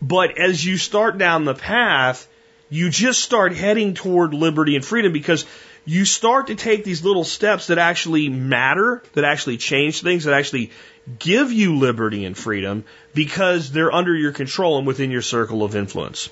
But 0.01 0.39
as 0.39 0.65
you 0.65 0.77
start 0.77 1.19
down 1.19 1.45
the 1.45 1.55
path, 1.55 2.27
you 2.71 2.91
just 2.91 3.21
start 3.21 3.55
heading 3.55 3.95
toward 3.95 4.35
liberty 4.35 4.77
and 4.77 4.85
freedom 4.85 5.13
because 5.13 5.45
you 5.85 6.05
start 6.05 6.49
to 6.49 6.55
take 6.55 6.85
these 6.85 7.05
little 7.05 7.25
steps 7.25 7.69
that 7.69 7.79
actually 7.79 8.29
matter, 8.29 9.03
that 9.15 9.25
actually 9.25 9.57
change 9.57 10.03
things, 10.03 10.25
that 10.25 10.35
actually 10.35 10.71
give 11.19 11.53
you 11.53 11.79
liberty 11.79 12.25
and 12.25 12.37
freedom 12.37 12.85
because 13.15 13.73
they're 13.73 13.93
under 13.93 14.15
your 14.15 14.33
control 14.33 14.79
and 14.79 14.87
within 14.87 15.11
your 15.11 15.23
circle 15.23 15.63
of 15.65 15.75
influence. 15.75 16.29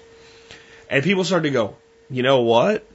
And 0.91 1.03
people 1.03 1.25
start 1.25 1.45
to 1.45 1.51
go, 1.51 1.77
you 2.11 2.23
know 2.23 2.43
what? 2.43 2.87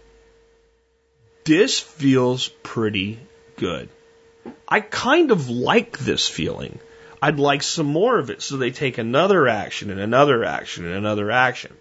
This 1.44 1.80
feels 1.80 2.50
pretty 2.64 3.20
good. 3.58 3.90
I 4.68 4.80
kind 4.80 5.32
of 5.32 5.50
like 5.50 5.98
this 5.98 6.28
feeling. 6.28 6.80
I'd 7.22 7.40
like 7.40 7.64
some 7.64 7.88
more 7.88 8.18
of 8.18 8.30
it. 8.30 8.42
So 8.42 8.58
they 8.58 8.72
take 8.72 8.98
another 8.98 9.48
action 9.48 9.92
and 9.92 10.00
another 10.00 10.44
action 10.44 10.86
and 10.86 10.96
another 10.96 11.30
action. 11.32 11.76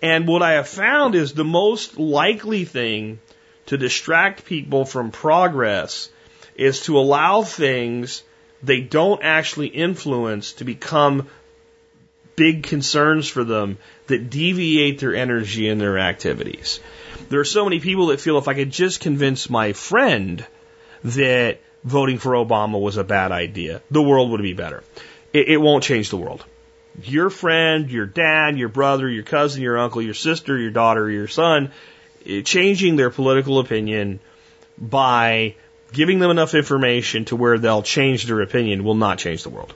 And 0.00 0.26
what 0.26 0.42
I 0.42 0.52
have 0.52 0.68
found 0.68 1.14
is 1.14 1.32
the 1.32 1.44
most 1.44 1.98
likely 1.98 2.64
thing 2.64 3.20
to 3.66 3.76
distract 3.76 4.44
people 4.44 4.84
from 4.84 5.10
progress 5.10 6.08
is 6.56 6.82
to 6.82 6.98
allow 6.98 7.42
things 7.42 8.22
they 8.62 8.80
don't 8.80 9.22
actually 9.22 9.68
influence 9.68 10.54
to 10.54 10.64
become 10.64 11.28
big 12.36 12.62
concerns 12.64 13.28
for 13.28 13.44
them 13.44 13.78
that 14.06 14.30
deviate 14.30 14.98
their 15.00 15.14
energy 15.14 15.68
and 15.68 15.80
their 15.80 15.98
activities. 15.98 16.80
There 17.28 17.40
are 17.40 17.44
so 17.44 17.64
many 17.64 17.80
people 17.80 18.06
that 18.06 18.20
feel 18.20 18.38
if 18.38 18.48
I 18.48 18.54
could 18.54 18.70
just 18.70 19.00
convince 19.00 19.50
my 19.50 19.72
friend 19.72 20.44
that 21.04 21.60
voting 21.84 22.18
for 22.18 22.32
Obama 22.32 22.80
was 22.80 22.96
a 22.96 23.04
bad 23.04 23.32
idea, 23.32 23.82
the 23.90 24.02
world 24.02 24.30
would 24.30 24.42
be 24.42 24.52
better. 24.52 24.82
It, 25.32 25.48
it 25.48 25.56
won't 25.56 25.84
change 25.84 26.10
the 26.10 26.16
world. 26.16 26.44
Your 27.04 27.30
friend, 27.30 27.90
your 27.90 28.06
dad, 28.06 28.58
your 28.58 28.68
brother, 28.68 29.08
your 29.08 29.22
cousin, 29.22 29.62
your 29.62 29.78
uncle, 29.78 30.02
your 30.02 30.14
sister, 30.14 30.58
your 30.58 30.70
daughter, 30.70 31.10
your 31.10 31.28
son, 31.28 31.72
eh, 32.26 32.42
changing 32.42 32.96
their 32.96 33.10
political 33.10 33.58
opinion 33.58 34.20
by 34.78 35.54
giving 35.92 36.18
them 36.18 36.30
enough 36.30 36.54
information 36.54 37.24
to 37.26 37.36
where 37.36 37.58
they'll 37.58 37.82
change 37.82 38.24
their 38.24 38.40
opinion 38.40 38.84
will 38.84 38.94
not 38.94 39.18
change 39.18 39.42
the 39.42 39.50
world. 39.50 39.74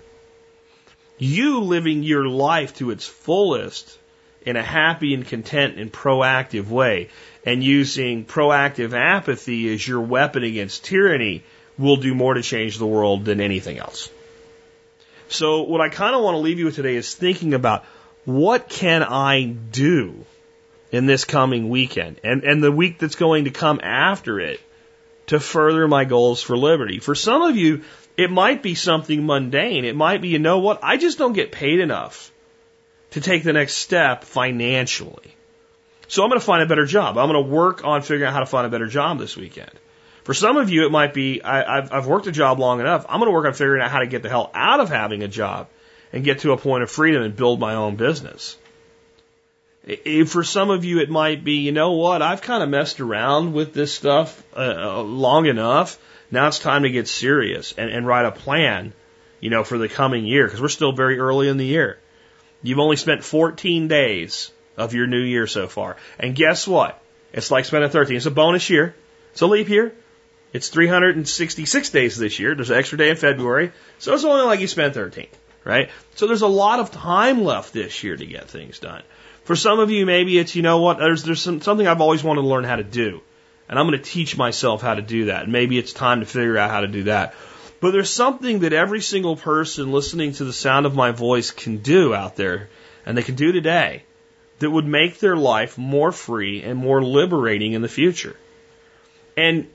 You 1.19 1.61
living 1.61 2.03
your 2.03 2.27
life 2.27 2.75
to 2.77 2.91
its 2.91 3.07
fullest 3.07 3.99
in 4.43 4.57
a 4.57 4.63
happy 4.63 5.15
and 5.15 5.27
content 5.27 5.79
and 5.79 5.93
proactive 5.93 6.69
way 6.69 7.09
and 7.45 7.63
using 7.63 8.25
proactive 8.25 8.93
apathy 8.93 9.73
as 9.73 9.87
your 9.87 10.01
weapon 10.01 10.45
against 10.45 10.85
tyranny 10.85 11.43
will 11.79 11.97
do 11.97 12.15
more 12.15 12.35
to 12.35 12.43
change 12.43 12.79
the 12.79 12.87
world 12.87 13.25
than 13.25 13.41
anything 13.41 13.79
else. 13.79 14.11
So 15.29 15.63
what 15.63 15.81
I 15.81 15.89
kind 15.89 16.15
of 16.15 16.23
want 16.23 16.35
to 16.35 16.41
leave 16.41 16.59
you 16.59 16.67
with 16.67 16.77
today 16.77 16.97
is 16.97 17.15
thinking 17.15 17.55
about 17.55 17.85
what 18.25 18.69
can 18.69 19.03
I 19.03 19.45
do 19.45 20.25
in 20.93 21.07
this 21.07 21.25
coming 21.25 21.69
weekend 21.69 22.21
and, 22.23 22.45
and 22.45 22.63
the 22.63 22.73
week 22.73 22.99
that's 22.99 23.17
going 23.17 23.45
to 23.45 23.51
come 23.51 23.81
after 23.83 24.39
it 24.39 24.61
to 25.27 25.41
further 25.41 25.89
my 25.89 26.05
goals 26.05 26.41
for 26.41 26.57
liberty. 26.57 27.01
For 27.01 27.15
some 27.15 27.43
of 27.43 27.57
you, 27.57 27.83
it 28.17 28.31
might 28.31 28.63
be 28.63 28.75
something 28.75 29.27
mundane. 29.27 29.85
It 29.85 29.97
might 29.97 30.23
be, 30.23 30.29
you 30.29 30.39
know 30.39 30.59
what? 30.59 30.81
I 30.83 30.97
just 30.97 31.19
don't 31.19 31.33
get 31.33 31.53
paid 31.53 31.81
enough 31.81 32.33
to 33.11 33.21
take 33.21 33.45
the 33.45 33.53
next 33.53 33.75
step 33.75 34.25
financially. 34.25 35.35
So 36.09 36.23
I'm 36.23 36.31
going 36.31 36.41
to 36.41 36.47
find 36.47 36.63
a 36.63 36.67
better 36.67 36.87
job. 36.87 37.19
I'm 37.19 37.31
going 37.31 37.45
to 37.45 37.51
work 37.51 37.85
on 37.85 38.03
figuring 38.03 38.25
out 38.25 38.33
how 38.33 38.41
to 38.41 38.47
find 38.47 38.67
a 38.67 38.71
better 38.71 38.87
job 38.87 39.19
this 39.19 39.37
weekend. 39.37 39.73
For 40.25 40.35
some 40.35 40.57
of 40.57 40.71
you, 40.71 40.87
it 40.87 40.91
might 40.91 41.15
be, 41.15 41.43
I, 41.43 41.77
have 41.77 41.93
I've 41.93 42.07
worked 42.07 42.27
a 42.27 42.33
job 42.33 42.59
long 42.59 42.81
enough. 42.81 43.07
I'm 43.09 43.21
going 43.21 43.29
to 43.29 43.35
work 43.35 43.47
on 43.47 43.53
figuring 43.53 43.83
out 43.83 43.91
how 43.91 44.01
to 44.01 44.07
get 44.07 44.23
the 44.23 44.29
hell 44.29 44.51
out 44.55 44.81
of 44.81 44.89
having 44.89 45.23
a 45.23 45.29
job 45.29 45.69
and 46.13 46.25
get 46.25 46.41
to 46.41 46.53
a 46.53 46.57
point 46.57 46.83
of 46.83 46.91
freedom 46.91 47.23
and 47.23 47.37
build 47.37 47.61
my 47.61 47.75
own 47.75 47.97
business. 47.97 48.57
If 49.85 50.31
for 50.31 50.43
some 50.43 50.71
of 50.71 50.85
you, 50.85 50.99
it 50.99 51.11
might 51.11 51.45
be, 51.45 51.59
you 51.59 51.71
know 51.71 51.93
what? 51.93 52.23
I've 52.23 52.43
kind 52.43 52.63
of 52.63 52.69
messed 52.69 53.01
around 53.01 53.53
with 53.53 53.73
this 53.73 53.95
stuff 53.95 54.43
uh, 54.57 54.99
uh, 54.99 55.03
long 55.03 55.47
enough. 55.47 55.97
Now 56.31 56.49
it's 56.49 56.59
time 56.59 56.83
to 56.83 56.91
get 56.91 57.09
serious 57.09 57.75
and, 57.77 57.91
and 57.91 58.07
write 58.07 58.27
a 58.27 58.33
plan, 58.33 58.93
you 59.41 59.51
know, 59.51 59.65
for 59.65 59.79
the 59.79 59.89
coming 59.89 60.27
year 60.27 60.47
because 60.47 60.61
we're 60.61 60.69
still 60.69 60.93
very 60.93 61.19
early 61.19 61.49
in 61.49 61.57
the 61.57 61.67
year. 61.67 61.99
You've 62.63 62.79
only 62.79 62.97
spent 62.97 63.23
14 63.23 63.89
days 63.89 64.51
of 64.77 64.95
your 64.95 65.07
new 65.07 65.21
year 65.21 65.47
so 65.47 65.69
far. 65.69 65.97
And 66.19 66.35
guess 66.35 66.67
what? 66.67 67.01
It's 67.33 67.51
like 67.51 67.65
spending 67.65 67.91
13. 67.91 68.17
It's 68.17 68.27
a 68.27 68.31
bonus 68.31 68.69
year. 68.71 68.95
It's 69.33 69.43
a 69.43 69.47
leap 69.47 69.69
year. 69.69 69.95
It's 70.53 70.69
366 70.69 71.91
days 71.91 72.17
this 72.17 72.39
year. 72.39 72.55
There's 72.55 72.71
an 72.71 72.79
extra 72.79 72.99
day 72.99 73.11
in 73.11 73.17
February. 73.17 73.73
So 73.99 74.15
it's 74.15 74.25
only 74.25 74.47
like 74.47 74.61
you 74.61 74.67
spent 74.67 74.95
13, 74.95 75.27
right? 75.65 75.91
So 76.15 76.27
there's 76.27 76.43
a 76.43 76.47
lot 76.47 76.81
of 76.81 76.91
time 76.91 77.45
left 77.45 77.73
this 77.73 78.03
year 78.03 78.17
to 78.17 78.27
get 78.27 78.49
things 78.49 78.79
done. 78.79 79.03
For 79.45 79.55
some 79.55 79.79
of 79.79 79.91
you, 79.91 80.07
maybe 80.07 80.39
it's, 80.39 80.57
you 80.57 80.63
know 80.63 80.81
what, 80.81 80.99
there's, 80.99 81.23
there's 81.23 81.43
some, 81.43 81.61
something 81.61 81.87
I've 81.87 82.01
always 82.01 82.25
wanted 82.25 82.43
to 82.43 82.49
learn 82.49 82.65
how 82.65 82.77
to 82.77 82.85
do. 82.85 83.21
And 83.69 83.79
I'm 83.79 83.87
going 83.87 83.99
to 84.01 84.11
teach 84.11 84.37
myself 84.37 84.83
how 84.83 84.95
to 84.95 85.03
do 85.03 85.27
that. 85.27 85.45
And 85.45 85.53
maybe 85.53 85.79
it's 85.79 85.93
time 85.93 86.21
to 86.21 86.27
figure 86.27 86.57
out 86.57 86.71
how 86.71 86.81
to 86.81 86.87
do 86.89 87.05
that. 87.05 87.35
But 87.81 87.91
there's 87.91 88.11
something 88.11 88.61
that 88.61 88.73
every 88.73 89.01
single 89.01 89.37
person 89.37 89.93
listening 89.93 90.33
to 90.35 90.45
the 90.45 90.53
sound 90.53 90.87
of 90.87 90.95
my 90.95 91.11
voice 91.11 91.51
can 91.51 91.79
do 91.79 92.15
out 92.15 92.37
there, 92.37 92.69
and 93.05 93.17
they 93.17 93.23
can 93.23 93.35
do 93.35 93.53
today, 93.53 94.05
that 94.61 94.71
would 94.71 94.87
make 94.87 95.19
their 95.19 95.37
life 95.37 95.77
more 95.77 96.13
free 96.13 96.63
and 96.63 96.79
more 96.79 97.03
liberating 97.03 97.75
in 97.75 97.83
the 97.83 97.89
future. 97.89 98.37
And 99.37 99.69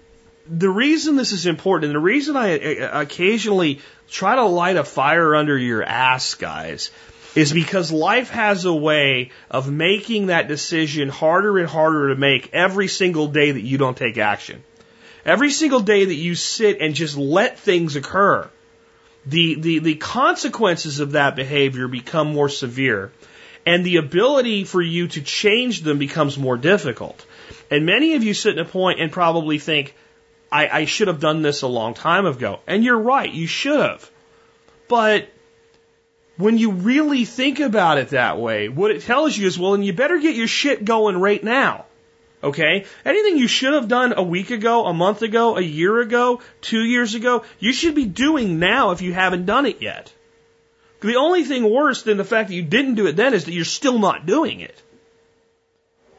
the 0.48 0.70
reason 0.70 1.16
this 1.16 1.32
is 1.32 1.46
important, 1.46 1.86
and 1.86 1.96
the 1.96 2.00
reason 2.00 2.36
I 2.36 2.48
occasionally 2.48 3.80
try 4.10 4.36
to 4.36 4.46
light 4.46 4.78
a 4.78 4.84
fire 4.84 5.36
under 5.36 5.58
your 5.58 5.84
ass, 5.84 6.34
guys, 6.34 6.90
is 7.36 7.54
because 7.54 7.92
life 7.92 8.30
has 8.30 8.66
a 8.66 8.74
way 8.74 9.32
of 9.50 9.72
making 9.72 10.28
that 10.28 10.48
decision 10.48 11.10
harder 11.10 11.58
and 11.58 11.68
harder 11.68 12.10
to 12.10 12.16
make 12.16 12.54
every 12.54 12.88
single 12.88 13.28
day 13.28 13.52
that 13.52 13.62
you 13.62 13.78
don't 13.78 13.98
take 13.98 14.18
action. 14.18 14.64
Every 15.26 15.52
single 15.52 15.82
day 15.82 16.06
that 16.06 16.16
you 16.16 16.36
sit 16.36 16.82
and 16.82 16.96
just 16.96 17.16
let 17.16 17.60
things 17.60 17.96
occur, 17.96 18.50
the, 19.26 19.56
the, 19.56 19.80
the 19.80 19.96
consequences 19.96 21.00
of 21.00 21.12
that 21.12 21.36
behavior 21.36 21.88
become 21.88 22.34
more 22.34 22.50
severe 22.50 23.12
and 23.66 23.86
the 23.86 23.98
ability 23.98 24.64
for 24.64 24.82
you 24.82 25.08
to 25.08 25.22
change 25.22 25.82
them 25.82 26.00
becomes 26.00 26.38
more 26.38 26.58
difficult. 26.58 27.26
And 27.70 27.86
many 27.86 28.16
of 28.16 28.24
you 28.24 28.34
sit 28.34 28.54
in 28.54 28.60
a 28.60 28.66
point 28.68 29.00
and 29.00 29.12
probably 29.12 29.60
think, 29.60 29.96
I, 30.52 30.68
I 30.68 30.86
should 30.86 31.08
have 31.08 31.20
done 31.20 31.42
this 31.42 31.62
a 31.62 31.68
long 31.68 31.94
time 31.94 32.26
ago. 32.26 32.60
And 32.68 32.84
you're 32.84 33.00
right, 33.00 33.32
you 33.32 33.48
should 33.48 33.80
have. 33.80 34.10
But 34.88 35.30
when 36.42 36.58
you 36.58 36.72
really 36.72 37.26
think 37.26 37.60
about 37.60 37.98
it 37.98 38.10
that 38.10 38.40
way, 38.40 38.70
what 38.70 38.92
it 38.92 39.04
tells 39.04 39.38
you 39.38 39.48
is, 39.48 39.58
well, 39.58 39.72
then 39.72 39.84
you 39.84 39.94
better 39.94 40.20
get 40.20 40.36
your 40.36 40.48
shit 40.48 40.84
going 40.84 41.18
right 41.18 41.44
now. 41.44 41.86
Okay? 42.44 42.86
Anything 43.06 43.38
you 43.38 43.48
should 43.48 43.74
have 43.74 43.88
done 43.88 44.14
a 44.18 44.24
week 44.24 44.50
ago, 44.50 44.86
a 44.86 44.94
month 44.94 45.22
ago, 45.22 45.58
a 45.58 45.62
year 45.62 46.00
ago, 46.00 46.42
two 46.62 46.82
years 46.82 47.14
ago, 47.14 47.44
you 47.60 47.72
should 47.72 47.96
be 47.96 48.06
doing 48.06 48.60
now 48.60 48.92
if 48.92 49.02
you 49.02 49.14
haven't 49.14 49.46
done 49.46 49.66
it 49.66 49.82
yet. 49.82 50.12
The 51.02 51.16
only 51.16 51.44
thing 51.44 51.70
worse 51.70 52.04
than 52.04 52.18
the 52.18 52.26
fact 52.26 52.50
that 52.50 52.56
you 52.56 52.64
didn't 52.64 52.96
do 52.96 53.08
it 53.08 53.16
then 53.16 53.34
is 53.34 53.46
that 53.46 53.54
you're 53.54 53.66
still 53.66 54.00
not 54.00 54.26
doing 54.26 54.60
it. 54.60 54.82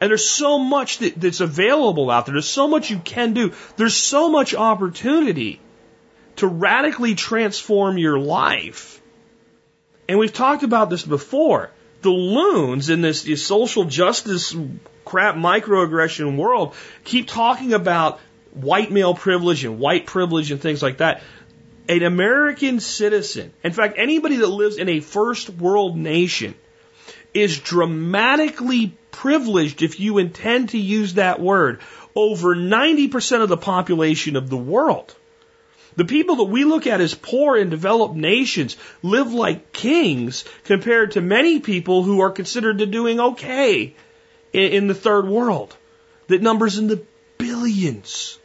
And 0.01 0.09
there's 0.09 0.29
so 0.29 0.59
much 0.59 0.97
that, 0.97 1.19
that's 1.19 1.39
available 1.39 2.11
out 2.11 2.25
there. 2.25 2.33
There's 2.33 2.49
so 2.49 2.67
much 2.67 2.89
you 2.89 2.99
can 2.99 3.33
do. 3.33 3.53
There's 3.77 3.95
so 3.95 4.29
much 4.29 4.53
opportunity 4.53 5.61
to 6.37 6.47
radically 6.47 7.15
transform 7.15 7.97
your 7.97 8.19
life 8.19 9.01
and 10.13 10.19
we've 10.19 10.31
talked 10.31 10.61
about 10.61 10.91
this 10.91 11.03
before. 11.03 11.71
The 12.03 12.11
loons 12.11 12.91
in 12.91 13.01
this, 13.01 13.23
this 13.23 13.43
social 13.43 13.85
justice 13.85 14.55
crap 15.05 15.33
microaggression 15.33 16.37
world 16.37 16.75
keep 17.03 17.27
talking 17.27 17.73
about 17.73 18.19
white 18.51 18.91
male 18.91 19.15
privilege 19.15 19.63
and 19.63 19.79
white 19.79 20.05
privilege 20.05 20.51
and 20.51 20.61
things 20.61 20.83
like 20.83 20.97
that. 20.97 21.23
An 21.89 22.03
American 22.03 22.79
citizen, 22.79 23.53
in 23.63 23.71
fact, 23.71 23.95
anybody 23.97 24.35
that 24.35 24.45
lives 24.45 24.77
in 24.77 24.87
a 24.87 24.99
first 24.99 25.49
world 25.49 25.97
nation, 25.97 26.53
is 27.33 27.59
dramatically 27.59 28.95
privileged 29.09 29.81
if 29.81 29.99
you 29.99 30.19
intend 30.19 30.69
to 30.69 30.77
use 30.77 31.15
that 31.15 31.39
word 31.39 31.81
over 32.13 32.55
90% 32.55 33.41
of 33.41 33.49
the 33.49 33.57
population 33.57 34.35
of 34.35 34.47
the 34.47 34.57
world. 34.57 35.15
The 35.95 36.05
people 36.05 36.37
that 36.37 36.45
we 36.45 36.63
look 36.63 36.87
at 36.87 37.01
as 37.01 37.13
poor 37.13 37.57
in 37.57 37.69
developed 37.69 38.15
nations 38.15 38.75
live 39.01 39.33
like 39.33 39.71
kings 39.71 40.43
compared 40.63 41.11
to 41.11 41.21
many 41.21 41.59
people 41.59 42.03
who 42.03 42.21
are 42.21 42.31
considered 42.31 42.79
to 42.79 42.85
doing 42.85 43.19
okay 43.19 43.95
in, 44.51 44.71
in 44.71 44.87
the 44.87 44.95
third 44.95 45.27
world. 45.27 45.75
That 46.27 46.41
numbers 46.41 46.77
in 46.77 46.87
the 46.87 47.03
billions. 47.37 48.39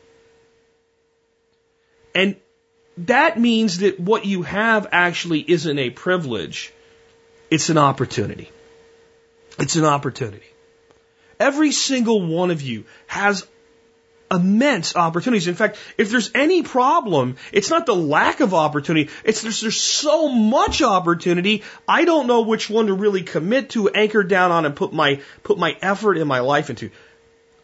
And 2.14 2.36
that 2.98 3.38
means 3.38 3.78
that 3.78 4.00
what 4.00 4.26
you 4.26 4.42
have 4.42 4.88
actually 4.90 5.40
isn't 5.40 5.78
a 5.78 5.90
privilege. 5.90 6.72
It's 7.50 7.70
an 7.70 7.78
opportunity. 7.78 8.50
It's 9.58 9.76
an 9.76 9.84
opportunity. 9.84 10.46
Every 11.40 11.72
single 11.72 12.26
one 12.26 12.50
of 12.50 12.60
you 12.60 12.84
has 13.06 13.46
immense 14.30 14.94
opportunities. 14.94 15.48
In 15.48 15.55
fact, 15.55 15.78
if 15.96 16.10
there's 16.10 16.30
any 16.34 16.62
problem, 16.62 17.36
it's 17.52 17.70
not 17.70 17.86
the 17.86 17.94
lack 17.94 18.40
of 18.40 18.55
opportunity. 18.55 19.10
It's 19.24 19.42
there's, 19.42 19.60
there's 19.60 19.80
so 19.80 20.28
much 20.28 20.82
opportunity. 20.82 21.62
I 21.86 22.05
don't 22.05 22.26
know 22.26 22.42
which 22.42 22.68
one 22.68 22.88
to 22.88 22.94
really 22.94 23.22
commit 23.22 23.70
to, 23.70 23.88
anchor 23.90 24.22
down 24.22 24.52
on, 24.52 24.66
and 24.66 24.76
put 24.76 24.92
my 24.92 25.20
put 25.42 25.59
my 25.59 25.76
effort 25.80 26.18
in 26.18 26.28
my 26.28 26.40
life 26.40 26.70
into. 26.70 26.90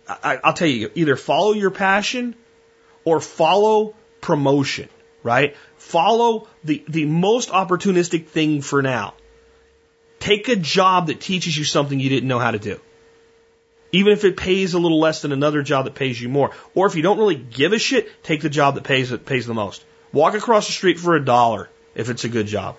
I, 0.09 0.39
I'll 0.43 0.53
tell 0.53 0.69
you, 0.69 0.91
either 0.95 1.17
follow 1.17 1.53
your 1.53 1.71
passion 1.71 2.35
or 3.05 3.21
follow 3.21 3.95
promotion. 4.21 4.89
Right? 5.23 5.57
Follow 5.79 6.49
the 6.63 6.85
the 6.89 7.07
most 7.07 7.51
opportunistic 7.51 8.27
thing 8.27 8.61
for 8.61 8.83
now. 8.83 9.15
Take 10.21 10.49
a 10.49 10.57
job 10.57 11.09
that 11.09 11.21
teaches 11.21 11.57
you 11.57 11.65
something 11.65 12.01
you 12.01 12.09
didn't 12.09 12.29
know 12.29 12.39
how 12.39 12.51
to 12.51 12.59
do 12.59 12.81
even 13.95 14.13
if 14.13 14.25
it 14.25 14.37
pays 14.37 14.75
a 14.75 14.79
little 14.81 14.99
less 14.99 15.23
than 15.23 15.31
another 15.31 15.63
job 15.63 15.85
that 15.85 15.95
pays 15.95 16.21
you 16.21 16.29
more. 16.29 16.51
Or 16.75 16.89
if 16.89 16.97
you 16.97 17.03
don't 17.03 17.17
really 17.17 17.37
give 17.37 17.73
a 17.73 17.79
shit, 17.79 18.11
take 18.25 18.41
the 18.41 18.51
job 18.51 18.75
that 18.75 18.83
pays 18.83 19.11
that 19.11 19.25
pays 19.25 19.47
the 19.47 19.55
most. 19.55 19.85
Walk 20.13 20.35
across 20.35 20.67
the 20.67 20.73
street 20.73 20.99
for 20.99 21.15
a 21.15 21.25
dollar 21.25 21.71
if 21.95 22.11
it's 22.11 22.25
a 22.25 22.29
good 22.29 22.49
job. 22.49 22.77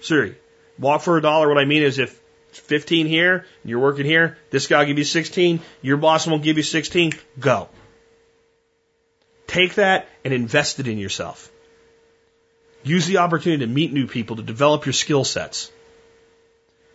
Seriously. 0.00 0.38
Walk 0.78 1.02
for 1.02 1.18
a 1.18 1.20
dollar. 1.20 1.48
What 1.48 1.58
I 1.58 1.66
mean 1.66 1.82
is 1.82 1.98
if 1.98 2.18
15 2.52 3.06
here 3.06 3.44
you're 3.62 3.78
working 3.78 4.06
here, 4.06 4.38
this 4.48 4.68
guy 4.68 4.78
will 4.78 4.86
give 4.86 4.96
you 4.96 5.04
16, 5.04 5.60
your 5.82 5.98
boss 5.98 6.26
won't 6.26 6.42
give 6.42 6.56
you 6.56 6.62
16, 6.62 7.12
go. 7.38 7.68
Take 9.46 9.74
that 9.74 10.08
and 10.24 10.32
invest 10.32 10.80
it 10.80 10.88
in 10.88 10.96
yourself. 10.96 11.50
Use 12.84 13.06
the 13.06 13.18
opportunity 13.18 13.66
to 13.66 13.70
meet 13.70 13.92
new 13.92 14.06
people, 14.06 14.36
to 14.36 14.42
develop 14.42 14.86
your 14.86 14.94
skill 14.94 15.24
sets. 15.24 15.70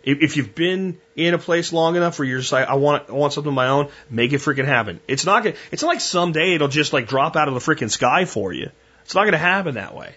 If, 0.06 0.36
you've 0.36 0.54
been 0.54 0.98
in 1.16 1.32
a 1.32 1.38
place 1.38 1.72
long 1.72 1.96
enough 1.96 2.18
where 2.18 2.28
you're 2.28 2.40
just 2.40 2.52
like, 2.52 2.68
I 2.68 2.74
want, 2.74 3.08
I 3.08 3.12
want 3.12 3.32
something 3.32 3.48
of 3.48 3.54
my 3.54 3.68
own, 3.68 3.88
make 4.10 4.32
it 4.32 4.40
freaking 4.40 4.66
happen. 4.66 5.00
It's 5.08 5.24
not 5.24 5.42
gonna, 5.42 5.56
it's 5.72 5.82
not 5.82 5.88
like 5.88 6.00
someday 6.00 6.54
it'll 6.54 6.68
just 6.68 6.92
like 6.92 7.08
drop 7.08 7.36
out 7.36 7.48
of 7.48 7.54
the 7.54 7.60
freaking 7.60 7.90
sky 7.90 8.26
for 8.26 8.52
you. 8.52 8.70
It's 9.04 9.14
not 9.14 9.24
gonna 9.24 9.38
happen 9.38 9.76
that 9.76 9.94
way. 9.94 10.14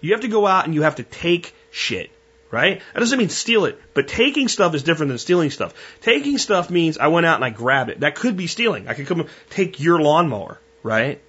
You 0.00 0.12
have 0.12 0.22
to 0.22 0.28
go 0.28 0.46
out 0.46 0.64
and 0.64 0.74
you 0.74 0.82
have 0.82 0.96
to 0.96 1.02
take 1.02 1.54
shit, 1.70 2.10
right? 2.50 2.80
That 2.94 3.00
doesn't 3.00 3.18
mean 3.18 3.28
steal 3.28 3.66
it, 3.66 3.78
but 3.92 4.08
taking 4.08 4.48
stuff 4.48 4.74
is 4.74 4.82
different 4.82 5.10
than 5.10 5.18
stealing 5.18 5.50
stuff. 5.50 5.74
Taking 6.00 6.38
stuff 6.38 6.70
means 6.70 6.96
I 6.96 7.08
went 7.08 7.26
out 7.26 7.36
and 7.36 7.44
I 7.44 7.50
grabbed 7.50 7.90
it. 7.90 8.00
That 8.00 8.14
could 8.14 8.36
be 8.36 8.46
stealing. 8.46 8.88
I 8.88 8.94
could 8.94 9.06
come 9.06 9.26
take 9.50 9.80
your 9.80 10.00
lawnmower, 10.00 10.58
right? 10.82 11.20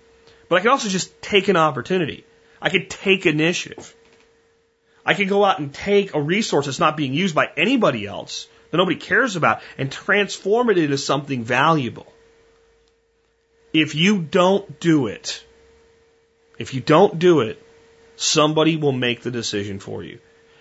But 0.47 0.55
I 0.55 0.61
could 0.61 0.71
also 0.71 0.87
just 0.87 1.21
take 1.21 1.49
an 1.49 1.57
opportunity. 1.57 2.25
I 2.61 2.69
could 2.69 2.89
take 2.89 3.25
initiative. 3.25 3.95
I 5.05 5.13
can 5.13 5.27
go 5.27 5.43
out 5.43 5.59
and 5.59 5.73
take 5.73 6.13
a 6.13 6.21
resource 6.21 6.65
that's 6.65 6.79
not 6.79 6.97
being 6.97 7.13
used 7.13 7.35
by 7.35 7.49
anybody 7.57 8.05
else, 8.05 8.47
that 8.69 8.77
nobody 8.77 8.97
cares 8.97 9.35
about, 9.35 9.61
and 9.77 9.91
transform 9.91 10.69
it 10.69 10.77
into 10.77 10.97
something 10.97 11.43
valuable. 11.43 12.11
If 13.73 13.95
you 13.95 14.21
don't 14.21 14.79
do 14.79 15.07
it, 15.07 15.43
if 16.59 16.73
you 16.73 16.81
don't 16.81 17.17
do 17.17 17.41
it, 17.41 17.61
somebody 18.15 18.77
will 18.77 18.91
make 18.91 19.21
the 19.21 19.31
decision 19.31 19.79
for 19.79 20.03
you. 20.03 20.19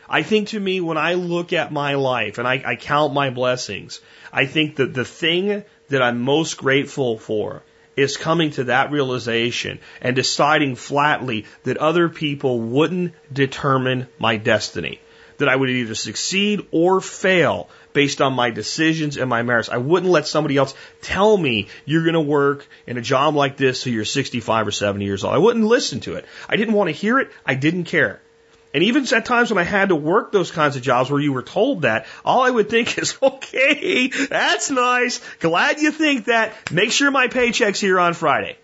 I 0.08 0.22
think 0.22 0.48
to 0.48 0.60
me, 0.60 0.80
when 0.80 0.98
I 0.98 1.14
look 1.14 1.52
at 1.52 1.72
my 1.72 1.94
life 1.94 2.38
and 2.38 2.48
I, 2.48 2.62
I 2.64 2.76
count 2.76 3.12
my 3.14 3.30
blessings, 3.30 4.00
I 4.32 4.46
think 4.46 4.76
that 4.76 4.94
the 4.94 5.04
thing 5.04 5.64
that 5.88 6.02
I'm 6.02 6.20
most 6.20 6.56
grateful 6.56 7.18
for 7.18 7.62
is 7.96 8.16
coming 8.16 8.50
to 8.52 8.64
that 8.64 8.90
realization 8.90 9.78
and 10.00 10.16
deciding 10.16 10.76
flatly 10.76 11.46
that 11.64 11.76
other 11.76 12.08
people 12.08 12.60
wouldn't 12.60 13.14
determine 13.32 14.06
my 14.18 14.36
destiny. 14.36 15.00
That 15.38 15.48
I 15.48 15.56
would 15.56 15.70
either 15.70 15.94
succeed 15.94 16.66
or 16.70 17.00
fail 17.00 17.68
based 17.92 18.20
on 18.20 18.34
my 18.34 18.50
decisions 18.50 19.16
and 19.16 19.28
my 19.28 19.42
merits. 19.42 19.68
I 19.68 19.78
wouldn't 19.78 20.12
let 20.12 20.26
somebody 20.26 20.56
else 20.56 20.74
tell 21.00 21.36
me 21.36 21.68
you're 21.84 22.02
going 22.02 22.14
to 22.14 22.20
work 22.20 22.66
in 22.86 22.98
a 22.98 23.02
job 23.02 23.34
like 23.34 23.56
this 23.56 23.82
till 23.82 23.92
you're 23.92 24.04
65 24.04 24.68
or 24.68 24.70
70 24.70 25.04
years 25.04 25.24
old. 25.24 25.34
I 25.34 25.38
wouldn't 25.38 25.64
listen 25.64 26.00
to 26.00 26.14
it. 26.14 26.26
I 26.48 26.56
didn't 26.56 26.74
want 26.74 26.88
to 26.88 26.92
hear 26.92 27.18
it. 27.18 27.30
I 27.44 27.54
didn't 27.54 27.84
care. 27.84 28.20
And 28.72 28.84
even 28.84 29.04
at 29.12 29.24
times 29.24 29.50
when 29.50 29.58
I 29.58 29.64
had 29.64 29.88
to 29.88 29.96
work 29.96 30.30
those 30.30 30.52
kinds 30.52 30.76
of 30.76 30.82
jobs 30.82 31.10
where 31.10 31.20
you 31.20 31.32
were 31.32 31.42
told 31.42 31.82
that, 31.82 32.06
all 32.24 32.42
I 32.42 32.50
would 32.50 32.70
think 32.70 32.98
is, 32.98 33.16
okay, 33.20 34.08
that's 34.08 34.70
nice. 34.70 35.20
Glad 35.40 35.80
you 35.80 35.90
think 35.90 36.26
that. 36.26 36.54
Make 36.70 36.92
sure 36.92 37.10
my 37.10 37.28
paycheck's 37.28 37.80
here 37.80 37.98
on 37.98 38.14
Friday. 38.14 38.56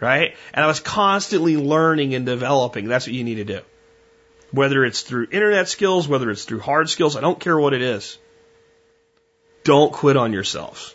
Right? 0.00 0.36
And 0.52 0.64
I 0.64 0.68
was 0.68 0.78
constantly 0.78 1.56
learning 1.56 2.14
and 2.14 2.26
developing. 2.26 2.86
That's 2.86 3.06
what 3.06 3.14
you 3.14 3.24
need 3.24 3.36
to 3.36 3.44
do. 3.44 3.60
Whether 4.52 4.84
it's 4.84 5.00
through 5.00 5.28
internet 5.32 5.68
skills, 5.68 6.06
whether 6.06 6.30
it's 6.30 6.44
through 6.44 6.60
hard 6.60 6.88
skills, 6.88 7.16
I 7.16 7.20
don't 7.20 7.40
care 7.40 7.58
what 7.58 7.74
it 7.74 7.82
is. 7.82 8.18
Don't 9.64 9.92
quit 9.92 10.16
on 10.16 10.32
yourselves. 10.32 10.94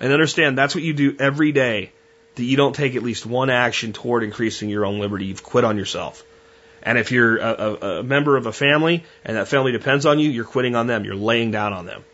And 0.00 0.12
understand 0.12 0.56
that's 0.56 0.74
what 0.74 0.84
you 0.84 0.92
do 0.92 1.16
every 1.18 1.50
day 1.52 1.90
that 2.36 2.44
you 2.44 2.56
don't 2.56 2.74
take 2.74 2.94
at 2.94 3.02
least 3.02 3.26
one 3.26 3.50
action 3.50 3.92
toward 3.92 4.22
increasing 4.22 4.68
your 4.68 4.84
own 4.84 5.00
liberty. 5.00 5.24
You've 5.24 5.42
quit 5.42 5.64
on 5.64 5.78
yourself. 5.78 6.22
And 6.86 6.98
if 6.98 7.10
you're 7.10 7.36
a, 7.38 7.52
a, 7.52 7.98
a 7.98 8.02
member 8.04 8.36
of 8.36 8.46
a 8.46 8.52
family 8.52 9.02
and 9.24 9.36
that 9.36 9.48
family 9.48 9.72
depends 9.72 10.06
on 10.06 10.20
you, 10.20 10.30
you're 10.30 10.44
quitting 10.44 10.76
on 10.76 10.86
them. 10.86 11.04
You're 11.04 11.16
laying 11.16 11.50
down 11.50 11.72
on 11.72 11.84
them. 11.84 12.04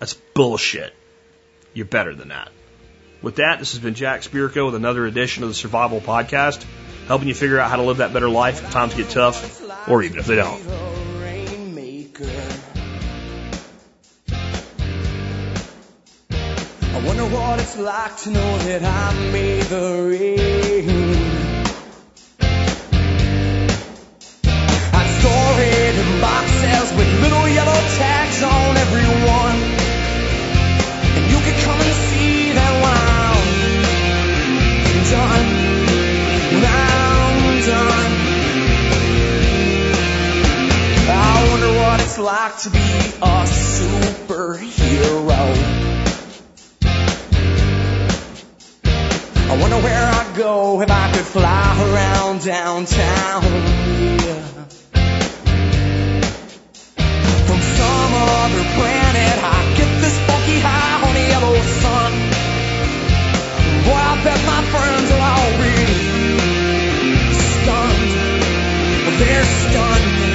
That's 0.00 0.14
bullshit. 0.14 0.94
You're 1.74 1.84
better 1.84 2.14
than 2.14 2.28
that. 2.28 2.50
With 3.20 3.36
that, 3.36 3.58
this 3.58 3.72
has 3.72 3.80
been 3.80 3.94
Jack 3.94 4.22
Spirko 4.22 4.66
with 4.66 4.76
another 4.76 5.04
edition 5.06 5.42
of 5.42 5.50
the 5.50 5.54
Survival 5.54 6.00
Podcast, 6.00 6.64
helping 7.06 7.28
you 7.28 7.34
figure 7.34 7.60
out 7.60 7.68
how 7.68 7.76
to 7.76 7.82
live 7.82 7.98
that 7.98 8.14
better 8.14 8.30
life 8.30 8.64
if 8.64 8.70
times 8.70 8.94
get 8.94 9.10
tough, 9.10 9.62
or 9.88 10.02
even 10.02 10.18
if 10.18 10.26
they 10.26 10.36
don't. 10.36 10.62
I 16.94 17.06
wonder 17.06 17.24
what 17.24 17.60
it's 17.60 17.78
like 17.78 18.16
to 18.18 18.30
know 18.30 18.58
that 18.58 18.82
I 18.84 19.30
made 19.32 19.62
the 19.64 20.08
rain. 20.10 21.03
Boxes 26.20 26.92
with 26.96 27.08
little 27.22 27.48
yellow 27.48 27.80
tags 27.98 28.42
on 28.42 28.76
every 28.76 29.06
one. 29.06 29.58
And 31.16 31.24
you 31.30 31.38
can 31.38 31.56
come 31.64 31.80
and 31.80 31.94
see 32.10 32.52
that 32.52 32.72
when 32.82 32.94
I'm 33.14 33.40
done, 35.14 35.46
when 36.52 36.64
I'm 36.64 37.60
done. 37.66 38.12
I 41.06 41.48
wonder 41.50 41.72
what 41.80 42.00
it's 42.00 42.18
like 42.18 42.56
to 42.64 42.70
be 42.70 42.78
a 43.22 43.44
superhero. 43.46 44.94
I 49.46 49.56
wonder 49.60 49.76
where 49.76 50.04
I'd 50.10 50.34
go 50.36 50.80
if 50.80 50.90
I 50.90 51.12
could 51.12 51.24
fly 51.24 51.92
around 51.92 52.42
downtown. 52.44 53.42
Yeah. 53.44 54.64
Other 58.14 58.64
planet, 58.76 59.36
I 59.42 59.74
get 59.76 59.90
this 60.00 60.16
funky 60.26 60.58
high 60.60 61.06
on 61.06 61.14
the 61.14 61.26
yellow 61.32 61.56
sun. 61.82 62.12
Boy, 63.84 64.00
I 64.00 64.14
bet 64.24 64.40
my 64.52 64.62
friends 64.72 65.08
are 65.14 65.26
already 65.40 66.00
stunned. 67.34 68.12
They're 69.18 69.44
stunned. 69.44 70.33